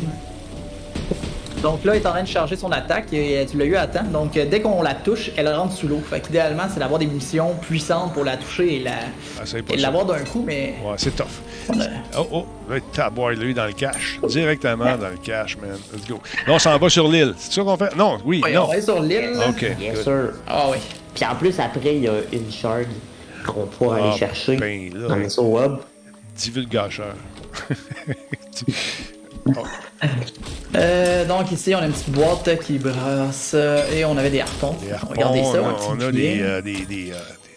Donc 1.64 1.82
là, 1.82 1.96
elle 1.96 2.02
est 2.02 2.06
en 2.06 2.10
train 2.10 2.22
de 2.22 2.28
charger 2.28 2.56
son 2.56 2.70
attaque 2.70 3.10
et 3.14 3.46
tu 3.50 3.56
l'as 3.56 3.64
eu 3.64 3.74
à 3.74 3.86
temps. 3.86 4.02
Donc 4.04 4.36
euh, 4.36 4.44
dès 4.44 4.60
qu'on 4.60 4.82
la 4.82 4.92
touche, 4.92 5.30
elle 5.34 5.48
rentre 5.48 5.72
sous 5.72 5.88
l'eau. 5.88 5.98
Fait 6.08 6.20
qu'idéalement, 6.20 6.64
c'est 6.70 6.78
d'avoir 6.78 6.98
des 7.00 7.06
munitions 7.06 7.54
puissantes 7.54 8.12
pour 8.12 8.22
la 8.22 8.36
toucher 8.36 8.76
et 8.76 8.80
la 8.80 8.92
Ah, 9.40 9.44
l'avoir 9.78 10.04
d'un 10.04 10.22
coup, 10.24 10.44
mais 10.46 10.74
Ouais, 10.84 10.92
c'est 10.98 11.16
tough. 11.16 11.24
Oh, 12.18 12.26
oh, 12.30 12.46
là, 12.68 12.76
taboire, 12.92 13.32
il 13.32 13.38
l'a 13.40 13.46
eu 13.46 13.54
dans 13.54 13.64
le 13.64 13.72
cache. 13.72 14.20
Directement 14.28 14.98
dans 14.98 15.08
le 15.08 15.16
cache, 15.16 15.56
man. 15.56 15.70
Let's 15.94 16.06
go. 16.06 16.20
Là, 16.46 16.52
on 16.52 16.58
s'en 16.58 16.76
va 16.76 16.88
sur 16.90 17.08
l'île. 17.08 17.32
C'est 17.38 17.54
ça 17.54 17.62
qu'on 17.62 17.78
fait? 17.78 17.96
Non, 17.96 18.18
oui, 18.26 18.42
Ouais, 18.44 18.52
non. 18.52 18.64
on 18.64 18.74
va 18.74 18.82
sur 18.82 19.00
l'île. 19.00 19.32
OK. 19.48 19.62
Yes, 19.80 19.94
good. 19.94 20.02
sir. 20.04 20.30
Ah 20.46 20.66
oui. 20.70 20.76
Puis 21.14 21.24
en 21.24 21.34
plus, 21.34 21.58
après, 21.58 21.96
il 21.96 22.02
y 22.02 22.08
a 22.08 22.12
une 22.30 22.52
shard 22.52 22.84
qu'on 23.46 23.64
pourra 23.64 23.96
Ah, 24.02 24.08
aller 24.10 24.18
chercher 24.18 24.56
ben 24.58 24.90
là. 24.92 25.08
dans 25.08 25.16
le 25.16 25.24
Hub. 25.64 25.78
Divulgacheur. 26.36 27.14
Euh, 30.76 31.24
donc 31.26 31.52
ici, 31.52 31.74
on 31.74 31.78
a 31.78 31.86
une 31.86 31.92
petite 31.92 32.10
boîte 32.10 32.58
qui 32.60 32.78
brasse 32.78 33.52
euh, 33.54 33.82
et 33.94 34.04
on 34.04 34.16
avait 34.16 34.30
des 34.30 34.40
harpons. 34.40 34.74
Des 34.84 34.92
harpons, 34.92 35.10
Regardez 35.12 35.44
ça, 35.44 35.62
on 35.62 35.66
a, 35.66 35.68
un 35.68 35.74
petit 35.74 35.86
on 35.90 36.00
a 36.00 36.12
des, 36.12 36.40
euh, 36.40 36.60
des, 36.62 36.84
des, 36.86 37.12
euh, 37.12 37.14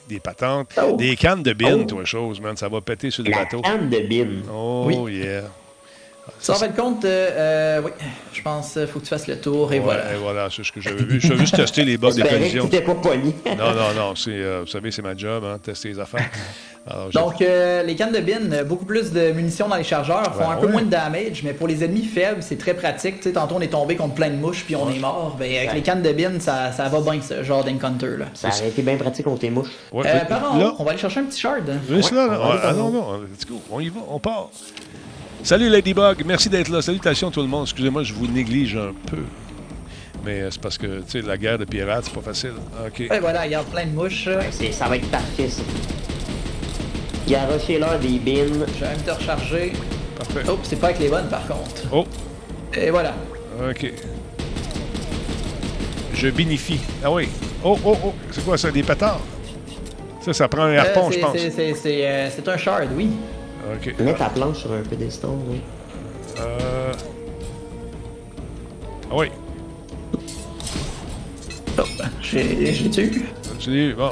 des- 0.07 0.15
des 0.15 0.19
patentes. 0.19 0.69
Oh. 0.81 0.95
Des 0.95 1.15
cannes 1.15 1.43
de 1.43 1.53
bin, 1.53 1.79
Oh. 1.81 1.83
toi, 1.85 2.05
chose, 2.05 2.39
man. 2.39 2.55
Ça 2.55 2.69
va 2.69 2.79
péter 2.81 3.09
sur 3.11 3.23
le 3.23 3.31
bateau. 3.31 3.61
canne 3.61 3.89
de 3.89 3.99
bin. 4.07 4.27
Oh, 4.53 4.83
Oui. 4.87 5.15
yeah. 5.15 5.41
Ça, 6.39 6.53
en 6.53 6.55
fait 6.55 6.75
compte, 6.75 7.03
euh, 7.05 7.29
euh, 7.31 7.81
oui, 7.83 7.91
je 8.33 8.41
pense 8.41 8.73
qu'il 8.73 8.87
faut 8.87 8.99
que 8.99 9.05
tu 9.05 9.09
fasses 9.09 9.27
le 9.27 9.39
tour 9.39 9.71
et 9.73 9.77
Ouais, 9.79 9.83
voilà. 9.85 10.13
et 10.13 10.17
voilà, 10.17 10.47
c'est 10.55 10.63
ce 10.63 10.71
que 10.71 10.81
j'avais 10.81 11.03
vu. 11.03 11.19
Je 11.19 11.29
veux 11.33 11.37
juste 11.39 11.55
tester 11.55 11.83
les 11.83 11.97
bugs 11.97 12.09
de 12.11 12.15
J'espérais 12.29 12.69
que 12.69 12.85
pas 12.85 12.95
pogné. 12.95 13.33
Non, 13.57 13.71
non, 13.73 13.93
non. 13.95 14.15
c'est, 14.15 14.31
euh, 14.31 14.61
vous 14.61 14.67
savez, 14.67 14.91
c'est 14.91 15.01
ma 15.01 15.15
job, 15.15 15.43
hein, 15.45 15.57
tester 15.61 15.89
les 15.89 15.99
affaires. 15.99 16.29
Alors, 16.89 17.09
Donc, 17.09 17.41
euh, 17.41 17.83
les 17.83 17.95
cannes 17.95 18.13
de 18.13 18.19
bin, 18.19 18.51
euh, 18.53 18.63
beaucoup 18.63 18.85
plus 18.85 19.11
de 19.11 19.31
munitions 19.31 19.67
dans 19.67 19.75
les 19.75 19.83
chargeurs, 19.83 20.33
font 20.35 20.47
Ouais, 20.47 20.53
un 20.53 20.57
peu 20.57 20.67
ouais. 20.67 20.71
moins 20.71 20.81
de 20.83 20.89
damage, 20.89 21.43
mais 21.43 21.51
pour 21.53 21.67
les 21.67 21.83
ennemis 21.83 22.05
faibles, 22.05 22.41
c'est 22.41 22.57
très 22.57 22.73
pratique. 22.75 23.33
Tantôt, 23.33 23.55
on 23.57 23.61
est 23.61 23.67
tombé 23.67 23.95
contre 23.97 24.13
plein 24.15 24.29
de 24.29 24.35
mouches 24.37 24.63
puis 24.65 24.75
on 24.77 24.89
est 24.89 24.99
mort. 24.99 25.35
Ben, 25.37 25.53
avec 25.53 25.69
Ouais. 25.69 25.75
les 25.75 25.81
cannes 25.81 26.01
de 26.01 26.13
bin, 26.13 26.39
ça, 26.39 26.71
ça 26.71 26.87
va 26.87 27.01
bien, 27.01 27.19
ce 27.21 27.43
genre 27.43 27.63
d'encounter. 27.65 28.15
là. 28.17 28.25
Ça 28.33 28.47
aurait 28.49 28.69
été 28.69 28.81
bien 28.83 28.95
pratique 28.95 29.25
contre 29.25 29.39
tes 29.41 29.49
mouches. 29.49 29.71
Euh, 29.93 30.25
par 30.25 30.55
on 30.79 30.83
va 30.83 30.91
aller 30.91 30.99
chercher 30.99 31.19
un 31.19 31.25
petit 31.25 31.39
shard. 31.39 31.67
Là, 31.67 31.73
là. 32.27 32.59
Ah, 32.63 32.73
non, 32.73 32.89
non, 32.89 33.19
let's 33.21 33.45
go. 33.45 33.59
On 33.69 33.79
y 33.81 33.89
va, 33.89 33.99
on 34.09 34.19
part. 34.19 34.49
Salut 35.47 35.69
Ladybug, 35.69 36.25
merci 36.25 36.49
d'être 36.49 36.67
là. 36.67 36.81
Salutations 36.81 37.31
tout 37.31 37.39
le 37.41 37.47
monde. 37.47 37.63
Excusez-moi, 37.63 38.03
je 38.03 38.13
vous 38.13 38.27
néglige 38.27 38.75
un 38.75 38.91
peu. 39.09 39.23
Mais 40.25 40.41
euh, 40.41 40.51
c'est 40.51 40.59
parce 40.59 40.77
que, 40.77 40.99
tu 41.03 41.03
sais, 41.07 41.21
la 41.21 41.37
guerre 41.37 41.57
de 41.57 41.63
pirates, 41.63 42.03
c'est 42.03 42.13
pas 42.13 42.19
facile. 42.19 42.51
OK. 42.85 42.99
Et 42.99 43.19
voilà, 43.21 43.45
il 43.45 43.53
y 43.53 43.55
a 43.55 43.63
plein 43.63 43.85
de 43.85 43.91
mouches. 43.91 44.27
Ouais, 44.27 44.49
c'est- 44.51 44.73
ça 44.73 44.89
va 44.89 44.97
être 44.97 45.09
parfait, 45.09 45.47
ça. 45.47 45.61
Garochez-leur 47.29 47.97
des 47.99 48.19
bins. 48.19 48.65
Je 48.75 48.83
vais 48.83 48.89
même 48.89 49.01
te 49.05 49.11
recharger. 49.11 49.71
Parfait. 50.17 50.41
Oh, 50.49 50.59
c'est 50.63 50.75
pas 50.81 50.87
avec 50.87 50.99
les 50.99 51.07
bonnes 51.07 51.29
par 51.29 51.47
contre. 51.47 51.81
Oh, 51.93 52.05
Et 52.73 52.89
voilà. 52.89 53.13
OK. 53.69 53.93
Je 56.13 56.27
bénéficie. 56.29 56.81
Ah 57.01 57.09
oui. 57.09 57.29
Oh, 57.63 57.79
oh, 57.85 57.95
oh. 58.03 58.13
C'est 58.31 58.43
quoi 58.43 58.57
ça, 58.57 58.69
des 58.69 58.83
pétards? 58.83 59.21
Ça, 60.25 60.33
ça 60.33 60.49
prend 60.49 60.63
un 60.63 60.71
Euh, 60.73 60.79
harpon, 60.79 61.09
c'est- 61.09 61.15
je 61.15 61.21
pense. 61.25 61.31
c'est- 61.37 61.51
C'est 61.51 61.73
c'est, 61.73 62.05
euh, 62.05 62.29
c'est 62.35 62.47
un 62.49 62.57
shard, 62.57 62.89
oui. 62.97 63.07
OK. 63.75 63.95
Mets 63.99 64.13
ta 64.13 64.29
planche 64.29 64.57
sur 64.59 64.71
un 64.71 64.81
pédestal, 64.81 65.31
oui. 65.49 65.59
Euh... 66.39 66.93
Ah 69.11 69.15
oui. 69.15 69.27
Oh, 71.79 71.83
j'ai 72.21 72.73
j'ai 72.73 72.89
tué. 72.89 73.11
Eu, 73.67 73.93
bon. 73.93 74.07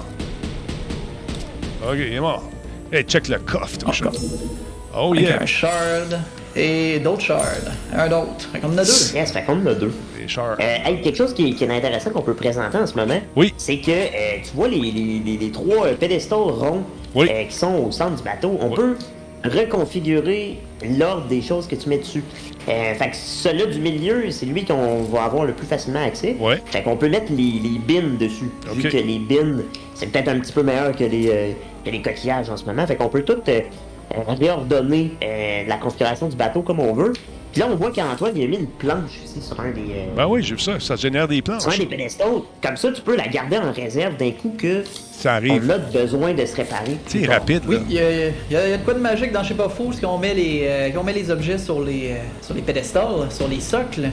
OK, 1.83 1.95
il 1.97 2.13
est 2.13 2.19
mort. 2.19 2.43
Hey, 2.91 3.03
check 3.03 3.27
le 3.27 3.39
coffre, 3.39 3.77
toi, 3.77 3.91
chat. 3.93 4.11
Oh 4.97 5.11
Avec 5.13 5.27
yeah. 5.27 5.41
un 5.41 5.45
shard 5.45 6.19
et 6.55 6.99
d'autres 6.99 7.21
shards. 7.21 7.71
Un 7.93 8.07
d'autre. 8.07 8.47
Fait 8.51 8.59
qu'on 8.59 8.69
en 8.69 8.77
a 8.77 8.83
deux. 8.85 8.91
Yes, 9.15 9.31
fait 9.31 9.43
qu'on 9.43 9.61
en 9.61 9.65
a 9.67 9.73
deux. 9.73 9.93
Les 10.19 10.27
chars. 10.27 10.57
Euh, 10.59 10.77
hey, 10.85 11.01
quelque 11.01 11.17
chose 11.17 11.33
qui, 11.33 11.53
qui 11.55 11.63
est 11.63 11.69
intéressant 11.69 12.11
qu'on 12.11 12.21
peut 12.21 12.33
présenter 12.33 12.77
en 12.77 12.87
ce 12.87 12.95
moment, 12.95 13.19
Oui. 13.35 13.53
c'est 13.57 13.77
que 13.79 13.91
euh, 13.91 14.37
tu 14.43 14.51
vois 14.55 14.67
les, 14.67 14.79
les, 14.79 15.19
les- 15.25 15.37
les 15.37 15.51
trois 15.51 15.87
euh, 15.87 15.95
pédestals 15.95 16.37
ronds 16.39 16.83
Oui. 17.13 17.27
euh, 17.31 17.43
qui 17.45 17.55
sont 17.55 17.73
au 17.75 17.91
centre 17.91 18.15
du 18.15 18.23
bateau, 18.23 18.57
on 18.61 18.69
Oui. 18.69 18.75
peut 18.75 18.95
reconfigurer 19.49 20.57
l'ordre 20.97 21.27
des 21.27 21.41
choses 21.41 21.67
que 21.67 21.75
tu 21.75 21.89
mets 21.89 21.97
dessus. 21.97 22.23
Euh, 22.67 22.93
fait 22.95 23.09
que 23.11 23.15
celui-là 23.15 23.65
du 23.67 23.79
milieu, 23.79 24.31
c'est 24.31 24.45
lui 24.45 24.65
qu'on 24.65 25.03
va 25.03 25.23
avoir 25.23 25.45
le 25.45 25.53
plus 25.53 25.67
facilement 25.67 26.03
accès. 26.03 26.35
Ouais. 26.39 26.61
Fait 26.65 26.81
qu'on 26.83 26.97
peut 26.97 27.09
mettre 27.09 27.31
les, 27.31 27.59
les 27.63 27.79
bins 27.79 28.17
dessus. 28.19 28.49
Vu 28.73 28.89
que 28.89 28.97
les 28.97 29.19
bins, 29.19 29.63
c'est 29.93 30.07
peut-être 30.07 30.29
un 30.29 30.39
petit 30.39 30.53
peu 30.53 30.63
meilleur 30.63 30.95
que 30.95 31.03
les, 31.03 31.29
euh, 31.29 31.51
que 31.83 31.89
les 31.89 32.01
coquillages 32.01 32.49
en 32.49 32.57
ce 32.57 32.65
moment. 32.65 32.85
Fait 32.87 32.95
qu'on 32.95 33.09
peut 33.09 33.23
tout 33.23 33.41
euh, 33.47 33.61
réordonner 34.27 35.11
la 35.67 35.77
configuration 35.77 36.27
du 36.27 36.35
bateau 36.35 36.61
comme 36.61 36.79
on 36.79 36.93
veut. 36.93 37.13
Puis 37.55 37.61
là, 37.63 37.69
on 37.71 37.75
voit 37.77 37.89
qu'Antoine, 37.89 38.33
il 38.35 38.43
a 38.43 38.47
mis 38.47 38.57
une 38.57 38.67
planche 38.67 39.11
ici 39.23 39.41
sur 39.41 39.57
un 39.61 39.71
des... 39.71 39.79
euh, 39.79 40.05
Ben 40.17 40.27
oui, 40.27 40.43
j'ai 40.43 40.55
vu 40.55 40.59
ça. 40.59 40.77
Ça 40.77 40.97
génère 40.97 41.25
des 41.25 41.41
planches. 41.41 41.61
sur 41.61 41.71
un 41.71 41.77
des 41.77 41.85
pédestals. 41.85 42.41
Comme 42.61 42.75
ça, 42.75 42.91
tu 42.91 43.01
peux 43.01 43.15
la 43.15 43.29
garder 43.29 43.57
en 43.57 43.71
réserve 43.71 44.17
d'un 44.17 44.31
coup 44.31 44.53
que 44.57 44.83
Ça 45.13 45.35
arrive. 45.35 45.63
on 45.65 45.69
a 45.69 45.77
besoin 45.77 46.33
de 46.33 46.45
se 46.45 46.53
réparer. 46.53 46.97
Tu 47.07 47.21
sais, 47.23 47.31
rapide, 47.31 47.61
Oui, 47.65 47.75
là. 47.77 47.81
il 47.87 47.93
y, 47.93 47.95
il 47.95 48.53
y 48.53 48.57
a- 48.57 48.65
il 48.67 48.71
y 48.71 48.73
a 48.73 48.77
de 48.77 48.83
quoi 48.83 48.93
de 48.93 48.99
magique 48.99 49.31
dans 49.31 49.41
Je 49.41 49.47
sais 49.47 49.53
pas 49.53 49.69
fou, 49.69 49.85
parce 49.85 50.01
qu'on 50.01 50.17
met 50.17 50.33
les 50.33 50.65
euh, 50.67 50.89
qu'on 50.91 51.03
met 51.05 51.13
les 51.13 51.31
objets 51.31 51.57
sur 51.57 51.81
les 51.81 52.09
euh, 52.11 52.15
sur 52.41 52.53
les 52.55 52.61
pédestals, 52.61 53.31
sur 53.31 53.47
les 53.47 53.61
socles. 53.61 54.09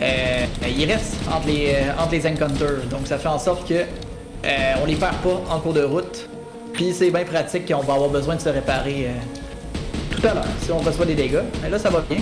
Euh, 0.00 0.44
ils 0.78 0.84
restent 0.84 1.16
entre 1.34 1.48
les 1.48 1.72
euh, 1.74 2.00
entre 2.00 2.12
les 2.12 2.26
encounters, 2.28 2.84
donc 2.90 3.06
ça 3.06 3.18
fait 3.18 3.26
en 3.28 3.40
sorte 3.40 3.66
que 3.68 3.74
euh, 3.74 4.46
on 4.80 4.86
les 4.86 4.94
perd 4.94 5.16
pas 5.16 5.42
en 5.50 5.58
cours 5.58 5.72
de 5.74 5.82
route. 5.82 6.28
Puis 6.74 6.92
c'est 6.92 7.10
bien 7.10 7.24
pratique 7.24 7.66
qu'on 7.66 7.82
va 7.82 7.94
avoir 7.94 8.08
besoin 8.10 8.36
de 8.36 8.40
se 8.40 8.50
réparer 8.50 9.06
euh, 9.08 10.14
tout 10.14 10.24
à 10.28 10.34
l'heure 10.34 10.44
si 10.60 10.70
on 10.70 10.78
reçoit 10.78 11.06
des 11.06 11.14
dégâts. 11.16 11.42
Mais 11.60 11.70
là 11.70 11.78
ça 11.80 11.90
va 11.90 12.04
bien. 12.08 12.18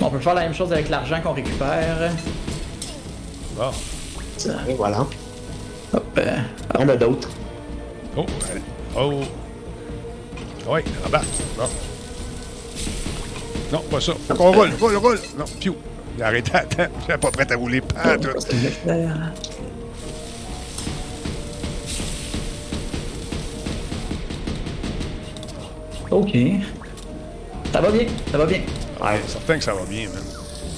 On 0.00 0.10
peut 0.10 0.18
faire 0.20 0.34
la 0.34 0.42
même 0.42 0.54
chose 0.54 0.72
avec 0.72 0.88
l'argent 0.88 1.20
qu'on 1.20 1.32
récupère. 1.32 2.10
Bon. 3.56 3.70
Ça. 4.36 4.52
Et 4.68 4.74
voilà. 4.74 5.04
Hop, 5.92 6.04
euh, 6.18 6.36
en 6.78 6.88
a 6.88 6.96
d'autres. 6.96 7.28
Oh, 8.16 8.24
allez. 8.50 8.60
oh. 8.96 9.22
Oui, 10.68 10.80
en 11.04 11.08
bas. 11.08 11.22
Non. 11.58 11.64
Non, 13.72 13.80
pas 13.90 14.00
ça. 14.00 14.12
Faut 14.28 14.34
qu'on 14.34 14.52
roule, 14.52 14.70
roule, 14.80 14.96
roule. 14.96 15.18
Non, 15.38 15.44
piou. 15.58 15.76
Arrêtez, 16.22 16.54
attends. 16.54 16.84
Je 17.00 17.12
suis 17.12 17.18
pas 17.18 17.30
prêt 17.30 17.52
à 17.52 17.56
rouler. 17.56 17.80
Pas 17.80 18.16
tout. 18.18 18.28
Ok. 26.10 26.36
Ça 27.72 27.80
va 27.80 27.90
bien, 27.90 28.06
ça 28.32 28.38
va 28.38 28.46
bien. 28.46 28.60
Ouais. 29.00 29.20
Certain 29.26 29.58
que 29.58 29.64
ça 29.64 29.72
va 29.72 29.84
bien, 29.88 30.08
man. 30.08 30.22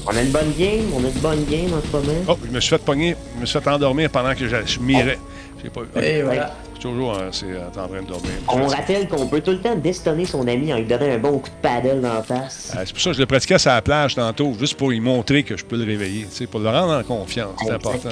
On 0.07 0.17
a 0.17 0.23
une 0.23 0.31
bonne 0.31 0.53
game, 0.59 0.87
on 0.95 1.05
a 1.05 1.09
une 1.09 1.21
bonne 1.21 1.45
game 1.45 1.73
en 1.75 1.81
ce 1.81 1.93
moment. 1.93 2.21
Oh, 2.29 2.37
je 2.45 2.51
me 2.51 2.61
suis 2.61 2.71
fait 2.71 2.83
pogner, 2.83 3.17
je 3.37 3.41
me 3.41 3.47
suis 3.47 3.61
fait 3.61 3.71
endormir 3.71 4.11
pendant 4.11 4.35
que 4.35 4.49
je, 4.49 4.57
je 4.67 4.81
mirais. 4.81 5.19
J'ai 5.63 5.71
pas 5.71 5.81
eu. 5.83 6.03
Et 6.03 6.23
voilà. 6.23 6.55
Je 6.75 6.81
suis 6.81 6.91
toujours 6.91 7.13
hein, 7.15 7.29
c'est, 7.31 7.45
euh, 7.45 7.69
en 7.69 7.71
train 7.71 8.03
de 8.03 8.07
dormir. 8.07 8.31
On 8.49 8.67
rappelle 8.67 9.07
qu'on 9.07 9.27
peut 9.27 9.43
tout 9.43 9.51
le 9.51 9.61
temps 9.61 9.77
destonner 9.77 10.25
son 10.25 10.49
ami 10.49 10.73
en 10.73 10.79
lui 10.79 10.87
donnant 10.87 11.11
un 11.11 11.19
bon 11.19 11.39
coup 11.39 11.51
de 11.51 11.55
paddle 11.61 12.01
dans 12.01 12.15
la 12.15 12.23
face. 12.23 12.73
Euh, 12.75 12.83
c'est 12.87 12.93
pour 12.95 13.03
ça 13.03 13.11
que 13.11 13.17
je 13.17 13.21
le 13.21 13.27
pratiquais 13.27 13.59
sur 13.59 13.71
la 13.71 13.83
plage 13.83 14.15
tantôt, 14.15 14.55
juste 14.59 14.75
pour 14.79 14.89
lui 14.89 15.01
montrer 15.01 15.43
que 15.43 15.59
je 15.59 15.65
peux 15.65 15.77
le 15.77 15.85
réveiller, 15.85 16.27
pour 16.51 16.61
le 16.61 16.71
rendre 16.71 16.95
en 16.95 17.03
confiance. 17.03 17.53
C'est 17.63 17.71
important. 17.71 18.09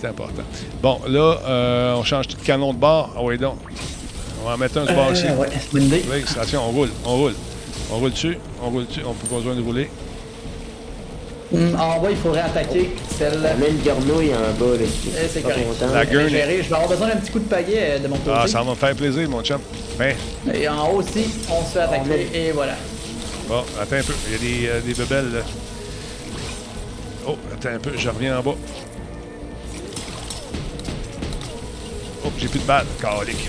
C'est 0.00 0.08
important. 0.08 0.42
Bon, 0.80 0.98
là, 1.06 1.38
euh, 1.46 1.94
on 1.96 2.04
change 2.04 2.28
tout 2.28 2.38
de 2.38 2.42
canon 2.42 2.72
de 2.72 2.78
bord. 2.78 3.12
Ah 3.14 3.20
oui, 3.22 3.36
donc. 3.36 3.58
On 4.42 4.48
va 4.48 4.54
en 4.54 4.58
mettre 4.58 4.78
un 4.78 4.84
du 4.86 4.92
bord 4.94 5.12
ici. 5.12 5.24
Euh, 5.26 5.36
ouais, 5.36 5.48
c'est 5.50 5.78
une 5.78 5.84
idée. 5.84 6.02
Oui, 6.10 6.22
attention, 6.30 6.62
on 6.66 6.70
roule, 6.70 6.90
on 7.04 7.16
roule. 7.16 7.34
On 7.94 7.98
roule 7.98 8.10
dessus, 8.10 8.36
on 8.60 8.70
roule 8.70 8.86
dessus, 8.86 9.02
on 9.04 9.10
n'a 9.10 9.14
pas 9.30 9.36
besoin 9.36 9.54
de 9.54 9.62
rouler. 9.62 9.88
Hum, 11.54 11.76
en 11.78 12.00
bas, 12.00 12.10
il 12.10 12.16
faudrait 12.16 12.40
attaquer 12.40 12.90
celle. 13.16 13.38
On 13.38 13.62
a 13.62 13.68
une 13.68 13.78
grenouille 13.82 14.34
en 14.34 14.52
bas, 14.58 14.76
là. 14.76 14.84
Eh, 14.84 15.28
c'est 15.32 15.42
correct. 15.42 15.60
La 15.80 16.02
Je 16.04 16.08
vais 16.08 16.12
gueule. 16.12 16.28
Je 16.64 16.68
vais 16.68 16.74
avoir 16.74 16.88
besoin 16.88 17.08
d'un 17.08 17.16
petit 17.16 17.30
coup 17.30 17.38
de 17.38 17.44
paillet 17.44 17.78
euh, 17.80 17.98
de 18.00 18.08
mon 18.08 18.16
côté. 18.16 18.32
Ah, 18.34 18.48
ça 18.48 18.62
va 18.62 18.70
me 18.70 18.74
faire 18.74 18.96
plaisir, 18.96 19.28
mon 19.28 19.42
chum. 19.44 19.60
Ben, 19.96 20.16
Et 20.52 20.68
en 20.68 20.88
haut 20.90 20.96
aussi, 20.98 21.26
on 21.48 21.64
se 21.64 21.70
fait 21.74 21.80
attaquer. 21.82 22.28
Et 22.34 22.50
voilà. 22.50 22.74
bon, 23.46 23.62
attends 23.80 23.96
un 23.96 24.02
peu. 24.02 24.14
Il 24.26 24.32
y 24.32 24.34
a 24.34 24.38
des, 24.38 24.68
euh, 24.68 24.80
des 24.80 24.94
bebelles, 24.94 25.32
là. 25.32 25.40
Oh, 27.28 27.36
attends 27.52 27.76
un 27.76 27.78
peu, 27.78 27.92
je 27.96 28.08
reviens 28.08 28.38
en 28.40 28.42
bas. 28.42 28.54
Oh, 32.26 32.30
j'ai 32.38 32.48
plus 32.48 32.58
de 32.58 32.64
balles. 32.64 32.86
Calique. 33.00 33.48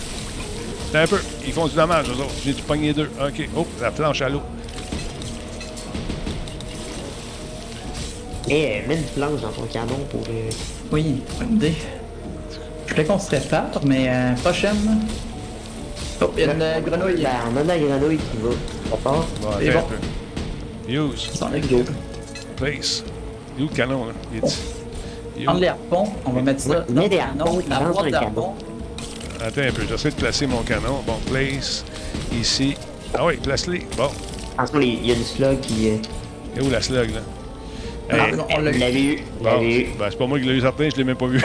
Attends 0.96 1.04
un 1.04 1.18
peu. 1.18 1.24
Ils 1.46 1.52
font 1.52 1.68
du 1.68 1.76
dommage, 1.76 2.08
eux 2.10 2.22
autres. 2.22 2.34
J'ai 2.44 2.54
dû 2.54 2.62
pogner 2.62 2.94
deux? 2.94 3.10
OK. 3.20 3.50
Oh, 3.56 3.68
la 3.82 3.92
planche 3.92 4.22
à 4.22 4.30
l'eau. 4.30 4.42
Et 8.48 8.78
euh, 8.78 8.88
mets 8.88 8.96
une 8.96 9.04
planche 9.04 9.42
dans 9.42 9.50
ton 9.50 9.64
canon 9.64 10.00
pour 10.10 10.22
euh, 10.30 10.50
Oui, 10.92 11.22
bonne 11.38 11.56
idée. 11.56 11.74
Je 12.86 12.92
voulais 12.94 13.06
qu'on 13.06 13.20
se 13.20 13.30
répare, 13.32 13.82
mais 13.84 14.06
euh, 14.08 14.34
prochaine. 14.36 15.02
Oh, 16.22 16.32
il 16.38 16.46
y 16.46 16.48
a 16.48 16.54
une 16.54 16.62
euh, 16.62 16.80
grenouille. 16.80 17.24
Ben, 17.24 17.30
on 17.54 17.58
a 17.58 17.64
de 17.64 17.68
la 17.68 17.78
grenouille 17.80 18.18
qui 18.18 18.38
va. 18.42 18.52
Ça 18.92 18.98
part? 19.04 19.26
Bon, 19.42 19.50
C'est 19.60 19.72
bon. 19.72 19.80
un 19.80 19.82
peu. 19.82 20.92
Use. 20.92 21.30
Sans 21.34 21.50
les 21.50 21.62
go. 21.62 21.84
Place. 22.56 23.04
Il 23.58 23.64
est 23.64 23.66
où 23.66 23.70
le 23.70 23.76
canon, 23.76 24.06
là? 24.06 24.14
Il 24.32 24.38
est... 24.38 25.44
Prendre 25.44 25.60
les 25.60 25.68
harpons, 25.68 26.08
on 26.26 26.30
va 26.32 26.42
mettre 26.42 26.62
ça 26.62 26.86
mets 26.88 27.10
des 27.10 27.18
le 27.18 27.22
harpons, 27.22 27.62
la 27.68 27.80
boîte 27.80 28.12
d'harpons. 28.12 28.54
Attends 29.46 29.62
un 29.62 29.72
peu, 29.72 29.84
j'essaie 29.88 30.10
de 30.10 30.16
placer 30.16 30.48
mon 30.48 30.62
canon. 30.64 31.02
Bon, 31.06 31.18
place. 31.32 31.86
Ici. 32.34 32.76
Ah 33.14 33.26
oui, 33.26 33.38
place-les. 33.38 33.86
Bon. 33.96 34.10
Attention, 34.58 34.80
les- 34.80 34.88
il 34.88 35.06
y 35.08 35.12
a 35.12 35.16
une 35.16 35.24
slug 35.24 35.60
qui. 35.60 35.90
euh, 35.90 35.98
Et 36.58 36.62
où 36.62 36.70
la 36.70 36.82
slug, 36.82 37.12
là? 37.12 37.20
Ah, 38.10 38.28
Hey, 38.28 38.34
non, 38.36 38.46
on 38.50 38.58
Vous 38.60 38.80
l'a 38.80 38.92
eu? 38.92 39.20
bon, 39.42 39.62
eu? 39.62 39.88
ben, 40.00 40.06
c'est 40.10 40.18
pas 40.18 40.28
moi 40.28 40.40
qui 40.40 40.46
l'ai 40.46 40.54
eu 40.54 40.62
certain, 40.62 40.90
je 40.90 40.96
l'ai 40.98 41.04
même 41.04 41.16
pas 41.18 41.28
vu. 41.28 41.38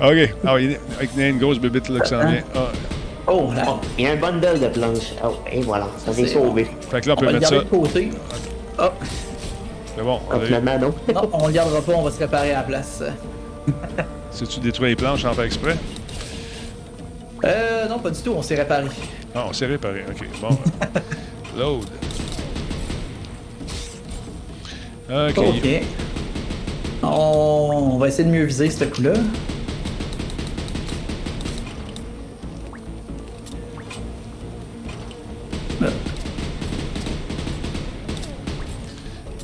OK. 0.00 0.34
Ah, 0.46 0.60
il 0.60 0.72
y 0.72 0.74
a 0.74 0.78
avec 0.96 1.10
une 1.16 1.38
grosse 1.38 1.58
bébite 1.58 1.88
là 1.88 2.00
qui 2.00 2.08
s'en 2.08 2.26
vient. 2.26 2.42
Ah, 2.54 2.68
Oh, 3.30 3.50
là. 3.54 3.62
Oh, 3.68 3.76
il 3.98 4.04
y 4.04 4.06
a 4.06 4.12
un 4.12 4.16
bundle 4.16 4.58
de 4.58 4.68
planches. 4.68 5.12
Oh, 5.22 5.34
et 5.52 5.60
voilà, 5.60 5.86
ça 6.02 6.14
s'est 6.14 6.28
sauvé. 6.28 6.66
fait 6.90 7.02
que 7.02 7.08
là, 7.08 7.14
on 7.14 7.16
On 7.16 7.20
peut 7.20 7.26
va 7.26 7.32
le 7.32 7.38
mettre 7.40 7.50
garder 7.52 7.68
ça. 7.68 7.76
de 7.76 7.82
côté. 7.82 8.08
Oh, 8.78 8.84
C'est 9.94 10.02
bon. 10.02 10.18
On 10.30 10.32
a 10.32 10.42
eu. 10.42 10.46
finalement, 10.46 10.78
non. 10.78 10.94
non, 11.14 11.30
on 11.34 11.46
le 11.48 11.52
gardera 11.52 11.82
pas, 11.82 11.92
on 11.92 12.02
va 12.04 12.10
se 12.10 12.18
réparer 12.20 12.52
à 12.52 12.58
la 12.58 12.62
place. 12.62 13.02
Si 14.38 14.46
tu 14.46 14.60
détruis 14.60 14.90
les 14.90 14.94
planches 14.96 15.24
en 15.24 15.34
fait 15.34 15.46
exprès? 15.46 15.76
Euh, 17.44 17.88
non, 17.88 17.98
pas 17.98 18.10
du 18.10 18.22
tout, 18.22 18.30
on 18.36 18.40
s'est 18.42 18.54
réparé. 18.54 18.86
Ah, 19.34 19.46
on 19.48 19.52
s'est 19.52 19.66
réparé. 19.66 20.04
OK. 20.08 20.28
Bon. 20.40 20.56
Load. 21.58 21.88
OK. 25.10 25.38
Ok. 25.38 25.82
On, 27.02 27.90
on 27.94 27.98
va 27.98 28.06
essayer 28.06 28.22
de 28.22 28.30
mieux 28.30 28.44
viser 28.44 28.70
ce 28.70 28.84
coup-là. 28.84 29.14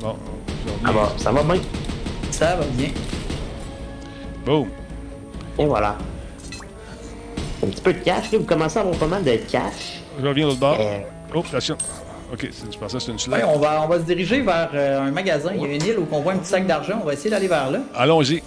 Bon. 0.00 0.16
Ça 0.84 0.92
va, 0.92 1.12
ça 1.16 1.32
va 1.32 1.42
bien? 1.42 1.62
Ça 2.30 2.56
va 2.56 2.64
bien. 2.76 2.90
Boom. 4.44 4.68
Et 5.58 5.64
voilà. 5.66 5.96
Un 7.62 7.66
petit 7.68 7.80
peu 7.82 7.92
de 7.92 7.98
cash, 8.00 8.30
là. 8.32 8.38
Vous 8.38 8.44
commencez 8.44 8.78
à 8.78 8.82
avoir 8.82 8.96
pas 8.96 9.06
mal 9.06 9.24
de 9.24 9.36
cash. 9.50 10.00
Je 10.20 10.26
reviens 10.26 10.44
de 10.44 10.48
l'autre 10.50 10.60
bord. 10.60 10.76
Euh, 10.80 10.98
Oh, 11.36 11.42
attention. 11.48 11.76
OK, 12.32 12.48
c'est- 12.52 12.72
je 12.72 12.78
pensais 12.78 12.94
que 12.94 13.00
c'était 13.00 13.12
une 13.12 13.18
slide. 13.18 13.34
Ouais, 13.34 13.44
on, 13.44 13.58
va, 13.58 13.82
on 13.82 13.88
va 13.88 13.96
se 13.98 14.04
diriger 14.04 14.40
vers 14.40 14.70
euh, 14.72 15.00
un 15.08 15.10
magasin. 15.10 15.50
Il 15.54 15.62
y 15.62 15.64
a 15.64 15.68
une 15.74 15.82
île 15.84 15.98
où 15.98 16.06
on 16.12 16.20
voit 16.20 16.32
un 16.34 16.36
petit 16.38 16.48
sac 16.50 16.64
d'argent. 16.66 17.00
On 17.02 17.06
va 17.06 17.12
essayer 17.14 17.30
d'aller 17.30 17.48
vers 17.48 17.70
là. 17.70 17.80
Allons-y. 17.94 18.40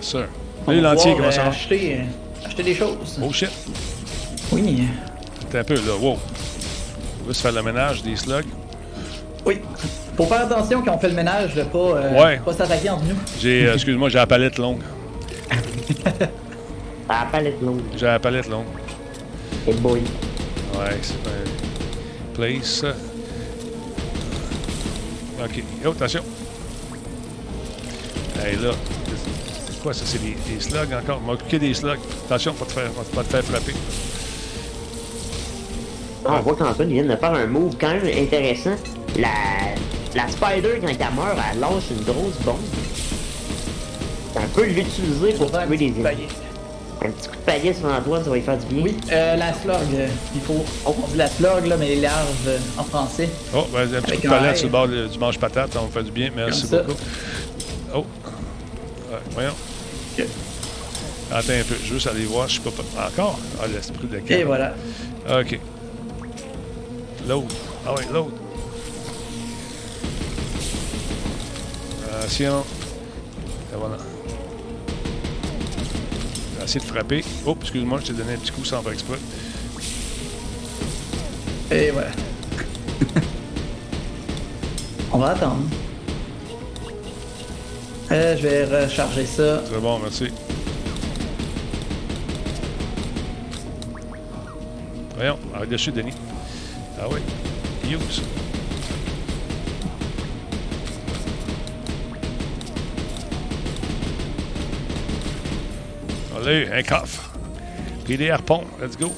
Sir. 0.00 0.26
Va 0.66 0.72
l'entier, 0.74 1.12
pouvoir, 1.12 1.16
comment 1.16 1.30
ça 1.32 1.40
euh, 1.40 1.44
va? 1.44 1.50
acheter, 1.50 1.98
euh, 2.00 2.46
acheter 2.46 2.62
des 2.62 2.74
choses. 2.74 3.18
Oh 3.22 3.32
shit. 3.32 3.50
Oui. 4.52 4.88
T'es 5.50 5.58
un 5.58 5.64
peu 5.64 5.74
là. 5.74 5.80
Wow. 6.00 6.16
On 7.24 7.28
va 7.28 7.34
se 7.34 7.40
faire 7.42 7.52
le 7.52 7.62
ménage 7.62 8.02
des 8.02 8.16
slugs. 8.16 8.46
Oui. 9.44 9.60
Faut 10.16 10.24
faire 10.24 10.40
attention 10.42 10.82
quand 10.82 10.94
on 10.94 10.98
fait 10.98 11.08
le 11.08 11.14
ménage 11.14 11.54
de 11.54 11.62
pas, 11.64 11.78
euh, 11.78 12.22
Ouais. 12.24 12.40
pas 12.44 12.52
s'attaquer 12.54 12.88
entre 12.90 13.04
nous. 13.04 13.16
J'ai, 13.40 13.66
euh, 13.66 13.74
excuse-moi, 13.74 14.08
j'ai 14.08 14.18
la 14.18 14.26
palette 14.26 14.56
longue. 14.58 14.80
À 17.08 17.24
la 17.24 17.26
palette 17.32 17.60
longue. 17.62 17.80
J'ai 17.96 18.06
la 18.06 18.18
palette 18.18 18.48
longue. 18.48 18.66
Et 19.68 19.74
boy. 19.74 20.00
Ouais, 20.74 20.98
c'est 21.02 21.14
un 21.14 22.34
place. 22.34 22.84
OK. 25.42 25.62
Oh, 25.84 25.90
attention. 25.90 26.22
Hey, 28.42 28.56
là. 28.56 28.72
C'est 29.68 29.82
quoi 29.82 29.92
ça? 29.94 30.04
C'est 30.04 30.22
des, 30.22 30.36
des 30.48 30.60
slugs 30.60 30.92
encore? 30.92 31.20
On 31.22 31.26
m'a 31.26 31.32
occupé 31.34 31.58
des 31.58 31.74
slugs. 31.74 31.98
Attention, 32.26 32.54
pas 32.54 32.64
te 32.64 32.72
faire, 32.72 32.90
pas 32.90 33.22
te 33.22 33.28
faire 33.28 33.44
frapper. 33.44 33.74
Ah, 36.24 36.38
on 36.38 36.40
voit 36.42 36.56
qu'Antoine 36.56 36.88
vient 36.88 37.04
de 37.04 37.14
faire 37.16 37.34
un 37.34 37.46
move 37.46 37.76
quand 37.80 37.94
même 37.94 38.06
intéressant. 38.06 38.74
La, 39.16 39.28
la 40.14 40.28
Spider, 40.28 40.80
quand 40.80 40.88
elle 40.88 41.14
meurt, 41.14 41.38
elle 41.52 41.60
lâche 41.60 41.90
une 41.90 42.02
grosse 42.04 42.36
bombe. 42.44 42.56
On 44.36 44.46
peut 44.54 44.66
l'utiliser 44.66 45.32
pour 45.34 45.54
un 45.54 45.66
tuer 45.66 45.90
des 45.90 46.02
paillet. 46.02 46.28
Un 47.04 47.10
petit 47.10 47.28
coup 47.28 47.36
de 47.36 47.40
paillet 47.42 47.74
sur 47.74 47.86
Antoine, 47.86 48.24
ça 48.24 48.30
va 48.30 48.36
lui 48.36 48.42
faire 48.42 48.56
du 48.58 48.66
bien. 48.74 48.84
Oui, 48.84 48.96
euh, 49.12 49.36
la 49.36 49.52
slug. 49.52 49.74
euh, 49.94 50.08
il 50.34 50.40
faut. 50.40 50.64
On 50.86 50.92
dit 50.92 51.16
la 51.16 51.28
slug, 51.28 51.66
là, 51.66 51.76
mais 51.78 51.88
les 51.88 52.00
larves 52.00 52.26
euh, 52.48 52.58
en 52.78 52.84
français. 52.84 53.28
Oh, 53.54 53.66
ben, 53.72 53.82
un 53.82 53.86
petit 53.86 53.96
Avec 54.12 54.20
coup 54.22 54.28
de 54.28 54.32
un 54.32 54.44
air. 54.44 54.56
sur 54.56 54.66
le 54.66 54.72
bord 54.72 54.88
du 54.88 55.18
manche 55.18 55.38
patate, 55.38 55.72
ça 55.72 55.78
va 55.80 55.86
me 55.86 55.90
faire 55.90 56.04
du 56.04 56.10
bien. 56.10 56.30
Merci 56.34 56.62
Comme 56.62 56.70
ça. 56.70 56.82
beaucoup. 56.82 56.98
Oh. 57.94 57.98
Ouais, 59.10 59.18
voyons. 59.32 59.52
Attends 61.32 61.52
un 61.52 61.62
peu, 61.64 61.74
juste 61.84 62.06
aller 62.06 62.24
voir, 62.24 62.48
je 62.48 62.54
sais 62.54 62.60
pas. 62.60 62.70
pas- 62.70 63.08
Encore? 63.08 63.38
Ah, 63.60 63.66
l'esprit 63.66 64.06
de 64.06 64.16
Et 64.16 64.20
camp. 64.40 64.46
voilà. 64.46 64.74
OK. 65.40 65.58
Load. 67.28 67.44
Ah 67.86 67.94
ouais, 67.94 68.02
load. 68.12 68.30
Attention. 72.20 72.64
Et 73.72 73.76
voilà. 73.76 73.96
Essayé 76.66 76.80
de 76.80 76.90
frapper. 76.90 77.24
Oh, 77.46 77.56
excuse-moi, 77.60 78.00
je 78.00 78.06
t'ai 78.06 78.12
donné 78.12 78.32
un 78.32 78.38
petit 78.38 78.50
coup 78.50 78.64
sans 78.64 78.82
faire 78.82 78.92
exprès. 78.92 79.18
Et 81.70 81.92
voilà. 81.92 82.10
on 85.12 85.18
va 85.18 85.28
attendre. 85.28 85.62
Euh, 88.10 88.36
je 88.36 88.42
vais 88.42 88.64
recharger 88.64 89.26
ça. 89.26 89.62
C'est 89.64 89.80
bon, 89.80 90.00
merci. 90.00 90.26
Voyons, 95.14 95.38
arrête 95.54 95.70
dessus, 95.70 95.92
Denis. 95.92 96.14
Ah 97.00 97.04
oui. 97.08 97.20
Use. 97.88 98.22
Allez, 106.46 106.68
un 106.72 106.82
coffre. 106.84 107.28
Puis 108.04 108.16
des 108.16 108.30
harpons. 108.30 108.62
Let's 108.80 108.96
go. 108.96 109.10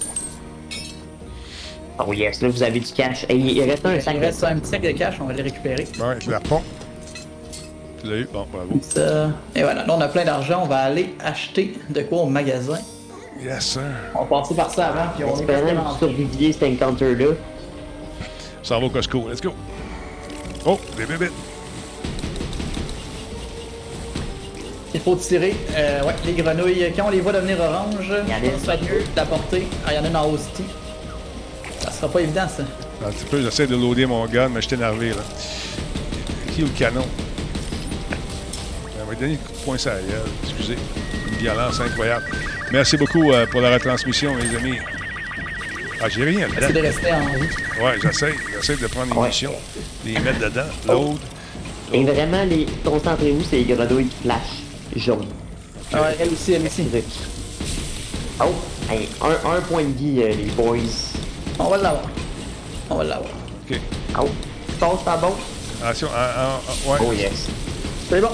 Oh 1.98 2.12
yes, 2.14 2.40
là 2.40 2.48
vous 2.48 2.62
avez 2.62 2.80
du 2.80 2.90
cash. 2.90 3.26
Et 3.28 3.34
il 3.34 3.62
reste 3.68 3.84
un 3.84 4.00
sac 4.00 4.14
Il 4.14 4.20
de 4.20 4.24
reste 4.24 4.44
un 4.44 4.56
petit 4.58 4.70
sac 4.70 4.80
de 4.80 4.92
cash, 4.92 5.16
on 5.20 5.26
va 5.26 5.34
les 5.34 5.42
récupérer. 5.42 5.86
Ouais, 5.98 6.06
avec 6.06 6.26
l'harpon. 6.26 6.62
Tu 8.00 8.08
l'as 8.08 8.16
eu? 8.16 8.28
Bon, 8.32 8.46
bravo. 8.50 8.78
Ça. 8.80 9.30
Et 9.54 9.62
voilà, 9.62 9.84
là 9.84 9.94
on 9.94 10.00
a 10.00 10.08
plein 10.08 10.24
d'argent, 10.24 10.62
on 10.62 10.68
va 10.68 10.78
aller 10.78 11.14
acheter 11.22 11.74
de 11.90 12.00
quoi 12.00 12.22
au 12.22 12.26
magasin. 12.26 12.78
Yes, 13.42 13.66
sir. 13.66 13.82
On 14.14 14.24
va 14.24 14.40
passer 14.40 14.54
par 14.54 14.70
ça 14.70 14.86
avant, 14.86 15.10
puis 15.14 15.24
on 15.24 15.36
est 15.36 15.40
Espérant 15.40 15.62
vraiment 15.62 15.98
surviviez 15.98 16.52
cet 16.52 16.62
encounter-là. 16.62 17.34
Ça 18.62 18.78
va 18.78 18.86
au 18.86 18.90
Costco. 18.90 19.28
Let's 19.28 19.42
go. 19.42 19.52
Oh, 20.64 20.78
des 20.96 21.04
bébites. 21.04 21.32
Il 24.94 25.00
faut 25.00 25.16
tirer, 25.16 25.54
euh, 25.76 26.02
ouais, 26.04 26.14
les 26.24 26.32
grenouilles, 26.32 26.92
quand 26.96 27.04
on 27.06 27.10
les 27.10 27.20
voit 27.20 27.32
devenir 27.32 27.60
orange, 27.60 27.94
Il 28.26 28.30
y 28.30 28.34
en 28.34 28.36
a 28.36 28.54
une. 28.54 28.58
ça 28.58 28.74
va 28.76 28.82
mieux 28.82 29.02
d'apporter. 29.14 29.66
Ah, 29.86 29.92
il 29.92 29.96
y 29.96 29.98
en 29.98 30.04
a 30.04 30.08
une 30.08 30.16
en 30.16 30.26
haut 30.30 30.38
city. 30.38 30.64
Ça 31.80 31.90
sera 31.92 32.08
pas 32.08 32.20
évident 32.20 32.48
ça. 32.48 32.62
Un 33.06 33.10
petit 33.10 33.24
peu, 33.26 33.42
j'essaie 33.42 33.66
de 33.66 33.76
loader 33.76 34.06
mon 34.06 34.24
gun, 34.26 34.48
mais 34.48 34.62
je 34.62 34.66
suis 34.66 34.76
énervé, 34.76 35.10
là. 35.10 35.16
Qui 36.54 36.62
est 36.62 36.64
le 36.64 36.70
canon? 36.70 37.04
On 39.00 39.04
va 39.10 39.14
donner 39.14 39.34
un 39.34 39.36
coup 39.36 39.52
de 39.52 39.58
poing 39.64 39.78
sur 39.78 39.90
la 39.90 39.98
gueule. 40.00 40.20
Excusez. 40.44 40.76
Une 41.32 41.34
violence 41.38 41.80
incroyable. 41.80 42.24
Merci 42.72 42.96
beaucoup 42.96 43.30
euh, 43.32 43.46
pour 43.46 43.60
la 43.60 43.72
retransmission, 43.74 44.34
les 44.36 44.56
amis. 44.56 44.78
Ah, 46.00 46.08
j'ai 46.08 46.24
rien 46.24 46.46
C'est 46.60 46.72
de 46.72 46.80
rester 46.80 47.12
en 47.12 47.20
vie. 47.20 47.48
Ouais, 47.82 47.98
j'essaie. 48.02 48.34
J'essaie 48.54 48.76
de 48.76 48.86
prendre 48.86 49.12
les 49.14 49.20
Ouais. 49.20 49.28
missions, 49.28 49.54
les 50.04 50.18
mettre 50.20 50.40
dedans. 50.40 50.62
Load. 50.86 51.18
Et 51.92 52.04
vraiment, 52.04 52.44
les... 52.44 52.66
concentrez-vous, 52.84 53.42
c'est 53.48 53.56
les 53.56 53.74
grenouilles 53.74 54.06
qui 54.08 54.16
flashent? 54.22 54.62
Jaune. 54.96 55.26
Ah 55.92 56.02
ouais, 56.02 56.16
elle 56.20 56.28
aussi, 56.32 56.52
elle 56.52 56.66
aussi. 56.66 56.84
Oh, 58.40 58.44
hey, 58.90 59.08
un, 59.22 59.50
un 59.56 59.60
point 59.62 59.82
de 59.84 59.92
vie, 59.98 60.20
euh, 60.22 60.28
les 60.28 60.50
boys. 60.52 60.76
On 61.58 61.64
va 61.64 61.76
l'avoir. 61.76 62.02
On 62.90 62.94
va 62.96 63.04
l'avoir. 63.04 63.30
OK. 63.70 63.80
Oh, 64.20 64.28
je 64.68 64.74
passe 64.76 65.02
pas 65.04 65.16
bon. 65.16 65.32
Attention. 65.82 66.08
ah, 66.14 66.30
ah, 66.36 66.60
ah, 66.68 66.90
ouais. 66.90 66.98
Oh 67.08 67.12
yes. 67.12 67.46
C'est 68.08 68.20
bon? 68.20 68.28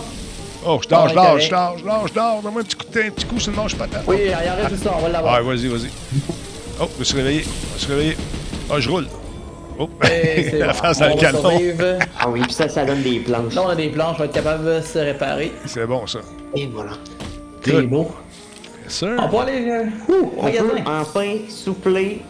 Oh, 0.66 0.78
je 0.82 0.88
dors, 0.88 1.04
Ah, 1.04 1.08
je 1.08 1.14
dors, 1.14 1.38
je 1.40 1.50
dors, 1.50 1.78
je 1.78 1.84
dors, 1.84 2.08
je 2.08 2.14
dors. 2.14 2.42
Donne-moi 2.42 2.62
un 2.62 2.64
petit 2.64 2.76
coup 2.76 2.84
de, 2.92 3.00
un 3.00 3.10
petit 3.10 3.26
coup 3.26 3.38
sur 3.40 3.50
le 3.52 3.56
manche 3.56 3.74
patate. 3.74 4.04
Oui, 4.06 4.16
il 4.24 4.30
y 4.30 4.34
en 4.34 4.56
reste 4.56 4.70
juste 4.70 4.84
ça, 4.84 4.94
on 4.96 5.00
va 5.00 5.06
Ah, 5.08 5.12
l'avoir. 5.12 5.42
vas-y, 5.42 5.68
vas-y. 5.68 5.90
Oh, 6.80 6.88
je 6.94 6.98
me 7.00 7.04
suis 7.04 7.16
réveillé. 7.16 7.42
Je 7.42 7.74
me 7.74 7.78
suis 7.78 7.92
réveillé. 7.92 8.16
Ah, 8.70 8.80
je 8.80 8.88
roule. 8.90 9.06
Oh, 9.78 9.88
la 10.52 10.72
face 10.72 10.98
dans 11.00 11.08
le 11.08 11.20
canon. 11.20 11.42
Ah 12.20 12.28
oui, 12.28 12.40
puis 12.42 12.52
ça, 12.52 12.68
ça 12.68 12.84
donne 12.84 13.02
des 13.02 13.20
planches. 13.20 13.54
Là, 13.54 13.62
on 13.64 13.68
a 13.68 13.74
des 13.74 13.88
planches, 13.88 14.16
on 14.16 14.18
va 14.20 14.24
être 14.26 14.32
capable 14.32 14.64
de 14.64 14.80
se 14.80 14.98
réparer. 14.98 15.52
C'est 15.66 15.86
bon, 15.86 16.06
ça. 16.06 16.20
Et 16.54 16.66
voilà. 16.66 16.92
C'est 17.62 17.70
Good. 17.72 17.88
beau. 17.90 18.10
Yes, 18.84 18.92
sir. 18.92 19.16
On 19.18 19.28
peut 19.28 19.36
aller 19.38 19.68
euh, 19.70 19.84
ouh, 20.12 20.30
On 20.38 20.50
peut 20.50 20.80
enfin 20.86 21.36
souffler 21.48 22.20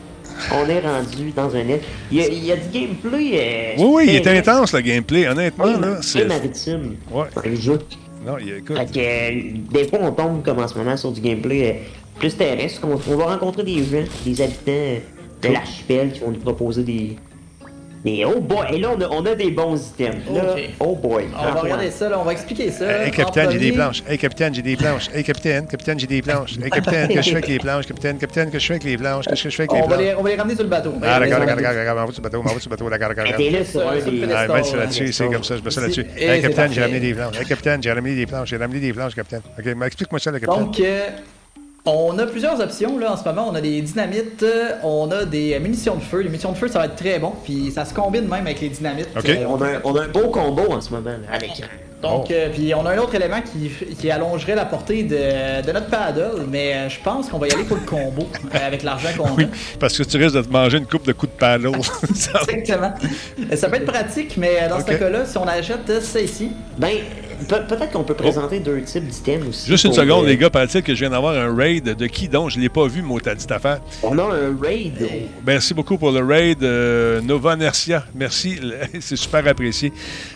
on 0.52 0.68
est 0.68 0.80
rendu 0.80 1.30
dans 1.30 1.54
un 1.54 1.62
net. 1.62 1.82
Il 2.10 2.18
y 2.18 2.20
a, 2.22 2.26
il 2.26 2.44
y 2.44 2.50
a 2.52 2.56
du 2.56 2.68
gameplay. 2.68 3.30
euh, 3.34 3.74
Oui, 3.78 3.86
oui, 3.88 4.04
il 4.08 4.14
est 4.16 4.26
intense, 4.26 4.72
le 4.72 4.80
gameplay. 4.80 5.28
Honnêtement, 5.28 5.64
Oui, 5.64 5.80
là, 5.80 6.02
c'est 6.02 6.20
c'est... 6.20 6.24
maritime. 6.24 6.96
Ouais. 7.12 7.26
dans 7.36 7.42
le 7.42 7.54
jeu. 7.54 7.78
Non, 8.26 8.34
il 8.40 8.54
écoute. 8.54 8.76
Fait 8.76 8.86
que, 8.86 8.98
euh, 8.98 9.58
des 9.70 9.86
fois, 9.88 9.98
on 10.02 10.10
tombe 10.10 10.42
comme 10.42 10.58
en 10.58 10.66
ce 10.66 10.76
moment 10.76 10.96
sur 10.96 11.12
du 11.12 11.20
gameplay 11.20 11.70
euh, 11.70 12.18
plus 12.18 12.34
terrestre. 12.36 12.80
On, 12.84 12.98
on 13.12 13.16
va 13.16 13.26
rencontrer 13.26 13.62
des 13.62 13.84
gens, 13.84 14.02
des 14.24 14.40
habitants 14.40 14.62
euh, 14.72 14.98
de 15.42 15.48
l'archipel 15.52 16.10
qui 16.12 16.18
vont 16.20 16.30
nous 16.32 16.40
proposer 16.40 16.82
des. 16.82 17.16
Des 18.04 18.24
oh 18.24 18.40
boy! 18.40 18.66
Et 18.72 18.78
là, 18.78 18.90
on 18.96 19.00
a, 19.00 19.08
on 19.08 19.24
a 19.24 19.34
des 19.34 19.50
bons 19.50 19.76
items. 19.98 20.16
Là, 20.32 20.56
oh 20.80 20.94
boy! 20.94 21.24
On 21.38 21.52
va 21.54 21.60
regarder 21.60 21.90
ça, 21.90 22.08
là, 22.08 22.18
on 22.18 22.24
va 22.24 22.32
expliquer 22.32 22.70
ça. 22.70 23.04
Hey, 23.04 23.10
capitaine, 23.10 23.50
j'ai 23.50 23.58
des 23.58 23.72
planches. 23.72 24.02
Hey, 24.08 24.18
capitaine, 24.18 24.54
j'ai 24.54 24.62
des 24.62 24.76
planches. 24.76 25.08
Hey, 25.14 25.24
capitaine, 25.24 25.66
capitaine, 25.66 25.98
j'ai 25.98 26.06
des 26.06 26.22
planches. 26.22 26.58
Hey, 26.62 26.70
capitaine, 26.70 27.08
qu'est-ce 27.08 27.16
que 27.16 27.22
je 27.22 27.30
fais 27.30 27.36
avec 27.36 27.48
les 27.48 27.58
planches? 27.58 27.86
Capitaine, 27.86 28.18
capitaine, 28.18 28.50
qu'est-ce 28.50 28.52
que 28.52 28.58
je 28.60 28.66
fais 28.66 28.72
avec 28.74 28.84
les 28.84 28.96
planches? 28.98 29.24
Qu'est-ce 29.26 29.42
que 29.44 29.50
je 29.50 29.56
fais 29.56 29.62
avec 29.62 29.72
les 29.72 29.78
On 29.78 29.82
va, 29.88 29.96
planches? 29.96 30.06
les, 30.06 30.14
on 30.14 30.22
va 30.22 30.28
les 30.30 30.36
ramener 30.36 30.54
sur 30.54 30.64
le 30.64 30.70
bateau. 30.70 30.92
Ah, 30.96 31.00
d'accord, 31.00 31.22
les 31.24 31.30
d'accord, 31.30 31.46
ramener. 31.48 31.62
d'accord, 31.62 31.74
d'accord, 31.84 31.94
m'en 31.94 32.06
va 32.06 32.12
sur 32.12 32.20
le 32.22 32.28
bateau, 32.28 32.42
m'en 32.42 32.52
va 32.54 32.60
sur 32.60 32.70
le 32.70 32.76
bateau, 32.76 32.90
d'accord, 32.90 33.08
d'accord, 33.08 33.36
T'es 33.36 33.50
là 33.50 33.64
sur 33.64 33.88
un 33.88 33.94
des. 33.96 34.32
Ah, 34.34 34.46
ben, 34.48 34.62
c'est 34.64 34.76
là-dessus, 34.76 35.12
c'est 35.12 35.26
comme 35.28 35.44
ça, 35.44 35.56
je 35.56 35.62
mets 35.62 35.70
ça 35.70 35.80
là-dessus. 35.80 36.06
Et 36.18 36.26
Hey, 36.26 36.42
capitaine, 36.42 36.72
j'ai 36.72 36.80
ramené 36.82 37.00
des 37.00 37.14
planches. 37.14 37.38
Hey, 37.40 37.46
capitaine, 37.46 37.82
j'ai 37.82 37.92
ramené 37.92 38.14
des 38.14 38.26
planches. 38.26 38.48
J'ai 38.50 38.56
ramené 38.56 38.80
des 38.80 38.92
planches, 38.92 39.14
capitaine. 39.14 39.42
OK, 39.58 39.64
mais 39.76 39.86
explique-moi 39.86 40.18
ça, 40.20 40.30
le 40.30 40.38
capitaine. 40.40 40.64
Donc, 40.64 40.78
euh, 40.80 41.08
on 41.86 42.18
a 42.18 42.26
plusieurs 42.26 42.60
options 42.60 42.98
là 42.98 43.12
en 43.12 43.16
ce 43.16 43.24
moment. 43.24 43.48
On 43.50 43.54
a 43.54 43.60
des 43.60 43.80
dynamites, 43.82 44.42
euh, 44.42 44.70
on 44.82 45.10
a 45.10 45.24
des 45.24 45.58
munitions 45.58 45.96
de 45.96 46.02
feu. 46.02 46.18
Les 46.20 46.28
munitions 46.28 46.52
de 46.52 46.56
feu, 46.56 46.68
ça 46.68 46.78
va 46.78 46.86
être 46.86 46.96
très 46.96 47.18
bon. 47.18 47.32
Puis 47.44 47.70
ça 47.74 47.84
se 47.84 47.92
combine 47.92 48.22
même 48.26 48.46
avec 48.46 48.60
les 48.60 48.70
dynamites. 48.70 49.08
Ok. 49.16 49.28
Euh, 49.28 49.44
On 49.48 49.60
a, 49.60 49.66
un- 49.68 49.80
on 49.84 49.94
a 49.96 50.02
un 50.04 50.08
beau 50.08 50.28
combo 50.28 50.62
en 50.72 50.80
ce 50.80 50.90
moment 50.90 51.10
là, 51.10 51.16
à 51.32 51.38
l'écran. 51.38 51.64
Donc, 52.02 52.26
Oh. 52.28 52.32
euh, 52.34 52.50
puis 52.52 52.74
on 52.74 52.84
a 52.84 52.92
un 52.94 52.98
autre 52.98 53.14
élément 53.14 53.40
qui, 53.40 53.70
qui 53.96 54.10
allongerait 54.10 54.54
la 54.54 54.66
portée 54.66 55.04
de, 55.04 55.62
de 55.66 55.72
notre 55.72 55.86
paddle, 55.88 56.42
mais 56.50 56.74
euh, 56.74 56.88
je 56.90 57.00
pense 57.02 57.30
qu'on 57.30 57.38
va 57.38 57.48
y 57.48 57.52
aller 57.52 57.64
pour 57.64 57.78
le 57.78 57.82
combo 57.86 58.26
euh, 58.54 58.58
avec 58.66 58.82
l'argent 58.82 59.08
qu'on 59.16 59.30
Oui, 59.36 59.44
a. 59.44 59.78
parce 59.80 59.96
que 59.96 60.02
tu 60.02 60.18
risques 60.18 60.34
de 60.36 60.42
te 60.42 60.50
manger 60.50 60.76
une 60.78 60.86
coupe 60.86 61.06
de 61.06 61.12
coups 61.12 61.32
de 61.32 61.38
paddle. 61.38 61.68
Exactement. 62.10 62.92
Euh, 63.50 63.56
Ça 63.56 63.68
peut 63.70 63.76
être 63.76 63.86
pratique, 63.90 64.36
mais 64.36 64.58
euh, 64.62 64.68
dans 64.68 64.80
ce 64.80 64.92
cas-là, 64.92 65.24
si 65.24 65.38
on 65.38 65.46
achète 65.48 65.88
euh, 65.88 66.00
ça 66.02 66.20
ici, 66.20 66.50
Ben, 66.76 66.96
peut-être 67.48 67.92
qu'on 67.92 68.04
peut 68.04 68.14
présenter 68.14 68.60
deux 68.60 68.80
types 68.82 69.06
d'items 69.06 69.48
aussi. 69.48 69.64
Oh. 69.66 69.72
Juste 69.72 69.84
une 69.84 69.92
seconde, 69.92 70.24
euh, 70.24 70.28
les 70.28 70.36
gars, 70.36 70.50
paraît-il 70.50 70.82
que 70.82 70.94
je 70.94 71.00
viens 71.00 71.10
d'avoir 71.10 71.34
un 71.34 71.54
raid 71.54 71.84
de 71.84 72.06
qui 72.06 72.28
donc? 72.28 72.50
Je 72.50 72.58
ne 72.58 72.62
l'ai 72.62 72.68
pas 72.68 72.86
vu, 72.86 73.02
moi, 73.02 73.20
t'as 73.22 73.34
dit 73.34 73.46
ta 73.46 73.56
affaire. 73.56 73.80
On 74.02 74.18
a 74.18 74.22
un 74.22 74.56
raid. 74.60 75.08
Merci 75.46 75.74
beaucoup 75.74 75.98
pour 75.98 76.12
le 76.12 76.24
raid, 76.24 76.62
euh, 76.62 77.20
Nova 77.20 77.56
Nercia. 77.56 78.04
Merci, 78.14 78.60
c'est 79.00 79.16
super 79.16 79.46
apprécié. 79.46 79.92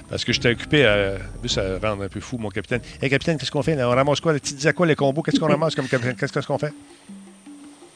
Parce 0.09 0.25
que 0.25 0.33
j'étais 0.33 0.51
occupé 0.51 0.87
à. 0.87 1.15
Ça 1.47 1.63
rend 1.83 2.01
un 2.01 2.09
peu 2.09 2.21
fou, 2.21 2.39
mon 2.39 2.49
capitaine. 2.49 2.81
Hé, 3.03 3.09
capitaine, 3.09 3.39
qu'est-ce 3.39 3.51
qu'on 3.51 3.63
fait? 3.63 3.83
On 3.83 3.91
ramasse 3.91 4.21
quoi? 4.21 4.39
Tu 4.39 4.55
disais 4.55 4.73
quoi, 4.73 4.87
les 4.87 4.95
combos? 4.95 5.23
Qu'est-ce 5.23 5.41
qu'on 5.41 5.49
ramasse 5.49 5.75
comme 5.75 5.89
capitaine? 5.89 6.17
Qu'est-ce 6.17 6.47
qu'on 6.47 6.59
fait? 6.59 6.73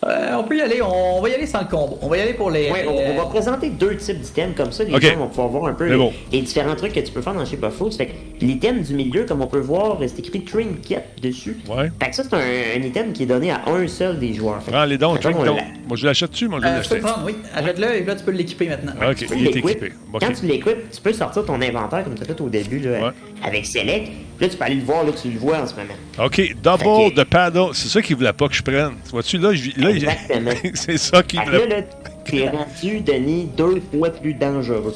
Euh, 0.07 0.35
on 0.37 0.45
peut 0.45 0.57
y 0.57 0.61
aller. 0.61 0.81
On 0.83 1.21
va 1.21 1.29
y 1.29 1.35
aller 1.35 1.47
sans 1.47 1.61
le 1.61 1.67
combo. 1.69 1.99
On 2.03 2.09
va 2.09 2.17
y 2.19 2.21
aller 2.21 2.35
pour 2.35 2.51
les. 2.51 2.71
Ouais, 2.71 2.85
on, 2.89 2.93
les- 2.97 3.05
on 3.13 3.17
va 3.23 3.27
présenter 3.27 3.71
deux 3.71 3.97
types 3.97 4.21
d'items 4.21 4.55
comme 4.57 4.73
ça. 4.73 4.85
Les 4.85 4.93
Ok. 4.95 5.03
gens 5.03 5.17
vont 5.17 5.29
pouvoir 5.29 5.49
voir 5.49 5.67
un 5.67 5.75
peu 5.75 5.87
les, 5.89 5.97
bon. 5.97 6.13
les 6.33 6.41
différents 6.43 6.75
trucs 6.75 6.93
que 6.93 7.01
tu 7.01 7.13
peux 7.13 7.23
faire 7.23 7.35
dans 7.35 7.45
Shape 7.45 7.63
of 7.63 7.75
Foods. 7.75 7.93
Fait 7.93 8.07
que 8.07 8.13
l'item 8.41 8.83
du 8.83 8.95
milieu, 8.95 9.25
comme 9.25 9.43
on 9.43 9.47
peut 9.47 9.61
voir, 9.61 9.99
c'est 10.01 10.19
écrit 10.19 10.43
Trinket 10.45 11.05
dessus. 11.23 11.57
Ouais. 11.69 11.91
Fait 12.03 12.11
que 12.11 12.17
ça, 12.17 12.25
c'est 12.25 12.35
un, 12.35 12.81
un 12.81 12.83
item 12.85 13.13
qui 13.13 13.23
est 13.23 13.27
donné 13.27 13.51
à 13.53 13.63
un 13.69 13.87
seul 13.87 14.19
des 14.19 14.35
joueurs. 14.35 14.59
Prends 14.67 14.85
les 14.85 14.99
dons, 14.99 15.15
l'a- 15.15 15.31
Moi, 15.31 15.97
je 15.97 16.07
l'achète 16.07 16.33
dessus, 16.33 16.49
moi, 16.49 16.59
je 16.61 16.65
vais 16.67 16.71
Euh, 16.73 16.83
je 16.83 16.89
peux 16.89 16.95
l'acheter. 16.97 17.07
le 17.09 17.13
prendre, 17.13 17.27
oui. 17.27 17.35
Achète-le 17.55 17.95
et 17.97 18.05
là, 18.05 18.15
tu 18.17 18.25
peux 18.25 18.31
l'équiper 18.33 18.69
maintenant. 18.69 18.93
Ah, 19.01 19.11
OK, 19.11 19.17
tu 19.17 19.27
il 19.37 19.47
est 19.47 19.57
équipé. 19.57 19.93
Quand 20.21 20.33
tu 20.33 20.47
l'équipes, 20.47 20.91
tu 20.91 21.01
peux 21.01 21.13
sortir 21.13 21.45
ton 21.45 21.61
inventaire 21.61 22.05
comme 22.05 22.15
tu 22.15 22.23
as 22.23 22.27
fait 22.27 22.41
au 22.41 22.49
début 22.49 22.79
là, 22.81 22.91
Ouais. 23.09 23.11
avec 23.45 23.67
Select. 23.67 24.07
Puis 24.37 24.47
là, 24.47 24.49
tu 24.49 24.57
peux 24.57 24.65
aller 24.65 24.75
le 24.77 24.83
voir, 24.85 25.05
là, 25.05 25.13
tu 25.21 25.29
le 25.31 25.39
vois 25.39 25.59
en 25.59 25.67
ce 25.67 25.75
moment. 25.75 25.95
OK, 26.25 26.55
double 26.63 27.15
de 27.15 27.23
paddle. 27.23 27.69
C'est 27.75 27.89
ça 27.89 28.03
qu'il 28.03 28.17
voulait 28.17 28.33
pas 28.33 28.49
que 28.49 28.55
je 28.55 28.63
prenne. 28.63 28.93
Vois-tu, 29.11 29.39
là, 29.39 29.53
je- 29.53 29.71
là 29.81 29.91
il- 29.91 29.92
Exactement. 29.95 30.51
c'est 30.75 30.99
ça 30.99 31.23
qu'il 31.23 31.41
que 31.41 31.45
voulait 31.47 31.67
là, 31.69 31.83
t'es 32.25 32.49
rendu, 32.51 33.01
Denis, 33.01 33.49
deux 33.57 33.83
fois 33.95 34.11
plus 34.11 34.35
dangereux. 34.35 34.95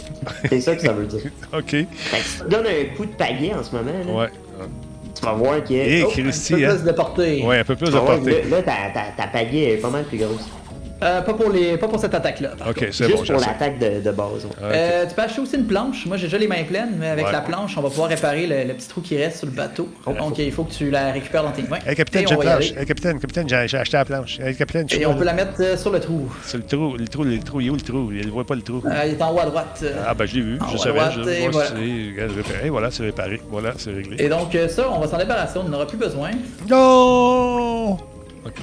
C'est 0.49 0.61
ça 0.61 0.75
que 0.77 0.83
ça 0.83 0.93
veut 0.93 1.07
dire. 1.07 1.31
OK. 1.57 1.71
Fait 1.71 1.87
que 2.19 2.25
si 2.25 2.39
tu 2.43 2.49
donnes 2.49 2.67
un 2.67 2.97
coup 2.97 3.05
de 3.07 3.13
pagaie 3.13 3.53
en 3.55 3.63
ce 3.63 3.75
moment, 3.75 3.91
là, 4.07 4.13
Ouais. 4.23 4.29
tu 5.15 5.25
vas 5.25 5.33
voir. 5.33 5.57
Et 5.71 6.03
Oh, 6.05 6.09
Christy, 6.11 6.55
un 6.55 6.59
peu 6.59 6.65
hein? 6.67 6.75
plus 6.77 6.85
de 6.85 6.93
portée. 6.93 7.43
Ouais, 7.45 7.59
un 7.61 7.65
peu 7.65 7.77
plus 7.77 7.87
de 7.87 7.91
voir, 7.99 8.05
portée. 8.17 8.43
là, 8.43 8.49
là, 8.59 8.63
ta, 8.63 8.73
ta, 8.95 9.05
ta 9.17 9.27
pagaie 9.29 9.73
est 9.75 9.77
pas 9.79 9.91
mal 9.91 10.05
plus 10.05 10.19
grosse. 10.19 10.49
Euh, 11.03 11.21
pas, 11.21 11.35
pour 11.35 11.51
les, 11.51 11.77
pas 11.77 11.89
pour 11.89 12.01
cette 12.01 12.15
attaque-là. 12.15 12.53
OK, 12.69 12.77
c'est 12.91 13.05
Juste 13.05 13.17
bon, 13.19 13.25
je 13.25 13.33
pour 13.35 13.43
l'attaque 13.43 13.79
de, 13.79 14.01
de 14.01 14.11
base. 14.11 14.45
ouais. 14.47 14.51
OK. 14.51 14.63
Euh, 14.63 15.05
tu 15.07 15.15
peux 15.15 15.23
acheter 15.23 15.41
aussi 15.43 15.57
une 15.57 15.67
planche. 15.67 16.07
Moi, 16.07 16.17
j'ai 16.17 16.25
déjà 16.27 16.39
les 16.39 16.49
mains 16.49 16.65
pleines, 16.65 16.97
mais 16.99 17.09
avec 17.11 17.27
Ouais. 17.27 17.33
la 17.33 17.43
planche, 17.43 17.77
on 17.77 17.83
va 17.83 17.91
pouvoir 17.91 18.09
réparer 18.09 18.47
le, 18.47 18.65
le 18.69 18.75
petit 18.75 18.89
trou 18.89 19.03
qui 19.03 19.17
reste 19.19 19.39
sur 19.39 19.47
le 19.47 19.53
bateau. 19.53 19.89
Donc, 20.07 20.39
il 20.39 20.51
faut 20.53 20.65
que 20.65 20.73
tu 20.73 20.91
la 20.91 21.13
récupères 21.13 21.43
dans 21.43 21.51
tes 21.53 21.63
mains. 21.63 21.79
Hey, 21.87 21.95
capitaine, 21.97 22.23
Et 22.25 22.27
j'ai 22.29 22.37
planche. 22.37 22.73
Hey, 22.73 22.87
capitaine, 22.87 23.19
capitaine, 23.21 23.49
j'ai 23.49 23.77
acheté 23.77 23.97
la 23.99 24.05
planche. 24.07 24.41
Hey, 24.41 24.57
capitaine, 24.57 24.87
Et 24.99 25.05
on 25.05 25.15
peut 25.15 25.25
la 25.25 25.35
mettre 25.35 25.61
euh, 25.61 25.77
sur 25.77 25.91
le 25.91 26.01
trou. 26.01 26.33
C'est 26.43 26.57
le 26.57 26.63
trou, 26.65 26.97
le 26.97 27.07
trou, 27.09 27.25
le 27.25 27.39
trou, 27.41 27.61
il 27.61 27.67
est 27.67 27.71
où 27.71 27.75
le 27.75 27.81
trou? 27.83 28.11
Il 28.13 28.25
ne 28.27 28.31
voit 28.31 28.47
pas 28.47 28.55
le 28.55 28.63
trou. 28.63 28.83
Euh, 28.87 29.03
il 29.07 29.13
est 29.13 29.23
en 29.23 29.35
haut 29.35 29.41
à 29.41 29.45
droite. 29.47 29.79
euh. 29.83 30.03
Ah, 30.07 30.15
ben, 30.15 30.25
je 30.25 30.37
l'ai 30.37 30.41
vu, 30.43 30.59
En 30.63 30.69
je 30.69 30.79
savais. 30.79 30.99
droite, 30.99 31.13
Je, 31.25 31.29
et 31.31 31.49
voilà. 31.51 31.69
réparé. 32.35 32.71
Voilà, 32.71 32.91
c'est 32.91 33.03
réparé. 33.03 33.41
Voilà, 33.51 33.73
c'est 33.77 33.93
réglé. 33.93 34.17
Et 34.25 34.29
donc, 34.31 34.57
ça, 34.71 34.91
on 34.91 34.99
va 35.01 35.07
s'en 35.09 35.19
débarrasser. 35.19 35.59
On 35.59 35.69
n'en 35.69 35.77
aura 35.77 35.87
plus 35.87 35.99
besoin. 35.99 36.31
Non! 36.71 37.93
OK. 38.47 38.55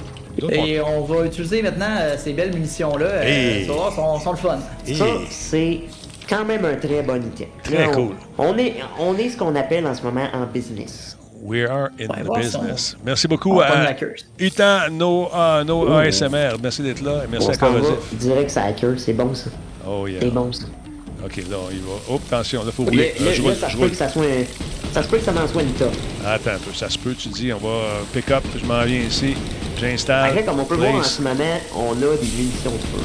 Et 0.50 0.80
on 0.80 1.02
va 1.04 1.26
utiliser 1.26 1.62
maintenant 1.62 1.96
euh, 2.00 2.14
ces 2.18 2.32
belles 2.32 2.52
munitions-là. 2.52 3.06
Euh, 3.06 3.64
vas 3.68 3.72
voir, 3.74 3.92
sont, 3.94 4.20
sont 4.20 4.30
le 4.32 4.36
fun. 4.36 4.58
Et- 4.86 4.94
Ça, 4.94 5.04
c'est 5.30 5.80
quand 6.28 6.44
même 6.44 6.64
un 6.64 6.74
très 6.74 7.02
bon 7.02 7.22
item. 7.22 7.48
Très 7.62 7.78
Là, 7.78 7.88
on- 7.90 7.94
cool. 7.94 8.14
On 8.38 8.58
est, 8.58 8.74
on 8.98 9.16
est 9.16 9.28
ce 9.30 9.36
qu'on 9.36 9.54
appelle 9.54 9.86
en 9.86 9.94
ce 9.94 10.02
moment 10.02 10.26
en 10.32 10.46
business. 10.46 11.16
We 11.42 11.64
are 11.68 11.88
in 12.00 12.06
Ouais, 12.08 12.22
the 12.24 12.38
business. 12.42 12.90
son- 12.92 12.96
Merci 13.04 13.28
beaucoup 13.28 13.56
va 13.56 13.66
à 13.66 13.84
la 13.84 13.92
curse. 13.94 14.24
Utan, 14.38 14.90
no, 14.90 15.28
ah, 15.32 15.62
no 15.66 15.86
Oh. 15.88 15.92
ASMR. 15.92 16.56
Merci 16.62 16.82
d'être 16.82 17.02
là. 17.02 17.22
et 17.24 17.28
Merci 17.30 17.48
on 17.48 17.50
à 17.50 17.54
s'en 17.54 17.70
va 17.72 17.80
Corrosif. 17.80 18.14
direct 18.18 18.50
ça 18.50 18.62
hacker, 18.64 18.94
c'est 18.98 19.12
bon 19.12 19.34
ça. 19.34 19.50
Oh, 19.86 20.06
yeah. 20.06 20.20
C'est 20.22 20.30
bon 20.32 20.50
ça. 20.52 20.64
OK, 21.22 21.36
là, 21.36 21.56
on 21.68 21.70
y 21.70 21.76
va. 21.80 21.92
Oh, 22.10 22.20
attention, 22.26 22.64
là, 22.64 22.72
faut 22.72 22.84
Là, 22.84 22.90
rouler. 22.90 23.12
là, 23.18 23.24
Là, 23.26 23.32
je 23.34 23.42
là, 23.42 23.48
roule, 23.48 23.56
ça 23.58 23.68
je 23.68 23.74
peut 23.74 23.80
roule. 23.82 23.90
que 23.90 23.96
ça 23.96 24.08
soit 24.08 24.22
un- 24.24 24.44
Ça 24.94 25.02
se 25.02 25.08
peut 25.08 25.18
que 25.18 25.24
ça 25.24 25.32
m'en 25.32 25.46
soit 25.48 25.62
une 25.62 25.72
top. 25.72 25.92
Attends 26.24 26.50
un 26.50 26.58
peu, 26.58 26.72
ça 26.72 26.88
se 26.88 26.96
peut, 26.98 27.14
tu 27.14 27.28
dis, 27.28 27.52
on 27.52 27.58
va 27.58 27.68
euh, 27.68 28.00
pick 28.12 28.30
up, 28.30 28.44
je 28.56 28.64
m'en 28.64 28.82
viens 28.84 29.00
ici, 29.00 29.34
j'installe. 29.80 30.28
Après, 30.30 30.44
comme 30.44 30.60
on 30.60 30.64
peut 30.64 30.76
voir 30.76 30.94
en 30.94 31.02
ce 31.02 31.20
moment, 31.20 31.58
on 31.74 31.92
a 31.94 32.16
des 32.16 32.26
munitions 32.36 32.70
de 32.70 32.76
feu. 32.78 33.04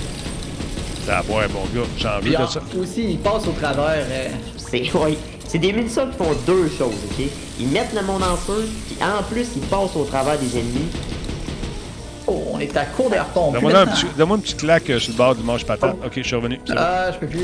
Ça 1.07 1.23
va, 1.27 1.35
ouais, 1.35 1.47
bon 1.47 1.61
gars, 1.73 1.87
j'en 1.97 2.15
veux 2.17 2.21
Puis 2.21 2.31
de 2.31 2.35
ça. 2.45 2.61
aussi, 2.79 3.11
il 3.13 3.17
passe 3.17 3.47
au 3.47 3.53
travers. 3.53 4.05
euh, 4.07 4.27
C'est 4.57 4.93
ouais, 4.93 5.17
c'est 5.47 5.57
des 5.57 5.73
munitions 5.73 6.07
qui 6.11 6.15
font 6.17 6.29
deux 6.45 6.69
choses, 6.77 6.93
ok? 7.09 7.25
Ils 7.59 7.67
mettent 7.69 7.95
le 7.95 8.03
monde 8.05 8.21
en 8.21 8.35
feu, 8.35 8.69
puis 8.85 8.95
en 9.01 9.23
plus, 9.23 9.47
ils 9.55 9.61
passent 9.63 9.95
au 9.95 10.03
travers 10.03 10.37
des 10.37 10.59
ennemis. 10.59 10.89
Oh, 12.27 12.43
on 12.53 12.59
est 12.59 12.77
à 12.77 12.85
court 12.85 13.09
des 13.09 13.17
harpons. 13.17 13.51
Donne-moi 13.51 13.75
un 13.75 13.87
petit- 13.87 14.05
donne-moi 14.15 14.37
une 14.37 14.43
petite 14.43 14.59
claque 14.59 14.87
euh, 14.91 14.99
sur 14.99 15.11
le 15.13 15.17
bord 15.17 15.33
du 15.33 15.41
manche 15.41 15.65
patate. 15.65 15.95
Ok, 16.05 16.11
je 16.17 16.21
suis 16.21 16.35
revenu. 16.35 16.61
Ah, 16.77 17.09
je 17.11 17.17
peux 17.17 17.25
plus. 17.25 17.39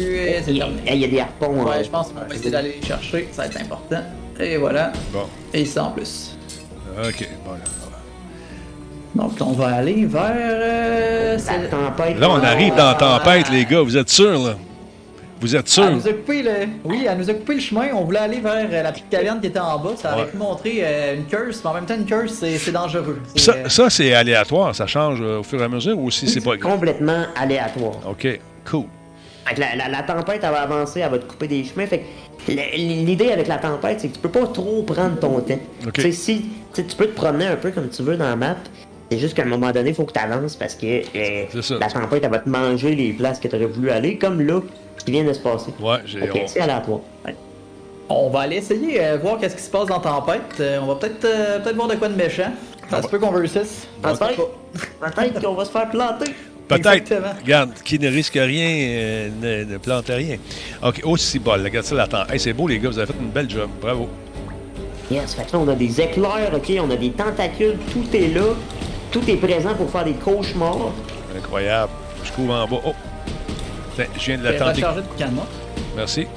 Il 0.48 0.56
y 0.58 0.62
a, 0.62 0.66
terminé. 0.68 0.82
il 0.92 0.98
y 1.00 1.06
a 1.06 1.08
des 1.08 1.20
harpons. 1.22 1.64
Ouais, 1.64 1.78
euh, 1.78 1.84
je 1.84 1.90
pense 1.90 2.10
qu'on 2.10 2.20
va 2.20 2.28
essayer 2.36 2.52
d'aller 2.52 2.78
les 2.80 2.88
chercher. 2.88 3.28
Ça 3.32 3.42
va 3.42 3.48
être 3.48 3.60
important. 3.62 4.04
Et 4.40 4.58
voilà. 4.58 4.92
Bon, 5.14 5.26
Et 5.54 5.62
ici 5.62 5.80
en 5.80 5.92
plus. 5.92 6.36
ok, 6.98 7.30
voilà. 7.46 7.64
Donc, 9.16 9.32
on 9.40 9.54
va 9.54 9.68
aller 9.76 10.06
vers. 10.06 10.22
euh, 10.36 11.38
La 11.38 11.68
tempête. 11.70 12.20
Là, 12.20 12.30
on 12.30 12.44
arrive 12.44 12.76
dans 12.76 12.88
la 12.88 12.94
tempête, 12.96 13.46
Ah. 13.50 13.54
les 13.54 13.64
gars, 13.66 13.82
vous 13.82 13.96
êtes 13.96 14.10
sûrs, 14.10 14.40
là? 14.46 14.56
Vous 15.40 15.56
êtes 15.56 15.66
Elle 15.66 15.70
sûrs? 15.72 15.92
nous 15.92 16.08
a 16.08 16.14
coupé 16.14 16.44
le... 16.44 16.52
Oui, 16.84 17.06
elle 17.10 17.18
nous 17.18 17.30
a 17.30 17.34
coupé 17.34 17.56
le 17.56 17.60
chemin. 17.62 17.88
On 17.94 18.04
voulait 18.06 18.20
aller 18.20 18.40
vers 18.40 18.54
euh, 18.70 18.84
la 18.84 18.92
petite 18.92 19.10
caverne 19.10 19.40
qui 19.40 19.48
était 19.48 19.60
en 19.60 19.78
bas. 19.80 19.92
Ça 19.96 20.14
aurait 20.14 20.24
Ouais. 20.24 20.30
pu 20.32 20.38
montrer 20.38 20.80
euh, 20.82 21.16
une 21.16 21.26
curse, 21.26 21.62
mais 21.64 21.70
en 21.70 21.74
même 21.76 21.86
temps, 21.86 21.96
une 21.96 22.06
curse, 22.06 22.34
c'est 22.58 22.72
dangereux. 22.72 23.22
Ça, 23.36 23.54
euh, 23.54 23.70
ça, 23.70 23.90
c'est 23.90 24.14
aléatoire, 24.14 24.74
ça 24.76 24.88
change 24.88 25.20
euh, 25.22 25.40
au 25.40 25.44
fur 25.44 25.62
et 25.62 25.66
à 25.66 25.70
mesure 25.70 25.98
ou 26.00 26.10
si 26.12 26.28
c'est 26.28 26.42
pas... 26.42 26.58
complètement 26.58 27.26
aléatoire. 27.38 27.94
Ok, 28.10 28.40
cool. 28.70 28.86
Fait 29.48 29.56
que 29.56 29.60
la, 29.60 29.76
la- 29.76 29.90
la 29.90 30.04
tempête, 30.04 30.42
elle 30.44 30.50
va 30.52 30.62
avancer, 30.62 31.00
elle 31.02 31.12
va 31.12 31.20
te 31.20 31.26
couper 31.26 31.48
des 31.48 31.64
chemins. 31.64 31.86
Fait 31.86 32.00
que 32.48 32.52
l'idée 32.76 33.32
avec 33.32 33.48
la 33.48 33.58
tempête, 33.58 34.00
c'est 34.02 34.08
que 34.10 34.14
tu 34.16 34.20
peux 34.20 34.30
pas 34.30 34.48
trop 34.48 34.84
prendre 34.84 35.20
ton 35.20 35.40
temps. 35.42 35.60
Ok. 35.86 35.94
Tu 35.94 36.02
sais, 36.02 36.12
si 36.12 36.46
tu 36.74 36.84
peux 36.98 37.08
te 37.08 37.16
promener 37.16 37.48
un 37.48 37.56
peu 37.56 37.72
comme 37.72 37.90
tu 37.90 38.02
veux 38.04 38.18
dans 38.18 38.26
la 38.30 38.36
map, 38.36 38.56
c'est 39.12 39.20
juste 39.20 39.36
qu'à 39.36 39.44
un 39.44 39.46
moment 39.46 39.72
donné, 39.72 39.90
il 39.90 39.96
faut 39.96 40.04
que 40.06 40.14
tu 40.14 40.20
avances 40.20 40.56
parce 40.56 40.74
que 40.76 40.86
euh, 41.16 41.46
la 41.80 41.88
tempête, 41.88 42.24
elle 42.24 42.32
va 42.32 42.40
te 42.40 42.50
manger 42.50 42.96
les 42.96 43.14
places 43.14 43.40
que 43.40 43.48
tu 43.48 43.56
aurais 43.56 43.66
voulu 43.68 43.92
aller, 43.92 44.18
comme 44.18 44.42
là, 44.42 44.62
ce 44.98 45.06
qui 45.06 45.12
vient 45.12 45.24
de 45.24 45.34
se 45.34 45.40
passer. 45.40 45.72
Ouais, 45.80 45.98
j'ai... 46.06 46.22
On- 46.24 46.48
c'est 46.48 46.60
aléatoire. 46.62 47.00
Ouais. 47.26 47.36
On 48.10 48.30
va 48.30 48.42
aller 48.42 48.58
essayer, 48.58 49.04
euh, 49.04 49.18
voir 49.22 49.38
qu'est-ce 49.40 49.56
qui 49.56 49.64
se 49.64 49.70
passe 49.70 49.88
dans 49.88 50.00
Tempête. 50.00 50.42
Euh, 50.60 50.80
on 50.82 50.88
va 50.88 50.96
peut-être 50.96 51.26
euh, 51.26 51.60
peut-être 51.60 51.76
voir 51.76 51.88
de 51.88 51.96
quoi 51.96 52.08
de 52.08 52.16
méchant. 52.16 52.52
Ça 54.04 54.14
se 54.14 54.20
peut 54.20 54.26
qu'on. 54.36 54.50
Peut-être 55.00 55.16
peut-être 55.16 55.42
qu'on 55.42 55.54
va 55.56 55.66
se 55.66 55.72
faire 55.72 55.90
planter. 55.90 56.32
Peut-être. 56.68 57.14
Regarde, 57.44 57.74
qui 57.84 58.00
ne 58.00 58.10
risque 58.10 58.34
rien 58.34 58.70
euh, 58.70 59.30
ne, 59.42 59.74
ne 59.74 59.78
plante 59.78 60.08
rien. 60.08 60.38
OK, 60.84 61.02
aussi 61.04 61.40
bol, 61.40 61.62
regarde 61.62 61.86
ça, 61.86 61.96
l'attend. 61.96 62.26
Hey, 62.28 62.40
c'est 62.40 62.54
beau, 62.54 62.68
les 62.68 62.80
gars, 62.80 62.90
vous 62.90 62.98
avez 62.98 63.12
fait 63.12 63.20
une 63.20 63.30
belle 63.30 63.50
job. 63.50 63.70
Bravo. 63.82 64.10
Yes, 65.12 65.36
fait 65.36 65.46
que 65.46 65.54
là, 65.54 65.60
on 65.60 65.68
a 65.68 65.76
des 65.76 66.02
éclairs, 66.02 66.52
ok, 66.54 66.72
on 66.82 66.90
a 66.90 66.96
des 66.96 67.12
tentacules, 67.12 67.78
tout 67.92 68.16
est 68.16 68.34
là. 68.34 68.56
Tout 69.12 69.30
est 69.30 69.38
présent 69.38 69.74
pour 69.76 69.90
faire 69.90 70.04
des 70.04 70.14
cauchemars. 70.14 70.92
Incroyable. 71.38 71.92
Je 72.24 72.32
couvre 72.32 72.54
en 72.54 72.68
bas. 72.68 72.82
Oh! 72.86 72.94
Tiens, 73.96 74.06
je 74.18 74.26
viens 74.26 74.38
de 74.38 74.44
la 74.44 74.54
tenter. 74.54 74.82
de 74.82 75.18
canon. 75.18 75.44
Merci. 75.96 76.28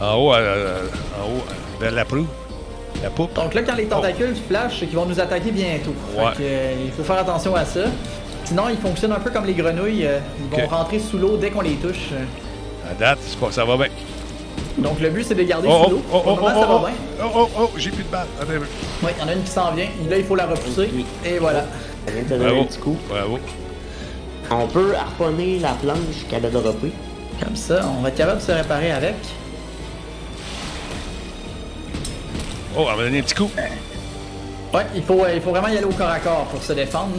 En 0.00 0.14
haut, 0.14 0.32
euh, 0.32 0.36
euh, 0.38 0.86
en 1.20 1.26
haut, 1.26 1.44
vers 1.80 1.90
la 1.90 2.04
proue. 2.04 2.26
La 3.02 3.10
poupe. 3.10 3.34
Donc 3.34 3.54
là, 3.54 3.62
quand 3.62 3.74
les 3.74 3.86
tentacules 3.86 4.34
flashent, 4.48 4.78
c'est 4.80 4.86
qu'ils 4.86 4.96
vont 4.96 5.06
nous 5.06 5.18
attaquer 5.18 5.50
bientôt. 5.50 5.94
Ouais. 6.16 6.30
Fait 6.30 6.36
que, 6.36 6.42
euh, 6.42 6.74
il 6.86 6.92
faut 6.92 7.02
faire 7.02 7.18
attention 7.18 7.54
à 7.54 7.64
ça. 7.64 7.86
Sinon, 8.48 8.68
ils 8.70 8.78
fonctionnent 8.78 9.12
un 9.12 9.20
peu 9.20 9.30
comme 9.30 9.44
les 9.44 9.52
grenouilles. 9.54 10.06
euh, 10.06 10.18
Ils 10.52 10.60
vont 10.60 10.66
rentrer 10.68 10.98
sous 10.98 11.18
l'eau 11.18 11.36
dès 11.36 11.50
qu'on 11.50 11.60
les 11.60 11.74
touche. 11.74 12.12
euh. 12.12 12.90
À 12.90 12.94
date, 12.94 13.18
ça 13.50 13.64
va 13.64 13.76
bien. 13.76 13.86
Donc 14.78 15.00
le 15.00 15.10
but, 15.10 15.24
c'est 15.24 15.34
de 15.34 15.40
les 15.40 15.46
garder 15.46 15.68
Oh, 15.70 15.84
sous 15.84 15.86
oh, 15.86 15.90
l'eau. 15.90 16.02
oh, 16.12 16.20
Pour 16.20 16.26
oh, 16.26 16.30
le 16.30 16.32
oh, 16.32 16.36
moment, 16.36 16.60
ça 16.62 16.68
oh, 16.70 16.78
va 16.78 16.88
bien. 16.88 16.96
oh, 17.24 17.30
oh, 17.36 17.48
oh, 17.60 17.70
j'ai 17.76 17.90
plus 17.90 18.04
de 18.04 18.08
balles. 18.08 18.26
Attends, 18.40 18.50
un 18.52 18.58
peu. 18.58 18.66
Oui, 19.02 19.10
il 19.16 19.20
y 19.20 19.24
en 19.24 19.28
a 19.28 19.32
une 19.34 19.42
qui 19.42 19.50
s'en 19.50 19.72
vient. 19.72 19.88
Là, 20.08 20.16
il 20.18 20.24
faut 20.24 20.34
la 20.36 20.46
repousser. 20.46 20.88
Et 21.26 21.38
voilà. 21.38 21.60
Ça 22.06 22.12
vient 22.12 22.22
de 22.22 22.28
te 22.28 22.32
donner 22.34 22.44
Bravo. 22.46 22.60
un 22.60 22.64
petit 22.64 22.78
coup. 22.78 22.96
Bravo. 23.08 23.38
On 24.50 24.66
peut 24.66 24.94
harponner 24.96 25.58
la 25.58 25.72
planche 25.72 26.24
qu'elle 26.30 26.46
a 26.46 26.50
droppée. 26.50 26.92
Comme 27.44 27.54
ça, 27.56 27.80
on 27.98 28.02
va 28.02 28.08
être 28.08 28.14
capable 28.16 28.38
de 28.40 28.44
se 28.44 28.52
réparer 28.52 28.92
avec. 28.92 29.16
Oh, 32.76 32.86
on 32.90 32.96
va 32.96 33.02
donner 33.04 33.18
un 33.18 33.22
petit 33.22 33.34
coup. 33.34 33.50
Ouais, 34.72 34.86
il 34.94 35.02
faut, 35.02 35.22
euh, 35.24 35.32
il 35.34 35.40
faut 35.42 35.50
vraiment 35.50 35.68
y 35.68 35.76
aller 35.76 35.84
au 35.86 35.90
corps 35.92 36.08
à 36.10 36.18
corps 36.18 36.46
pour 36.50 36.62
se 36.62 36.72
défendre. 36.72 37.14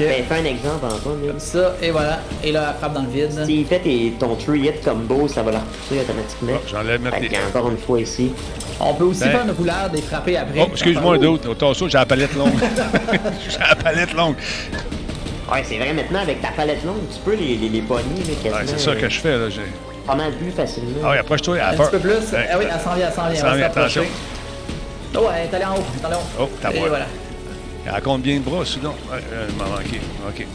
Euh, 0.00 0.08
Ben, 0.08 0.24
fais 0.28 0.34
un 0.40 0.44
exemple, 0.44 0.84
Antoine. 0.84 1.20
là. 1.22 1.28
comme 1.32 1.40
ça, 1.40 1.74
et 1.82 1.90
voilà. 1.90 2.20
Et 2.44 2.52
là, 2.52 2.68
elle 2.72 2.78
frappe 2.78 2.92
dans 2.94 3.02
le 3.02 3.08
vide. 3.08 3.44
S'il 3.44 3.66
fait 3.66 3.78
tes- 3.80 4.12
ton 4.18 4.34
three 4.36 4.60
hit 4.66 4.84
combo, 4.84 5.28
ça 5.28 5.42
va 5.42 5.52
la 5.52 5.58
repousser 5.60 6.00
automatiquement. 6.00 6.52
Oh, 6.56 6.68
J'enlève 6.70 7.00
ma 7.00 7.10
Fait 7.10 7.18
clé. 7.18 7.28
qu'il 7.28 7.38
y 7.38 7.40
a 7.40 7.46
encore 7.46 7.70
une 7.70 7.78
fois 7.78 8.00
ici. 8.00 8.32
On 8.80 8.92
peut 8.94 9.04
aussi 9.04 9.20
Ben- 9.20 9.30
faire 9.30 9.42
une 9.44 9.52
roulade 9.52 9.96
et 9.96 10.02
frapper 10.02 10.36
après. 10.36 10.60
Oh, 10.62 10.68
excuse-moi, 10.72 11.12
Enfin, 11.16 11.22
d'autre. 11.22 11.48
Au 11.50 11.54
tasseau, 11.54 11.88
j'ai 11.88 11.98
la 11.98 12.06
palette 12.06 12.34
longue. 12.34 12.52
j'ai 13.48 13.58
la 13.58 13.74
palette 13.74 14.12
longue. 14.14 14.36
Ouais, 15.50 15.62
c'est 15.64 15.78
vrai, 15.78 15.92
maintenant, 15.92 16.20
avec 16.20 16.42
ta 16.42 16.48
palette 16.48 16.84
longue, 16.84 16.96
tu 17.12 17.20
peux 17.24 17.34
les, 17.34 17.56
les, 17.56 17.68
les 17.68 17.80
pogner, 17.80 18.02
là, 18.18 18.34
quasiment. 18.42 18.56
Ouais, 18.56 18.62
c'est 18.66 18.78
ça 18.78 18.94
que 18.96 19.08
je 19.08 19.20
fais, 19.20 19.38
là. 19.38 19.48
j'ai- 19.48 19.60
Pas 20.06 20.14
mal 20.16 20.32
plus 20.32 20.50
facilement. 20.50 20.90
Ah 21.04 21.10
oui, 21.12 21.18
approche-toi, 21.18 21.56
elle 21.56 21.62
a 21.62 21.68
Un 21.70 21.74
petit 21.76 21.90
peu 21.90 21.98
plus. 22.00 22.10
Ouais. 22.10 22.46
Ah 22.52 22.56
oui, 22.58 22.64
elle 22.72 22.80
s'en 22.80 22.94
vient, 22.94 23.06
elle 23.08 23.12
s'en 23.12 23.22
vient. 23.22 23.30
Elle 23.30 23.38
s'en 23.50 23.54
vient, 23.56 23.66
attention. 23.66 24.02
Oh, 25.16 25.28
elle 25.34 25.48
est 25.50 25.54
allée 25.54 25.64
en 25.64 25.74
haut. 25.76 25.82
Elle 25.94 26.02
est 26.02 26.06
allée 26.06 26.14
en 26.14 26.18
haut. 26.18 26.22
Oh, 26.44 26.50
t'as 26.60 26.70
Et 26.72 26.76
voir. 26.78 26.88
voilà. 26.90 27.06
Elle 27.86 27.92
raconte 27.92 28.22
bien 28.22 28.36
de 28.38 28.40
bras, 28.42 28.64
sinon. 28.64 28.90
Ouais, 29.10 29.20
euh, 29.32 29.46
il 29.48 29.56
m'a 29.56 29.64
manqué. 29.64 30.00
OK. 30.28 30.46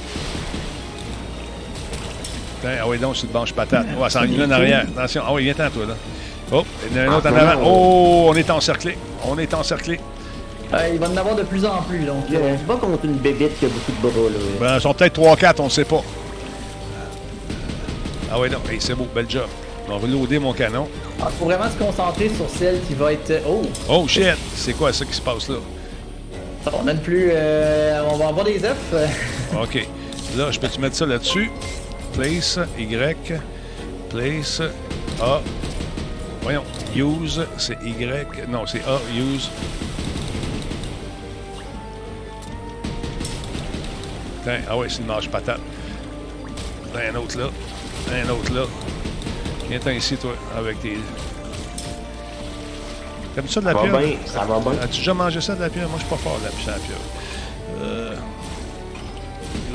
Tiens, 2.62 2.70
ah 2.82 2.88
oui, 2.88 2.98
donc, 2.98 3.16
sur 3.16 3.28
le 3.28 3.34
banche 3.34 3.54
patate. 3.54 3.88
Oh, 3.98 4.02
elle 4.06 4.12
s'en 4.12 4.24
vient 4.24 4.46
en 4.48 4.52
arrière. 4.52 4.86
Attention. 4.98 5.24
Ah 5.26 5.34
oui, 5.34 5.44
viens-t'en, 5.46 5.70
toi, 5.70 5.86
là. 5.88 5.96
Oh, 6.52 6.64
il 6.92 6.98
y 6.98 7.00
en 7.00 7.04
a 7.04 7.06
un 7.06 7.18
autre 7.18 7.30
en 7.32 7.36
Ah, 7.36 7.52
avant. 7.52 7.62
Oh, 7.66 8.26
on 8.30 8.36
est 8.36 8.50
encerclé. 8.50 8.98
On 9.26 9.38
est 9.40 9.54
encerclé. 9.54 10.00
Euh, 10.74 10.90
il 10.94 11.00
va 11.00 11.08
en 11.10 11.18
avoir 11.18 11.36
de 11.36 11.44
plus 11.44 11.66
en 11.66 11.82
plus. 11.84 12.00
Donc, 12.06 12.26
Je 12.30 12.36
euh, 12.36 12.58
suis 12.58 12.66
pas 12.66 12.76
contre 12.76 13.06
une 13.06 13.16
bébite 13.16 13.58
qui 13.60 13.66
a 13.66 13.70
beaucoup 13.70 13.92
de 13.94 14.02
bras, 14.02 14.30
là. 14.30 14.40
Ben, 14.60 14.76
ils 14.78 14.82
sont 14.82 14.94
peut-être 14.94 15.20
3-4, 15.20 15.56
on 15.60 15.66
ne 15.66 15.70
sait 15.70 15.86
pas. 15.86 16.02
Ah 18.32 18.40
oui, 18.40 18.50
non. 18.50 18.60
Hey, 18.70 18.78
c'est 18.80 18.96
beau, 18.96 19.08
bel 19.16 19.30
job. 19.30 19.48
On 19.88 19.98
va 19.98 20.06
reloader 20.06 20.40
mon 20.40 20.54
canon. 20.54 20.88
il 21.20 21.26
faut 21.40 21.46
vraiment 21.46 21.70
se 21.70 21.84
concentrer 21.84 22.30
sur 22.30 22.50
celle 22.50 22.82
qui 22.88 22.94
va 22.94 23.14
être. 23.14 23.42
Oh, 23.48 23.62
Oh, 23.90 24.06
shit! 24.08 24.36
C'est 24.56 24.74
quoi 24.74 24.94
ça 24.94 25.04
qui 25.06 25.14
se 25.14 25.22
passe 25.22 25.50
là? 25.50 25.56
On 26.74 26.88
a 26.88 26.92
une 26.92 27.00
plus. 27.02 27.30
euh, 27.32 28.04
on 28.10 28.18
va 28.18 28.28
avoir 28.28 28.46
des 28.46 28.64
euh. 28.64 29.08
OK. 29.64 29.88
Là, 30.38 30.52
je 30.52 30.60
peux-tu 30.60 30.80
mettre 30.80 30.96
ça 30.96 31.06
là-dessus? 31.06 31.52
Place, 32.14 32.60
Y. 32.78 33.34
Place, 34.10 34.62
A. 35.22 35.42
Voyons. 36.42 36.64
Use, 36.96 37.42
c'est 37.58 37.78
Y. 37.84 38.48
Non, 38.50 38.66
c'est 38.66 38.82
A, 38.86 39.00
use. 39.16 39.50
Tiens, 44.44 44.60
ah 44.70 44.78
ouais, 44.78 44.88
c'est 44.90 45.02
une 45.02 45.08
marche 45.08 45.30
patate. 45.30 45.60
Un 46.96 47.16
autre 47.16 47.38
là. 47.38 47.50
Un 48.12 48.30
autre 48.30 48.54
là. 48.54 48.64
Viens-t'en 49.70 49.92
ici, 49.92 50.18
toi, 50.18 50.34
avec 50.58 50.82
tes... 50.82 50.98
T'aimes 53.36 53.48
ça 53.48 53.62
de 53.62 53.66
la 53.66 53.72
Ça 53.72 53.78
va 53.78 53.84
pieuvre? 53.84 54.00
bien, 54.00 54.18
ça 54.26 54.40
va 54.46 54.60
bien. 54.60 54.72
As-tu 54.82 54.98
déjà 54.98 55.14
mangé 55.14 55.42
ça 55.42 55.56
de 55.56 55.62
la 55.62 55.70
pieuvre? 55.70 55.90
Moi, 55.90 56.00
je 56.00 56.06
suis 56.06 56.10
pas 56.16 56.22
fort 56.22 56.38
de 56.40 56.46
la 56.46 56.50
de 56.52 56.80
la 56.80 56.86
pieuvre. 56.86 57.02
Euh... 57.82 58.16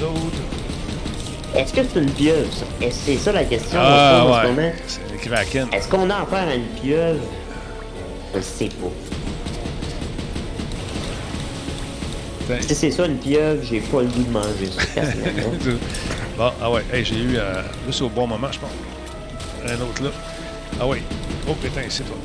L'autre... 0.00 0.36
Est-ce 1.54 1.72
que 1.72 1.80
c'est 1.90 2.00
une 2.00 2.10
pieuvre, 2.10 2.48
c'est 2.90 3.16
ça 3.16 3.32
la 3.32 3.44
question 3.44 3.78
Ah, 3.80 4.24
en 4.26 4.32
ce 4.34 4.38
ouais. 4.38 4.52
moment? 4.52 4.72
C'est 4.86 5.10
le 5.10 5.16
Kraken. 5.18 5.68
Est-ce 5.72 5.88
qu'on 5.88 6.10
a 6.10 6.16
affaire 6.16 6.48
à 6.48 6.54
une 6.54 6.66
pieuvre? 6.80 7.20
Je 8.34 8.40
sais 8.42 8.68
pas. 8.68 8.90
Si 12.60 12.74
c'est 12.74 12.90
ça 12.90 13.06
une 13.06 13.16
pieuvre, 13.16 13.60
j'ai 13.64 13.80
pas 13.80 14.02
le 14.02 14.08
goût 14.08 14.22
de 14.22 14.30
manger 14.30 14.66
ça, 14.94 15.00
bon, 16.38 16.52
ah 16.62 16.70
ouais. 16.70 16.84
Hey, 16.92 17.04
j'ai 17.04 17.16
eu... 17.16 17.36
Euh, 17.36 17.54
là, 17.54 17.62
c'est 17.90 18.02
au 18.02 18.08
bon 18.08 18.26
moment, 18.26 18.48
je 18.52 18.58
pense. 18.60 18.70
Un 19.66 19.74
autre 19.80 20.02
là. 20.04 20.10
Ah 20.80 20.86
oui. 20.86 20.98
Oh, 21.48 21.54
putain, 21.54 21.82
ici, 21.88 22.02
toi. 22.02 22.16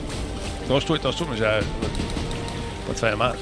Tasse-toi, 0.68 1.00
tasse-toi, 1.00 1.28
mais 1.32 1.38
j'ai... 1.38 1.44
Pas 1.44 2.94
te 2.94 3.00
faire 3.00 3.18
mal. 3.18 3.36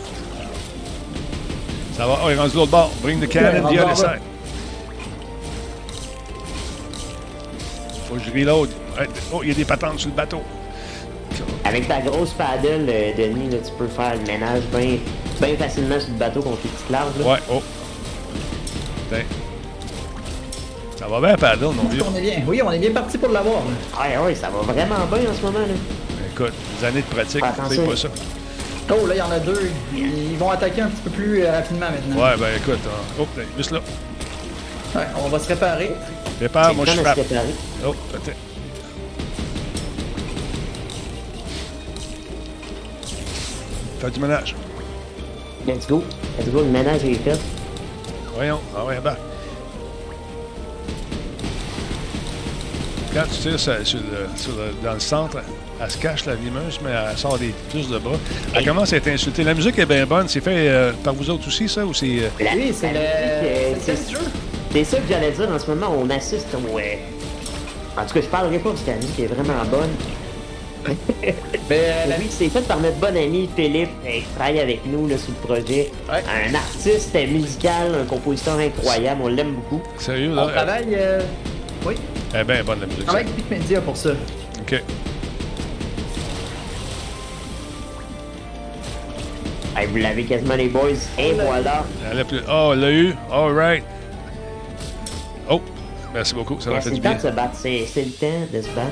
Ça 1.95 2.07
va. 2.07 2.19
Oh, 2.23 2.27
il 2.29 2.33
est 2.33 2.39
rendu 2.39 2.51
de 2.51 2.55
l'autre 2.55 2.71
bord. 2.71 2.91
Bring 3.01 3.19
the 3.19 3.27
cannon 3.27 3.69
the 3.69 3.77
other 3.79 3.95
side. 3.95 4.21
Faut 8.07 8.15
que 8.15 8.21
je 8.21 8.31
reload. 8.31 8.69
Oh, 9.33 9.41
il 9.43 9.49
y 9.49 9.51
a 9.51 9.55
des 9.55 9.65
patentes 9.65 9.99
sur 9.99 10.09
le 10.09 10.15
bateau. 10.15 10.41
Avec 11.63 11.87
ta 11.87 12.01
grosse 12.01 12.31
paddle, 12.31 12.87
euh, 12.89 13.11
Denis, 13.15 13.49
là, 13.49 13.57
tu 13.63 13.71
peux 13.77 13.87
faire 13.87 14.15
le 14.15 14.21
ménage 14.25 14.63
bien 14.73 14.97
bien 15.41 15.55
facilement 15.57 15.99
sur 15.99 16.09
le 16.09 16.15
bateau 16.15 16.41
contre 16.41 16.57
les 16.63 16.69
petites 16.69 16.89
larves. 16.89 17.19
là. 17.19 17.33
Ouais, 17.33 17.39
oh. 17.51 17.61
Tiens. 19.09 19.19
Ça 20.97 21.07
va 21.07 21.19
bien, 21.21 21.37
paddle, 21.37 21.75
mon 21.75 21.87
vieux. 21.89 22.01
On 22.09 22.15
est 22.15 22.21
bien. 22.21 22.43
Oui, 22.47 22.61
on 22.63 22.71
est 22.71 22.79
bien 22.79 22.91
parti 22.91 23.17
pour 23.17 23.29
l'avoir. 23.29 23.61
Ouais, 23.99 24.17
ouais, 24.17 24.35
ça 24.35 24.49
va 24.49 24.59
vraiment 24.73 25.05
bien 25.05 25.29
en 25.29 25.33
ce 25.33 25.41
moment. 25.41 25.59
Là. 25.59 25.73
Écoute, 26.39 26.53
des 26.79 26.85
années 26.85 27.01
de 27.01 27.05
pratique, 27.13 27.43
c'est 27.69 27.85
pas 27.85 27.95
ça. 27.97 28.07
Oh, 28.91 29.05
là, 29.05 29.13
il 29.15 29.17
y 29.17 29.21
en 29.21 29.29
a 29.31 29.39
deux. 29.39 29.69
Ils 29.93 30.37
vont 30.37 30.49
attaquer 30.49 30.81
un 30.81 30.87
petit 30.87 31.01
peu 31.01 31.09
plus 31.09 31.43
euh, 31.43 31.51
rapidement 31.51 31.87
maintenant. 31.91 32.23
Ouais, 32.23 32.37
ben 32.37 32.47
écoute, 32.55 32.79
hein. 32.87 33.13
oh, 33.19 33.27
ben, 33.35 33.45
juste 33.57 33.71
là. 33.71 33.79
Ouais, 34.95 35.05
on 35.23 35.27
va 35.27 35.37
se 35.37 35.47
réparer. 35.49 35.91
Départ, 36.39 36.69
C'est 36.69 36.75
moi 36.75 36.85
je 36.85 36.91
frappe. 36.93 37.19
Oh, 37.85 37.93
peut-être. 38.13 38.37
Fais 43.99 44.11
du 44.11 44.19
ménage. 44.19 44.55
Let's 45.67 45.87
go. 45.87 46.03
Let's 46.37 46.49
go, 46.49 46.59
le 46.61 46.67
ménage 46.69 47.03
est 47.03 47.15
fait. 47.15 47.39
Voyons, 48.33 48.59
ah 48.77 48.85
ouais, 48.85 48.99
bah. 49.03 49.17
Quand 53.13 53.23
tu 53.23 53.39
tires 53.41 53.59
sur, 53.59 53.85
sur 53.85 53.99
le- 53.99 54.37
sur 54.37 54.51
le- 54.51 54.73
dans 54.83 54.93
le 54.93 54.99
centre, 54.99 55.37
elle 55.81 55.89
se 55.91 55.97
cache 55.97 56.25
la 56.25 56.35
limeuse, 56.35 56.79
mais 56.83 56.91
elle 56.91 57.17
sort 57.17 57.37
des 57.37 57.53
plus 57.71 57.89
de 57.89 57.97
bras. 57.99 58.17
Elle 58.53 58.65
commence 58.65 58.91
à 58.93 58.97
être 58.97 59.07
insultée. 59.07 59.43
La 59.43 59.53
musique 59.53 59.77
est 59.79 59.85
bien 59.85 60.05
bonne. 60.05 60.27
C'est 60.27 60.41
fait 60.41 60.67
euh, 60.69 60.91
par 61.03 61.13
vous 61.13 61.29
autres 61.29 61.47
aussi, 61.47 61.67
ça, 61.69 61.85
ou 61.85 61.93
c'est... 61.93 62.05
euh, 62.19 62.27
La- 62.39 62.51
Oui, 62.55 62.73
c'est 62.73 62.87
la 62.93 62.99
musique, 62.99 63.03
euh, 63.15 63.73
le. 63.73 63.79
C'est 64.71 64.77
le 64.79 64.83
ça 64.85 64.97
que 64.97 65.03
j'allais 65.09 65.31
dire 65.31 65.49
en 65.49 65.57
ce 65.59 65.67
moment, 65.67 65.95
on 65.97 66.09
assiste 66.09 66.47
au. 66.53 66.77
euh, 66.77 66.81
En 67.97 68.05
tout 68.05 68.13
cas, 68.13 68.21
je 68.21 68.27
parlerai 68.27 68.59
pas 68.59 68.69
parce 68.69 68.81
que 68.81 68.89
la 68.91 68.97
musique 68.97 69.19
est 69.19 69.27
vraiment 69.27 69.63
bonne. 69.71 69.89
Mais 71.21 71.35
euh, 71.71 72.05
la 72.07 72.17
Oui, 72.17 72.27
c'est 72.29 72.47
fait 72.49 72.61
par 72.61 72.79
notre 72.79 72.95
bon 72.97 73.15
ami 73.15 73.49
Philippe, 73.55 73.89
qui 74.05 74.23
travaille 74.35 74.59
avec 74.59 74.85
nous 74.85 75.07
là, 75.07 75.17
sur 75.17 75.29
le 75.29 75.47
projet. 75.47 75.91
Ouais. 76.09 76.23
Un 76.49 76.55
artiste 76.55 77.13
musical, 77.29 77.93
un 78.01 78.05
compositeur 78.05 78.57
incroyable, 78.57 79.21
on 79.23 79.27
l'aime 79.27 79.53
beaucoup. 79.55 79.81
Sérieux, 79.97 80.31
on 80.31 80.35
là? 80.35 80.45
Elle, 80.47 80.53
travaille. 80.55 80.87
euh, 80.95 81.21
Oui, 81.85 81.95
elle 82.33 82.41
est 82.41 82.43
bien 82.45 82.63
bonne, 82.63 82.79
la 82.79 82.85
musique. 82.85 83.01
on 83.03 83.05
travaille 83.07 83.25
avec 83.25 83.49
Media 83.51 83.81
pour 83.81 83.97
ça. 83.97 84.11
OK. 84.61 84.83
Hey, 89.79 89.87
vous 89.87 89.97
l'avez 89.97 90.23
quasiment 90.25 90.55
les 90.55 90.67
boys. 90.67 90.89
Et 91.17 91.31
voilà. 91.33 91.85
Elle 92.11 92.19
a 92.19 92.25
plus... 92.25 92.41
Oh, 92.51 92.71
elle 92.73 92.79
l'a 92.81 92.91
eu. 92.91 93.13
All 93.31 93.53
right. 93.53 93.83
Oh, 95.49 95.61
merci 96.13 96.35
beaucoup. 96.35 96.59
Ça 96.59 96.69
m'a 96.69 96.81
C'est 96.81 96.89
le 96.89 96.99
temps 96.99 97.15
de 97.15 97.19
se 97.21 97.27
battre, 97.27 97.55
c'est 97.55 97.79
le 97.95 98.11
temps 98.11 98.47
de 98.51 98.61
se 98.61 98.67
battre. 98.71 98.91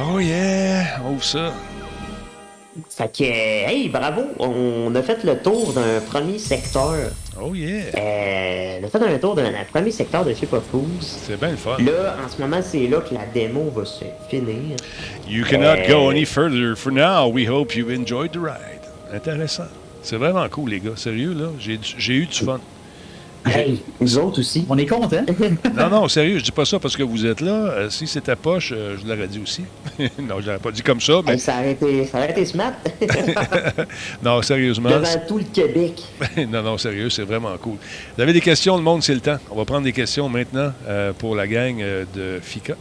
Oh 0.00 0.18
yeah! 0.18 1.02
Ouvre 1.06 1.22
ça. 1.22 1.52
Fait 2.88 3.12
que, 3.14 3.24
hey, 3.24 3.90
bravo, 3.90 4.22
on 4.38 4.94
a 4.94 5.02
fait 5.02 5.22
le 5.22 5.36
tour 5.36 5.74
d'un 5.74 6.00
premier 6.00 6.38
secteur. 6.38 7.10
Oh 7.38 7.54
yeah! 7.54 7.84
Euh, 7.94 8.78
on 8.82 8.86
a 8.86 8.88
fait 8.88 9.14
un 9.14 9.18
tour 9.18 9.34
d'un 9.34 9.52
premier 9.70 9.90
secteur 9.90 10.24
de 10.24 10.32
Ship 10.32 10.50
of 10.54 10.62
Fools. 10.70 10.86
C'est 11.02 11.38
bien 11.38 11.50
le 11.50 11.56
fun. 11.56 11.76
Là, 11.78 12.16
en 12.24 12.28
ce 12.30 12.40
moment, 12.40 12.60
c'est 12.62 12.86
là 12.86 13.00
que 13.00 13.12
la 13.12 13.26
démo 13.34 13.70
va 13.76 13.84
se 13.84 14.04
finir. 14.30 14.76
You 15.28 15.44
cannot 15.44 15.86
go 15.86 16.06
Euh, 16.08 16.10
any 16.12 16.24
further 16.24 16.74
for 16.74 16.90
now. 16.90 17.28
We 17.28 17.46
hope 17.46 17.76
you 17.76 17.90
enjoyed 17.90 18.32
the 18.32 18.38
ride. 18.40 18.80
Intéressant. 19.12 19.68
C'est 20.02 20.16
vraiment 20.16 20.48
cool, 20.48 20.70
les 20.70 20.80
gars. 20.80 20.96
Sérieux, 20.96 21.34
là. 21.34 21.46
J'ai 21.58 22.14
eu 22.14 22.26
du 22.26 22.38
fun. 22.38 22.60
Hey, 23.44 23.80
nous 24.00 24.18
autres 24.18 24.38
aussi. 24.40 24.64
On 24.68 24.78
est 24.78 24.86
content. 24.86 25.24
Non, 25.76 25.88
non, 25.88 26.08
sérieux, 26.08 26.38
je 26.38 26.44
dis 26.44 26.52
pas 26.52 26.64
ça 26.64 26.78
parce 26.78 26.96
que 26.96 27.02
vous 27.02 27.26
êtes 27.26 27.40
là. 27.40 27.50
Euh, 27.50 27.90
si 27.90 28.06
c'était 28.06 28.36
poche, 28.36 28.72
euh, 28.72 28.96
je 29.00 29.06
l'aurais 29.06 29.26
dit 29.26 29.40
aussi. 29.40 29.62
non, 30.18 30.40
je 30.40 30.46
l'aurais 30.46 30.58
pas 30.58 30.70
dit 30.70 30.82
comme 30.82 31.00
ça, 31.00 31.14
mais 31.24 31.32
Hey, 31.32 31.38
ça, 31.38 31.58
aurait 31.58 31.72
été, 31.72 32.06
ça 32.06 32.18
aurait 32.18 32.30
été 32.30 32.44
smart. 32.44 32.72
non, 34.22 34.42
sérieusement. 34.42 34.90
Devant 34.90 35.22
tout 35.26 35.38
le 35.38 35.44
Québec. 35.44 36.02
non, 36.48 36.62
non, 36.62 36.78
sérieux, 36.78 37.10
c'est 37.10 37.24
vraiment 37.24 37.56
cool. 37.58 37.76
Vous 38.16 38.22
avez 38.22 38.32
des 38.32 38.40
questions, 38.40 38.76
le 38.76 38.82
monde, 38.82 39.02
c'est 39.02 39.14
le 39.14 39.20
temps. 39.20 39.38
On 39.50 39.56
va 39.56 39.64
prendre 39.64 39.84
des 39.84 39.92
questions 39.92 40.28
maintenant 40.28 40.72
euh, 40.86 41.12
pour 41.12 41.34
la 41.34 41.46
gang 41.46 41.80
euh, 41.80 42.04
de 42.14 42.38
FICA. 42.40 42.74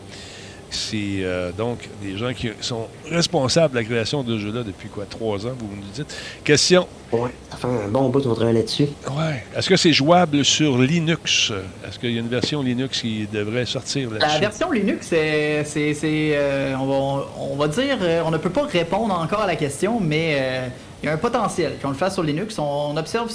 C'est 0.72 1.19
euh, 1.19 1.52
donc 1.52 1.89
des 2.02 2.18
gens 2.18 2.34
qui 2.34 2.49
sont 2.61 2.88
responsables 3.10 3.73
de 3.73 3.80
la 3.80 3.84
création 3.84 4.23
de 4.23 4.38
ce 4.38 4.43
jeu-là 4.43 4.64
depuis 4.64 4.88
quoi, 4.88 5.06
trois 5.10 5.45
ans, 5.45 5.52
vous 5.60 5.68
nous 5.76 5.91
dites. 5.93 6.15
Question? 6.45 6.88
Ouais, 7.11 7.30
ça 7.49 7.57
fait 7.57 7.68
un 7.68 7.89
bon 7.89 8.07
bout 8.07 8.22
qu'on 8.22 8.34
travaille 8.34 8.53
là-dessus. 8.53 8.88
Ouais. 9.07 9.43
Est-ce 9.53 9.68
que 9.68 9.76
c'est 9.76 9.91
jouable 9.91 10.45
sur 10.45 10.77
Linux? 10.77 11.52
Est-ce 11.85 11.99
qu'il 11.99 12.11
y 12.11 12.18
a 12.18 12.22
une 12.22 12.30
version 12.30 12.61
Linux 12.61 13.02
qui 13.02 13.27
devrait 13.27 13.65
sortir 13.65 14.11
là-dessus? 14.11 14.31
La 14.31 14.39
version 14.39 14.72
Linux, 14.72 15.07
c'est. 15.10 15.65
c'est, 15.65 15.93
euh, 16.06 16.73
on, 16.80 16.85
va, 16.85 17.27
on 17.38 17.56
va 17.57 17.68
dire, 17.68 17.98
euh, 18.02 18.23
on 18.26 18.31
ne 18.31 18.38
peut 18.38 18.49
pas 18.49 18.64
répondre 18.64 19.14
encore 19.14 19.41
à 19.41 19.48
la 19.48 19.57
question, 19.57 19.99
mais 19.99 20.38
euh, 20.39 20.68
il 21.02 21.07
y 21.07 21.10
a 21.10 21.14
un 21.14 21.18
potentiel. 21.18 21.73
Quand 21.82 21.90
on 21.90 21.91
le 21.91 21.98
fait 21.98 22.11
sur 22.11 22.23
Linux, 22.23 22.60
on, 22.60 22.95
observe 22.95 23.32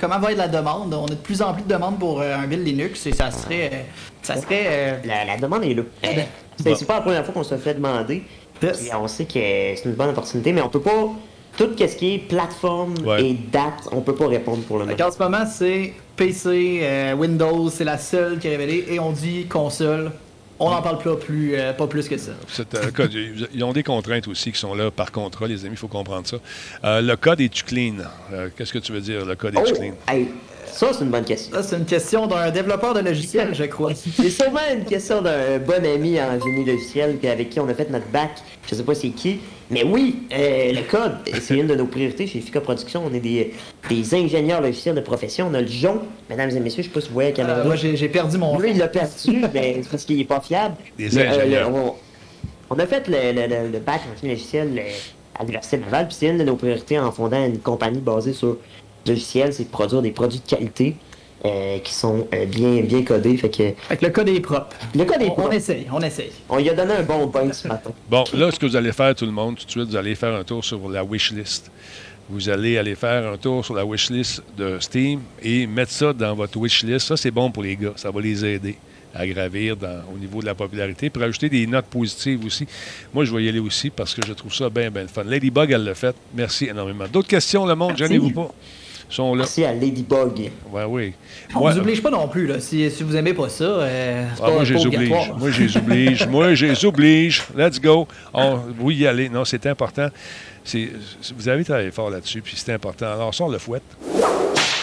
comment 0.00 0.18
va 0.18 0.32
être 0.32 0.38
la 0.38 0.48
demande. 0.48 0.92
On 0.92 1.06
a 1.06 1.10
de 1.10 1.14
plus 1.14 1.40
en 1.42 1.54
plus 1.54 1.62
de 1.62 1.68
demandes 1.68 1.98
pour 1.98 2.20
un 2.20 2.46
build 2.46 2.66
Linux 2.66 3.06
et 3.06 3.12
ça 3.12 3.30
serait. 3.30 3.86
ça 4.22 4.36
serait 4.36 5.00
la, 5.04 5.36
demande 5.36 5.64
est 5.64 5.74
là. 5.74 5.82
C'est 6.58 6.86
pas 6.86 6.96
la 6.96 7.00
première 7.02 7.24
fois 7.24 7.34
qu'on 7.34 7.44
se 7.44 7.56
fait 7.56 7.74
demander. 7.74 8.22
on 8.98 9.08
sait 9.08 9.24
que 9.24 9.32
c'est 9.34 9.82
une 9.84 9.92
bonne 9.92 10.10
opportunité, 10.10 10.52
mais 10.52 10.62
on 10.62 10.68
peut 10.68 10.80
pas. 10.80 11.12
Tout 11.56 11.70
ce 11.78 11.96
qui 11.96 12.14
est 12.14 12.18
plateforme 12.18 12.94
et 13.18 13.32
date, 13.32 13.88
on 13.90 14.02
peut 14.02 14.14
pas 14.14 14.28
répondre 14.28 14.62
pour 14.64 14.78
le 14.78 14.84
moment. 14.84 14.96
En 15.02 15.10
ce 15.10 15.18
moment, 15.18 15.46
c'est 15.50 15.94
PC, 16.14 16.80
euh, 16.82 17.14
Windows, 17.14 17.70
c'est 17.70 17.84
la 17.84 17.96
seule 17.96 18.38
qui 18.38 18.48
est 18.48 18.50
révélée, 18.50 18.84
et 18.90 19.00
on 19.00 19.10
dit 19.10 19.46
console. 19.46 20.10
On 20.58 20.70
n'en 20.70 20.80
parle 20.80 20.98
pas 20.98 21.16
plus, 21.16 21.54
euh, 21.54 21.72
pas 21.72 21.86
plus 21.86 22.08
que 22.08 22.16
ça. 22.16 22.32
Euh, 22.74 22.90
code, 22.90 23.12
ils 23.12 23.64
ont 23.64 23.72
des 23.72 23.82
contraintes 23.82 24.26
aussi 24.28 24.52
qui 24.52 24.58
sont 24.58 24.74
là 24.74 24.90
par 24.90 25.12
contrat, 25.12 25.46
les 25.46 25.64
amis, 25.64 25.74
il 25.74 25.78
faut 25.78 25.88
comprendre 25.88 26.26
ça. 26.26 27.00
le 27.00 27.14
code 27.16 27.40
est-tu 27.40 27.64
clean? 27.64 27.96
Qu'est-ce 28.56 28.72
que 28.72 28.78
tu 28.78 28.92
veux 28.92 29.00
dire, 29.00 29.24
le 29.24 29.34
code 29.34 29.54
est-tu 29.54 29.72
oh, 29.74 29.78
clean? 29.78 30.26
Ça, 30.72 30.92
c'est 30.92 31.04
une 31.04 31.10
bonne 31.10 31.24
question. 31.24 31.54
Ça, 31.54 31.62
c'est 31.62 31.76
une 31.76 31.84
question 31.84 32.26
d'un 32.26 32.50
développeur 32.50 32.94
de 32.94 33.00
logiciel, 33.00 33.54
je 33.54 33.64
crois. 33.64 33.92
c'est 33.94 34.30
sûrement 34.30 34.60
une 34.72 34.84
question 34.84 35.22
d'un 35.22 35.58
bon 35.58 35.84
ami 35.84 36.20
en 36.20 36.38
génie 36.40 36.64
logiciel 36.64 37.18
avec 37.24 37.50
qui 37.50 37.60
on 37.60 37.68
a 37.68 37.74
fait 37.74 37.90
notre 37.90 38.08
bac. 38.08 38.30
Je 38.68 38.74
sais 38.74 38.82
pas 38.82 38.94
c'est 38.94 39.10
qui. 39.10 39.40
Mais 39.70 39.84
oui, 39.84 40.22
euh, 40.32 40.72
le 40.72 40.82
code, 40.82 41.16
c'est 41.40 41.56
une 41.56 41.66
de 41.66 41.74
nos 41.74 41.86
priorités 41.86 42.26
chez 42.26 42.40
FICA 42.40 42.60
Production. 42.60 43.02
On 43.04 43.12
est 43.14 43.20
des, 43.20 43.52
des, 43.88 44.14
ingénieurs 44.14 44.60
logiciels 44.60 44.94
de 44.94 45.00
profession. 45.00 45.48
On 45.50 45.54
a 45.54 45.60
le 45.60 45.66
Jon, 45.66 46.02
mesdames 46.30 46.50
et 46.50 46.60
messieurs, 46.60 46.82
je 46.82 46.88
sais 46.88 46.94
pas 46.94 47.00
si 47.00 47.08
vous 47.08 47.14
voyez 47.14 47.30
la 47.30 47.36
caméra. 47.36 47.58
Euh, 47.58 47.64
moi, 47.64 47.76
j'ai 47.76 48.08
perdu 48.08 48.38
mon. 48.38 48.58
Lui, 48.58 48.70
il 48.70 48.78
l'a 48.78 48.88
perdu, 48.88 49.44
mais 49.54 49.80
c'est 49.82 49.90
parce 49.90 50.04
qu'il 50.04 50.20
est 50.20 50.24
pas 50.24 50.40
fiable. 50.40 50.76
Des 50.96 51.18
ingénieurs. 51.18 51.70
on, 52.70 52.78
a 52.78 52.86
fait 52.86 53.08
le, 53.08 53.72
le, 53.72 53.78
bac 53.80 54.02
en 54.12 54.20
génie 54.20 54.34
logiciel 54.34 54.82
à 55.34 55.42
l'Université 55.42 55.78
de 55.78 55.82
Laval, 55.82 56.06
puis 56.08 56.16
c'est 56.18 56.26
une 56.28 56.38
de 56.38 56.44
nos 56.44 56.56
priorités 56.56 56.98
en 56.98 57.10
fondant 57.10 57.44
une 57.44 57.58
compagnie 57.58 58.00
basée 58.00 58.32
sur 58.32 58.58
logiciel, 59.08 59.52
c'est 59.52 59.64
de 59.64 59.68
produire 59.68 60.02
des 60.02 60.10
produits 60.10 60.40
de 60.40 60.48
qualité 60.48 60.96
euh, 61.44 61.78
qui 61.80 61.92
sont 61.94 62.26
euh, 62.34 62.46
bien, 62.46 62.80
bien 62.80 63.02
codés. 63.02 63.36
Fait 63.36 63.50
que... 63.50 64.04
le 64.04 64.08
code 64.08 64.28
est 64.28 64.40
propre. 64.40 64.74
Le 64.94 65.04
code 65.04 65.20
est 65.20 65.26
propre. 65.26 65.48
On 65.48 65.52
essaye, 65.52 65.86
on 65.92 66.00
essaye. 66.00 66.32
On 66.48 66.56
lui 66.56 66.70
a 66.70 66.74
donné 66.74 66.94
un 66.94 67.02
bon 67.02 67.26
bain 67.26 67.52
ce 67.52 67.68
matin. 67.68 67.90
Bon, 68.10 68.24
là, 68.32 68.50
ce 68.50 68.58
que 68.58 68.66
vous 68.66 68.74
allez 68.74 68.92
faire, 68.92 69.14
tout 69.14 69.26
le 69.26 69.32
monde, 69.32 69.56
tout 69.56 69.66
de 69.66 69.70
suite, 69.70 69.88
vous 69.88 69.96
allez 69.96 70.14
faire 70.14 70.34
un 70.34 70.44
tour 70.44 70.64
sur 70.64 70.88
la 70.88 71.04
wishlist. 71.04 71.70
Vous 72.28 72.48
allez 72.48 72.78
aller 72.78 72.94
faire 72.94 73.30
un 73.32 73.36
tour 73.36 73.64
sur 73.64 73.74
la 73.74 73.84
wishlist 73.84 74.42
de 74.56 74.78
Steam 74.80 75.20
et 75.42 75.66
mettre 75.66 75.92
ça 75.92 76.12
dans 76.12 76.34
votre 76.34 76.58
wishlist. 76.58 77.06
Ça, 77.06 77.16
c'est 77.16 77.30
bon 77.30 77.50
pour 77.50 77.62
les 77.62 77.76
gars. 77.76 77.92
Ça 77.96 78.10
va 78.10 78.20
les 78.20 78.44
aider 78.44 78.76
à 79.14 79.26
gravir 79.26 79.76
au 80.12 80.18
niveau 80.18 80.40
de 80.40 80.46
la 80.46 80.54
popularité, 80.54 81.10
pour 81.10 81.22
ajouter 81.22 81.48
des 81.48 81.66
notes 81.66 81.86
positives 81.86 82.44
aussi. 82.44 82.66
Moi, 83.14 83.24
je 83.24 83.34
vais 83.34 83.44
y 83.44 83.48
aller 83.48 83.60
aussi 83.60 83.90
parce 83.90 84.14
que 84.14 84.26
je 84.26 84.32
trouve 84.32 84.52
ça 84.52 84.68
bien, 84.68 84.90
bien 84.90 85.06
fun. 85.06 85.24
Ladybug, 85.24 85.70
elle 85.70 85.84
l'a 85.84 85.94
fait. 85.94 86.14
Merci 86.34 86.66
énormément. 86.66 87.04
D'autres 87.10 87.28
questions, 87.28 87.64
le 87.64 87.74
monde? 87.74 87.96
Gênez-vous 87.96 88.30
pas 88.30 88.52
sont 89.08 89.34
là. 89.34 89.40
Merci 89.40 89.64
à 89.64 89.72
Ladybug. 89.72 90.50
Ouais, 90.70 90.84
oui. 90.86 91.12
On 91.54 91.66
ne 91.66 91.72
vous 91.72 91.78
oblige 91.78 92.02
pas 92.02 92.10
non 92.10 92.28
plus. 92.28 92.46
Là. 92.46 92.60
Si, 92.60 92.90
si 92.90 93.02
vous 93.02 93.16
aimez 93.16 93.34
pas 93.34 93.48
ça, 93.48 93.64
euh, 93.64 94.26
c'est 94.34 94.42
ah, 94.42 94.46
pas, 94.46 94.52
moi, 94.52 94.64
je 94.64 94.74
les 94.74 94.86
oblige. 94.86 95.32
Moi, 95.38 95.50
je 95.50 95.62
les 95.62 95.76
oblige. 95.76 96.26
moi, 96.28 96.54
je 96.54 96.66
les 96.66 96.84
oblige. 96.84 97.44
Let's 97.56 97.80
go. 97.80 98.06
On, 98.32 98.56
vous 98.78 98.90
y 98.90 99.06
aller. 99.06 99.28
Non, 99.28 99.44
c'est 99.44 99.66
important. 99.66 100.08
Vous 101.36 101.48
avez 101.48 101.64
travaillé 101.64 101.90
fort 101.90 102.10
là-dessus, 102.10 102.42
puis 102.42 102.54
c'est 102.56 102.72
important. 102.72 103.06
Alors, 103.06 103.34
ça, 103.34 103.44
on 103.44 103.48
le 103.48 103.58
fouette. 103.58 103.84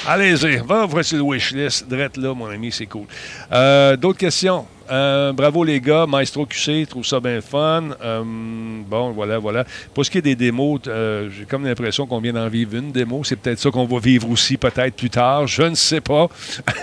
Allez-y, 0.05 0.57
va 0.57 0.85
voici 0.85 1.15
le 1.15 1.21
wishlist. 1.21 1.88
Drette 1.88 2.17
là, 2.17 2.34
mon 2.34 2.47
ami, 2.47 2.73
c'est 2.73 2.88
cool. 2.88 3.05
Euh, 3.53 3.95
d'autres 3.95 4.19
questions? 4.19 4.65
Euh, 4.91 5.31
bravo 5.31 5.63
les 5.63 5.80
gars, 5.80 6.05
Maestro 6.05 6.45
QC, 6.45 6.85
trouve 6.89 7.05
ça 7.05 7.21
bien 7.21 7.39
fun. 7.39 7.84
Euh, 8.03 8.21
bon, 8.25 9.11
voilà, 9.11 9.39
voilà. 9.39 9.63
Pour 9.93 10.05
ce 10.05 10.11
qui 10.11 10.17
est 10.17 10.21
des 10.21 10.35
démos, 10.35 10.81
j'ai 10.84 11.45
comme 11.45 11.63
l'impression 11.63 12.05
qu'on 12.05 12.19
vient 12.19 12.34
d'en 12.34 12.49
vivre 12.49 12.75
une 12.75 12.91
démo. 12.91 13.23
C'est 13.23 13.38
peut-être 13.38 13.59
ça 13.59 13.71
qu'on 13.71 13.85
va 13.85 13.99
vivre 13.99 14.30
aussi 14.30 14.57
peut-être 14.57 14.93
plus 14.93 15.09
tard. 15.09 15.47
Je 15.47 15.63
ne 15.63 15.75
sais 15.75 16.01
pas. 16.01 16.27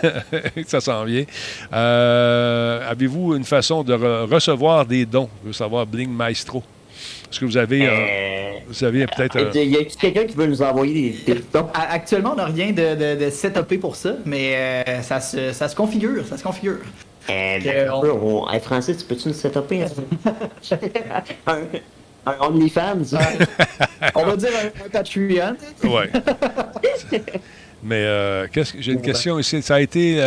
ça 0.66 0.80
s'en 0.80 1.05
vient. 1.05 1.24
Avez-vous 1.70 3.36
une 3.36 3.44
façon 3.44 3.82
de 3.82 3.92
recevoir 3.92 4.86
des 4.86 5.05
dons? 5.05 5.28
Je 5.42 5.48
veux 5.48 5.52
savoir, 5.52 5.86
Bling 5.86 6.10
Maestro. 6.10 6.62
Est-ce 7.31 7.39
que 7.39 7.44
vous 7.44 7.57
avez, 7.57 7.86
euh, 7.86 7.90
euh, 7.93 8.51
vous 8.66 8.85
avez 8.85 9.07
peut-être. 9.07 9.36
Euh, 9.36 9.65
y 9.65 9.77
a 9.77 9.85
quelqu'un 9.85 10.24
qui 10.24 10.35
veut 10.35 10.47
nous 10.47 10.62
envoyer 10.62 11.15
des, 11.24 11.35
des 11.35 11.40
Actuellement, 11.74 12.32
on 12.32 12.36
n'a 12.36 12.47
rien 12.47 12.73
de, 12.73 12.94
de, 12.97 13.24
de 13.24 13.31
setupé 13.31 13.78
pour 13.78 13.94
ça, 13.94 14.15
mais 14.27 14.85
ça, 15.02 15.20
se, 15.20 15.52
ça 15.52 15.69
se 15.69 15.77
configure. 15.77 16.27
Ça 16.27 16.36
se 16.36 16.43
configure. 16.43 16.78
Euh, 17.28 17.89
on... 17.93 18.47
Francis, 18.61 18.97
tu 18.98 19.05
peux-tu 19.05 19.28
nous 19.28 19.35
setuper 19.35 19.85
un, 21.47 21.61
un 22.27 22.36
OnlyFans? 22.40 23.16
On 24.16 24.24
va 24.24 24.36
dire 24.36 24.51
un, 24.85 24.89
Patreon. 24.89 25.57
Oui. 25.85 26.02
mais 27.85 28.05
qu'est-ce 28.52 28.73
que 28.73 28.82
j'ai 28.82 28.93
une 28.93 29.02
question 29.02 29.39
ici. 29.39 29.62
Ça 29.62 29.77
a 29.77 29.81
été. 29.81 30.20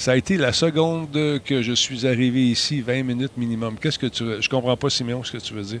Ça 0.00 0.12
a 0.12 0.16
été 0.16 0.38
la 0.38 0.54
seconde 0.54 1.10
que 1.44 1.60
je 1.60 1.74
suis 1.74 2.06
arrivé 2.06 2.40
ici, 2.40 2.80
20 2.80 3.02
minutes 3.02 3.32
minimum. 3.36 3.76
Qu'est-ce 3.78 3.98
que 3.98 4.06
tu 4.06 4.24
veux? 4.24 4.40
Je 4.40 4.48
comprends 4.48 4.74
pas, 4.74 4.88
Siméon, 4.88 5.22
ce 5.22 5.30
que 5.30 5.36
tu 5.36 5.52
veux 5.52 5.60
dire. 5.60 5.80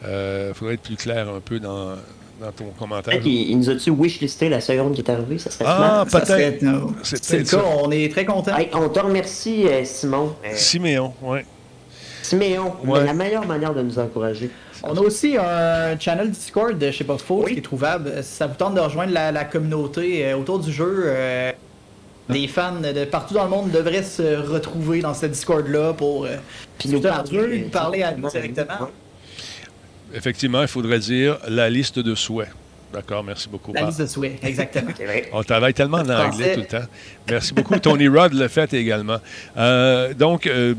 Il 0.00 0.06
euh, 0.06 0.54
faudrait 0.54 0.74
être 0.74 0.82
plus 0.82 0.94
clair 0.94 1.28
un 1.28 1.40
peu 1.40 1.58
dans, 1.58 1.96
dans 2.40 2.52
ton 2.52 2.66
commentaire. 2.78 3.20
Il, 3.26 3.58
nous 3.58 3.68
a-tu 3.68 3.90
wishlisté 3.90 4.48
la 4.48 4.60
seconde 4.60 4.94
qui 4.94 5.00
est 5.00 5.10
arrivée? 5.10 5.38
Ça 5.38 5.50
serait 5.50 5.64
Ah, 5.66 6.04
peut-être. 6.08 6.64
C'est 7.02 7.38
le 7.38 7.44
cas, 7.44 7.64
on 7.82 7.90
est 7.90 8.12
très 8.12 8.24
content. 8.24 8.52
on 8.74 8.88
te 8.90 9.00
remercie, 9.00 9.66
euh, 9.66 9.84
Simon. 9.84 10.36
Euh, 10.44 10.50
Siméon, 10.54 11.12
oui. 11.20 11.40
Siméon, 12.22 12.74
ouais. 12.84 13.04
la 13.04 13.12
meilleure 13.12 13.44
manière 13.44 13.74
de 13.74 13.82
nous 13.82 13.98
encourager. 13.98 14.50
On 14.84 14.96
a 14.96 15.00
aussi 15.00 15.36
un 15.36 15.98
channel 15.98 16.30
Discord 16.30 16.78
de 16.78 16.92
chez 16.92 17.02
pas 17.02 17.16
qui 17.16 17.58
est 17.58 17.64
trouvable. 17.64 18.22
Si 18.22 18.36
ça 18.36 18.46
vous 18.46 18.54
tente 18.54 18.74
de 18.76 18.80
rejoindre 18.80 19.12
la, 19.12 19.44
communauté 19.46 20.32
autour 20.34 20.60
du 20.60 20.70
jeu, 20.70 21.12
des 22.28 22.48
fans 22.48 22.80
de 22.80 23.04
partout 23.04 23.34
dans 23.34 23.44
le 23.44 23.50
monde 23.50 23.70
devraient 23.70 24.02
se 24.02 24.36
retrouver 24.36 25.00
dans 25.00 25.14
ce 25.14 25.26
Discord-là 25.26 25.94
pour 25.94 26.24
euh, 26.26 26.36
nous 26.86 27.00
parler, 27.70 28.02
à 28.02 28.12
nous 28.12 28.28
directement. 28.28 28.90
Effectivement, 30.14 30.62
il 30.62 30.68
faudrait 30.68 30.98
dire 30.98 31.38
la 31.48 31.68
liste 31.68 31.98
de 31.98 32.14
souhaits. 32.14 32.48
D'accord, 32.92 33.22
merci 33.22 33.48
beaucoup. 33.48 33.72
La 33.74 33.82
liste 33.82 34.00
de 34.00 34.06
souhaits, 34.06 34.38
exactement. 34.42 34.90
On 35.32 35.42
travaille 35.42 35.74
tellement 35.74 35.98
en 35.98 36.08
anglais 36.08 36.54
tout 36.54 36.60
le 36.60 36.66
temps. 36.66 36.86
Merci 37.28 37.52
beaucoup. 37.52 37.78
Tony 37.78 38.08
Rod 38.08 38.32
le 38.32 38.48
fait 38.48 38.72
également. 38.72 39.18
Euh, 39.56 40.14
donc, 40.14 40.46
euh, 40.46 40.74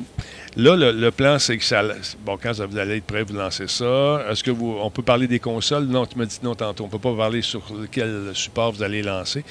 Là, 0.56 0.76
le, 0.76 1.12
plan, 1.12 1.38
c'est 1.40 1.58
que 1.58 1.64
ça. 1.64 1.84
Bon, 2.26 2.38
quand 2.42 2.52
vous 2.52 2.78
allez 2.78 2.98
être 2.98 3.06
prêt, 3.06 3.24
vous 3.24 3.34
lancez 3.34 3.68
ça. 3.68 4.26
Est-ce 4.30 4.44
que 4.44 4.52
vous. 4.52 4.78
On 4.82 4.90
peut 4.90 5.04
parler 5.04 5.28
des 5.28 5.40
consoles? 5.40 5.86
Non, 5.86 6.06
tu 6.06 6.18
m'as 6.18 6.26
dit 6.26 6.40
non 6.42 6.56
tantôt. 6.56 6.84
On 6.84 6.88
ne 6.88 6.92
peut 6.92 7.00
pas 7.00 7.16
parler 7.16 7.42
sur 7.42 7.62
quel 7.92 8.32
support 8.34 8.72
vous 8.72 8.84
allez 8.84 9.04
lancer. 9.04 9.44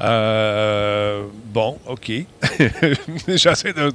Euh, 0.00 1.24
bon, 1.52 1.78
OK. 1.86 2.10
J'essaie 3.28 3.72
de. 3.72 3.92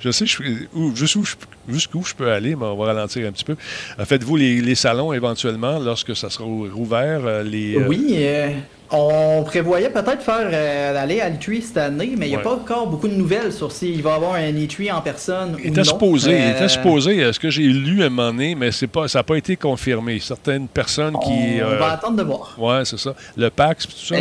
Je 0.00 0.10
sais 0.10 0.26
jusqu'où 0.26 2.04
je, 2.04 2.14
peux 2.14 2.30
aller, 2.30 2.56
mais 2.56 2.66
on 2.66 2.76
va 2.76 2.86
ralentir 2.86 3.26
un 3.26 3.32
petit 3.32 3.44
peu. 3.44 3.56
Faites-vous 4.04 4.36
les, 4.36 4.74
salons 4.74 5.12
éventuellement 5.12 5.78
lorsque 5.78 6.14
ça 6.16 6.30
sera 6.30 6.44
rouvert? 6.44 7.20
Euh, 7.24 7.42
les, 7.42 7.76
Oui. 7.78 8.08
Euh, 8.18 8.50
on 8.90 9.42
prévoyait 9.44 9.90
peut-être 9.90 10.22
faire 10.22 10.48
euh, 10.52 11.02
aller 11.02 11.20
à 11.20 11.28
l'E3 11.28 11.62
cette 11.62 11.76
année, 11.76 12.14
mais 12.16 12.26
il 12.26 12.30
n'y 12.30 12.36
a 12.36 12.40
pas 12.40 12.54
encore 12.54 12.86
beaucoup 12.86 13.08
de 13.08 13.14
nouvelles 13.14 13.52
sur 13.52 13.72
s'il 13.72 14.02
va 14.02 14.10
y 14.10 14.14
avoir 14.14 14.34
un 14.34 14.52
E3 14.52 14.92
en 14.92 15.00
personne 15.00 15.56
il 15.58 15.70
était 15.70 15.84
Supposé, 15.84 16.32
Il 16.32 16.50
était 16.50 16.62
euh, 16.62 16.68
supposé, 16.68 17.22
euh, 17.22 17.32
ce 17.32 17.40
que 17.40 17.50
j'ai 17.50 17.62
lu 17.62 18.02
à 18.02 18.06
un 18.06 18.10
moment 18.10 18.32
donné, 18.32 18.54
mais 18.54 18.70
pas, 18.92 19.08
ça 19.08 19.20
n'a 19.20 19.22
pas 19.22 19.36
été 19.36 19.56
confirmé. 19.56 20.18
Certaines 20.20 20.68
personnes 20.68 21.16
qui... 21.24 21.60
On 21.62 21.78
va 21.78 21.92
attendre 21.92 22.16
de 22.16 22.22
voir. 22.22 22.54
Oui, 22.58 22.74
c'est 22.84 22.98
ça. 22.98 23.14
Le 23.36 23.50
PAX, 23.50 23.86
tout 23.86 23.96
ça... 23.96 24.16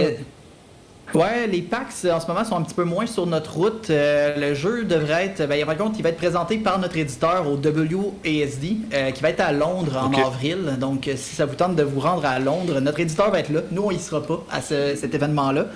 Ouais, 1.13 1.47
les 1.47 1.61
packs 1.61 1.93
en 2.11 2.19
ce 2.19 2.27
moment 2.27 2.43
sont 2.43 2.57
un 2.57 2.63
petit 2.63 2.73
peu 2.73 2.83
moins 2.83 3.05
sur 3.05 3.25
notre 3.27 3.55
route. 3.55 3.89
Euh, 3.89 4.37
le 4.37 4.53
jeu 4.53 4.83
devrait 4.83 5.27
être, 5.27 5.47
ben, 5.47 5.55
il 5.55 5.65
va 5.65 5.75
va 5.75 6.09
être 6.09 6.17
présenté 6.17 6.57
par 6.57 6.79
notre 6.79 6.97
éditeur 6.97 7.45
au 7.47 7.55
WASD, 7.55 8.77
euh, 8.93 9.11
qui 9.11 9.21
va 9.21 9.29
être 9.29 9.41
à 9.41 9.51
Londres 9.51 9.97
en 9.97 10.11
avril. 10.25 10.77
Donc, 10.79 11.07
euh, 11.07 11.13
si 11.15 11.35
ça 11.35 11.45
vous 11.45 11.55
tente 11.55 11.75
de 11.75 11.83
vous 11.83 11.99
rendre 11.99 12.25
à 12.25 12.39
Londres, 12.39 12.79
notre 12.79 12.99
éditeur 12.99 13.31
va 13.31 13.39
être 13.39 13.49
là. 13.49 13.61
Nous, 13.71 13.83
on 13.83 13.91
y 13.91 13.99
sera 13.99 14.21
pas 14.21 14.43
à 14.51 14.61
cet 14.61 15.13
événement-là. 15.13 15.67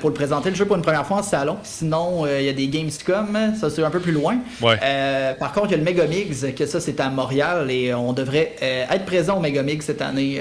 pour 0.00 0.10
le 0.10 0.14
présenter 0.14 0.50
le 0.50 0.56
jeu 0.56 0.66
pour 0.66 0.76
une 0.76 0.82
première 0.82 1.06
fois 1.06 1.18
en 1.18 1.22
salon. 1.22 1.56
Sinon, 1.62 2.26
il 2.26 2.44
y 2.44 2.50
a 2.50 2.52
des 2.52 2.68
Gamescom, 2.68 3.54
ça 3.58 3.70
c'est 3.70 3.82
un 3.82 3.90
peu 3.90 4.00
plus 4.00 4.12
loin. 4.12 4.36
par 4.60 5.52
contre, 5.52 5.68
il 5.68 5.70
y 5.70 5.74
a 5.74 5.78
le 5.78 5.84
Megamix, 5.84 6.44
que 6.54 6.66
ça 6.66 6.80
c'est 6.80 7.00
à 7.00 7.08
Montréal 7.08 7.70
et 7.70 7.94
on 7.94 8.12
devrait 8.12 8.56
être 8.60 9.06
présent 9.06 9.38
au 9.38 9.40
Megamix 9.40 9.86
cette 9.86 10.02
année 10.02 10.38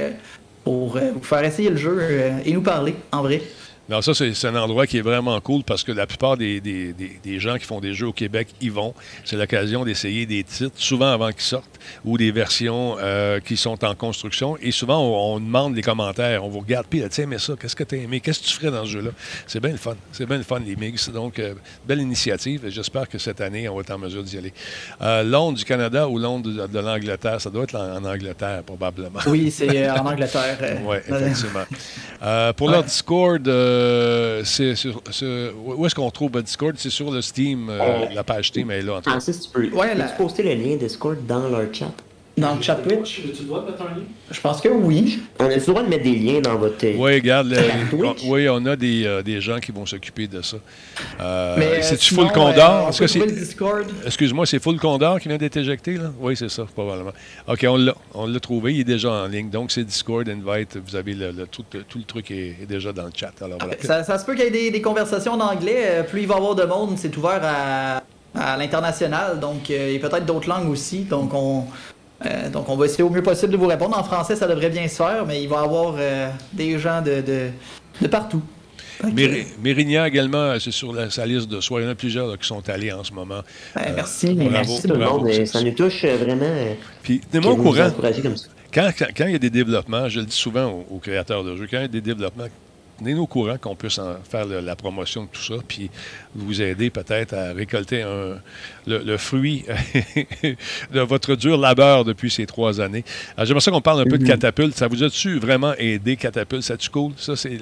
pour 0.65 0.97
vous 0.97 1.23
faire 1.23 1.43
essayer 1.45 1.69
le 1.69 1.77
jeu 1.77 2.01
et 2.45 2.51
nous 2.51 2.61
parler 2.61 2.95
en 3.13 3.21
vrai. 3.21 3.41
Non, 3.89 4.03
ça, 4.03 4.13
c'est 4.13 4.45
un 4.45 4.55
endroit 4.55 4.85
qui 4.85 4.99
est 4.99 5.01
vraiment 5.01 5.41
cool 5.41 5.63
parce 5.63 5.83
que 5.83 5.91
la 5.91 6.05
plupart 6.05 6.37
des, 6.37 6.61
des, 6.61 6.93
des, 6.93 7.39
gens 7.39 7.57
qui 7.57 7.65
font 7.65 7.79
des 7.79 7.95
jeux 7.95 8.07
au 8.07 8.13
Québec 8.13 8.49
y 8.61 8.69
vont. 8.69 8.93
C'est 9.25 9.35
l'occasion 9.35 9.83
d'essayer 9.83 10.27
des 10.27 10.43
titres, 10.43 10.75
souvent 10.75 11.11
avant 11.11 11.31
qu'ils 11.31 11.41
sortent, 11.41 11.79
ou 12.05 12.15
des 12.15 12.31
versions 12.31 12.97
euh, 12.99 13.39
qui 13.39 13.57
sont 13.57 13.83
en 13.83 13.95
construction. 13.95 14.57
Et 14.61 14.69
souvent, 14.69 14.99
on, 14.99 15.39
demande 15.39 15.73
des 15.73 15.81
commentaires. 15.81 16.45
On 16.45 16.49
vous 16.49 16.59
regarde, 16.59 16.85
puis, 16.87 17.01
tiens, 17.09 17.25
mais 17.25 17.39
ça, 17.39 17.53
qu'est-ce 17.59 17.75
que 17.75 17.83
tu 17.83 17.95
as 17.95 17.97
aimé? 17.97 18.19
Qu'est-ce 18.19 18.41
que 18.41 18.45
tu 18.45 18.53
ferais 18.53 18.69
dans 18.69 18.85
ce 18.85 18.91
jeu-là? 18.91 19.09
C'est 19.47 19.59
bien 19.59 19.71
le 19.71 19.77
fun. 19.77 19.95
C'est 20.11 20.27
bien 20.27 20.37
le 20.37 20.43
fun, 20.43 20.59
les 20.59 20.75
mix. 20.75 21.09
Donc, 21.09 21.39
euh, 21.39 21.55
belle 21.87 22.01
initiative. 22.01 22.65
J'espère 22.67 23.09
que 23.09 23.17
cette 23.17 23.41
année, 23.41 23.67
on 23.69 23.75
va 23.75 23.81
être 23.81 23.91
en 23.91 23.97
mesure 23.97 24.21
d'y 24.21 24.37
aller. 24.37 24.53
Euh, 25.01 25.23
Londres 25.23 25.57
du 25.57 25.65
Canada 25.65 26.07
ou 26.07 26.19
Londres 26.19 26.67
de, 26.67 26.79
l'Angleterre? 26.79 27.41
Ça 27.41 27.49
doit 27.49 27.63
être 27.63 27.75
en, 27.75 28.05
Angleterre, 28.05 28.61
probablement. 28.63 29.19
Oui, 29.25 29.49
c'est 29.49 29.89
en 29.89 30.05
Angleterre. 30.05 30.59
oui, 30.85 30.97
effectivement. 30.97 31.65
pour 32.55 32.69
leur 32.69 32.83
Discord, 32.83 33.47
euh, 33.79 34.41
c'est 34.43 34.73
où 35.65 35.85
est-ce 35.85 35.95
qu'on 35.95 36.11
trouve 36.11 36.31
Discord? 36.41 36.75
C'est 36.77 36.89
sur 36.89 37.11
le 37.11 37.21
Steam, 37.21 37.69
euh, 37.69 37.79
euh, 37.79 38.05
la 38.13 38.23
page 38.23 38.49
Steam 38.49 38.71
est 38.71 38.81
là. 38.81 38.97
En 38.97 39.01
Francis, 39.01 39.41
tu 39.41 39.49
peux, 39.49 39.69
ouais, 39.69 39.95
poster 40.17 40.43
le 40.43 40.61
lien 40.61 40.75
Discord 40.75 41.17
dans 41.25 41.47
leur 41.49 41.73
chat? 41.73 41.91
Dans 42.37 42.55
le 42.55 42.61
chat 42.61 42.75
Twitch? 42.75 43.21
Tu 43.37 43.43
dois 43.43 43.65
mettre 43.65 43.81
un 43.81 43.95
lien? 43.95 44.03
Je 44.31 44.39
pense 44.39 44.61
que 44.61 44.69
oui. 44.69 45.19
On 45.39 45.45
a 45.45 45.55
le 45.55 45.59
droit 45.59 45.83
de 45.83 45.89
mettre 45.89 46.03
des 46.03 46.15
liens 46.15 46.39
dans 46.39 46.55
votre. 46.55 46.85
Oui, 46.85 47.15
regarde. 47.15 47.53
oui, 48.25 48.47
on 48.49 48.65
a 48.65 48.75
des, 48.75 49.05
euh, 49.05 49.21
des 49.21 49.41
gens 49.41 49.59
qui 49.59 49.71
vont 49.71 49.85
s'occuper 49.85 50.27
de 50.27 50.41
ça. 50.41 50.57
Euh, 51.19 51.79
C'est-tu 51.81 52.15
Full 52.15 52.31
Condor? 52.31 52.89
Est-ce 52.89 52.99
que 52.99 53.07
c'est. 53.07 54.05
Excuse-moi, 54.05 54.45
c'est 54.45 54.61
Full 54.61 54.79
Condor 54.79 55.19
qui 55.19 55.27
vient 55.27 55.37
d'être 55.37 55.57
éjecté, 55.57 55.97
là? 55.97 56.11
Oui, 56.19 56.35
c'est 56.37 56.49
ça, 56.49 56.65
probablement. 56.65 57.11
OK, 57.47 57.65
on 57.67 57.77
l'a. 57.77 57.95
On 58.13 58.27
l'a 58.27 58.39
trouvé. 58.39 58.73
Il 58.73 58.81
est 58.81 58.85
déjà 58.85 59.11
en 59.11 59.27
ligne. 59.27 59.49
Donc, 59.49 59.71
c'est 59.71 59.83
Discord, 59.83 60.27
Invite. 60.29 60.77
Vous 60.77 60.95
avez 60.95 61.13
le, 61.13 61.45
tout, 61.47 61.63
tout, 61.63 61.97
le 61.97 62.05
truc 62.05 62.31
est, 62.31 62.65
déjà 62.67 62.93
dans 62.93 63.05
le 63.05 63.11
chat. 63.13 63.33
Alors, 63.41 63.57
voilà. 63.59 63.75
ça, 63.81 64.03
ça, 64.03 64.17
se 64.17 64.25
peut 64.25 64.35
qu'il 64.35 64.45
y 64.45 64.47
ait 64.47 64.51
des, 64.51 64.71
des, 64.71 64.81
conversations 64.81 65.33
en 65.33 65.41
anglais. 65.41 65.83
Euh, 65.83 66.03
plus 66.03 66.21
il 66.21 66.27
va 66.27 66.35
y 66.35 66.37
avoir 66.37 66.55
de 66.55 66.63
monde, 66.63 66.93
c'est 66.97 67.15
ouvert 67.17 67.41
à 67.43 68.03
à 68.35 68.57
l'international, 68.57 69.39
donc 69.39 69.69
il 69.69 69.93
y 69.93 69.95
a 69.95 69.99
peut-être 69.99 70.25
d'autres 70.25 70.49
langues 70.49 70.69
aussi. 70.69 70.99
Donc 70.99 71.33
on, 71.33 71.65
euh, 72.25 72.49
donc, 72.49 72.67
on 72.67 72.75
va 72.75 72.85
essayer 72.85 73.03
au 73.03 73.09
mieux 73.09 73.23
possible 73.23 73.51
de 73.51 73.57
vous 73.57 73.67
répondre. 73.67 73.97
En 73.97 74.03
français, 74.03 74.35
ça 74.35 74.47
devrait 74.47 74.69
bien 74.69 74.87
se 74.87 74.95
faire, 74.95 75.25
mais 75.25 75.41
il 75.41 75.47
va 75.47 75.61
y 75.61 75.63
avoir 75.63 75.95
euh, 75.97 76.29
des 76.51 76.77
gens 76.77 77.01
de, 77.01 77.23
de, 78.01 78.07
partout. 78.07 78.41
Mérigna 79.63 80.07
également, 80.07 80.59
c'est 80.59 80.71
sur 80.71 80.93
sa 81.09 81.25
liste 81.25 81.47
de 81.47 81.61
soins. 81.61 81.79
Il 81.79 81.83
y 81.85 81.87
en 81.87 81.91
a 81.91 81.95
plusieurs 81.95 82.37
qui 82.37 82.45
sont 82.45 82.67
allés 82.69 82.91
en 82.91 83.05
ce 83.05 83.13
moment. 83.13 83.41
Ben, 83.73 83.93
merci, 83.95 84.27
euh, 84.27 84.49
merci 84.51 84.81
tout 84.81 84.93
le 84.93 85.05
monde. 85.05 85.45
Ça 85.45 85.61
nous 85.61 85.71
touche 85.71 86.03
vraiment. 86.03 86.53
Puis, 87.01 87.21
tenez-moi 87.31 87.53
au 87.53 87.57
courant. 87.57 87.89
Quand, 88.73 88.91
quand, 89.17 89.25
il 89.25 89.31
y 89.31 89.35
a 89.35 89.39
des 89.39 89.49
développements, 89.49 90.09
je 90.09 90.19
le 90.19 90.25
dis 90.25 90.35
souvent 90.35 90.85
aux 90.91 90.99
créateurs 90.99 91.43
de 91.43 91.55
jeux, 91.55 91.67
quand 91.71 91.77
il 91.77 91.83
y 91.83 91.85
a 91.85 91.87
des 91.87 92.01
développements 92.01 92.45
tenez-nous 92.99 93.23
au 93.23 93.27
courant 93.27 93.57
qu'on 93.59 93.75
puisse 93.75 93.99
faire 94.29 94.45
la 94.45 94.75
promotion 94.75 95.23
de 95.23 95.27
tout 95.27 95.41
ça, 95.41 95.55
puis 95.67 95.89
vous 96.35 96.61
aider 96.61 96.89
peut-être 96.89 97.33
à 97.33 97.53
récolter 97.53 98.05
le, 98.87 99.17
fruit 99.17 99.65
de 100.93 100.99
votre 101.01 101.35
dur 101.35 101.57
labeur 101.57 102.05
depuis 102.05 102.29
ces 102.29 102.45
trois 102.45 102.81
années. 102.81 103.03
J'aimerais 103.37 103.61
ça 103.61 103.71
qu'on 103.71 103.81
parle 103.81 104.01
un 104.01 104.05
peu 104.05 104.17
de 104.17 104.23
mm-hmm. 104.23 104.27
Catapulte. 104.27 104.75
Ça 104.75 104.87
vous 104.87 105.03
a-tu 105.03 105.39
vraiment 105.39 105.73
aidé, 105.77 106.15
Catapulte? 106.15 106.63
Ça 106.63 106.77
tu 106.77 106.89
cool? 106.89 107.13
Ça, 107.17 107.35
c'est, 107.35 107.57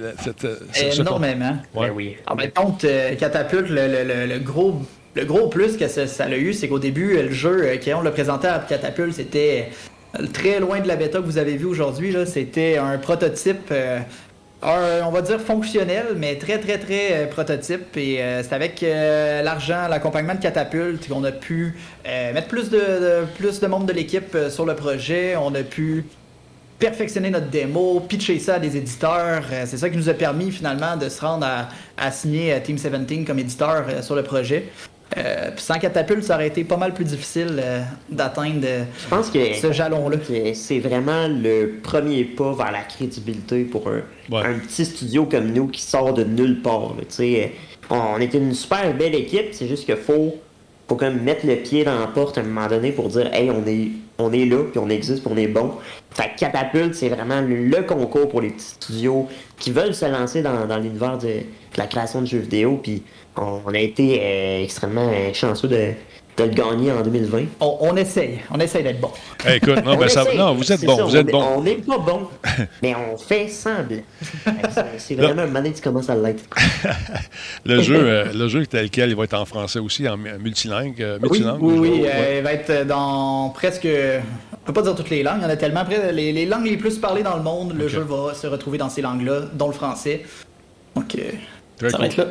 Énormément. 1.00 1.58
Ben 1.74 1.92
oui. 1.94 2.18
En 2.28 2.36
même 2.36 2.52
temps, 2.52 2.78
Catapulte, 3.18 3.70
le, 3.70 4.40
gros 4.40 4.82
le 5.18 5.26
gros 5.26 5.48
plus 5.48 5.78
que 5.78 5.88
ça, 5.88 6.24
a 6.24 6.38
eu, 6.38 6.54
c'est 6.54 6.68
qu'au 6.68 6.78
début, 6.78 7.16
le 7.16 7.32
jeu, 7.32 7.64
euh, 7.64 7.78
qu'on 7.78 8.02
l'a 8.02 8.12
présenté 8.12 8.48
à 8.48 8.60
Catapulte, 8.60 9.16
c'était 9.16 9.70
très 10.32 10.60
loin 10.60 10.80
de 10.80 10.88
la 10.88 10.96
bêta 10.96 11.20
que 11.20 11.26
vous 11.26 11.40
avez 11.40 11.58
vue 11.58 11.66
aujourd'hui. 11.66 12.16
C'était 12.26 12.78
un 12.78 12.98
prototype 12.98 13.70
euh, 13.72 14.00
on 14.62 15.12
va 15.12 15.22
dire 15.22 15.40
fonctionnel, 15.40 16.08
mais 16.16 16.36
très, 16.38 16.60
très, 16.60 16.78
très 16.78 17.12
euh, 17.12 17.28
prototype. 17.28 17.96
Et 17.96 18.22
euh, 18.22 18.44
c'est 18.44 18.54
avec 18.54 18.82
euh, 18.84 19.42
l'argent, 19.42 19.88
l'accompagnement 19.88 20.36
de 20.36 20.40
Catapulte 20.40 21.08
qu'on 21.08 21.24
a 21.24 21.32
pu 21.32 21.76
mettre 22.06 22.48
plus 22.48 22.70
de, 22.70 23.26
plus 23.38 23.60
de 23.60 23.68
monde 23.68 23.86
de 23.86 23.94
l'équipe 23.94 24.36
sur 24.50 24.66
le 24.66 24.76
projet. 24.76 25.36
On 25.36 25.54
a 25.56 25.64
pu 25.64 26.06
perfectionner 26.80 27.30
notre 27.30 27.50
démo, 27.50 28.00
pitcher 28.00 28.40
ça 28.40 28.56
à 28.56 28.60
des 28.60 28.78
éditeurs. 28.78 29.44
c'est 29.66 29.78
ça 29.78 29.90
qui 29.90 29.98
nous 29.98 30.10
a 30.10 30.14
permis 30.14 30.52
finalement 30.52 30.96
de 30.96 31.10
se 31.10 31.20
rendre 31.22 31.46
à, 31.46 31.70
à 31.98 32.12
signer 32.12 32.60
Team 32.62 32.76
17 32.76 33.26
comme 33.26 33.40
éditeur 33.40 34.04
sur 34.04 34.16
le 34.16 34.24
projet. 34.24 34.70
Euh, 35.16 35.52
sans 35.56 35.80
catapulte, 35.80 36.24
ça 36.24 36.36
aurait 36.36 36.48
été 36.48 36.64
pas 36.64 36.76
mal 36.76 36.94
plus 36.94 37.06
difficile 37.06 37.62
euh, 37.64 37.82
d'atteindre 38.10 38.62
euh, 38.66 38.84
Je 39.00 39.08
pense 39.08 39.30
que 39.30 39.54
ce 39.54 39.72
jalon-là. 39.72 40.18
C'est 40.54 40.80
vraiment 40.80 41.28
le 41.30 41.80
premier 41.82 42.26
pas 42.26 42.54
vers 42.54 42.72
la 42.72 42.82
crédibilité 42.82 43.64
pour 43.64 43.88
un, 43.88 44.60
petit 44.60 44.86
studio 44.86 45.26
comme 45.26 45.54
nous 45.54 45.68
qui 45.68 45.82
sort 45.82 46.14
de 46.14 46.24
nulle 46.24 46.62
part. 46.62 46.94
on 47.90 48.20
était 48.20 48.38
une 48.38 48.54
super 48.54 48.94
belle 48.94 49.16
équipe, 49.16 49.48
c'est 49.52 49.68
juste 49.68 49.86
qu'il 49.86 49.96
faut, 49.96 50.36
faut 50.90 50.96
comme 50.96 51.22
mettre 51.22 51.48
le 51.48 51.56
pied 51.56 51.86
dans 51.86 51.98
la 51.98 52.08
porte 52.08 52.38
à 52.38 52.42
un 52.42 52.44
moment 52.44 52.68
donné 52.68 52.92
pour 52.92 53.08
dire 53.08 53.34
Hey, 53.34 53.50
on 53.50 53.66
est, 53.66 53.92
on 54.18 54.34
est 54.34 54.46
là, 54.46 54.64
puis 54.70 54.80
on 54.80 54.90
existe, 54.90 55.24
puis 55.24 55.32
on 55.34 55.38
est 55.38 55.48
bon. 55.48 55.72
Fait 56.12 56.32
Catapulte, 56.38 56.96
c'est 56.96 57.10
vraiment 57.10 57.40
le 57.42 57.82
concours 57.84 58.28
pour 58.28 58.42
les 58.42 58.50
petits 58.50 58.66
studios 58.66 59.28
qui 59.58 59.72
veulent 59.72 59.96
se 59.96 60.06
lancer 60.06 60.42
dans, 60.42 60.78
l'univers 60.78 61.18
de, 61.18 61.44
la 61.78 61.88
création 61.88 62.22
de 62.22 62.26
jeux 62.26 62.40
vidéo. 62.40 62.80
Puis 62.82 63.04
on, 63.36 63.74
a 63.74 63.80
été 63.80 64.20
euh, 64.22 64.64
extrêmement 64.64 65.10
euh, 65.14 65.34
chanceux 65.34 65.68
de, 65.68 65.92
de 66.38 66.44
le 66.44 66.50
gagner 66.50 66.92
en 66.92 67.02
2020. 67.02 67.44
On, 67.60 67.96
essaye, 67.96 68.40
on 68.52 68.60
essaye 68.60 68.84
d'être 68.84 69.00
bon. 69.00 69.12
Eh, 69.48 69.56
écoute, 69.56 69.84
non, 69.86 69.96
ben 70.00 70.08
ça, 70.08 70.26
non, 70.36 70.54
vous 70.54 70.72
êtes 70.72 70.84
bon, 70.84 71.06
vous 71.06 71.16
êtes 71.16 71.28
bon. 71.28 71.44
On 71.58 71.62
n'est 71.62 71.76
pas 71.76 71.98
bon, 71.98 72.28
mais 72.82 72.96
on 72.96 73.18
fait 73.18 73.48
semblant. 73.48 74.02
C'est 74.98 75.16
vraiment 75.16 75.44
un 75.44 75.48
moment 75.48 75.72
qui 75.72 75.82
commence 75.82 76.10
à 76.10 76.16
l'être. 76.16 76.44
le 77.66 77.82
jeu, 77.82 77.96
euh, 77.96 78.34
le 78.34 78.48
jeu 78.48 78.66
tel 78.66 78.90
quel, 78.90 79.10
il 79.10 79.16
va 79.16 79.24
être 79.26 79.36
en 79.36 79.46
français 79.46 79.80
aussi, 79.80 80.08
en 80.08 80.18
multilingue. 80.18 81.20
multilingue 81.22 81.62
oui, 81.62 81.76
oui, 81.78 81.90
oui 81.90 82.08
il 82.38 82.44
va 82.44 82.54
être 82.54 82.86
dans 82.86 83.50
presque 83.50 83.88
on 83.88 84.66
peut 84.66 84.74
pas 84.74 84.82
dire 84.82 84.96
toutes 84.96 85.10
les 85.10 85.24
langues, 85.24 85.38
il 85.40 85.44
y 85.44 85.46
en 85.46 85.50
a 85.50 85.56
tellement. 85.56 85.80
Après, 85.80 86.12
les, 86.12 86.46
langues 86.46 86.66
les 86.66 86.76
plus 86.76 86.98
parlées 86.98 87.24
dans 87.24 87.38
le 87.38 87.44
monde, 87.44 87.74
le 87.74 87.88
jeu 87.88 88.02
va 88.02 88.34
se 88.34 88.48
retrouver 88.48 88.78
dans 88.78 88.90
ces 88.90 89.02
langues-là, 89.02 89.44
dont 89.54 89.68
le 89.68 89.74
français. 89.74 90.24
Donc, 90.94 91.16
ça 91.80 91.98
va 91.98 92.06
être 92.06 92.18
là. 92.18 92.26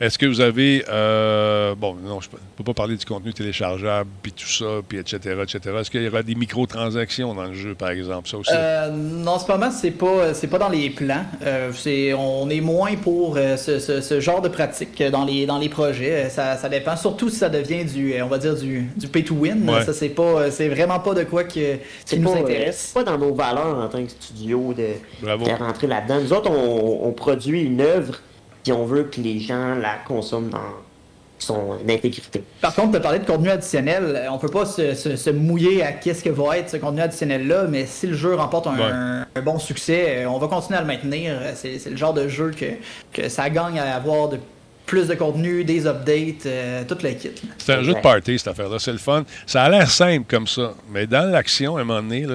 Est-ce 0.00 0.18
que 0.18 0.24
vous 0.24 0.40
avez, 0.40 0.82
euh, 0.88 1.74
bon, 1.74 1.94
non, 1.94 2.22
je 2.22 2.28
ne 2.30 2.38
peux 2.56 2.64
pas 2.64 2.72
parler 2.72 2.96
du 2.96 3.04
contenu 3.04 3.34
téléchargeable, 3.34 4.08
puis 4.22 4.32
tout 4.32 4.48
ça, 4.48 4.80
puis 4.88 4.96
etc., 4.96 5.18
etc. 5.42 5.58
Est-ce 5.78 5.90
qu'il 5.90 6.02
y 6.02 6.08
aura 6.08 6.22
des 6.22 6.34
microtransactions 6.34 7.34
dans 7.34 7.44
le 7.44 7.52
jeu, 7.52 7.74
par 7.74 7.90
exemple, 7.90 8.26
ça 8.26 8.38
aussi? 8.38 8.50
Euh, 8.54 8.88
non, 8.90 9.32
en 9.32 9.38
ce 9.38 9.46
moment, 9.52 9.70
c'est 9.70 9.90
pas, 9.90 10.32
c'est 10.32 10.46
pas 10.46 10.56
dans 10.56 10.70
les 10.70 10.88
plans. 10.88 11.26
Euh, 11.44 11.70
c'est, 11.74 12.14
on 12.14 12.48
est 12.48 12.62
moins 12.62 12.96
pour 12.96 13.36
ce, 13.36 14.20
genre 14.20 14.40
de 14.40 14.48
pratique 14.48 15.02
dans 15.02 15.26
les, 15.26 15.44
dans 15.44 15.58
les 15.58 15.68
projets. 15.68 16.30
Ça, 16.30 16.56
ça, 16.56 16.70
dépend, 16.70 16.96
surtout 16.96 17.28
si 17.28 17.36
ça 17.36 17.50
devient 17.50 17.84
du, 17.84 18.14
on 18.22 18.28
va 18.28 18.38
dire, 18.38 18.56
du, 18.56 18.88
du 18.96 19.06
pay 19.06 19.22
to 19.22 19.34
win. 19.34 19.70
Ça, 19.84 19.92
c'est 19.92 20.08
pas, 20.08 20.50
c'est 20.50 20.70
vraiment 20.70 21.00
pas 21.00 21.12
de 21.12 21.24
quoi 21.24 21.44
que, 21.44 21.76
qui 22.06 22.18
nous 22.18 22.32
intéresse. 22.32 22.86
C'est 22.86 22.94
pas 22.94 23.04
dans 23.04 23.18
nos 23.18 23.34
valeurs 23.34 23.78
en 23.78 23.88
tant 23.88 24.02
que 24.02 24.10
studio 24.10 24.72
de, 24.72 24.94
de 25.22 25.62
rentrer 25.62 25.88
là-dedans. 25.88 26.20
Nous 26.22 26.32
autres, 26.32 26.50
on, 26.50 27.06
on 27.06 27.12
produit 27.12 27.60
une 27.60 27.82
œuvre 27.82 28.18
puis 28.62 28.72
on 28.72 28.84
veut 28.84 29.04
que 29.04 29.20
les 29.20 29.40
gens 29.40 29.74
la 29.74 29.94
consomment 30.06 30.50
dans 30.50 30.58
son 31.38 31.78
intégrité. 31.88 32.42
Par 32.60 32.74
contre, 32.74 32.92
de 32.92 32.98
parler 32.98 33.18
de 33.18 33.24
contenu 33.24 33.48
additionnel, 33.48 34.28
on 34.30 34.38
peut 34.38 34.48
pas 34.48 34.66
se, 34.66 35.30
mouiller 35.30 35.82
à 35.82 35.92
qu'est-ce 35.92 36.22
que 36.22 36.30
va 36.30 36.58
être 36.58 36.70
ce 36.70 36.76
contenu 36.76 37.00
additionnel-là, 37.00 37.64
mais 37.68 37.86
si 37.86 38.06
le 38.06 38.14
jeu 38.14 38.34
remporte 38.34 38.66
un, 38.66 39.24
bon 39.42 39.58
succès, 39.58 40.26
on 40.26 40.38
va 40.38 40.48
continuer 40.48 40.78
à 40.78 40.82
le 40.82 40.86
maintenir. 40.86 41.40
C'est 41.54 41.84
le 41.88 41.96
genre 41.96 42.14
de 42.14 42.28
jeu 42.28 42.50
que, 42.50 42.66
que 43.12 43.28
ça 43.28 43.48
gagne 43.48 43.78
à 43.78 43.96
avoir 43.96 44.28
de 44.28 44.38
plus 44.90 45.06
de 45.06 45.14
contenu, 45.14 45.62
des 45.62 45.86
updates, 45.86 46.46
euh, 46.46 46.82
toute 46.84 47.04
la 47.04 47.12
kit. 47.12 47.30
C'est 47.58 47.74
un 47.74 47.82
jeu 47.84 47.94
de 47.94 48.00
party, 48.00 48.40
cette 48.40 48.48
affaire-là. 48.48 48.80
C'est 48.80 48.90
le 48.90 48.98
fun. 48.98 49.24
Ça 49.46 49.62
a 49.62 49.70
l'air 49.70 49.88
simple 49.88 50.26
comme 50.28 50.48
ça, 50.48 50.74
mais 50.90 51.06
dans 51.06 51.30
l'action, 51.30 51.76
à 51.76 51.82
un 51.82 51.84
moment 51.84 52.02
donné, 52.02 52.26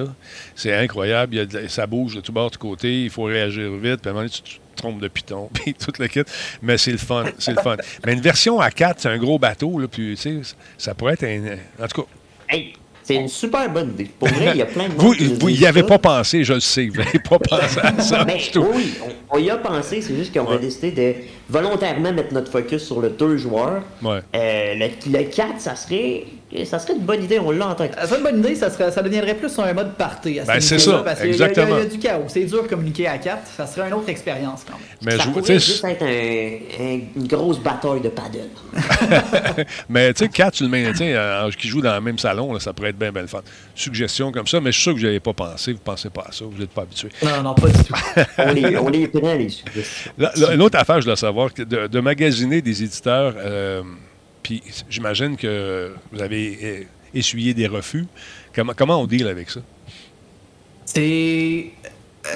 c'est 0.54 0.74
incroyable. 0.74 1.36
Il 1.36 1.68
ça 1.68 1.86
bouge 1.86 2.14
de 2.14 2.22
tout 2.22 2.32
bord, 2.32 2.50
de 2.50 2.56
côté. 2.56 3.02
Il 3.04 3.10
faut 3.10 3.24
réagir 3.24 3.72
vite. 3.72 4.00
Puis 4.00 4.08
à 4.08 4.08
un 4.08 4.14
moment 4.14 4.26
donné, 4.26 4.30
tu, 4.30 4.58
trompe 4.74 5.00
de 5.00 5.08
Python, 5.08 5.50
puis 5.54 5.74
toute 5.74 5.98
le 5.98 6.08
kit. 6.08 6.22
Mais 6.62 6.78
c'est 6.78 6.92
le 6.92 6.98
fun, 6.98 7.24
c'est 7.38 7.52
le 7.52 7.60
fun. 7.60 7.76
Mais 8.06 8.14
une 8.14 8.22
version 8.22 8.58
A4, 8.58 8.94
c'est 8.98 9.08
un 9.10 9.18
gros 9.18 9.38
bateau, 9.38 9.78
là, 9.78 9.86
puis 9.86 10.16
tu 10.16 10.42
sais, 10.42 10.56
ça 10.78 10.94
pourrait 10.94 11.12
être 11.14 11.24
un... 11.24 11.56
En 11.82 11.88
tout 11.88 12.02
cas... 12.02 12.08
Hey, 12.48 12.72
c'est 13.06 13.14
une 13.14 13.28
super 13.28 13.70
bonne 13.70 13.90
idée. 13.90 14.10
Pour 14.18 14.26
vrai, 14.26 14.50
il 14.54 14.56
y 14.56 14.62
a 14.62 14.66
plein 14.66 14.88
de 14.88 14.94
Vous, 14.94 15.14
vous 15.38 15.48
n'y 15.48 15.64
avez 15.64 15.84
pas 15.84 15.98
pensé, 15.98 16.42
je 16.42 16.54
le 16.54 16.60
sais. 16.60 16.88
Vous 16.88 16.96
n'avez 16.96 17.20
pas 17.20 17.38
pensé 17.38 17.78
à 17.80 18.02
ça. 18.02 18.24
Mais, 18.24 18.40
oui, 18.56 18.94
on, 19.30 19.38
y 19.38 19.48
a 19.48 19.58
pensé. 19.58 20.02
C'est 20.02 20.16
juste 20.16 20.36
qu'on 20.36 20.48
a 20.48 20.58
décidé 20.58 20.90
de 20.90 21.14
volontairement 21.48 22.12
mettre 22.12 22.34
notre 22.34 22.50
focus 22.50 22.84
sur 22.84 23.00
le 23.00 23.10
deux 23.10 23.36
joueurs. 23.36 23.84
Ouais. 24.02 24.18
Euh, 24.34 24.74
le, 24.74 25.18
le 25.18 25.22
4, 25.22 25.60
ça 25.60 25.76
serait 25.76 26.24
ça 26.64 26.78
serait 26.78 26.94
une 26.94 27.04
bonne 27.04 27.24
idée, 27.24 27.40
on 27.40 27.50
l'a 27.50 27.68
en 27.68 27.74
tête. 27.74 27.94
Ça 27.94 28.06
serait 28.06 28.18
une 28.18 28.24
bonne 28.24 28.38
idée, 28.38 28.54
ça, 28.54 28.70
serait, 28.70 28.90
ça 28.92 29.02
deviendrait 29.02 29.34
plus 29.34 29.58
un 29.58 29.72
mode 29.72 29.94
party. 29.94 30.40
Ben, 30.46 30.60
c'est 30.60 30.78
ça, 30.78 31.02
parce 31.04 31.20
exactement. 31.22 31.78
Il 31.78 31.84
y, 31.84 31.86
a 31.86 31.90
du 31.90 31.98
chaos, 31.98 32.24
c'est 32.28 32.44
dur 32.44 32.62
de 32.62 32.68
communiquer 32.68 33.08
à 33.08 33.18
quatre, 33.18 33.46
ça 33.56 33.66
serait 33.66 33.88
une 33.88 33.94
autre 33.94 34.08
expérience 34.08 34.64
quand 34.64 34.74
même. 34.74 34.86
Mais 35.02 35.16
ça 35.16 35.24
je, 35.24 35.30
pourrait 35.30 35.54
juste 35.54 35.84
être 35.84 36.02
un, 36.02 37.00
une 37.16 37.26
grosse 37.26 37.58
bataille 37.58 38.00
de 38.00 38.08
paddle. 38.08 38.48
mais 39.88 40.12
tu 40.14 40.24
sais, 40.24 40.28
quatre, 40.28 40.54
tu 40.54 40.62
le 40.62 40.68
mets, 40.68 40.92
euh, 41.00 41.50
qui 41.50 41.68
joue 41.68 41.80
dans 41.80 41.94
le 41.94 42.00
même 42.00 42.18
salon, 42.18 42.52
là, 42.52 42.60
ça 42.60 42.72
pourrait 42.72 42.90
être 42.90 42.98
bien, 42.98 43.10
bien 43.10 43.26
fun. 43.26 43.42
Suggestion 43.74 44.30
comme 44.30 44.46
ça, 44.46 44.60
mais 44.60 44.70
je 44.70 44.76
suis 44.76 44.82
sûr 44.84 44.94
que 44.94 44.98
vous 44.98 45.04
n'avez 45.06 45.20
pas 45.20 45.32
pensé, 45.32 45.72
vous 45.72 45.78
ne 45.78 45.82
pensez 45.84 46.10
pas 46.10 46.26
à 46.28 46.32
ça, 46.32 46.44
vous 46.44 46.58
n'êtes 46.58 46.70
pas 46.70 46.82
habitué. 46.82 47.08
Non, 47.24 47.42
non, 47.42 47.54
pas 47.54 47.68
du 47.68 47.84
tout. 47.84 47.94
on, 48.38 48.52
les, 48.52 48.76
on 48.76 48.88
les 48.88 49.08
prend, 49.08 49.34
les 49.34 49.48
suggestions. 49.48 50.12
une 50.52 50.62
autre 50.62 50.78
affaire, 50.78 51.00
je 51.00 51.06
dois 51.06 51.16
savoir, 51.16 51.50
de, 51.56 51.88
de 51.88 52.00
magasiner 52.00 52.62
des 52.62 52.84
éditeurs. 52.84 53.34
Euh, 53.36 53.82
puis 54.46 54.62
j'imagine 54.88 55.36
que 55.36 55.90
vous 56.12 56.22
avez 56.22 56.86
essuyé 57.12 57.52
des 57.52 57.66
refus. 57.66 58.06
Comment, 58.54 58.74
comment 58.76 59.00
on 59.00 59.06
deal 59.06 59.26
avec 59.26 59.50
ça? 59.50 59.58
C'est. 60.84 61.66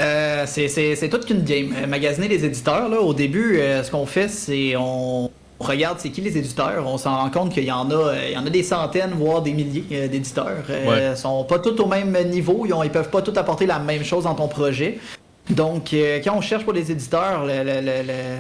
Euh, 0.01 0.45
c'est 0.47 1.09
toute 1.09 1.31
une 1.31 1.45
game. 1.45 1.73
Euh, 1.77 1.87
magasiner 1.87 2.27
les 2.27 2.45
éditeurs, 2.45 2.89
là, 2.89 3.01
au 3.01 3.15
début, 3.15 3.59
euh, 3.59 3.85
ce 3.85 3.93
qu'on 3.93 4.07
fait, 4.07 4.27
c'est 4.27 4.75
on 4.77 5.31
regarde 5.61 6.01
c'est 6.01 6.11
qui 6.11 6.21
les 6.21 6.37
éditeurs. 6.37 6.85
On 6.85 6.99
s'en 6.99 7.17
rend 7.17 7.31
compte 7.31 7.55
qu'il 7.55 7.65
y 7.65 7.71
en 7.71 7.89
a, 7.93 8.15
il 8.27 8.33
y 8.33 8.37
en 8.37 8.45
a 8.45 8.51
des 8.51 8.65
centaines, 8.65 9.13
voire 9.15 9.43
des 9.43 9.53
milliers 9.53 10.09
d'éditeurs. 10.09 10.65
Ils 10.69 11.17
sont 11.17 11.45
pas 11.45 11.61
tous 11.61 11.81
au 11.81 11.87
même 11.87 12.17
niveau. 12.29 12.67
Ils, 12.67 12.75
ne 12.77 12.89
peuvent 12.89 13.11
pas 13.11 13.23
tous 13.23 13.37
apporter 13.39 13.67
la 13.67 13.79
même 13.79 14.03
chose 14.03 14.25
dans 14.25 14.35
ton 14.35 14.49
projet. 14.49 14.99
Donc, 15.51 15.93
euh, 15.93 16.21
quand 16.23 16.37
on 16.37 16.41
cherche 16.41 16.65
pour 16.65 16.73
les 16.73 16.93
éditeurs, 16.93 17.45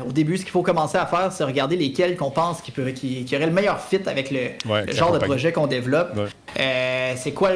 au 0.06 0.12
début, 0.12 0.36
ce 0.36 0.42
qu'il 0.42 0.52
faut 0.52 0.62
commencer 0.62 0.96
à 0.96 1.06
faire, 1.06 1.32
c'est 1.32 1.44
regarder 1.44 1.76
lesquels 1.76 2.16
qu'on 2.16 2.30
pense 2.30 2.60
qui, 2.60 2.70
peut, 2.70 2.90
qui, 2.90 3.26
auraient 3.34 3.46
le 3.46 3.52
meilleur 3.52 3.80
fit 3.80 4.00
avec 4.06 4.30
le, 4.30 4.92
genre 4.92 5.12
de 5.12 5.18
projet 5.18 5.52
qu'on 5.52 5.66
développe. 5.66 6.18
Euh, 6.58 7.12
c'est 7.16 7.32
quoi, 7.32 7.50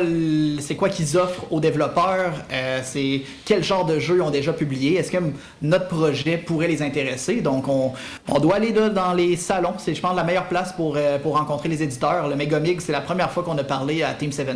c'est 0.61 0.75
quoi 0.75 0.89
qu'ils 0.89 1.17
offrent 1.17 1.45
aux 1.51 1.61
développeurs? 1.61 2.33
Euh, 2.53 2.81
C'est 2.83 3.23
quel 3.45 3.63
genre 3.63 3.85
de 3.85 3.99
jeux 3.99 4.17
ils 4.17 4.23
ont 4.23 4.31
déjà 4.31 4.53
publié? 4.53 4.97
Est-ce 4.97 5.11
que 5.11 5.19
notre 5.63 5.89
projet 5.89 6.37
pourrait 6.37 6.69
les 6.69 6.83
intéresser? 6.83 7.41
Donc, 7.41 7.69
on, 7.69 7.93
on 8.29 8.39
doit 8.41 8.57
aller 8.57 8.73
dans 8.73 9.13
les 9.13 9.37
salons. 9.37 9.75
C'est, 9.79 9.95
je 9.95 10.01
pense, 10.01 10.17
la 10.17 10.25
meilleure 10.25 10.49
place 10.49 10.73
pour, 10.73 10.99
pour 11.23 11.37
rencontrer 11.39 11.69
les 11.69 11.83
éditeurs. 11.83 12.29
Le 12.29 12.37
Megamig, 12.37 12.81
c'est 12.81 12.93
la 12.93 13.01
première 13.01 13.31
fois 13.31 13.43
qu'on 13.43 13.59
a 13.59 13.65
parlé 13.65 14.03
à 14.03 14.15
Team 14.15 14.31
17. 14.31 14.49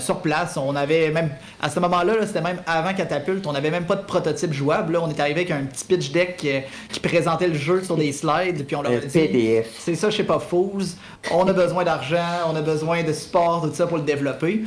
Sur 0.00 0.20
place, 0.20 0.56
on 0.56 0.74
avait 0.76 1.10
même 1.10 1.30
à 1.62 1.68
ce 1.70 1.78
moment-là, 1.80 2.14
-là, 2.14 2.26
c'était 2.26 2.40
même 2.40 2.60
avant 2.66 2.94
Catapult, 2.94 3.46
on 3.46 3.54
avait 3.54 3.70
même 3.70 3.84
pas 3.84 3.96
de 3.96 4.04
prototype 4.04 4.52
jouable. 4.52 4.94
Là, 4.94 5.00
on 5.02 5.10
est 5.10 5.20
arrivé 5.20 5.40
avec 5.40 5.50
un 5.50 5.64
petit 5.64 5.84
pitch 5.84 6.12
deck 6.12 6.42
euh, 6.44 6.60
qui, 6.90 7.00
présentait 7.00 7.48
le 7.48 7.54
jeu 7.54 7.82
sur 7.82 7.96
des 7.96 8.12
slides. 8.12 8.64
Puis 8.66 8.76
on 8.76 8.82
leur 8.82 8.92
a 8.92 8.96
dit 8.96 9.62
C'est 9.78 9.94
ça, 9.94 10.10
je 10.10 10.16
sais 10.16 10.24
pas, 10.24 10.38
Fools. 10.38 10.84
On 11.30 11.46
a 11.46 11.52
besoin 11.52 11.84
d'argent, 11.84 12.48
on 12.48 12.56
a 12.56 12.62
besoin 12.62 13.02
de 13.02 13.12
support, 13.12 13.62
tout 13.62 13.74
ça 13.74 13.86
pour 13.86 13.98
le 13.98 14.04
développer. 14.04 14.62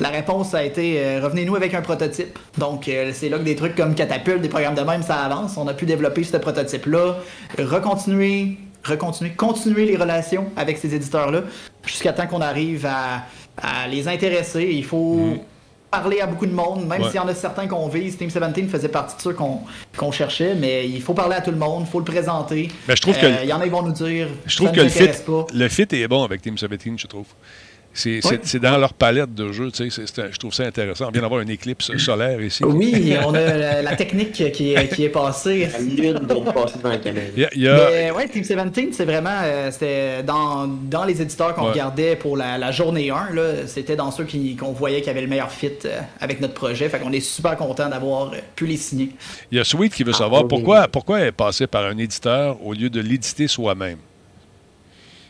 La 0.00 0.10
réponse 0.10 0.54
a 0.54 0.62
été 0.64 1.04
euh, 1.04 1.20
revenez-nous 1.22 1.56
avec 1.56 1.74
un 1.74 1.82
prototype. 1.82 2.38
Donc, 2.56 2.88
euh, 2.88 3.10
c'est 3.12 3.28
là 3.28 3.38
que 3.38 3.42
des 3.42 3.56
trucs 3.56 3.74
comme 3.74 3.94
Catapult, 3.94 4.40
des 4.40 4.48
programmes 4.48 4.76
de 4.76 4.82
même, 4.82 5.02
ça 5.02 5.16
avance. 5.16 5.56
On 5.56 5.66
a 5.66 5.74
pu 5.74 5.86
développer 5.86 6.22
ce 6.22 6.36
prototype-là, 6.36 7.16
recontinuer, 7.58 8.58
recontinuer, 8.84 9.32
continuer 9.32 9.86
les 9.86 9.96
relations 9.96 10.46
avec 10.56 10.78
ces 10.78 10.94
éditeurs-là 10.94 11.42
jusqu'à 11.84 12.12
temps 12.12 12.26
qu'on 12.26 12.40
arrive 12.40 12.86
à, 12.86 13.24
les 13.88 14.08
intéresser. 14.08 14.68
Il 14.72 14.84
faut. 14.84 15.16
Mm 15.16 15.38
parler 15.90 16.20
à 16.20 16.26
beaucoup 16.26 16.46
de 16.46 16.52
monde, 16.52 16.86
même 16.86 17.04
s'il 17.04 17.14
y 17.14 17.18
en 17.18 17.28
a 17.28 17.34
certains 17.34 17.66
qu'on 17.66 17.88
vise. 17.88 18.16
Team 18.16 18.28
17 18.28 18.68
faisait 18.68 18.88
partie 18.88 19.16
de 19.16 19.22
ceux 19.22 19.34
qu'on 19.34 20.12
cherchait, 20.12 20.54
mais 20.54 20.88
il 20.88 21.02
faut 21.02 21.14
parler 21.14 21.36
à 21.36 21.40
tout 21.40 21.50
le 21.50 21.56
monde, 21.56 21.84
il 21.86 21.90
faut 21.90 21.98
le 21.98 22.04
présenter. 22.04 22.68
Mais 22.86 22.96
je 22.96 23.02
trouve 23.02 23.18
que. 23.18 23.26
Euh, 23.26 23.42
il 23.42 23.48
y 23.48 23.52
en 23.52 23.60
a 23.60 23.64
qui 23.64 23.70
vont 23.70 23.82
nous 23.82 23.92
dire. 23.92 24.28
Je 24.46 24.56
trouve 24.56 24.72
que 24.72 24.80
le 24.80 24.88
fit, 24.88 25.08
le 25.54 25.68
fit 25.68 25.86
est 25.90 26.08
bon 26.08 26.24
avec 26.24 26.42
Team 26.42 26.54
17, 26.54 26.98
je 26.98 27.06
trouve. 27.06 27.26
C'est 27.92 28.60
dans 28.60 28.78
leur 28.78 28.94
palette 28.94 29.34
de 29.34 29.52
jeux. 29.52 29.70
je 29.74 30.38
trouve 30.38 30.54
ça 30.54 30.64
intéressant. 30.64 31.08
On 31.08 31.10
vient 31.10 31.22
d'avoir 31.22 31.40
une 31.40 31.50
éclipse 31.50 31.96
solaire 31.96 32.40
ici. 32.40 32.64
Oui, 32.64 33.14
on 33.26 33.34
a 33.34 33.82
la, 33.82 33.96
technique 33.96 34.32
qui 34.32 34.44
est, 34.44 34.88
qui 34.94 35.04
est 35.04 35.08
passée. 35.08 35.68
La 35.72 35.78
lune 35.80 36.26
passer 36.52 36.78
dans 36.82 36.88
la 36.90 36.98
caméra. 36.98 37.26
Mais 37.36 38.10
ouais, 38.10 38.28
Team 38.28 38.42
17, 38.42 38.94
c'est 38.94 39.04
vraiment 39.04 39.40
euh, 39.42 40.22
dans, 40.22 40.66
dans 40.66 41.04
les 41.04 41.20
éditeurs 41.20 41.54
qu'on 41.54 41.66
regardait 41.70 42.16
pour 42.16 42.36
la, 42.36 42.70
journée 42.70 43.10
1. 43.10 43.66
C'était 43.66 43.96
dans 43.96 44.10
ceux 44.10 44.26
qu'on 44.58 44.72
voyait 44.72 45.00
qui 45.00 45.10
avaient 45.10 45.20
le 45.20 45.26
meilleur 45.26 45.50
fit 45.50 45.70
euh, 45.84 46.00
avec 46.20 46.40
notre 46.40 46.54
projet. 46.54 46.88
Fait 46.88 46.98
qu'on 46.98 47.12
est 47.12 47.20
super 47.20 47.56
content 47.56 47.88
d'avoir 47.88 48.32
euh, 48.32 48.36
pu 48.54 48.66
les 48.66 48.76
signer. 48.76 49.10
Il 49.50 49.58
y 49.58 49.60
a 49.60 49.64
Sweet 49.64 49.94
qui 49.94 50.04
veut 50.04 50.12
ah, 50.14 50.18
savoir 50.18 50.46
pourquoi, 50.46 50.88
pourquoi 50.88 51.20
elle 51.20 51.28
est 51.28 51.32
passée 51.32 51.66
par 51.66 51.84
un 51.84 51.96
éditeur 51.98 52.64
au 52.64 52.72
lieu 52.72 52.90
de 52.90 53.00
l'éditer 53.00 53.48
soi-même 53.48 53.98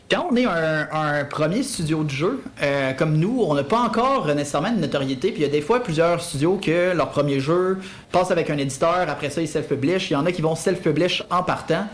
quand 0.09 0.27
on 0.31 0.35
est 0.35 0.45
un, 0.45 1.25
premier 1.25 1.61
studio 1.61 2.03
de 2.03 2.09
jeu, 2.09 2.43
euh, 2.61 2.93
comme 2.93 3.17
nous, 3.17 3.43
on 3.47 3.53
n'a 3.53 3.63
pas 3.63 3.79
encore 3.79 4.27
nécessairement 4.33 4.71
de 4.71 4.79
notoriété. 4.79 5.31
Puis 5.31 5.41
il 5.41 5.45
y 5.45 5.49
a 5.49 5.51
des 5.51 5.61
fois 5.61 5.81
plusieurs 5.83 6.21
studios 6.21 6.59
que 6.61 6.95
leur 6.95 7.09
premier 7.09 7.39
jeu 7.39 7.77
passe 8.11 8.31
avec 8.31 8.49
un 8.49 8.57
éditeur, 8.57 9.07
après 9.07 9.29
ça 9.29 9.41
ils 9.41 9.47
self-publish. 9.47 10.09
Il 10.09 10.13
y 10.13 10.15
en 10.15 10.25
a 10.25 10.31
qui 10.31 10.41
vont 10.41 10.55
self-publish 10.55 11.23
en 11.29 11.43
partant. 11.43 11.85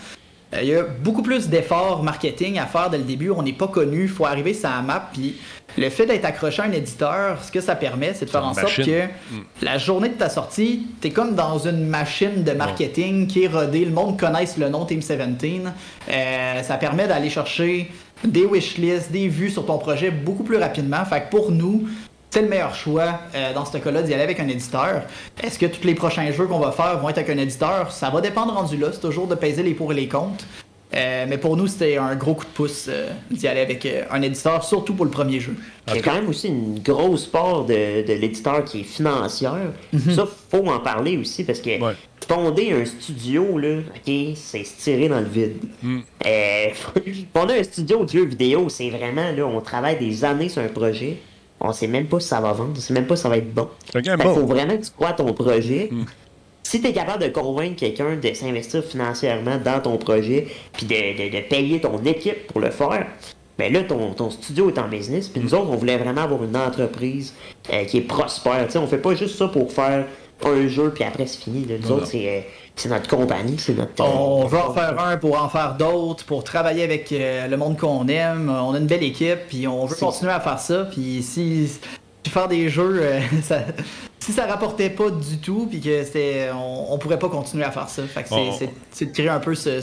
Euh, 0.53 0.59
il 0.61 0.69
y 0.69 0.75
a 0.75 0.83
beaucoup 0.83 1.23
plus 1.23 1.49
d'efforts 1.49 2.03
marketing 2.03 2.57
à 2.59 2.65
faire 2.65 2.89
dès 2.89 2.97
le 2.97 3.03
début. 3.03 3.31
On 3.31 3.43
n'est 3.43 3.53
pas 3.53 3.67
connu, 3.67 4.03
il 4.03 4.09
faut 4.09 4.25
arriver 4.25 4.53
sur 4.53 4.69
la 4.69 4.81
map. 4.81 5.09
Puis 5.11 5.35
le 5.77 5.89
fait 5.89 6.05
d'être 6.05 6.25
accroché 6.25 6.61
à 6.61 6.65
un 6.65 6.71
éditeur, 6.71 7.43
ce 7.43 7.51
que 7.51 7.59
ça 7.59 7.75
permet, 7.75 8.13
c'est 8.13 8.25
de 8.25 8.29
faire 8.29 8.45
en 8.45 8.53
sorte 8.53 8.77
que 8.77 9.05
hmm. 9.05 9.43
la 9.61 9.77
journée 9.77 10.09
de 10.09 10.13
ta 10.13 10.29
sortie, 10.29 10.87
tu 11.01 11.07
es 11.07 11.11
comme 11.11 11.35
dans 11.35 11.59
une 11.59 11.87
machine 11.87 12.43
de 12.43 12.51
marketing 12.51 13.27
qui 13.27 13.43
est 13.43 13.47
rodée. 13.47 13.83
Le 13.83 13.91
monde 13.91 14.17
connaisse 14.17 14.57
le 14.57 14.69
nom 14.69 14.85
Team 14.85 14.99
17. 14.99 15.19
Euh, 16.09 16.63
ça 16.63 16.77
permet 16.77 17.07
d'aller 17.07 17.29
chercher 17.29 17.91
des 18.27 18.45
wishlists, 18.45 19.11
des 19.11 19.27
vues 19.27 19.49
sur 19.49 19.65
ton 19.65 19.77
projet 19.77 20.11
beaucoup 20.11 20.43
plus 20.43 20.57
rapidement. 20.57 21.03
Fait 21.05 21.21
que 21.21 21.29
pour 21.29 21.51
nous, 21.51 21.87
c'est 22.29 22.41
le 22.41 22.49
meilleur 22.49 22.75
choix 22.75 23.19
euh, 23.33 23.53
dans 23.53 23.63
ce 23.63 23.77
cas-là 23.77 24.01
d'y 24.01 24.13
aller 24.13 24.23
avec 24.23 24.39
un 24.41 24.47
éditeur. 24.47 25.03
Est-ce 25.41 25.57
que 25.57 25.65
tous 25.67 25.85
les 25.85 25.95
prochains 25.95 26.29
jeux 26.31 26.47
qu'on 26.47 26.59
va 26.59 26.73
faire 26.73 26.99
vont 26.99 27.07
être 27.07 27.19
avec 27.19 27.29
un 27.29 27.37
éditeur? 27.41 27.91
Ça 27.91 28.09
va 28.09 28.19
dépendre 28.19 28.53
rendu 28.53 28.75
là. 28.75 28.89
C'est 28.91 28.99
toujours 28.99 29.27
de 29.27 29.35
peser 29.35 29.63
les 29.63 29.73
pour 29.73 29.93
et 29.93 29.95
les 29.95 30.09
contre. 30.09 30.43
Euh, 30.95 31.25
mais 31.27 31.37
pour 31.37 31.57
nous, 31.57 31.67
c'était 31.67 31.97
un 31.97 32.15
gros 32.15 32.35
coup 32.35 32.45
de 32.45 32.49
pouce 32.51 32.85
euh, 32.87 33.09
d'y 33.29 33.47
aller 33.47 33.61
avec 33.61 33.87
un 34.09 34.21
éditeur, 34.21 34.63
surtout 34.63 34.93
pour 34.93 35.05
le 35.05 35.11
premier 35.11 35.39
jeu. 35.39 35.55
Il 35.87 35.95
y 35.95 35.99
a 35.99 36.01
quand 36.01 36.13
même 36.13 36.29
aussi 36.29 36.47
une 36.47 36.79
grosse 36.79 37.25
part 37.25 37.65
de, 37.65 37.73
l'éditeur 38.07 38.63
qui 38.63 38.81
est 38.81 38.83
financière. 38.83 39.73
Mhm. 39.91 40.11
Ça, 40.13 40.25
faut 40.49 40.65
en 40.67 40.79
parler 40.79 41.17
aussi 41.17 41.43
parce 41.43 41.59
que 41.59 41.71
fonder 42.27 42.71
un 42.73 42.85
studio, 42.85 43.57
là, 43.57 43.79
OK, 43.79 44.13
c'est 44.35 44.63
se 44.63 44.77
tirer 44.81 45.07
dans 45.09 45.19
le 45.19 45.27
vide. 45.27 45.57
Mm. 45.81 45.99
Euh, 46.25 46.67
fonder 47.33 47.59
un 47.59 47.63
studio 47.63 48.03
de 48.03 48.09
jeux 48.09 48.25
vidéo, 48.25 48.69
c'est 48.69 48.89
vraiment, 48.89 49.31
là, 49.31 49.45
on 49.45 49.61
travaille 49.61 49.97
des 49.97 50.23
années 50.23 50.49
sur 50.49 50.61
un 50.61 50.67
projet. 50.67 51.17
On 51.59 51.71
sait 51.71 51.87
même 51.87 52.07
pas 52.07 52.19
si 52.19 52.27
ça 52.27 52.41
va 52.41 52.51
vendre, 52.51 52.73
on 52.75 52.79
sait 52.79 52.93
même 52.93 53.07
pas 53.07 53.15
si 53.15 53.23
ça 53.23 53.29
va 53.29 53.37
être 53.37 53.53
bon. 53.53 53.69
Il 53.93 54.17
faut 54.21 54.45
vraiment 54.45 54.77
que 54.77 54.83
tu 54.83 54.91
crois 54.91 55.09
à 55.09 55.13
ton 55.13 55.31
projet. 55.33 55.89
Mm. 55.91 56.05
Si 56.65 56.81
tu 56.81 56.87
es 56.87 56.93
capable 56.93 57.21
de 57.21 57.29
convaincre 57.29 57.75
quelqu'un 57.75 58.15
de 58.15 58.33
s'investir 58.33 58.83
financièrement 58.83 59.59
dans 59.63 59.79
ton 59.81 59.97
projet, 59.97 60.47
puis 60.73 60.87
de, 60.87 61.47
payer 61.47 61.79
ton 61.79 62.03
équipe 62.03 62.47
pour 62.47 62.59
le 62.59 62.71
faire, 62.71 63.05
ben 63.59 63.71
là, 63.71 63.83
ton, 63.83 64.15
ton 64.15 64.31
studio 64.31 64.71
est 64.71 64.79
en 64.79 64.87
business. 64.87 65.29
Puis 65.29 65.41
nous 65.41 65.53
autres, 65.53 65.69
on 65.69 65.75
voulait 65.75 65.99
vraiment 65.99 66.23
avoir 66.23 66.43
une 66.43 66.57
entreprise 66.57 67.35
euh, 67.71 67.85
qui 67.85 67.97
est 67.97 68.01
prospère. 68.01 68.65
sais 68.71 68.79
on 68.79 68.87
fait 68.87 68.97
pas 68.97 69.13
juste 69.13 69.37
ça 69.37 69.47
pour 69.47 69.71
faire 69.71 70.07
un 70.43 70.67
jeu, 70.67 70.89
puis 70.89 71.03
après, 71.03 71.27
c'est 71.27 71.43
fini. 71.43 71.67
Nous 71.69 71.91
autres, 71.91 72.09
euh, 72.15 72.41
c'est 72.75 72.89
notre 72.89 73.07
compagnie, 73.07 73.59
c'est 73.59 73.77
notre. 73.77 74.03
On 74.03 74.47
veut 74.47 74.57
en 74.57 74.73
faire 74.73 74.99
un 74.99 75.17
pour 75.17 75.39
en 75.39 75.49
faire 75.49 75.75
d'autres, 75.75 76.25
pour 76.25 76.43
travailler 76.43 76.83
avec 76.83 77.11
euh, 77.11 77.47
le 77.47 77.57
monde 77.57 77.77
qu'on 77.77 78.07
aime. 78.07 78.49
On 78.49 78.73
a 78.73 78.79
une 78.79 78.87
belle 78.87 79.03
équipe, 79.03 79.49
puis 79.49 79.67
on 79.67 79.85
veut 79.85 79.95
continuer 79.95 80.31
à 80.31 80.39
faire 80.39 80.59
ça. 80.59 80.85
Puis 80.85 81.21
si, 81.21 81.69
faire 82.27 82.47
des 82.47 82.69
jeux, 82.69 83.03
ça, 83.43 83.59
si 84.25 84.33
ça 84.33 84.47
rapportait 84.47 84.89
pas 84.89 85.11
du 85.11 85.37
tout, 85.37 85.67
puis 85.69 85.79
que 85.79 86.03
c'était, 86.03 86.49
on, 86.51 86.93
on, 86.93 86.97
pourrait 86.97 87.19
pas 87.19 87.29
continuer 87.29 87.63
à 87.63 87.69
faire 87.69 87.89
ça. 87.89 88.01
Fait 88.07 88.23
que 88.23 88.29
c'est, 88.91 89.05
de 89.05 89.11
créer 89.11 89.29
un 89.29 89.39
peu 89.39 89.53
ce, 89.53 89.81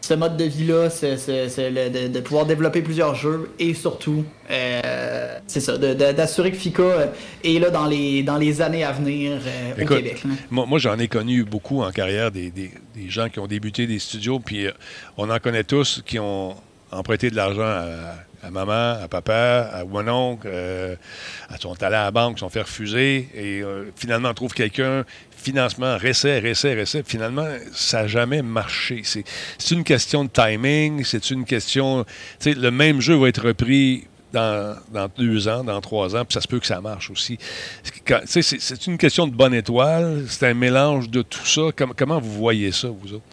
ce 0.00 0.14
mode 0.14 0.38
de 0.38 0.44
vie-là, 0.44 0.88
de, 0.88 2.20
pouvoir 2.20 2.46
développer 2.46 2.80
plusieurs 2.80 3.14
jeux 3.14 3.50
et 3.58 3.74
surtout, 3.74 4.24
euh, 4.50 5.38
c'est 5.46 5.60
ça, 5.60 5.76
d'assurer 5.76 6.52
que 6.52 6.56
FICA 6.56 6.82
euh, 6.82 7.06
est 7.44 7.58
là 7.58 7.68
dans 7.68 7.84
les, 7.84 8.22
dans 8.22 8.38
les 8.38 8.62
années 8.62 8.82
à 8.82 8.92
venir 8.92 9.32
euh, 9.46 9.82
au 9.82 9.86
Québec. 9.86 10.22
Moi, 10.50 10.78
j'en 10.78 10.98
ai 10.98 11.08
connu 11.08 11.44
beaucoup 11.44 11.82
en 11.82 11.90
carrière, 11.90 12.30
des, 12.30 12.52
gens 13.08 13.28
qui 13.28 13.40
ont 13.40 13.46
débuté 13.46 13.86
des 13.86 13.98
studios, 13.98 14.40
puis 14.40 14.68
on 15.18 15.28
en 15.28 15.38
connaît 15.38 15.64
tous 15.64 16.02
qui 16.06 16.18
ont 16.18 16.54
emprunté 16.90 17.28
de 17.28 17.36
l'argent 17.36 17.60
à, 17.60 18.24
maman, 18.48 19.02
à 19.02 19.08
papa, 19.08 19.68
à 19.72 19.84
mon 19.84 20.08
oncle, 20.08 20.48
à 20.48 21.58
son 21.58 21.74
talent 21.74 21.98
à 21.98 22.04
la 22.04 22.10
banque, 22.10 22.38
sont 22.38 22.48
fait 22.48 22.62
refuser, 22.62 23.28
et 23.34 23.62
finalement 23.96 24.30
on 24.30 24.34
trouve 24.34 24.54
quelqu'un 24.54 25.04
financement, 25.40 25.96
récès, 25.96 26.38
récès, 26.38 26.74
récès. 26.74 27.02
Finalement, 27.04 27.46
ça 27.72 28.02
n'a 28.02 28.08
jamais 28.08 28.42
marché. 28.42 29.02
C'est 29.04 29.74
une 29.74 29.84
question 29.84 30.24
de 30.24 30.30
timing, 30.30 31.04
c'est 31.04 31.30
une 31.30 31.44
question. 31.44 32.04
Le 32.44 32.70
même 32.70 33.00
jeu 33.00 33.16
va 33.16 33.28
être 33.28 33.46
repris 33.46 34.04
dans, 34.32 34.76
deux 35.16 35.48
ans, 35.48 35.64
dans 35.64 35.80
trois 35.80 36.14
ans, 36.14 36.24
puis 36.24 36.34
ça 36.34 36.40
se 36.40 36.48
peut 36.48 36.60
que 36.60 36.66
ça 36.66 36.80
marche 36.80 37.10
aussi. 37.10 37.38
C'est 38.26 38.86
une 38.86 38.98
question 38.98 39.26
de 39.26 39.32
bonne 39.32 39.54
étoile, 39.54 40.24
c'est 40.28 40.46
un 40.46 40.54
mélange 40.54 41.08
de 41.08 41.22
tout 41.22 41.46
ça. 41.46 41.62
comment 41.74 42.20
vous 42.20 42.32
voyez 42.32 42.70
ça, 42.72 42.88
vous 42.88 43.14
autres? 43.14 43.24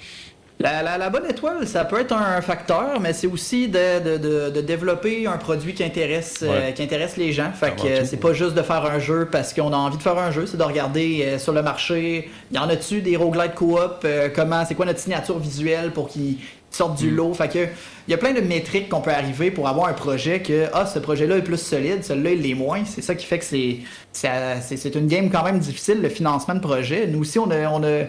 La, 0.59 1.09
bonne 1.11 1.29
étoile, 1.29 1.67
ça 1.67 1.85
peut 1.85 1.99
être 1.99 2.13
un 2.13 2.41
facteur, 2.41 2.99
mais 2.99 3.13
c'est 3.13 3.27
aussi 3.27 3.67
de, 3.67 4.59
développer 4.61 5.27
un 5.27 5.37
produit 5.37 5.75
qui 5.75 5.83
intéresse, 5.83 6.39
euh, 6.41 6.71
qui 6.71 6.81
intéresse 6.81 7.15
les 7.15 7.31
gens. 7.31 7.51
Fait 7.51 7.75
que 7.75 8.03
c'est 8.05 8.17
pas 8.17 8.33
juste 8.33 8.55
de 8.55 8.63
faire 8.63 8.83
un 8.85 8.97
jeu 8.97 9.27
parce 9.31 9.53
qu'on 9.53 9.71
a 9.71 9.77
envie 9.77 9.97
de 9.97 10.01
faire 10.01 10.17
un 10.17 10.31
jeu, 10.31 10.47
c'est 10.47 10.57
de 10.57 10.63
regarder 10.63 11.23
euh, 11.23 11.39
sur 11.39 11.53
le 11.53 11.61
marché, 11.61 12.31
y 12.51 12.57
en 12.57 12.69
a-tu 12.69 13.01
des 13.01 13.15
roguelites 13.15 13.53
coop, 13.53 14.01
euh, 14.03 14.29
comment, 14.33 14.65
c'est 14.65 14.73
quoi 14.73 14.87
notre 14.87 14.99
signature 14.99 15.37
visuelle 15.37 15.91
pour 15.91 16.09
qu'ils 16.09 16.37
sortent 16.71 16.97
du 16.97 17.11
mm. 17.11 17.15
lot? 17.15 17.33
Fait 17.35 17.49
que 17.49 17.67
il 18.07 18.11
y 18.11 18.13
a 18.13 18.17
plein 18.17 18.33
de 18.33 18.41
métriques 18.41 18.89
qu'on 18.89 19.01
peut 19.01 19.11
arriver 19.11 19.51
pour 19.51 19.67
avoir 19.67 19.89
un 19.89 19.93
projet 19.93 20.41
que 20.41 20.67
ah 20.73 20.85
ce 20.85 20.97
projet-là 20.97 21.37
est 21.37 21.41
plus 21.41 21.57
solide, 21.57 22.03
celui-là 22.03 22.31
il 22.31 22.49
est 22.49 22.55
moins. 22.55 22.83
C'est 22.85 23.01
ça 23.01 23.13
qui 23.15 23.25
fait 23.25 23.37
que 23.37 23.45
c'est 23.45 23.79
c'est 24.11 24.95
une 24.95 25.07
game 25.07 25.29
quand 25.29 25.43
même 25.43 25.59
difficile 25.59 26.01
le 26.01 26.09
financement 26.09 26.55
de 26.55 26.61
projet. 26.61 27.05
Nous 27.05 27.19
aussi 27.19 27.37
on 27.37 27.51
a 27.51 27.69
on 27.69 27.83
a 27.83 28.05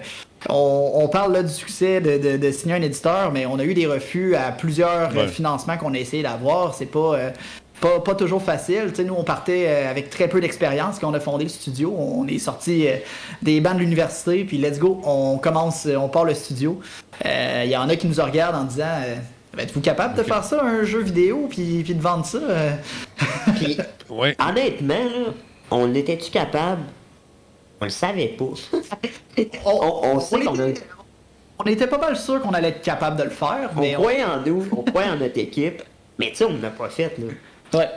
on, 0.48 1.08
parle 1.08 1.32
là 1.32 1.42
du 1.42 1.52
succès 1.52 2.00
de, 2.00 2.50
signer 2.50 2.74
un 2.74 2.82
éditeur, 2.82 3.32
mais 3.32 3.46
on 3.46 3.58
a 3.58 3.64
eu 3.64 3.74
des 3.74 3.86
refus 3.86 4.36
à 4.36 4.52
plusieurs 4.52 5.16
euh, 5.16 5.26
financements 5.28 5.76
qu'on 5.76 5.94
a 5.94 5.98
essayé 5.98 6.22
d'avoir. 6.22 6.74
C'est 6.74 6.86
pas, 6.86 7.14
euh, 7.14 7.30
pas, 7.80 8.14
toujours 8.14 8.42
facile. 8.42 8.92
nous, 9.04 9.14
on 9.14 9.24
partait 9.24 9.66
euh, 9.66 9.90
avec 9.90 10.10
très 10.10 10.28
peu 10.28 10.40
d'expérience 10.40 10.98
quand 10.98 11.10
on 11.10 11.14
a 11.14 11.20
fondé 11.20 11.44
le 11.44 11.50
studio. 11.50 11.94
On 11.98 12.26
est 12.28 12.38
sorti 12.38 12.86
des 13.42 13.60
bancs 13.60 13.74
de 13.74 13.80
l'université, 13.80 14.44
puis 14.44 14.58
let's 14.58 14.78
go, 14.78 15.00
on 15.04 15.38
commence, 15.38 15.86
on 15.86 16.08
part 16.08 16.24
le 16.24 16.34
studio. 16.34 16.80
Il 17.24 17.70
y 17.70 17.76
en 17.76 17.88
a 17.88 17.96
qui 17.96 18.06
nous 18.06 18.22
regardent 18.22 18.56
en 18.56 18.64
disant 18.64 18.96
Êtes-vous 19.58 19.80
capable 19.80 20.16
de 20.16 20.22
faire 20.22 20.44
ça, 20.44 20.62
un 20.62 20.84
jeu 20.84 21.00
vidéo, 21.00 21.48
puis, 21.50 21.82
puis 21.82 21.94
de 21.94 22.00
vendre 22.00 22.24
ça? 22.24 22.38
Honnêtement, 24.38 25.32
on 25.72 25.94
était-tu 25.94 26.30
capable 26.30 26.82
on 27.80 27.84
le 27.84 27.90
savait 27.90 28.28
pas. 28.28 28.44
on, 29.64 30.20
sait 30.20 30.40
qu'on 30.40 30.58
a... 30.58 30.68
On 31.58 31.64
était 31.64 31.86
pas 31.86 31.98
mal 31.98 32.16
sûr 32.16 32.40
qu'on 32.40 32.50
allait 32.50 32.68
être 32.68 32.82
capable 32.82 33.16
de 33.16 33.24
le 33.24 33.30
faire, 33.30 33.70
mais... 33.76 33.96
On 33.96 34.00
croyait 34.00 34.24
en 34.24 34.40
nous, 34.40 34.66
on 34.76 34.82
croyait 34.82 35.10
en 35.10 35.16
notre 35.16 35.38
équipe, 35.38 35.82
mais 36.18 36.30
tu 36.30 36.36
sais, 36.36 36.44
on 36.44 36.56
l'a 36.60 36.70
pas 36.70 36.88
fait, 36.88 37.12
là. 37.18 37.78
Ouais. 37.78 37.88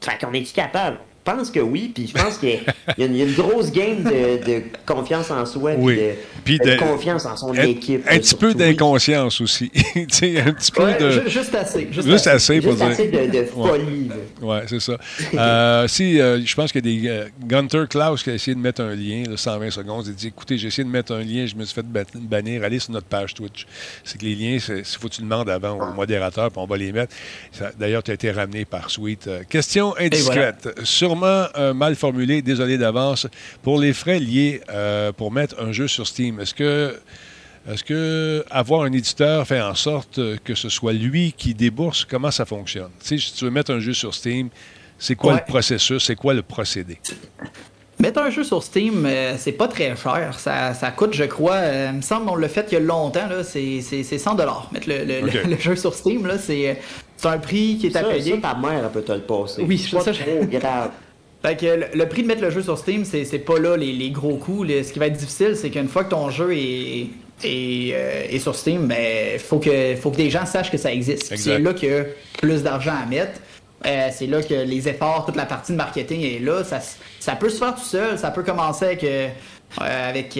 Fait 0.00 0.18
qu'on 0.18 0.32
est 0.32 0.52
capable? 0.52 0.98
Pense 1.24 1.50
que 1.50 1.60
oui, 1.60 1.92
puis 1.94 2.06
je 2.06 2.12
pense 2.12 2.38
qu'il 2.38 2.60
y, 2.98 3.02
a 3.02 3.06
une 3.06 3.34
grosse 3.34 3.70
game 3.70 4.02
de, 4.02 4.62
confiance 4.86 5.30
en 5.30 5.44
soi, 5.46 5.72
oui. 5.78 5.98
puis 6.44 6.58
de, 6.58 6.76
confiance 6.78 7.26
en 7.26 7.36
son 7.36 7.54
équipe. 7.54 8.04
Un 8.10 8.18
petit 8.18 8.34
peu 8.34 8.54
d'inconscience 8.54 9.40
aussi. 9.40 9.70
un 9.74 10.52
petit 10.52 10.72
peu 10.72 10.92
de... 10.98 11.28
Juste 11.28 11.54
assez. 11.54 11.88
Juste, 11.90 12.26
assez, 12.26 12.60
pour 12.60 12.72
juste 12.72 12.82
assez 12.82 13.08
de, 13.08 13.44
folie. 13.44 14.10
Oui, 14.40 14.48
ouais, 14.48 14.62
c'est 14.66 14.80
ça. 14.80 14.96
euh, 15.34 15.88
si, 15.88 16.20
euh, 16.20 16.40
je 16.44 16.54
pense 16.54 16.72
qu'il 16.72 16.86
y 16.86 16.98
a 16.98 17.00
des... 17.00 17.08
Euh, 17.08 17.28
Gunter 17.44 17.84
Klaus 17.88 18.22
qui 18.22 18.30
a 18.30 18.34
essayé 18.34 18.54
de 18.54 18.60
mettre 18.60 18.80
un 18.82 18.94
lien, 18.94 19.24
là, 19.28 19.36
120 19.36 19.70
secondes, 19.70 20.06
il 20.06 20.10
a 20.10 20.14
dit, 20.14 20.26
écoutez, 20.28 20.58
j'ai 20.58 20.68
essayé 20.68 20.84
de 20.84 20.90
mettre 20.90 21.12
un 21.12 21.22
lien, 21.22 21.46
je 21.46 21.54
me 21.54 21.64
suis 21.64 21.74
fait 21.74 21.86
bannir, 22.14 22.64
allez 22.64 22.78
sur 22.78 22.92
notre 22.92 23.06
page 23.06 23.34
Twitch. 23.34 23.66
C'est 24.04 24.18
que 24.18 24.24
les 24.24 24.34
liens, 24.34 24.58
il 24.68 24.84
faut 24.84 25.08
que 25.08 25.14
tu 25.14 25.22
demandes 25.22 25.50
avant 25.50 25.90
au 25.90 25.92
modérateur, 25.92 26.50
puis 26.50 26.60
on 26.60 26.66
va 26.66 26.76
les 26.76 26.92
mettre. 26.92 27.14
D'ailleurs, 27.78 28.02
tu 28.02 28.10
as 28.10 28.14
été 28.14 28.30
ramené 28.30 28.64
par 28.64 28.90
Sweet. 28.90 29.26
Euh, 29.26 29.42
question 29.48 29.94
indiscrète. 29.98 30.68
Sûrement 31.10 31.46
euh, 31.58 31.74
mal 31.74 31.96
formulé, 31.96 32.40
désolé 32.40 32.78
d'avance. 32.78 33.26
Pour 33.64 33.80
les 33.80 33.92
frais 33.92 34.20
liés 34.20 34.60
euh, 34.70 35.10
pour 35.10 35.32
mettre 35.32 35.60
un 35.60 35.72
jeu 35.72 35.88
sur 35.88 36.06
Steam, 36.06 36.38
est-ce 36.38 36.54
que, 36.54 37.00
est-ce 37.68 37.82
que 37.82 38.44
avoir 38.48 38.82
un 38.82 38.92
éditeur 38.92 39.44
fait 39.44 39.60
en 39.60 39.74
sorte 39.74 40.20
que 40.44 40.54
ce 40.54 40.68
soit 40.68 40.92
lui 40.92 41.34
qui 41.36 41.52
débourse? 41.52 42.04
Comment 42.04 42.30
ça 42.30 42.44
fonctionne? 42.44 42.90
si 43.00 43.16
tu 43.36 43.44
veux 43.44 43.50
mettre 43.50 43.72
un 43.72 43.80
jeu 43.80 43.92
sur 43.92 44.14
Steam, 44.14 44.50
c'est 45.00 45.16
quoi 45.16 45.34
le 45.34 45.44
processus? 45.44 46.04
C'est 46.04 46.14
quoi 46.14 46.32
le 46.32 46.42
procédé? 46.42 47.00
Mettre 47.98 48.20
un 48.20 48.30
jeu 48.30 48.44
sur 48.44 48.62
Steam, 48.62 49.04
euh, 49.04 49.34
c'est 49.36 49.50
pas 49.50 49.66
très 49.66 49.96
cher. 49.96 50.38
Ça, 50.38 50.92
coûte, 50.96 51.12
je 51.12 51.24
crois, 51.24 51.58
il 51.88 51.96
me 51.96 52.02
semble 52.02 52.26
qu'on 52.26 52.36
l'a 52.36 52.48
fait 52.48 52.66
il 52.70 52.74
y 52.74 52.76
a 52.76 52.80
longtemps, 52.80 53.28
c'est 53.42 53.82
100 53.82 54.36
Mettre 54.70 54.88
le, 55.48 55.58
jeu 55.58 55.74
sur 55.74 55.92
Steam, 55.92 56.30
c'est 56.38 56.80
un 57.28 57.38
prix 57.38 57.78
qui 57.78 57.88
est 57.88 57.96
à 57.96 58.04
payer. 58.04 58.40
Ça, 58.40 58.52
ta 58.52 58.54
mère 58.54 58.88
peut 58.90 59.02
te 59.02 59.12
le 59.12 59.20
passer. 59.20 59.62
Oui, 59.62 59.78
c'est 59.78 59.98
ça. 60.00 60.12
trop 60.12 60.44
grave. 60.44 60.90
Fait 61.42 61.56
que 61.56 61.96
le, 61.96 62.06
prix 62.06 62.22
de 62.22 62.28
mettre 62.28 62.42
le 62.42 62.50
jeu 62.50 62.62
sur 62.62 62.76
Steam, 62.76 63.04
c'est 63.04 63.38
pas 63.38 63.58
là 63.58 63.76
les, 63.76 64.10
gros 64.10 64.36
coûts. 64.36 64.66
ce 64.66 64.92
qui 64.92 64.98
va 64.98 65.06
être 65.06 65.16
difficile, 65.16 65.56
c'est 65.56 65.70
qu'une 65.70 65.88
fois 65.88 66.04
que 66.04 66.10
ton 66.10 66.28
jeu 66.28 66.54
est, 66.54 67.08
est, 67.42 67.94
euh, 67.94 68.38
sur 68.38 68.54
Steam, 68.54 68.86
ben 68.86 69.38
faut 69.38 69.58
que 69.58 69.96
faut 69.96 70.10
que 70.10 70.16
des 70.16 70.28
gens 70.28 70.44
sachent 70.44 70.70
que 70.70 70.76
ça 70.76 70.92
existe. 70.92 71.34
C'est 71.34 71.58
là 71.58 71.72
qu'il 71.72 71.88
y 71.88 71.94
a 71.94 72.04
plus 72.42 72.62
d'argent 72.62 72.92
à 73.02 73.06
mettre. 73.06 73.40
Euh, 73.86 74.08
c'est 74.12 74.26
là 74.26 74.42
que 74.42 74.52
les 74.52 74.88
efforts, 74.88 75.24
toute 75.24 75.36
la 75.36 75.46
partie 75.46 75.72
de 75.72 75.78
marketing 75.78 76.20
est 76.20 76.40
là. 76.40 76.62
Ça, 76.62 76.80
ça 77.18 77.34
peut 77.36 77.48
se 77.48 77.56
faire 77.56 77.74
tout 77.74 77.80
seul. 77.80 78.18
Ça 78.18 78.30
peut 78.30 78.42
commencer 78.42 78.84
avec, 78.84 79.04
euh, 79.04 79.28
avec 79.78 80.38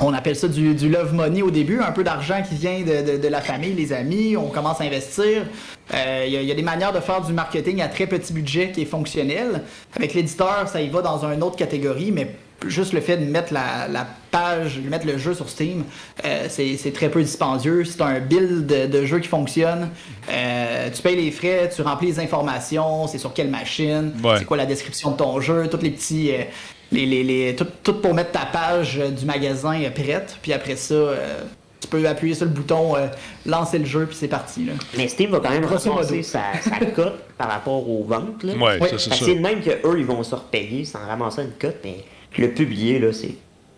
on 0.00 0.12
appelle 0.12 0.36
ça 0.36 0.48
du, 0.48 0.88
love 0.88 1.14
money 1.14 1.42
au 1.42 1.50
début, 1.50 1.80
un 1.80 1.92
peu 1.92 2.04
d'argent 2.04 2.42
qui 2.46 2.54
vient 2.54 2.80
de, 2.80 3.28
la 3.28 3.40
famille, 3.40 3.72
les 3.72 3.92
amis, 3.92 4.36
on 4.36 4.48
commence 4.48 4.80
à 4.80 4.84
investir. 4.84 5.44
Il 5.90 5.96
euh, 5.96 6.26
y, 6.26 6.50
a 6.50 6.54
des 6.54 6.62
manières 6.62 6.92
de 6.92 7.00
faire 7.00 7.22
du 7.22 7.32
marketing 7.32 7.80
à 7.80 7.88
très 7.88 8.06
petit 8.06 8.32
budget 8.32 8.72
qui 8.72 8.82
est 8.82 8.86
fonctionnel. 8.86 9.62
Avec 9.94 10.14
l'éditeur, 10.14 10.68
ça 10.68 10.80
y 10.80 10.88
va 10.88 11.00
dans 11.00 11.24
une 11.24 11.42
autre 11.42 11.56
catégorie, 11.56 12.10
mais 12.12 12.34
juste 12.66 12.92
le 12.92 13.00
fait 13.00 13.16
de 13.16 13.24
mettre 13.24 13.52
la, 13.52 14.06
page, 14.30 14.78
de 14.78 14.88
mettre 14.88 15.06
le 15.06 15.16
jeu 15.16 15.32
sur 15.32 15.48
Steam, 15.48 15.84
euh, 16.24 16.46
c'est 16.48 16.92
très 16.92 17.08
peu 17.08 17.22
dispendieux. 17.22 17.84
C'est 17.84 18.02
un 18.02 18.20
build 18.20 18.66
de, 18.66 19.04
jeu 19.06 19.20
qui 19.20 19.28
fonctionne. 19.28 19.90
Euh, 20.30 20.90
tu 20.90 21.00
payes 21.00 21.16
les 21.16 21.30
frais, 21.30 21.70
tu 21.74 21.82
remplis 21.82 22.08
les 22.08 22.20
informations, 22.20 23.06
c'est 23.06 23.18
sur 23.18 23.32
quelle 23.32 23.50
machine, 23.50 24.12
c'est 24.38 24.44
quoi 24.44 24.56
la 24.56 24.66
description 24.66 25.12
de 25.12 25.16
ton 25.16 25.40
jeu, 25.40 25.68
tous 25.70 25.80
les 25.80 25.90
petits, 25.90 26.32
les, 26.92 27.06
les, 27.06 27.24
les 27.24 27.56
tout, 27.56 27.94
pour 27.94 28.14
mettre 28.14 28.32
ta 28.32 28.46
page 28.46 28.98
du 28.98 29.24
magasin 29.24 29.78
prête. 29.94 30.36
Puis 30.42 30.52
après 30.52 30.76
ça, 30.76 30.94
euh, 30.94 31.42
tu 31.80 31.88
peux 31.88 32.06
appuyer 32.06 32.34
sur 32.34 32.46
le 32.46 32.52
bouton, 32.52 32.96
euh, 32.96 33.06
lancer 33.44 33.78
le 33.78 33.84
jeu, 33.84 34.06
puis 34.06 34.16
c'est 34.18 34.28
parti. 34.28 34.64
Là. 34.64 34.72
Mais 34.96 35.08
Steam 35.08 35.30
va 35.30 35.40
quand 35.40 35.50
même 35.50 35.64
ramasser 35.64 36.22
sa, 36.22 36.42
sa 36.62 36.84
cote 36.94 37.18
par 37.36 37.48
rapport 37.48 37.88
aux 37.88 38.04
ventes. 38.04 38.42
Là. 38.42 38.54
Ouais, 38.54 38.88
Ça, 38.88 38.98
c'est 38.98 39.14
C'est 39.14 39.34
même 39.34 39.60
qu'eux, 39.62 39.98
ils 39.98 40.06
vont 40.06 40.22
se 40.22 40.34
repayer 40.34 40.84
sans 40.84 41.00
ramasser 41.00 41.42
une 41.42 41.52
cote, 41.52 41.76
mais 41.84 42.04
le 42.38 42.50
publier, 42.52 42.98
là, 42.98 43.12
c'est 43.12 43.34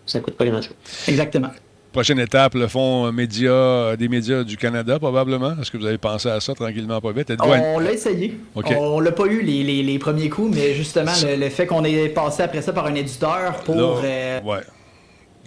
ça 0.07 0.21
coûte 0.21 0.37
pas 0.37 0.47
grand-chose. 0.47 0.75
Exactement. 1.07 1.51
Prochaine 1.99 2.21
étape, 2.21 2.55
le 2.55 2.69
fonds 2.69 3.11
média, 3.11 3.51
euh, 3.51 3.97
des 3.97 4.09
médias 4.09 4.45
du 4.45 4.57
Canada, 4.57 5.01
probablement. 5.01 5.57
Est-ce 5.61 5.73
que 5.73 5.79
vous 5.79 5.87
avez 5.87 5.99
pensé 5.99 6.29
à 6.29 6.39
ça 6.39 6.55
tranquillement, 6.55 7.01
pas 7.01 7.11
vite? 7.11 7.33
On 7.41 7.81
l'a 7.81 7.93
essayé. 7.93 8.39
On 8.55 9.01
l'a 9.01 9.11
pas 9.11 9.27
eu 9.27 9.43
les, 9.43 9.99
premiers 9.99 10.29
coups, 10.29 10.55
mais 10.55 10.75
justement, 10.75 11.11
le, 11.25 11.49
fait 11.49 11.67
qu'on 11.67 11.83
ait 11.83 12.09
passé 12.11 12.45
après 12.45 12.63
ça 12.63 12.73
par 12.73 12.87
un 12.87 12.95
éditeur 12.95 13.53
pour. 13.65 14.01
Euh, 14.05 14.41
ouais. 14.43 14.61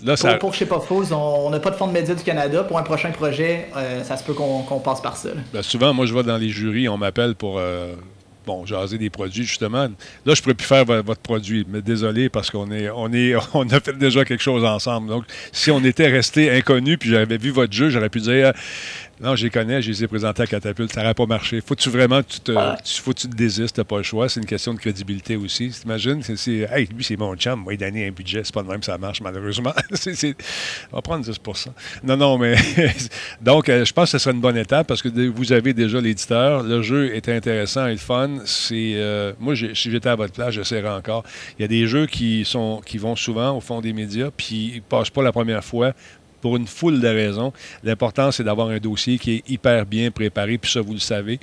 Là, 0.04 0.18
ça... 0.18 0.34
pour, 0.34 0.54
chez 0.54 0.66
Pas 0.66 0.82
on 0.90 1.50
n'a 1.52 1.62
pas 1.62 1.72
de 1.72 1.76
fonds 1.78 1.88
de 1.88 1.94
médias 1.94 2.16
du 2.16 2.24
Canada. 2.24 2.64
Pour 2.64 2.78
un 2.78 2.84
prochain 2.84 3.12
projet, 3.12 3.70
euh, 3.78 4.04
ça 4.04 4.18
se 4.18 4.24
peut 4.26 4.34
qu'on 4.34 4.80
passe 4.84 5.00
par 5.00 5.16
ça. 5.16 5.30
Ben, 5.54 5.62
souvent, 5.62 5.94
moi, 5.94 6.06
je 6.06 6.14
vais 6.14 6.24
dans 6.24 6.36
les 6.36 6.50
jurys, 6.50 6.90
on 6.90 6.98
m'appelle 6.98 7.34
pour 7.36 7.62
bon, 8.46 8.66
jaser 8.66 8.98
des 8.98 9.10
produits, 9.10 9.44
justement. 9.44 9.90
Là, 10.26 10.34
je 10.34 10.42
pourrais 10.42 10.54
plus 10.54 10.68
faire 10.68 10.86
votre 10.86 11.22
produit, 11.22 11.66
mais 11.68 11.82
désolé 11.82 12.30
parce 12.30 12.50
qu'on 12.50 12.72
est, 12.72 12.90
on 12.90 13.12
est, 13.14 13.36
on 13.54 13.68
a 13.70 13.80
fait 13.80 13.98
déjà 13.98 14.26
quelque 14.26 14.44
chose 14.44 14.64
ensemble. 14.64 15.10
Donc, 15.10 15.26
si 15.52 15.72
on 15.72 15.84
était 15.84 16.08
resté 16.08 16.52
inconnu 16.52 16.98
puis 16.98 17.10
j'avais 17.10 17.38
vu 17.38 17.52
votre 17.52 17.74
jeu, 17.74 17.90
j'aurais 17.90 18.10
pu 18.10 18.20
dire, 18.20 18.54
non, 19.22 19.36
je 19.36 19.44
les 19.44 19.50
connais, 19.52 19.84
je 19.84 19.90
les 19.90 20.04
ai 20.04 20.08
présentés 20.08 20.42
à 20.42 20.48
Catapulte, 20.48 20.94
ça 20.94 21.02
n'aurait 21.02 21.14
pas 21.14 21.28
marché. 21.28 21.62
Faut-tu 21.62 21.90
vraiment 21.90 22.24
tu 22.24 22.40
te, 22.40 22.54
faut 23.02 23.14
tu 23.14 23.28
te 23.28 23.36
désistes, 23.36 23.76
t'as 23.76 23.84
pas 23.84 23.98
le 23.98 24.04
choix. 24.04 24.28
C'est 24.28 24.40
une 24.40 24.48
question 24.48 24.74
de 24.74 24.80
crédibilité 24.80 25.36
aussi. 25.36 25.70
T'imagines, 25.70 26.24
c'est, 26.24 26.68
hey, 26.72 26.88
lui, 26.88 27.04
c'est 27.04 27.18
mon 27.18 27.36
chum, 27.36 27.60
moi, 27.60 27.74
il 27.74 27.78
donné 27.78 28.08
un 28.08 28.12
budget, 28.12 28.42
c'est 28.44 28.54
pas 28.54 28.64
de 28.64 28.68
même 28.68 28.82
ça 28.82 28.98
marche, 28.98 29.22
malheureusement. 29.22 29.74
c'est, 29.94 30.36
on 30.92 30.96
va 30.96 31.02
prendre 31.04 31.24
10 31.24 31.40
Non, 32.04 32.18
non, 32.18 32.38
mais. 32.40 32.56
Donc, 33.42 33.70
euh, 33.70 33.86
je 33.86 33.94
pense 33.94 34.12
que 34.12 34.18
ce 34.18 34.24
serait 34.24 34.34
une 34.34 34.42
bonne 34.42 34.58
étape 34.58 34.88
parce 34.88 35.04
que 35.04 35.10
vous 35.30 35.54
avez 35.54 35.74
déjà 35.74 36.02
l'éditeur. 36.02 36.64
Le 36.64 36.82
jeu 36.82 37.14
est 37.14 37.30
intéressant 37.30 37.86
et 37.86 37.92
le 37.92 37.98
fun. 37.98 38.40
C'est, 38.46 38.94
euh, 38.96 39.34
moi, 39.40 39.56
si 39.56 39.92
j'étais 39.92 40.10
à 40.10 40.16
votre 40.16 40.34
place, 40.34 40.56
j'essaierais 40.56 40.90
encore. 40.90 41.24
Il 41.60 41.62
y 41.62 41.66
a 41.66 41.68
des 41.68 41.86
jeux 41.86 42.08
qui, 42.08 42.44
sont, 42.44 42.82
qui 42.84 42.98
vont 42.98 43.16
souvent 43.16 43.56
au 43.56 43.62
fond 43.62 43.82
des 43.82 43.94
médias, 43.94 44.30
puis 44.36 44.72
ils 44.76 44.82
passent 44.82 45.12
pas 45.12 45.22
la 45.22 45.32
première 45.32 45.64
fois 45.64 45.94
pour 46.42 46.58
une 46.58 46.68
foule 46.68 47.00
de 47.00 47.08
raisons. 47.08 47.54
L'important, 47.84 48.32
c'est 48.32 48.44
d'avoir 48.44 48.70
un 48.70 48.80
dossier 48.80 49.18
qui 49.18 49.36
est 49.36 49.50
hyper 49.50 49.86
bien 49.86 50.12
préparé, 50.12 50.58
puis 50.58 50.72
ça, 50.72 50.82
vous 50.82 50.94
le 50.94 51.00
savez. 51.00 51.40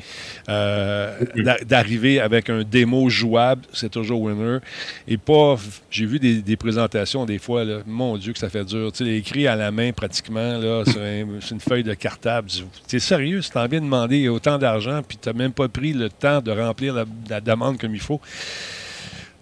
Euh, 0.49 1.19
d'arriver 1.65 2.20
avec 2.20 2.51
un 2.51 2.62
démo 2.62 3.09
jouable, 3.09 3.62
c'est 3.73 3.91
toujours 3.91 4.20
winner. 4.23 4.59
Et 5.07 5.16
pas. 5.16 5.57
J'ai 5.91 6.07
vu 6.07 6.19
des, 6.19 6.57
présentations 6.57 7.25
des 7.25 7.39
fois, 7.39 7.65
là, 7.65 7.79
mon 7.87 8.16
Dieu, 8.16 8.33
que 8.33 8.39
ça 8.39 8.49
fait 8.49 8.65
dur. 8.65 8.91
Tu 8.93 9.05
sais, 9.05 9.11
écrit 9.16 9.47
à 9.47 9.57
la 9.57 9.70
main 9.70 9.93
pratiquement, 9.93 10.59
là, 10.59 10.85
sur, 10.87 11.01
une 11.01 11.61
feuille 11.61 11.85
de 11.85 11.95
cartable. 11.95 12.49
es 12.93 12.99
sérieux, 12.99 13.43
si 13.43 13.51
t'as 13.51 13.69
bien 13.69 13.81
demandé 13.81 14.29
autant 14.29 14.59
d'argent, 14.59 15.03
puis 15.07 15.19
tu 15.20 15.29
n'as 15.29 15.33
même 15.33 15.53
pas 15.53 15.69
pris 15.69 15.93
le 15.93 16.11
temps 16.11 16.41
de 16.41 16.51
remplir 16.51 16.95
la, 17.29 17.41
demande 17.41 17.79
comme 17.79 17.95
il 17.95 18.01
faut. 18.01 18.20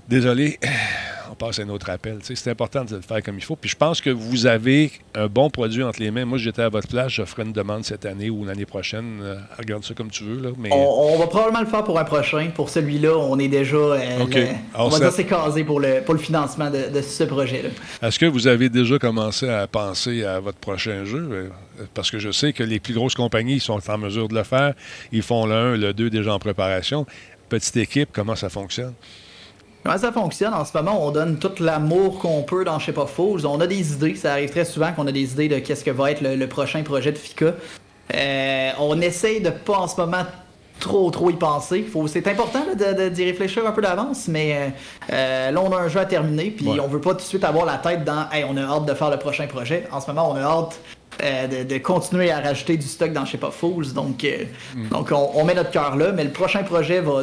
Désolé, 0.08 0.58
on 1.30 1.34
passe 1.34 1.58
à 1.58 1.62
un 1.62 1.68
autre 1.68 1.90
appel. 1.90 2.18
C'est 2.22 2.50
important 2.50 2.84
de 2.84 2.94
le 2.96 3.00
faire 3.00 3.22
comme 3.22 3.36
il 3.36 3.44
faut. 3.44 3.56
Puis 3.56 3.70
je 3.70 3.76
pense 3.76 4.00
que 4.00 4.10
vous 4.10 4.46
avez 4.46 4.92
un 5.14 5.26
bon 5.26 5.50
produit 5.50 5.82
entre 5.82 6.00
les 6.00 6.10
mains. 6.12 6.24
Moi, 6.24 6.38
j'étais 6.38 6.62
à 6.62 6.68
votre 6.68 6.86
place, 6.86 7.12
je 7.12 7.24
ferai 7.24 7.42
une 7.42 7.52
demande 7.52 7.84
cette 7.84 8.06
année 8.06 8.30
ou 8.30 8.44
l'année 8.44 8.66
prochaine. 8.66 9.18
Euh, 9.20 9.36
regarde 9.58 9.84
ça 9.84 9.94
comme 9.94 10.10
tu 10.10 10.22
veux. 10.24 10.40
Là, 10.40 10.50
mais... 10.56 10.70
on, 10.72 11.18
va 11.18 11.26
probablement 11.26 11.60
le 11.60 11.66
faire 11.66 11.82
pour 11.82 11.98
un 11.98 12.04
prochain. 12.04 12.50
Pour 12.54 12.70
celui-là, 12.70 13.16
on 13.16 13.38
est 13.38 13.48
déjà. 13.48 13.76
Euh, 13.76 14.52
on 14.74 14.88
va 14.88 14.98
dire 15.00 15.12
c'est 15.12 15.24
casé 15.24 15.64
pour 15.64 15.80
le, 15.80 16.02
pour 16.02 16.14
le 16.14 16.20
financement 16.20 16.70
de, 16.70 17.00
ce 17.00 17.24
projet-là. 17.24 17.70
Est-ce 18.06 18.18
que 18.18 18.26
vous 18.26 18.46
avez 18.46 18.68
déjà 18.68 18.98
commencé 18.98 19.48
à 19.48 19.66
penser 19.66 20.24
à 20.24 20.38
votre 20.38 20.58
prochain 20.58 21.04
jeu? 21.04 21.28
Euh, 21.32 21.48
parce 21.94 22.10
que 22.10 22.18
je 22.18 22.30
sais 22.30 22.52
que 22.52 22.62
les 22.62 22.78
plus 22.78 22.94
grosses 22.94 23.14
compagnies 23.14 23.60
sont 23.60 23.80
en 23.90 23.98
mesure 23.98 24.28
de 24.28 24.34
le 24.34 24.44
faire. 24.44 24.74
Ils 25.10 25.22
font 25.22 25.46
le 25.46 25.54
1, 25.54 25.76
le 25.76 25.92
2 25.92 26.10
déjà 26.10 26.32
en 26.32 26.38
préparation. 26.38 27.06
Petite 27.48 27.76
équipe, 27.76 28.10
comment 28.12 28.36
ça 28.36 28.48
fonctionne? 28.48 28.94
Comment 29.86 29.98
ça 29.98 30.10
fonctionne? 30.10 30.52
En 30.52 30.64
ce 30.64 30.76
moment, 30.76 31.06
on 31.06 31.12
donne 31.12 31.38
tout 31.38 31.62
l'amour 31.62 32.18
qu'on 32.18 32.42
peut 32.42 32.64
dans 32.64 32.80
Shape 32.80 32.98
of 32.98 33.08
Fools. 33.08 33.46
On 33.46 33.60
a 33.60 33.68
des 33.68 33.92
idées. 33.92 34.16
Ça 34.16 34.32
arrive 34.32 34.50
très 34.50 34.64
souvent 34.64 34.92
qu'on 34.92 35.06
a 35.06 35.12
des 35.12 35.30
idées 35.30 35.46
de 35.46 35.60
qu'est-ce 35.60 35.84
que 35.84 35.92
va 35.92 36.10
être 36.10 36.22
le, 36.22 36.48
prochain 36.48 36.82
projet 36.82 37.12
de 37.12 37.18
FICA. 37.18 37.54
Euh, 38.12 38.70
on 38.80 39.00
essaye 39.00 39.40
de 39.40 39.50
pas 39.50 39.78
en 39.78 39.86
ce 39.86 39.94
moment 40.00 40.24
trop 40.80 41.08
trop 41.12 41.30
y 41.30 41.34
penser. 41.34 41.86
C'est 42.08 42.26
important 42.26 42.64
d'y 42.74 43.24
réfléchir 43.26 43.64
un 43.64 43.70
peu 43.70 43.80
d'avance, 43.80 44.26
mais 44.26 44.56
euh, 44.56 44.68
euh, 45.12 45.50
là 45.52 45.60
on 45.60 45.70
a 45.70 45.76
un 45.76 45.88
jeu 45.88 46.00
à 46.00 46.04
terminer, 46.04 46.50
puis 46.50 46.68
on 46.80 46.88
veut 46.88 47.00
pas 47.00 47.12
tout 47.12 47.18
de 47.18 47.22
suite 47.22 47.44
avoir 47.44 47.64
la 47.64 47.78
tête 47.78 48.02
dans 48.02 48.28
hey, 48.32 48.44
on 48.48 48.56
a 48.56 48.62
hâte 48.62 48.86
de 48.86 48.94
faire 48.94 49.10
le 49.10 49.18
prochain 49.18 49.46
projet. 49.46 49.86
En 49.92 50.00
ce 50.00 50.08
moment, 50.08 50.32
on 50.32 50.34
a 50.34 50.42
hâte 50.42 50.80
euh, 51.22 51.64
de, 51.64 51.78
continuer 51.78 52.30
à 52.30 52.40
rajouter 52.40 52.76
du 52.76 52.86
stock 52.86 53.12
dans 53.12 53.24
chez 53.24 53.38
pas 53.38 53.50
Fools. 53.50 53.92
Donc, 53.94 54.24
euh, 54.24 54.44
mm. 54.74 54.88
donc 54.88 55.10
on, 55.12 55.44
met 55.44 55.54
notre 55.54 55.70
cœur 55.70 55.96
là, 55.96 56.12
mais 56.12 56.24
le 56.24 56.30
prochain 56.30 56.62
projet 56.62 57.00
va, 57.00 57.22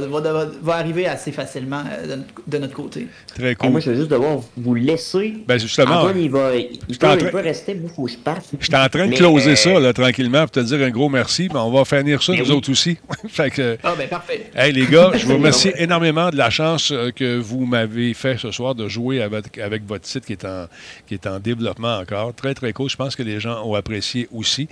va, 0.61 0.75
arriver 0.75 1.05
assez 1.05 1.31
facilement 1.31 1.83
euh, 1.91 2.17
de, 2.47 2.57
notre 2.57 2.73
côté. 2.73 3.07
Très 3.35 3.55
cool. 3.55 3.69
moi, 3.69 3.79
je 3.79 3.91
vais 3.91 3.97
juste 3.97 4.09
devoir 4.09 4.39
vous 4.57 4.75
laisser. 4.75 5.35
Ben, 5.47 5.59
justement. 5.59 6.09
il, 6.15 6.29
va, 6.31 6.55
il, 6.55 6.79
peut, 6.97 7.37
rester, 7.37 7.79
il 7.81 7.89
faut 7.89 8.05
que 8.05 8.11
je 8.11 8.17
parte. 8.17 8.45
Je 8.59 8.65
suis 8.65 8.75
en 8.75 8.89
train 8.89 9.07
de 9.07 9.15
closer 9.15 9.55
ça 9.55 9.79
là, 9.79 9.93
tranquillement 9.93 10.41
pour 10.41 10.51
te 10.51 10.59
dire 10.61 10.81
un 10.85 10.89
gros 10.89 11.09
merci. 11.09 11.49
Mais 11.53 11.59
on 11.59 11.71
va 11.71 11.85
finir 11.85 12.23
ça, 12.23 12.33
nous 12.33 12.51
autres 12.51 12.71
aussi. 12.71 12.97
fait 13.27 13.51
que, 13.51 13.77
ah, 13.83 13.93
ben 13.97 14.07
parfait. 14.07 14.49
Hey, 14.55 14.71
les 14.71 14.87
gars, 14.87 15.11
je 15.13 15.25
vous 15.25 15.35
remercie 15.35 15.71
énormément 15.77 16.29
de 16.29 16.37
la 16.37 16.49
chance 16.49 16.93
que 17.15 17.37
vous 17.37 17.65
m'avez 17.65 18.13
fait 18.13 18.37
ce 18.37 18.51
soir 18.51 18.73
de 18.73 18.87
jouer 18.87 19.21
avec, 19.21 19.57
avec 19.57 19.85
votre 19.85 20.07
site 20.07 20.25
qui 20.25 20.33
est, 20.33 20.45
en, 20.45 20.65
qui 21.07 21.13
est 21.13 21.27
en 21.27 21.39
développement 21.39 21.97
encore. 21.97 22.33
Très, 22.33 22.53
très 22.53 22.73
cool. 22.73 22.89
Je 22.89 22.95
pense 22.95 23.15
que 23.15 23.23
les 23.23 23.39
gens 23.39 23.63
ont 23.65 23.75
apprécié 23.83 24.29
aussi. 24.31 24.69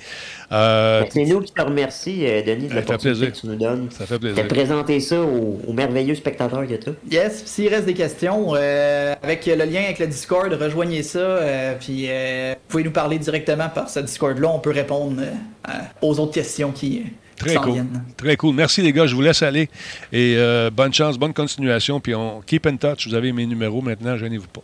Euh, 0.51 1.03
c'est 1.09 1.25
nous 1.25 1.41
qui 1.41 1.51
te 1.51 1.61
remercions, 1.61 2.13
euh, 2.21 2.41
Denis, 2.41 2.67
de 2.67 2.75
l'opportunité 2.75 3.31
que 3.31 3.37
tu 3.37 3.47
nous 3.47 3.55
donnes. 3.55 3.89
Ça 3.91 4.05
fait 4.05 4.17
plaisir. 4.17 4.41
De 4.41 4.47
présenter 4.47 4.99
ça 5.01 5.21
aux, 5.21 5.73
merveilleux 5.73 6.15
spectateurs 6.15 6.65
que 6.65 6.75
tu 6.75 6.91
Yes, 7.09 7.43
s'il 7.45 7.67
reste 7.67 7.85
des 7.85 7.93
questions, 7.93 8.53
euh, 8.55 9.13
avec 9.21 9.45
le 9.45 9.65
lien 9.65 9.83
avec 9.83 9.99
le 9.99 10.07
Discord, 10.07 10.51
rejoignez 10.53 11.03
ça, 11.03 11.39
puis 11.79 12.05
vous 12.05 12.55
pouvez 12.69 12.83
nous 12.83 12.91
parler 12.91 13.19
directement 13.19 13.69
par 13.69 13.89
ce 13.89 13.99
Discord-là. 13.99 14.47
On 14.47 14.59
peut 14.59 14.71
répondre 14.71 15.21
aux 16.01 16.19
autres 16.19 16.33
questions 16.33 16.71
qui, 16.71 17.03
Très 17.35 17.55
cool. 17.55 17.83
Très 18.17 18.37
cool. 18.37 18.55
Merci 18.55 18.83
les 18.83 18.93
gars, 18.93 19.07
je 19.07 19.15
vous 19.15 19.21
laisse 19.21 19.41
aller. 19.41 19.69
Et 20.13 20.37
bonne 20.71 20.93
chance, 20.93 21.17
bonne 21.17 21.33
continuation. 21.33 21.99
Puis 21.99 22.15
on 22.15 22.41
keep 22.41 22.65
in 22.65 22.77
touch. 22.77 23.07
Vous 23.07 23.15
avez 23.15 23.31
mes 23.33 23.45
numéros 23.45 23.81
maintenant, 23.81 24.17
gênez-vous 24.17 24.47
pas. 24.47 24.61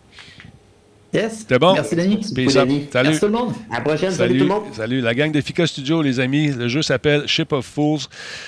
Yes. 1.18 1.40
C'était 1.40 1.58
bon? 1.58 1.74
Merci, 1.74 1.96
Denis. 1.96 2.24
Salut. 2.52 2.88
Merci 2.94 3.20
tout 3.20 3.26
le 3.26 3.32
monde. 3.32 3.54
À 3.72 3.76
la 3.76 3.82
prochaine. 3.82 4.12
Salut, 4.12 4.38
tout 4.38 4.44
le 4.44 4.50
monde. 4.50 4.64
Salut. 4.72 5.02
La 5.02 5.16
gang 5.16 5.32
de 5.32 5.42
Fika 5.42 5.66
Studio, 5.66 6.04
les 6.04 6.20
amis. 6.20 6.52
Le 6.52 6.68
jeu 6.68 6.84
s'appelle 6.84 7.28
Ship 7.28 7.52
of 7.54 7.66
Fools. 7.66 8.02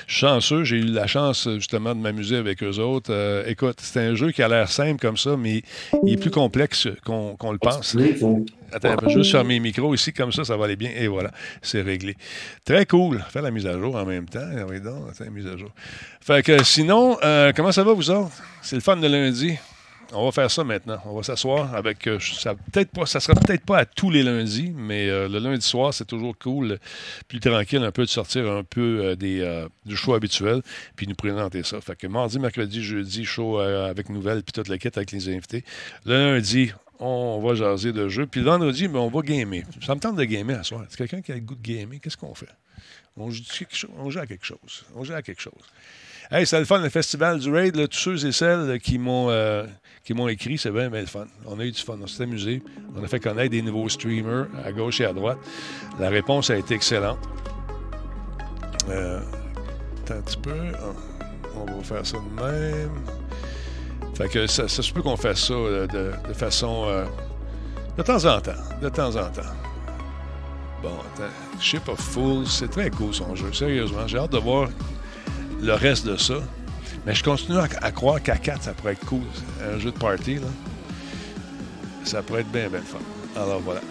Chanceux. 0.05 0.63
J'ai 0.65 0.77
eu 0.77 0.83
la 0.83 1.07
chance, 1.07 1.49
justement, 1.55 1.95
de 1.95 1.99
m'amuser 1.99 2.35
avec 2.35 2.61
eux 2.61 2.77
autres. 2.77 3.11
Euh, 3.11 3.43
écoute, 3.47 3.77
c'est 3.81 4.01
un 4.01 4.13
jeu 4.13 4.31
qui 4.31 4.43
a 4.43 4.47
l'air 4.47 4.69
simple 4.69 5.01
comme 5.01 5.17
ça, 5.17 5.35
mais 5.35 5.63
il 6.05 6.13
est 6.13 6.17
plus 6.17 6.29
complexe 6.29 6.87
qu'on 7.03 7.51
le 7.51 7.57
pense. 7.57 7.97
Attends, 8.71 8.97
je 9.01 9.05
vais 9.07 9.13
juste 9.13 9.31
fermer 9.31 9.55
mes 9.55 9.61
micros 9.61 9.95
ici, 9.95 10.13
comme 10.13 10.31
ça, 10.31 10.43
ça 10.43 10.55
va 10.55 10.65
aller 10.65 10.75
bien. 10.75 10.91
Et 10.95 11.07
voilà, 11.07 11.31
c'est 11.63 11.81
réglé. 11.81 12.15
Très 12.65 12.85
cool. 12.85 13.25
Faire 13.31 13.41
la 13.41 13.49
mise 13.49 13.65
à 13.65 13.73
jour 13.73 13.95
en 13.95 14.05
même 14.05 14.25
temps. 14.25 14.45
Oui, 14.69 14.79
donc, 14.79 15.19
mise 15.31 15.47
à 15.47 15.57
jour. 15.57 15.71
Fait 16.21 16.43
que 16.43 16.63
sinon, 16.63 17.17
euh, 17.23 17.51
comment 17.55 17.71
ça 17.71 17.83
va, 17.83 17.93
vous 17.93 18.11
autres? 18.11 18.29
C'est 18.61 18.75
le 18.75 18.83
fun 18.83 18.97
de 18.97 19.07
lundi. 19.07 19.57
On 20.11 20.25
va 20.25 20.31
faire 20.31 20.49
ça 20.49 20.63
maintenant. 20.63 20.97
On 21.05 21.15
va 21.15 21.23
s'asseoir 21.23 21.75
avec. 21.75 22.07
Euh, 22.07 22.19
ça 22.19 22.55
peut-être 22.55 22.89
pas, 22.91 23.05
ça 23.05 23.19
sera 23.19 23.39
peut-être 23.39 23.63
pas 23.63 23.79
à 23.79 23.85
tous 23.85 24.09
les 24.09 24.23
lundis, 24.23 24.73
mais 24.75 25.07
euh, 25.07 25.27
le 25.27 25.37
lundi 25.37 25.65
soir, 25.65 25.93
c'est 25.93 26.05
toujours 26.05 26.35
cool, 26.37 26.79
plus 27.27 27.39
tranquille, 27.39 27.83
un 27.83 27.91
peu 27.91 28.03
de 28.03 28.09
sortir 28.09 28.49
un 28.49 28.63
peu 28.63 29.01
euh, 29.03 29.15
des, 29.15 29.67
du 29.85 29.95
show 29.95 30.15
habituel, 30.15 30.61
puis 30.95 31.07
nous 31.07 31.15
présenter 31.15 31.61
ça. 31.63 31.79
Fait 31.81 31.95
que 31.95 32.07
mardi, 32.07 32.39
mercredi, 32.39 32.83
jeudi, 32.83 33.23
show 33.23 33.59
avec 33.59 34.09
nouvelles, 34.09 34.41
puis 34.41 34.53
toute 34.53 34.67
la 34.67 34.77
quête 34.77 34.97
avec 34.97 35.11
les 35.11 35.29
invités. 35.29 35.63
Le 36.05 36.33
lundi, 36.33 36.71
on 36.99 37.39
va 37.39 37.53
jaser 37.53 37.93
de 37.93 38.09
jeu. 38.09 38.25
Puis 38.25 38.41
le 38.41 38.47
vendredi, 38.47 38.87
ben, 38.87 38.99
on 38.99 39.09
va 39.09 39.21
gamer. 39.21 39.63
Ça 39.85 39.95
me 39.95 39.99
tente 39.99 40.15
de 40.15 40.23
gamer 40.23 40.59
à 40.59 40.63
soir. 40.63 40.85
C'est 40.89 40.97
quelqu'un 40.97 41.21
qui 41.21 41.31
a 41.31 41.35
le 41.35 41.41
goût 41.41 41.55
de 41.55 41.61
gamer. 41.61 41.99
Qu'est-ce 42.01 42.17
qu'on 42.17 42.33
fait? 42.33 42.49
On 43.15 43.29
joue, 43.29 43.43
on 43.97 44.09
joue 44.09 44.19
à 44.19 44.25
quelque 44.25 44.45
chose. 44.45 44.85
On 44.95 45.03
joue 45.03 45.13
à 45.13 45.21
quelque 45.21 45.41
chose. 45.41 45.53
Hey, 46.31 46.45
c'est 46.45 46.59
le 46.59 46.65
fun, 46.65 46.77
le 46.77 46.89
festival 46.89 47.39
du 47.39 47.51
Raid. 47.51 47.73
tous 47.89 47.97
ceux 47.97 48.27
et 48.27 48.31
celles 48.31 48.79
qui 48.79 48.99
m'ont 48.99 49.31
euh, 49.31 49.65
écrit, 50.27 50.59
c'est 50.59 50.69
bien, 50.69 50.87
le 50.87 51.07
fun. 51.07 51.25
On 51.47 51.59
a 51.59 51.65
eu 51.65 51.71
du 51.71 51.81
fun, 51.81 51.97
on 51.99 52.05
s'est 52.05 52.21
amusé. 52.21 52.61
On 52.95 53.03
a 53.03 53.07
fait 53.07 53.19
connaître 53.19 53.49
des 53.49 53.63
nouveaux 53.63 53.89
streamers 53.89 54.45
à 54.63 54.71
gauche 54.71 55.01
et 55.01 55.05
à 55.05 55.13
droite. 55.13 55.39
La 55.99 56.09
réponse 56.09 56.51
a 56.51 56.57
été 56.57 56.75
excellente. 56.75 57.17
Euh, 58.89 59.21
attends 60.03 60.19
un 60.19 60.21
petit 60.21 60.37
peu. 60.37 60.53
On 61.55 61.65
va 61.65 61.83
faire 61.83 62.05
ça 62.05 62.17
de 62.17 62.43
même. 62.43 62.91
Fait 64.13 64.29
que 64.29 64.45
ça, 64.45 64.67
se 64.67 64.93
peut 64.93 65.01
qu'on 65.01 65.17
fasse 65.17 65.47
ça 65.47 65.53
euh, 65.55 65.87
de, 65.87 66.33
façon. 66.35 66.85
de 67.97 68.03
temps 68.03 68.23
en 68.25 68.39
temps. 68.39 68.51
De 68.79 68.89
temps 68.89 69.15
en 69.15 69.31
temps. 69.31 69.41
Bon, 70.83 70.89
attends. 70.89 71.59
Ship 71.59 71.87
of 71.89 71.99
Fools, 71.99 72.45
c'est 72.45 72.69
très 72.69 72.91
cool 72.91 73.15
son 73.15 73.33
jeu, 73.35 73.51
sérieusement. 73.51 74.05
J'ai 74.05 74.19
hâte 74.19 74.31
de 74.31 74.37
voir 74.37 74.69
le 75.61 75.73
reste 75.73 76.05
de 76.05 76.17
ça. 76.17 76.35
Mais 77.05 77.15
je 77.15 77.23
continue 77.23 77.57
à, 77.57 77.91
croire 77.91 78.21
qu'à 78.21 78.37
4, 78.37 78.63
ça 78.63 78.73
pourrait 78.73 78.93
être 78.93 79.05
cool. 79.05 79.21
Un 79.63 79.79
jeu 79.79 79.91
de 79.91 79.97
party, 79.97 80.35
là. 80.35 80.47
Ça 82.03 82.21
pourrait 82.21 82.41
être 82.41 82.51
bien, 82.51 82.69
bien 82.69 82.81
fun. 82.81 82.99
Alors 83.35 83.61
voilà. 83.61 83.81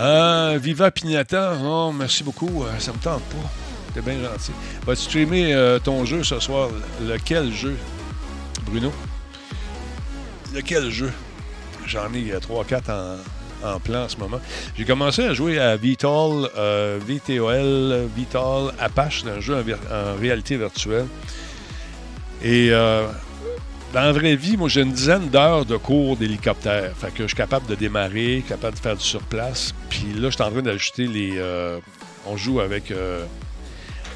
Euh, 0.00 0.58
Viva 0.60 0.90
Pignata, 0.90 1.56
oh, 1.62 1.92
merci 1.92 2.22
beaucoup. 2.22 2.64
Euh, 2.64 2.78
ça 2.78 2.92
me 2.92 2.98
tente 2.98 3.22
pas. 3.24 3.50
T'es 3.94 4.00
bien 4.00 4.22
gentil. 4.22 4.52
Vas-tu 4.86 5.02
streamer 5.02 5.54
euh, 5.54 5.78
ton 5.78 6.04
jeu 6.04 6.22
ce 6.22 6.38
soir? 6.40 6.70
Lequel 7.02 7.52
jeu, 7.52 7.76
Bruno? 8.66 8.92
Lequel 10.54 10.90
jeu? 10.90 11.12
J'en 11.86 12.12
ai 12.12 12.32
3-4 12.32 12.90
en, 12.90 13.16
en, 13.64 13.80
plan 13.80 14.04
en 14.04 14.08
ce 14.08 14.16
moment. 14.16 14.40
J'ai 14.76 14.84
commencé 14.84 15.24
à 15.24 15.34
jouer 15.34 15.58
à 15.58 15.76
VTOL, 15.76 16.48
VTOL, 17.06 18.08
VTOL 18.16 18.72
Apache, 18.78 19.24
un 19.26 19.40
jeu 19.40 19.56
en 19.56 20.20
réalité 20.20 20.56
virtuelle. 20.56 21.06
Et 22.42 22.68
euh, 22.70 23.06
dans 23.92 24.00
la 24.00 24.12
vraie 24.12 24.36
vie, 24.36 24.56
moi, 24.56 24.68
j'ai 24.68 24.82
une 24.82 24.92
dizaine 24.92 25.28
d'heures 25.28 25.64
de 25.64 25.76
cours 25.76 26.16
d'hélicoptère. 26.16 26.92
Fait 26.96 27.12
que 27.12 27.24
je 27.24 27.28
suis 27.28 27.36
capable 27.36 27.66
de 27.66 27.74
démarrer, 27.74 28.44
capable 28.48 28.76
de 28.76 28.80
faire 28.80 28.96
du 28.96 29.04
surplace. 29.04 29.74
Puis 29.90 30.12
là, 30.14 30.30
je 30.30 30.34
suis 30.34 30.42
en 30.42 30.50
train 30.50 30.62
d'ajouter 30.62 31.06
les. 31.06 31.32
Euh, 31.36 31.78
on 32.26 32.36
joue 32.36 32.60
avec, 32.60 32.90
euh, 32.90 33.24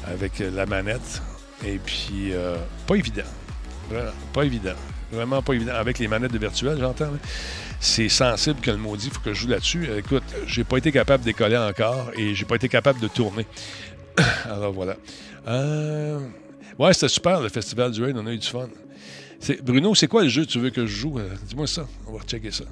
avec 0.07 0.39
la 0.39 0.65
manette. 0.65 1.21
Et 1.65 1.79
puis, 1.83 2.33
pas 2.87 2.95
évident. 2.95 3.23
Vraiment, 3.89 4.11
pas 4.33 4.43
évident. 4.43 4.75
Vraiment 5.11 5.41
pas 5.41 5.53
évident. 5.53 5.73
Avec 5.75 5.99
les 5.99 6.07
manettes 6.07 6.33
de 6.33 6.37
virtuel, 6.37 6.77
j'entends. 6.79 7.11
C'est 7.85 8.07
sensible 8.07 8.61
que 8.61 8.71
le 8.71 8.77
maudit, 8.77 9.09
faut 9.09 9.19
que 9.19 9.33
je 9.33 9.41
joue 9.41 9.49
là-dessus. 9.49 9.89
Écoute, 9.97 10.23
j'ai 10.47 10.63
pas 10.63 10.77
été 10.77 10.89
capable 10.93 11.25
décoller 11.25 11.57
encore 11.57 12.11
et 12.15 12.33
j'ai 12.33 12.45
pas 12.45 12.55
été 12.55 12.69
capable 12.69 13.01
de 13.01 13.09
tourner. 13.09 13.45
Alors 14.45 14.71
voilà. 14.71 14.95
Euh. 15.49 16.17
Ouais, 16.79 16.93
c'était 16.93 17.09
super, 17.09 17.41
le 17.41 17.49
Festival 17.49 17.91
du 17.91 18.01
Raid. 18.01 18.15
On 18.17 18.25
a 18.25 18.31
eu 18.31 18.37
du 18.37 18.47
fun. 18.47 18.69
Bruno, 19.63 19.93
c'est 19.95 20.07
quoi 20.07 20.23
le 20.23 20.29
jeu 20.29 20.45
que 20.45 20.49
tu 20.49 20.59
veux 20.59 20.69
que 20.69 20.85
je 20.85 20.95
joue? 20.95 21.19
Euh, 21.19 21.35
dis-moi 21.45 21.67
ça. 21.67 21.85
On 22.07 22.13
va 22.13 22.23
checker 22.23 22.51
ça. 22.51 22.63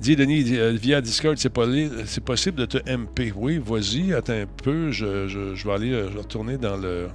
Dis, 0.00 0.16
Denis, 0.16 0.44
euh, 0.58 0.72
via 0.72 1.00
Discord, 1.00 1.38
c'est, 1.38 1.48
possible 1.48 2.58
de 2.58 2.66
te 2.66 2.76
MP. 2.90 3.32
Oui, 3.34 3.58
vas-y, 3.58 4.12
attends 4.12 4.34
un 4.34 4.46
peu. 4.62 4.90
Je, 4.90 5.64
vais 5.66 5.72
aller 5.72 5.92
euh, 5.92 6.10
retourner 6.14 6.58
dans 6.58 6.76
le, 6.76 7.08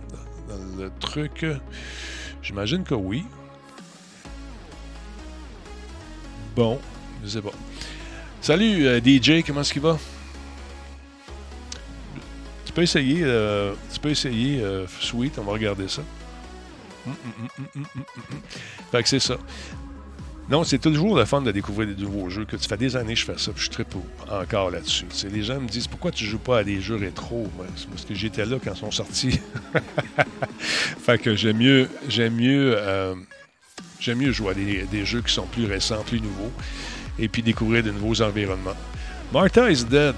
dans 0.50 0.84
le 0.84 0.90
truc. 1.00 1.46
J'imagine 2.42 2.84
que 2.84 2.96
oui. 2.96 3.26
Bon, 6.56 6.80
je 7.24 7.30
sais 7.30 7.42
pas. 7.42 7.52
Salut, 8.42 8.86
DJ, 9.04 9.44
comment 9.46 9.62
est-ce 9.62 9.74
qu'il 9.74 9.82
va? 9.82 9.98
peux 12.76 12.84
essayer, 12.84 13.22
euh, 13.24 13.74
tu 13.92 14.00
peux 14.00 14.10
essayer 14.10 14.62
euh, 14.62 14.86
Sweet, 15.00 15.40
on 15.40 15.44
va 15.44 15.54
regarder 15.54 15.88
ça. 15.88 16.04
Hum, 17.08 17.16
hum, 17.40 17.68
hum, 17.76 17.86
fait 18.92 19.04
que 19.04 19.10
c'est 19.10 19.20
ça. 19.20 19.38
Non, 20.50 20.64
c'est 20.64 20.78
toujours 20.78 21.18
le 21.18 21.26
fun 21.26 21.42
de 21.42 21.52
découvrir 21.52 21.88
des 21.88 22.00
nouveaux 22.00 22.30
jeux. 22.30 22.46
Que 22.46 22.56
tu 22.56 22.68
fais 22.68 22.78
des 22.78 22.96
années 22.96 23.14
que 23.14 23.20
je 23.20 23.26
fais 23.26 23.38
ça, 23.38 23.52
puis 23.52 23.64
je 23.64 23.72
tripe 23.72 23.96
encore 24.30 24.70
là-dessus. 24.70 25.06
Les 25.32 25.42
gens 25.42 25.60
me 25.60 25.68
disent 25.68 25.88
pourquoi 25.88 26.12
tu 26.12 26.26
joues 26.26 26.38
pas 26.38 26.60
à 26.60 26.64
des 26.64 26.82
jeux 26.82 26.98
rétro? 26.98 27.50
C'est 27.76 27.88
parce 27.90 28.06
que 28.06 28.14
j'étais 28.14 28.46
là 28.46 28.58
quand 28.64 28.74
ils 28.74 28.78
sont 28.78 28.92
sortis. 28.92 29.40
fait 30.60 31.18
que 31.18 31.36
j'aime 31.36 31.58
mieux, 31.58 31.90
j'aime 32.10 32.36
mieux 32.36 32.76
euh, 32.78 33.16
J'aime 34.00 34.20
mieux 34.20 34.32
jouer 34.32 34.52
à 34.52 34.54
des, 34.54 35.06
jeux 35.06 35.22
qui 35.22 35.34
sont 35.34 35.48
plus 35.48 35.66
récents, 35.66 36.04
plus 36.04 36.22
nouveaux, 36.22 36.52
et 37.18 37.28
puis 37.28 37.42
découvrir 37.42 37.84
de 37.84 37.92
nouveaux 37.92 38.22
environnements. 38.22 38.76
Martha 39.34 39.72
is 39.72 39.84
Dead. 39.86 40.16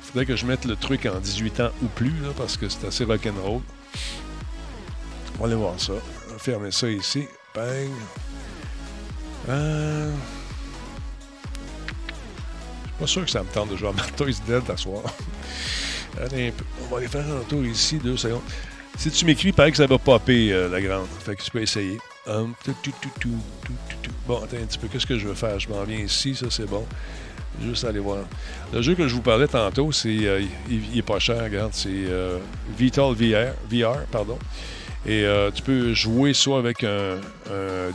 Faudrait 0.00 0.26
que 0.26 0.36
je 0.36 0.46
mette 0.46 0.64
le 0.64 0.76
truc 0.76 1.06
en 1.06 1.18
18 1.18 1.60
ans 1.60 1.70
ou 1.82 1.86
plus, 1.86 2.14
là, 2.22 2.28
parce 2.36 2.56
que 2.56 2.68
c'est 2.68 2.86
assez 2.86 3.04
rock'n'roll. 3.04 3.60
On 5.34 5.40
va 5.40 5.46
aller 5.46 5.54
voir 5.54 5.78
ça. 5.78 5.92
On 6.28 6.32
va 6.32 6.38
fermer 6.38 6.70
ça 6.70 6.88
ici. 6.88 7.26
Bang. 7.54 7.90
Euh... 9.48 10.12
Je 12.84 12.88
suis 12.88 12.98
pas 13.00 13.06
sûr 13.06 13.24
que 13.24 13.30
ça 13.30 13.42
me 13.42 13.48
tente 13.48 13.70
de 13.70 13.76
jouer 13.76 13.88
à 13.88 13.92
Martha 13.92 14.24
is 14.24 14.40
Dead 14.46 14.62
à 14.70 14.76
soir. 14.76 15.02
On 16.18 16.86
va 16.90 16.96
aller 16.96 17.08
faire 17.08 17.26
un 17.26 17.44
tour 17.48 17.64
ici, 17.64 17.98
deux 17.98 18.16
secondes. 18.16 18.40
Si 18.96 19.10
tu 19.10 19.26
m'écris, 19.26 19.48
il 19.48 19.52
paraît 19.52 19.70
que 19.70 19.76
ça 19.76 19.86
va 19.86 19.98
popper, 19.98 20.52
euh, 20.52 20.68
la 20.68 20.80
grande. 20.80 21.06
Fait 21.20 21.36
que 21.36 21.42
tu 21.42 21.50
peux 21.50 21.60
essayer. 21.60 21.98
Um, 22.26 22.54
bon, 24.26 24.38
attends 24.38 24.56
un 24.56 24.66
petit 24.66 24.78
peu. 24.78 24.88
Qu'est-ce 24.88 25.06
que 25.06 25.18
je 25.18 25.28
veux 25.28 25.34
faire? 25.34 25.60
Je 25.60 25.68
m'en 25.68 25.84
viens 25.84 25.98
ici, 25.98 26.34
ça 26.34 26.46
c'est 26.50 26.66
bon. 26.66 26.84
Juste 27.62 27.84
aller 27.84 28.00
voir. 28.00 28.24
Le 28.72 28.82
jeu 28.82 28.94
que 28.94 29.06
je 29.06 29.14
vous 29.14 29.22
parlais 29.22 29.46
tantôt, 29.46 29.92
c'est, 29.92 30.26
euh, 30.26 30.42
il, 30.68 30.98
est 30.98 31.02
pas 31.02 31.18
cher, 31.18 31.42
regarde, 31.42 31.72
c'est 31.72 31.88
euh, 31.90 32.38
Vital 32.76 33.14
VR, 33.14 33.54
VR, 33.70 34.04
pardon. 34.10 34.38
Et 35.06 35.24
euh, 35.24 35.50
tu 35.52 35.62
peux 35.62 35.94
jouer 35.94 36.34
soit 36.34 36.58
avec 36.58 36.82
un, 36.82 37.18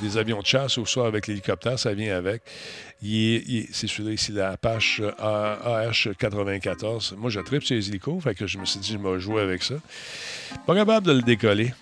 des 0.01 0.17
avions 0.17 0.39
de 0.39 0.45
chasse 0.45 0.77
ou 0.77 0.85
soit 0.85 1.07
avec 1.07 1.27
l'hélicoptère, 1.27 1.77
ça 1.77 1.93
vient 1.93 2.15
avec. 2.17 2.41
c'est 3.01 3.87
celui-là 3.87 4.13
ici, 4.13 4.31
la 4.31 4.51
Apache 4.51 5.01
AH-94. 5.19 7.15
Moi, 7.17 7.29
je 7.29 7.41
tripe 7.41 7.63
sur 7.63 7.75
les 7.75 7.89
hélicos, 7.89 8.23
fait 8.23 8.33
que 8.33 8.47
je 8.47 8.57
me 8.57 8.65
suis 8.65 8.79
dit, 8.79 8.93
je 8.93 8.97
vais 8.97 9.19
jouer 9.19 9.41
avec 9.41 9.61
ça. 9.61 9.75
Pas 10.65 10.73
capable 10.73 11.05
de 11.05 11.11
le 11.11 11.21
décoller. 11.21 11.73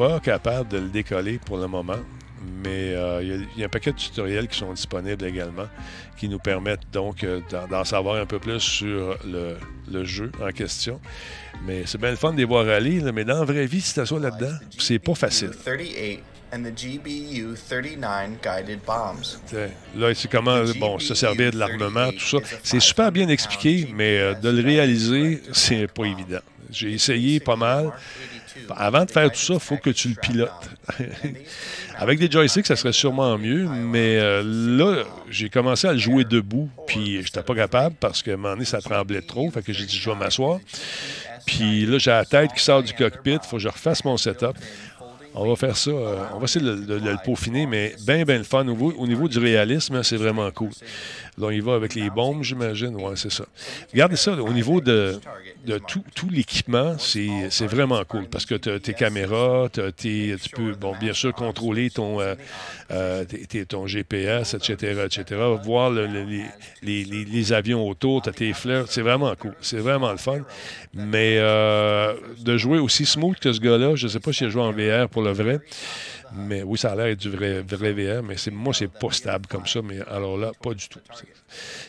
Pas 0.00 0.18
capable 0.18 0.66
de 0.70 0.78
le 0.78 0.88
décoller 0.88 1.38
pour 1.44 1.58
le 1.58 1.66
moment 1.66 1.98
mais 2.64 2.94
euh, 2.94 3.22
il 3.22 3.60
y, 3.60 3.62
a 3.62 3.66
un 3.66 3.68
paquet 3.68 3.92
de 3.92 3.98
tutoriels 3.98 4.48
qui 4.48 4.56
sont 4.56 4.72
disponibles 4.72 5.26
également 5.26 5.66
qui 6.16 6.26
nous 6.26 6.38
permettent 6.38 6.90
donc 6.90 7.22
euh, 7.22 7.40
d'en 7.70 7.84
savoir 7.84 8.16
un 8.16 8.24
peu 8.24 8.38
plus 8.38 8.60
sur 8.60 9.18
le, 9.26 10.04
jeu 10.04 10.32
en 10.42 10.50
question. 10.52 11.02
Mais 11.66 11.82
c'est 11.84 12.00
bien 12.00 12.12
le 12.12 12.16
fun 12.16 12.32
de 12.32 12.38
les 12.38 12.46
voir 12.46 12.66
aller, 12.66 13.02
mais 13.12 13.26
dans 13.26 13.40
la 13.40 13.44
vraie 13.44 13.66
vie, 13.66 13.82
si 13.82 13.92
tu 13.92 14.06
ça 14.06 14.18
là-dedans, 14.18 14.56
c'est 14.78 14.98
pas 14.98 15.14
facile. 15.14 15.50
Là, 19.94 20.14
c'est 20.14 20.30
comment 20.30 20.62
bon, 20.78 20.98
se 20.98 21.14
servir 21.14 21.50
de 21.50 21.58
l'armement, 21.58 22.10
tout 22.10 22.18
ça. 22.20 22.38
C'est 22.62 22.80
super 22.80 23.12
bien 23.12 23.28
expliqué, 23.28 23.86
mais 23.94 24.18
euh, 24.18 24.34
de 24.34 24.48
le 24.48 24.62
réaliser, 24.62 25.42
c'est 25.52 25.86
pas 25.92 26.04
évident. 26.04 26.40
J'ai 26.70 26.92
essayé 26.92 27.40
pas 27.40 27.56
mal. 27.56 27.92
Avant 28.76 29.04
de 29.04 29.10
faire 29.10 29.30
tout 29.30 29.38
ça, 29.38 29.54
il 29.54 29.60
faut 29.60 29.76
que 29.76 29.90
tu 29.90 30.08
le 30.08 30.14
pilotes. 30.14 30.70
Avec 31.98 32.18
des 32.18 32.30
joysticks, 32.30 32.66
ça 32.66 32.76
serait 32.76 32.92
sûrement 32.92 33.36
mieux, 33.36 33.66
mais 33.66 34.18
euh, 34.18 34.42
là, 34.44 35.04
j'ai 35.28 35.48
commencé 35.48 35.86
à 35.86 35.92
le 35.92 35.98
jouer 35.98 36.24
debout, 36.24 36.68
puis 36.86 37.22
j'étais 37.22 37.42
pas 37.42 37.54
capable 37.54 37.94
parce 37.98 38.22
que 38.22 38.30
un 38.30 38.36
moment 38.36 38.54
donné, 38.54 38.64
ça 38.64 38.80
tremblait 38.80 39.22
trop, 39.22 39.50
fait 39.50 39.62
que 39.62 39.72
j'ai 39.72 39.84
dit 39.84 39.96
je 39.96 40.10
vais 40.10 40.16
m'asseoir. 40.16 40.60
Puis 41.46 41.86
là, 41.86 41.98
j'ai 41.98 42.10
la 42.10 42.24
tête 42.24 42.52
qui 42.54 42.62
sort 42.62 42.82
du 42.82 42.92
cockpit, 42.92 43.32
il 43.32 43.48
faut 43.48 43.56
que 43.56 43.62
je 43.62 43.68
refasse 43.68 44.04
mon 44.04 44.16
setup. 44.16 44.56
On 45.34 45.48
va 45.48 45.54
faire 45.54 45.76
ça. 45.76 45.90
Euh, 45.90 46.24
on 46.34 46.38
va 46.38 46.44
essayer 46.44 46.64
de, 46.64 46.94
le 46.94 47.16
peaufiner, 47.24 47.64
mais 47.66 47.94
bien, 48.04 48.24
bien 48.24 48.38
le 48.38 48.44
fun. 48.44 48.66
Au 48.66 48.74
au 48.74 49.06
niveau 49.06 49.28
du 49.28 49.38
réalisme, 49.38 50.02
c'est 50.02 50.16
vraiment 50.16 50.50
cool. 50.50 50.70
Là, 51.40 51.46
on 51.46 51.50
y 51.50 51.60
va 51.60 51.74
avec 51.74 51.94
les 51.94 52.10
bombes, 52.10 52.42
j'imagine. 52.42 52.94
Oui, 52.96 53.12
c'est 53.16 53.32
ça. 53.32 53.44
Regardez 53.92 54.16
ça, 54.16 54.32
au 54.32 54.52
niveau 54.52 54.80
de, 54.80 55.18
de 55.66 55.78
tout, 55.78 56.02
tout 56.14 56.28
l'équipement, 56.30 56.96
c'est 56.98 57.66
vraiment 57.66 58.02
cool 58.04 58.26
parce 58.28 58.46
que 58.46 58.54
tu 58.54 58.70
as 58.70 58.78
tes 58.78 58.94
caméras, 58.94 59.68
tu 59.72 60.36
peux, 60.54 60.72
bon, 60.74 60.94
bien 61.00 61.12
sûr, 61.12 61.32
contrôler 61.32 61.90
ton, 61.90 62.20
euh, 62.20 62.34
euh, 62.90 63.24
ton 63.68 63.86
GPS, 63.86 64.54
etc., 64.54 65.04
etc., 65.04 65.40
voir 65.64 65.90
les, 65.90 66.06
les, 66.82 67.04
les, 67.04 67.52
avions 67.52 67.88
autour, 67.88 68.22
tu 68.22 68.28
as 68.28 68.32
tes 68.32 68.52
fleurs. 68.52 68.86
C'est 68.88 69.02
vraiment 69.02 69.34
cool. 69.36 69.54
C'est 69.60 69.78
vraiment 69.78 70.10
le 70.12 70.18
fun. 70.18 70.40
Mais 70.94 71.36
euh, 71.38 72.14
de 72.40 72.56
jouer 72.56 72.78
aussi 72.78 73.06
smooth 73.06 73.38
que 73.38 73.52
ce 73.52 73.60
gars-là, 73.60 73.96
je 73.96 74.06
ne 74.06 74.10
sais 74.10 74.20
pas 74.20 74.32
s'il 74.32 74.46
a 74.46 74.50
joué 74.50 74.62
en 74.62 74.72
VR 74.72 75.08
pour 75.08 75.22
le 75.22 75.32
vrai. 75.32 75.60
Mais 76.32 76.62
oui, 76.62 76.78
ça 76.78 76.92
a 76.92 76.96
l'air 76.96 77.16
du 77.16 77.28
vrai, 77.28 77.62
vrai 77.62 77.92
VR, 77.92 78.22
mais 78.22 78.36
moi, 78.52 78.72
c'est 78.72 78.88
pas 78.88 79.10
stable 79.10 79.46
comme 79.46 79.66
ça. 79.66 79.82
Mais 79.82 80.00
alors 80.02 80.36
là, 80.38 80.52
pas 80.62 80.74
du 80.74 80.88
tout. 80.88 81.00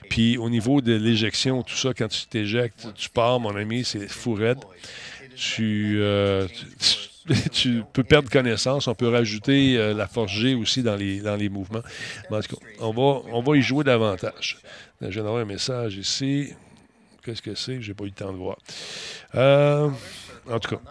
Puis 0.09 0.38
au 0.38 0.49
niveau 0.49 0.81
de 0.81 0.93
l'éjection, 0.93 1.61
tout 1.63 1.76
ça, 1.76 1.93
quand 1.93 2.07
tu 2.07 2.26
t'éjectes, 2.26 2.88
tu 2.95 3.09
pars, 3.09 3.39
mon 3.39 3.55
ami, 3.55 3.84
c'est 3.84 4.07
fou 4.07 4.34
raide. 4.34 4.59
Tu, 5.35 5.97
euh, 5.99 6.47
tu, 7.51 7.84
peux 7.93 8.03
perdre 8.03 8.30
connaissance. 8.30 8.88
On 8.88 8.95
peut 8.95 9.09
rajouter 9.09 9.77
euh, 9.77 9.93
la 9.93 10.07
force 10.07 10.31
G 10.31 10.55
aussi 10.55 10.84
dans 10.84 10.95
les, 10.95 11.49
mouvements. 11.49 11.84
en 12.30 12.41
tout 12.41 12.55
cas, 12.55 12.65
on 12.80 13.41
va, 13.41 13.57
y 13.57 13.61
jouer 13.61 13.84
davantage. 13.84 14.57
D'avoir 14.99 15.38
un 15.38 15.45
message 15.45 15.95
ici. 15.95 16.53
Qu'est-ce 17.23 17.41
que 17.41 17.53
c'est? 17.53 17.81
J'ai 17.81 17.93
pas 17.93 18.03
eu 18.03 18.07
le 18.07 18.13
temps 18.13 18.31
de 18.31 18.38
voir. 18.38 18.57
Euh, 19.35 19.89
en 20.49 20.59
tout 20.59 20.76
cas. 20.76 20.81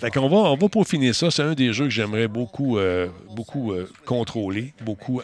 Fait 0.00 0.10
qu'on 0.10 0.28
va, 0.28 0.36
on 0.36 0.56
va 0.56 0.68
peaufiner 0.68 1.12
ça. 1.12 1.30
C'est 1.30 1.42
un 1.42 1.54
des 1.54 1.72
jeux 1.72 1.84
que 1.84 1.90
j'aimerais 1.90 2.28
beaucoup, 2.28 2.78
euh, 2.78 3.08
beaucoup 3.30 3.72
euh, 3.72 3.88
contrôler, 4.04 4.74
beaucoup 4.80 5.20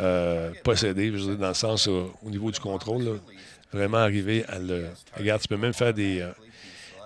euh, 0.00 0.50
posséder, 0.64 1.10
dans 1.10 1.48
le 1.48 1.54
sens 1.54 1.88
au 1.88 2.30
niveau 2.30 2.50
du 2.50 2.60
contrôle. 2.60 3.20
vraiment 3.72 3.98
arriver 3.98 4.44
à 4.46 4.58
le. 4.58 4.86
Regarde, 5.16 5.42
tu 5.42 5.48
peux 5.48 5.56
même 5.56 5.74
faire 5.74 5.94
des. 5.94 6.26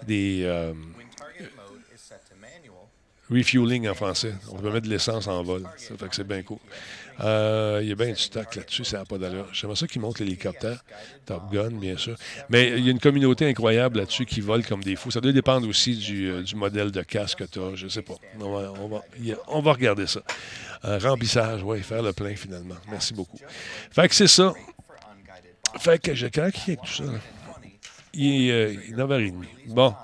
des 0.06 0.73
refueling 3.31 3.89
en 3.89 3.94
français. 3.94 4.35
On 4.51 4.56
peut 4.56 4.70
mettre 4.70 4.86
de 4.86 4.90
l'essence 4.90 5.27
en 5.27 5.43
vol. 5.43 5.62
Ça 5.77 5.97
fait 5.97 6.09
que 6.09 6.14
c'est 6.14 6.27
bien 6.27 6.43
cool. 6.43 6.59
Euh, 7.20 7.80
il 7.82 7.89
y 7.89 7.93
a 7.93 7.94
bien 7.94 8.09
du 8.09 8.16
stock 8.16 8.55
là-dessus, 8.55 8.84
ça 8.84 8.98
n'a 8.98 9.05
pas 9.05 9.18
d'allure. 9.18 9.48
J'aimerais 9.52 9.76
ça 9.76 9.86
qu'ils 9.86 10.01
montent 10.01 10.18
l'hélicoptère. 10.18 10.82
Top 11.26 11.52
Gun, 11.52 11.70
bien 11.70 11.97
sûr. 11.97 12.16
Mais 12.48 12.70
il 12.78 12.84
y 12.84 12.89
a 12.89 12.90
une 12.90 13.01
communauté 13.01 13.48
incroyable 13.48 13.98
là-dessus 13.98 14.26
qui 14.26 14.40
vole 14.40 14.64
comme 14.64 14.82
des 14.82 14.97
fous. 14.97 15.10
Ça 15.10 15.20
doit 15.20 15.32
dépendre 15.32 15.68
aussi 15.68 15.97
du, 15.97 16.30
euh, 16.30 16.43
modèle 16.55 16.90
de 16.90 17.02
casque 17.02 17.39
que 17.39 17.44
tu 17.44 17.60
as. 17.60 17.74
Je 17.74 17.84
ne 17.84 17.90
sais 17.90 18.02
pas. 18.02 18.14
On 18.40 19.60
va, 19.60 19.72
regarder 19.72 20.06
ça. 20.06 20.20
remplissage, 20.82 21.62
oui, 21.62 21.82
faire 21.82 22.02
le 22.02 22.12
plein 22.12 22.34
finalement. 22.34 22.76
Merci 22.90 23.14
beaucoup. 23.14 23.39
Fait 23.90 24.09
que 24.09 24.14
c'est 24.14 24.28
ça. 24.28 24.52
Fait 25.78 26.01
que 26.01 26.14
j'ai 26.14 26.30
quand 26.30 26.51
tout 26.52 26.86
ça? 26.86 27.05
Il 28.14 28.48
est, 28.48 28.52
euh, 28.52 28.74
9h30. 28.90 29.34
Bon. 29.68 29.94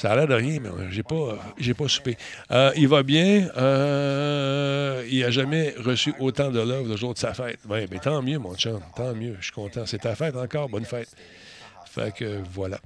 Ça 0.00 0.12
a 0.12 0.16
l'air 0.16 0.26
de 0.26 0.32
rien, 0.32 0.60
mais 0.62 0.70
j'ai 0.90 1.02
pas, 1.02 1.36
j'ai 1.58 1.74
pas 1.74 1.86
soupé. 1.86 2.16
Euh, 2.50 2.72
il 2.74 2.88
va 2.88 3.02
bien. 3.02 3.48
Euh, 3.58 5.04
il 5.10 5.20
n'a 5.20 5.30
jamais 5.30 5.74
reçu 5.78 6.14
autant 6.18 6.50
de 6.50 6.58
love 6.58 6.88
le 6.88 6.96
jour 6.96 7.12
de 7.12 7.18
sa 7.18 7.34
fête. 7.34 7.58
Oui, 7.68 7.80
mais 7.90 7.98
tant 7.98 8.22
mieux, 8.22 8.38
mon 8.38 8.54
chum. 8.54 8.80
Tant 8.96 9.14
mieux. 9.14 9.36
Je 9.40 9.44
suis 9.44 9.52
content. 9.52 9.84
C'est 9.84 9.98
ta 9.98 10.14
fête 10.14 10.36
encore. 10.36 10.70
Bonne 10.70 10.86
fête. 10.86 11.14
Fait 12.00 12.14
que 12.14 12.38
voilà. 12.54 12.80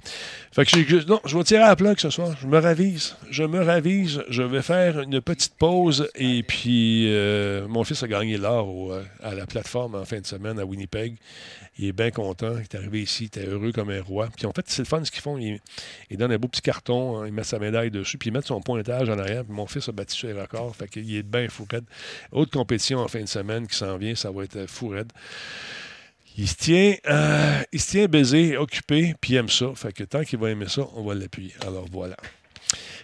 Je, 0.57 1.37
vais 1.37 1.43
tirer 1.45 1.63
à 1.63 1.69
la 1.69 1.75
plaque 1.77 2.01
ce 2.01 2.09
soir. 2.09 2.35
Je 2.41 2.47
me 2.47 2.59
ravise. 2.59 3.15
Je 3.31 3.43
me 3.43 3.63
ravise. 3.63 4.21
Je 4.27 4.43
vais 4.43 4.61
faire 4.61 4.99
une 4.99 5.21
petite 5.21 5.53
pause. 5.55 6.09
Et 6.15 6.43
puis, 6.43 7.05
euh, 7.07 7.65
mon 7.69 7.85
fils 7.85 8.03
a 8.03 8.09
gagné 8.09 8.37
l'or 8.37 8.99
à 9.23 9.33
la 9.33 9.45
plateforme 9.45 9.95
en 9.95 10.03
fin 10.03 10.19
de 10.19 10.25
semaine 10.25 10.59
à 10.59 10.65
Winnipeg. 10.65 11.15
Il 11.77 11.85
est 11.85 11.93
bien 11.93 12.11
content. 12.11 12.55
Il 12.57 12.63
est 12.63 12.75
arrivé 12.75 13.01
ici, 13.03 13.23
il 13.23 13.27
était 13.27 13.45
heureux 13.45 13.71
comme 13.71 13.89
un 13.89 14.01
roi. 14.01 14.27
Puis 14.35 14.45
en 14.45 14.51
fait, 14.51 14.65
c'est 14.67 14.81
le 14.81 14.87
fun 14.87 15.03
ce 15.03 15.11
qu'ils 15.11 15.21
font. 15.21 15.37
Ils, 15.37 15.61
donnent 16.17 16.33
un 16.33 16.37
beau 16.37 16.49
petit 16.49 16.61
carton, 16.61 17.19
hein, 17.19 17.27
ils 17.27 17.33
mettent 17.33 17.45
sa 17.45 17.59
médaille 17.59 17.91
dessus, 17.91 18.17
puis 18.17 18.29
ils 18.29 18.33
mettent 18.33 18.47
son 18.47 18.59
pointage 18.59 19.09
en 19.09 19.17
arrière. 19.17 19.45
Puis 19.45 19.53
mon 19.53 19.67
fils 19.67 19.87
a 19.87 19.93
battu 19.93 20.17
ses 20.17 20.33
records. 20.33 20.75
Fait 20.75 20.87
qu'il 20.87 21.15
est 21.15 21.23
bien 21.23 21.47
fou. 21.47 21.65
Autre 22.31 22.51
compétition 22.51 22.99
en 22.99 23.07
fin 23.07 23.21
de 23.21 23.27
semaine 23.27 23.65
qui 23.67 23.77
s'en 23.77 23.97
vient, 23.97 24.15
ça 24.15 24.31
va 24.31 24.43
être 24.43 24.65
fou 24.67 24.89
raide. 24.89 25.11
Il 26.37 26.47
se 26.47 26.55
tient, 26.55 26.95
euh, 27.07 27.61
il 27.71 27.79
se 27.79 27.91
tient 27.91 28.05
baisé, 28.07 28.57
occupé, 28.57 29.15
puis 29.21 29.33
il 29.33 29.35
aime 29.37 29.49
ça. 29.49 29.67
Fait 29.75 29.93
que 29.93 30.03
tant 30.03 30.23
qu'il 30.23 30.39
va 30.39 30.49
aimer 30.49 30.67
ça, 30.67 30.81
on 30.95 31.03
va 31.03 31.15
l'appuyer. 31.15 31.53
Alors 31.65 31.85
voilà. 31.91 32.17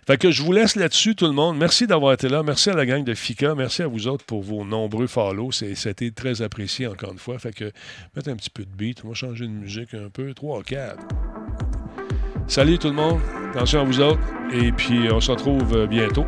Fait 0.06 0.18
que 0.18 0.32
je 0.32 0.42
vous 0.42 0.52
laisse 0.52 0.76
là-dessus, 0.76 1.16
tout 1.16 1.28
le 1.28 1.32
monde. 1.32 1.58
Merci 1.58 1.88
d'avoir 1.88 2.14
été 2.14 2.28
là. 2.28 2.44
Merci 2.44 2.72
à 2.72 2.74
la 2.74 2.86
gang 2.86 3.04
de 3.04 3.14
FICA. 3.14 3.56
Merci 3.56 3.84
à 3.84 3.88
vous 3.88 4.08
autres 4.08 4.26
pour 4.26 4.42
vos 4.42 4.66
nombreux 4.66 5.08
follow. 5.08 5.52
C'était 5.52 6.12
très 6.12 6.42
apprécié 6.42 6.88
encore 6.88 7.14
une 7.14 7.20
fois. 7.20 7.38
Fait 7.40 7.54
que 7.54 7.72
mettre 8.16 8.30
un 8.30 8.36
petit 8.36 8.50
peu 8.50 8.64
de 8.64 8.76
beat. 8.76 9.04
On 9.06 9.10
va 9.10 9.14
changer 9.14 9.46
de 9.46 9.52
musique 9.52 9.94
un 9.94 10.10
peu. 10.10 10.34
3, 10.34 10.64
4. 10.64 10.98
Salut 12.48 12.80
tout 12.80 12.88
le 12.88 12.96
monde. 12.96 13.22
Attention 13.52 13.82
à 13.82 13.84
vous 13.84 14.02
autres. 14.02 14.20
Et 14.52 14.72
puis 14.72 15.10
on 15.12 15.22
se 15.22 15.32
retrouve 15.32 15.74
euh, 15.74 15.88
bientôt. 15.88 16.26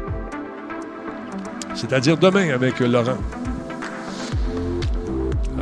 C'est-à-dire 1.76 2.18
demain 2.18 2.54
avec 2.54 2.80
Laurent. 2.80 3.18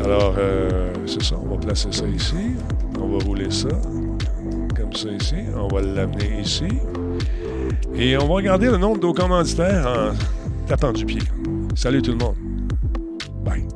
Alors, 0.04 0.36
euh, 0.38 0.94
c'est 1.06 1.22
ça, 1.22 1.36
on 1.38 1.48
va 1.48 1.58
placer 1.58 1.92
ça 1.92 2.08
ici. 2.08 2.56
On 3.00 3.08
va 3.08 3.24
rouler 3.24 3.52
ça 3.52 3.70
comme 4.76 4.94
ça 4.94 5.10
ici. 5.10 5.36
On 5.56 5.68
va 5.68 5.82
l'amener 5.82 6.42
ici. 6.42 6.68
Et 7.96 8.18
on 8.18 8.28
va 8.28 8.34
regarder 8.36 8.70
le 8.70 8.78
nombre 8.78 9.00
de 9.00 9.06
nos 9.06 9.14
commanditaires 9.14 9.88
en 9.88 10.68
tapant 10.68 10.92
du 10.92 11.06
pied. 11.06 11.22
Salut 11.76 12.02
tout 12.02 12.12
le 12.12 12.18
monde. 12.18 12.36
Bye. 13.44 13.68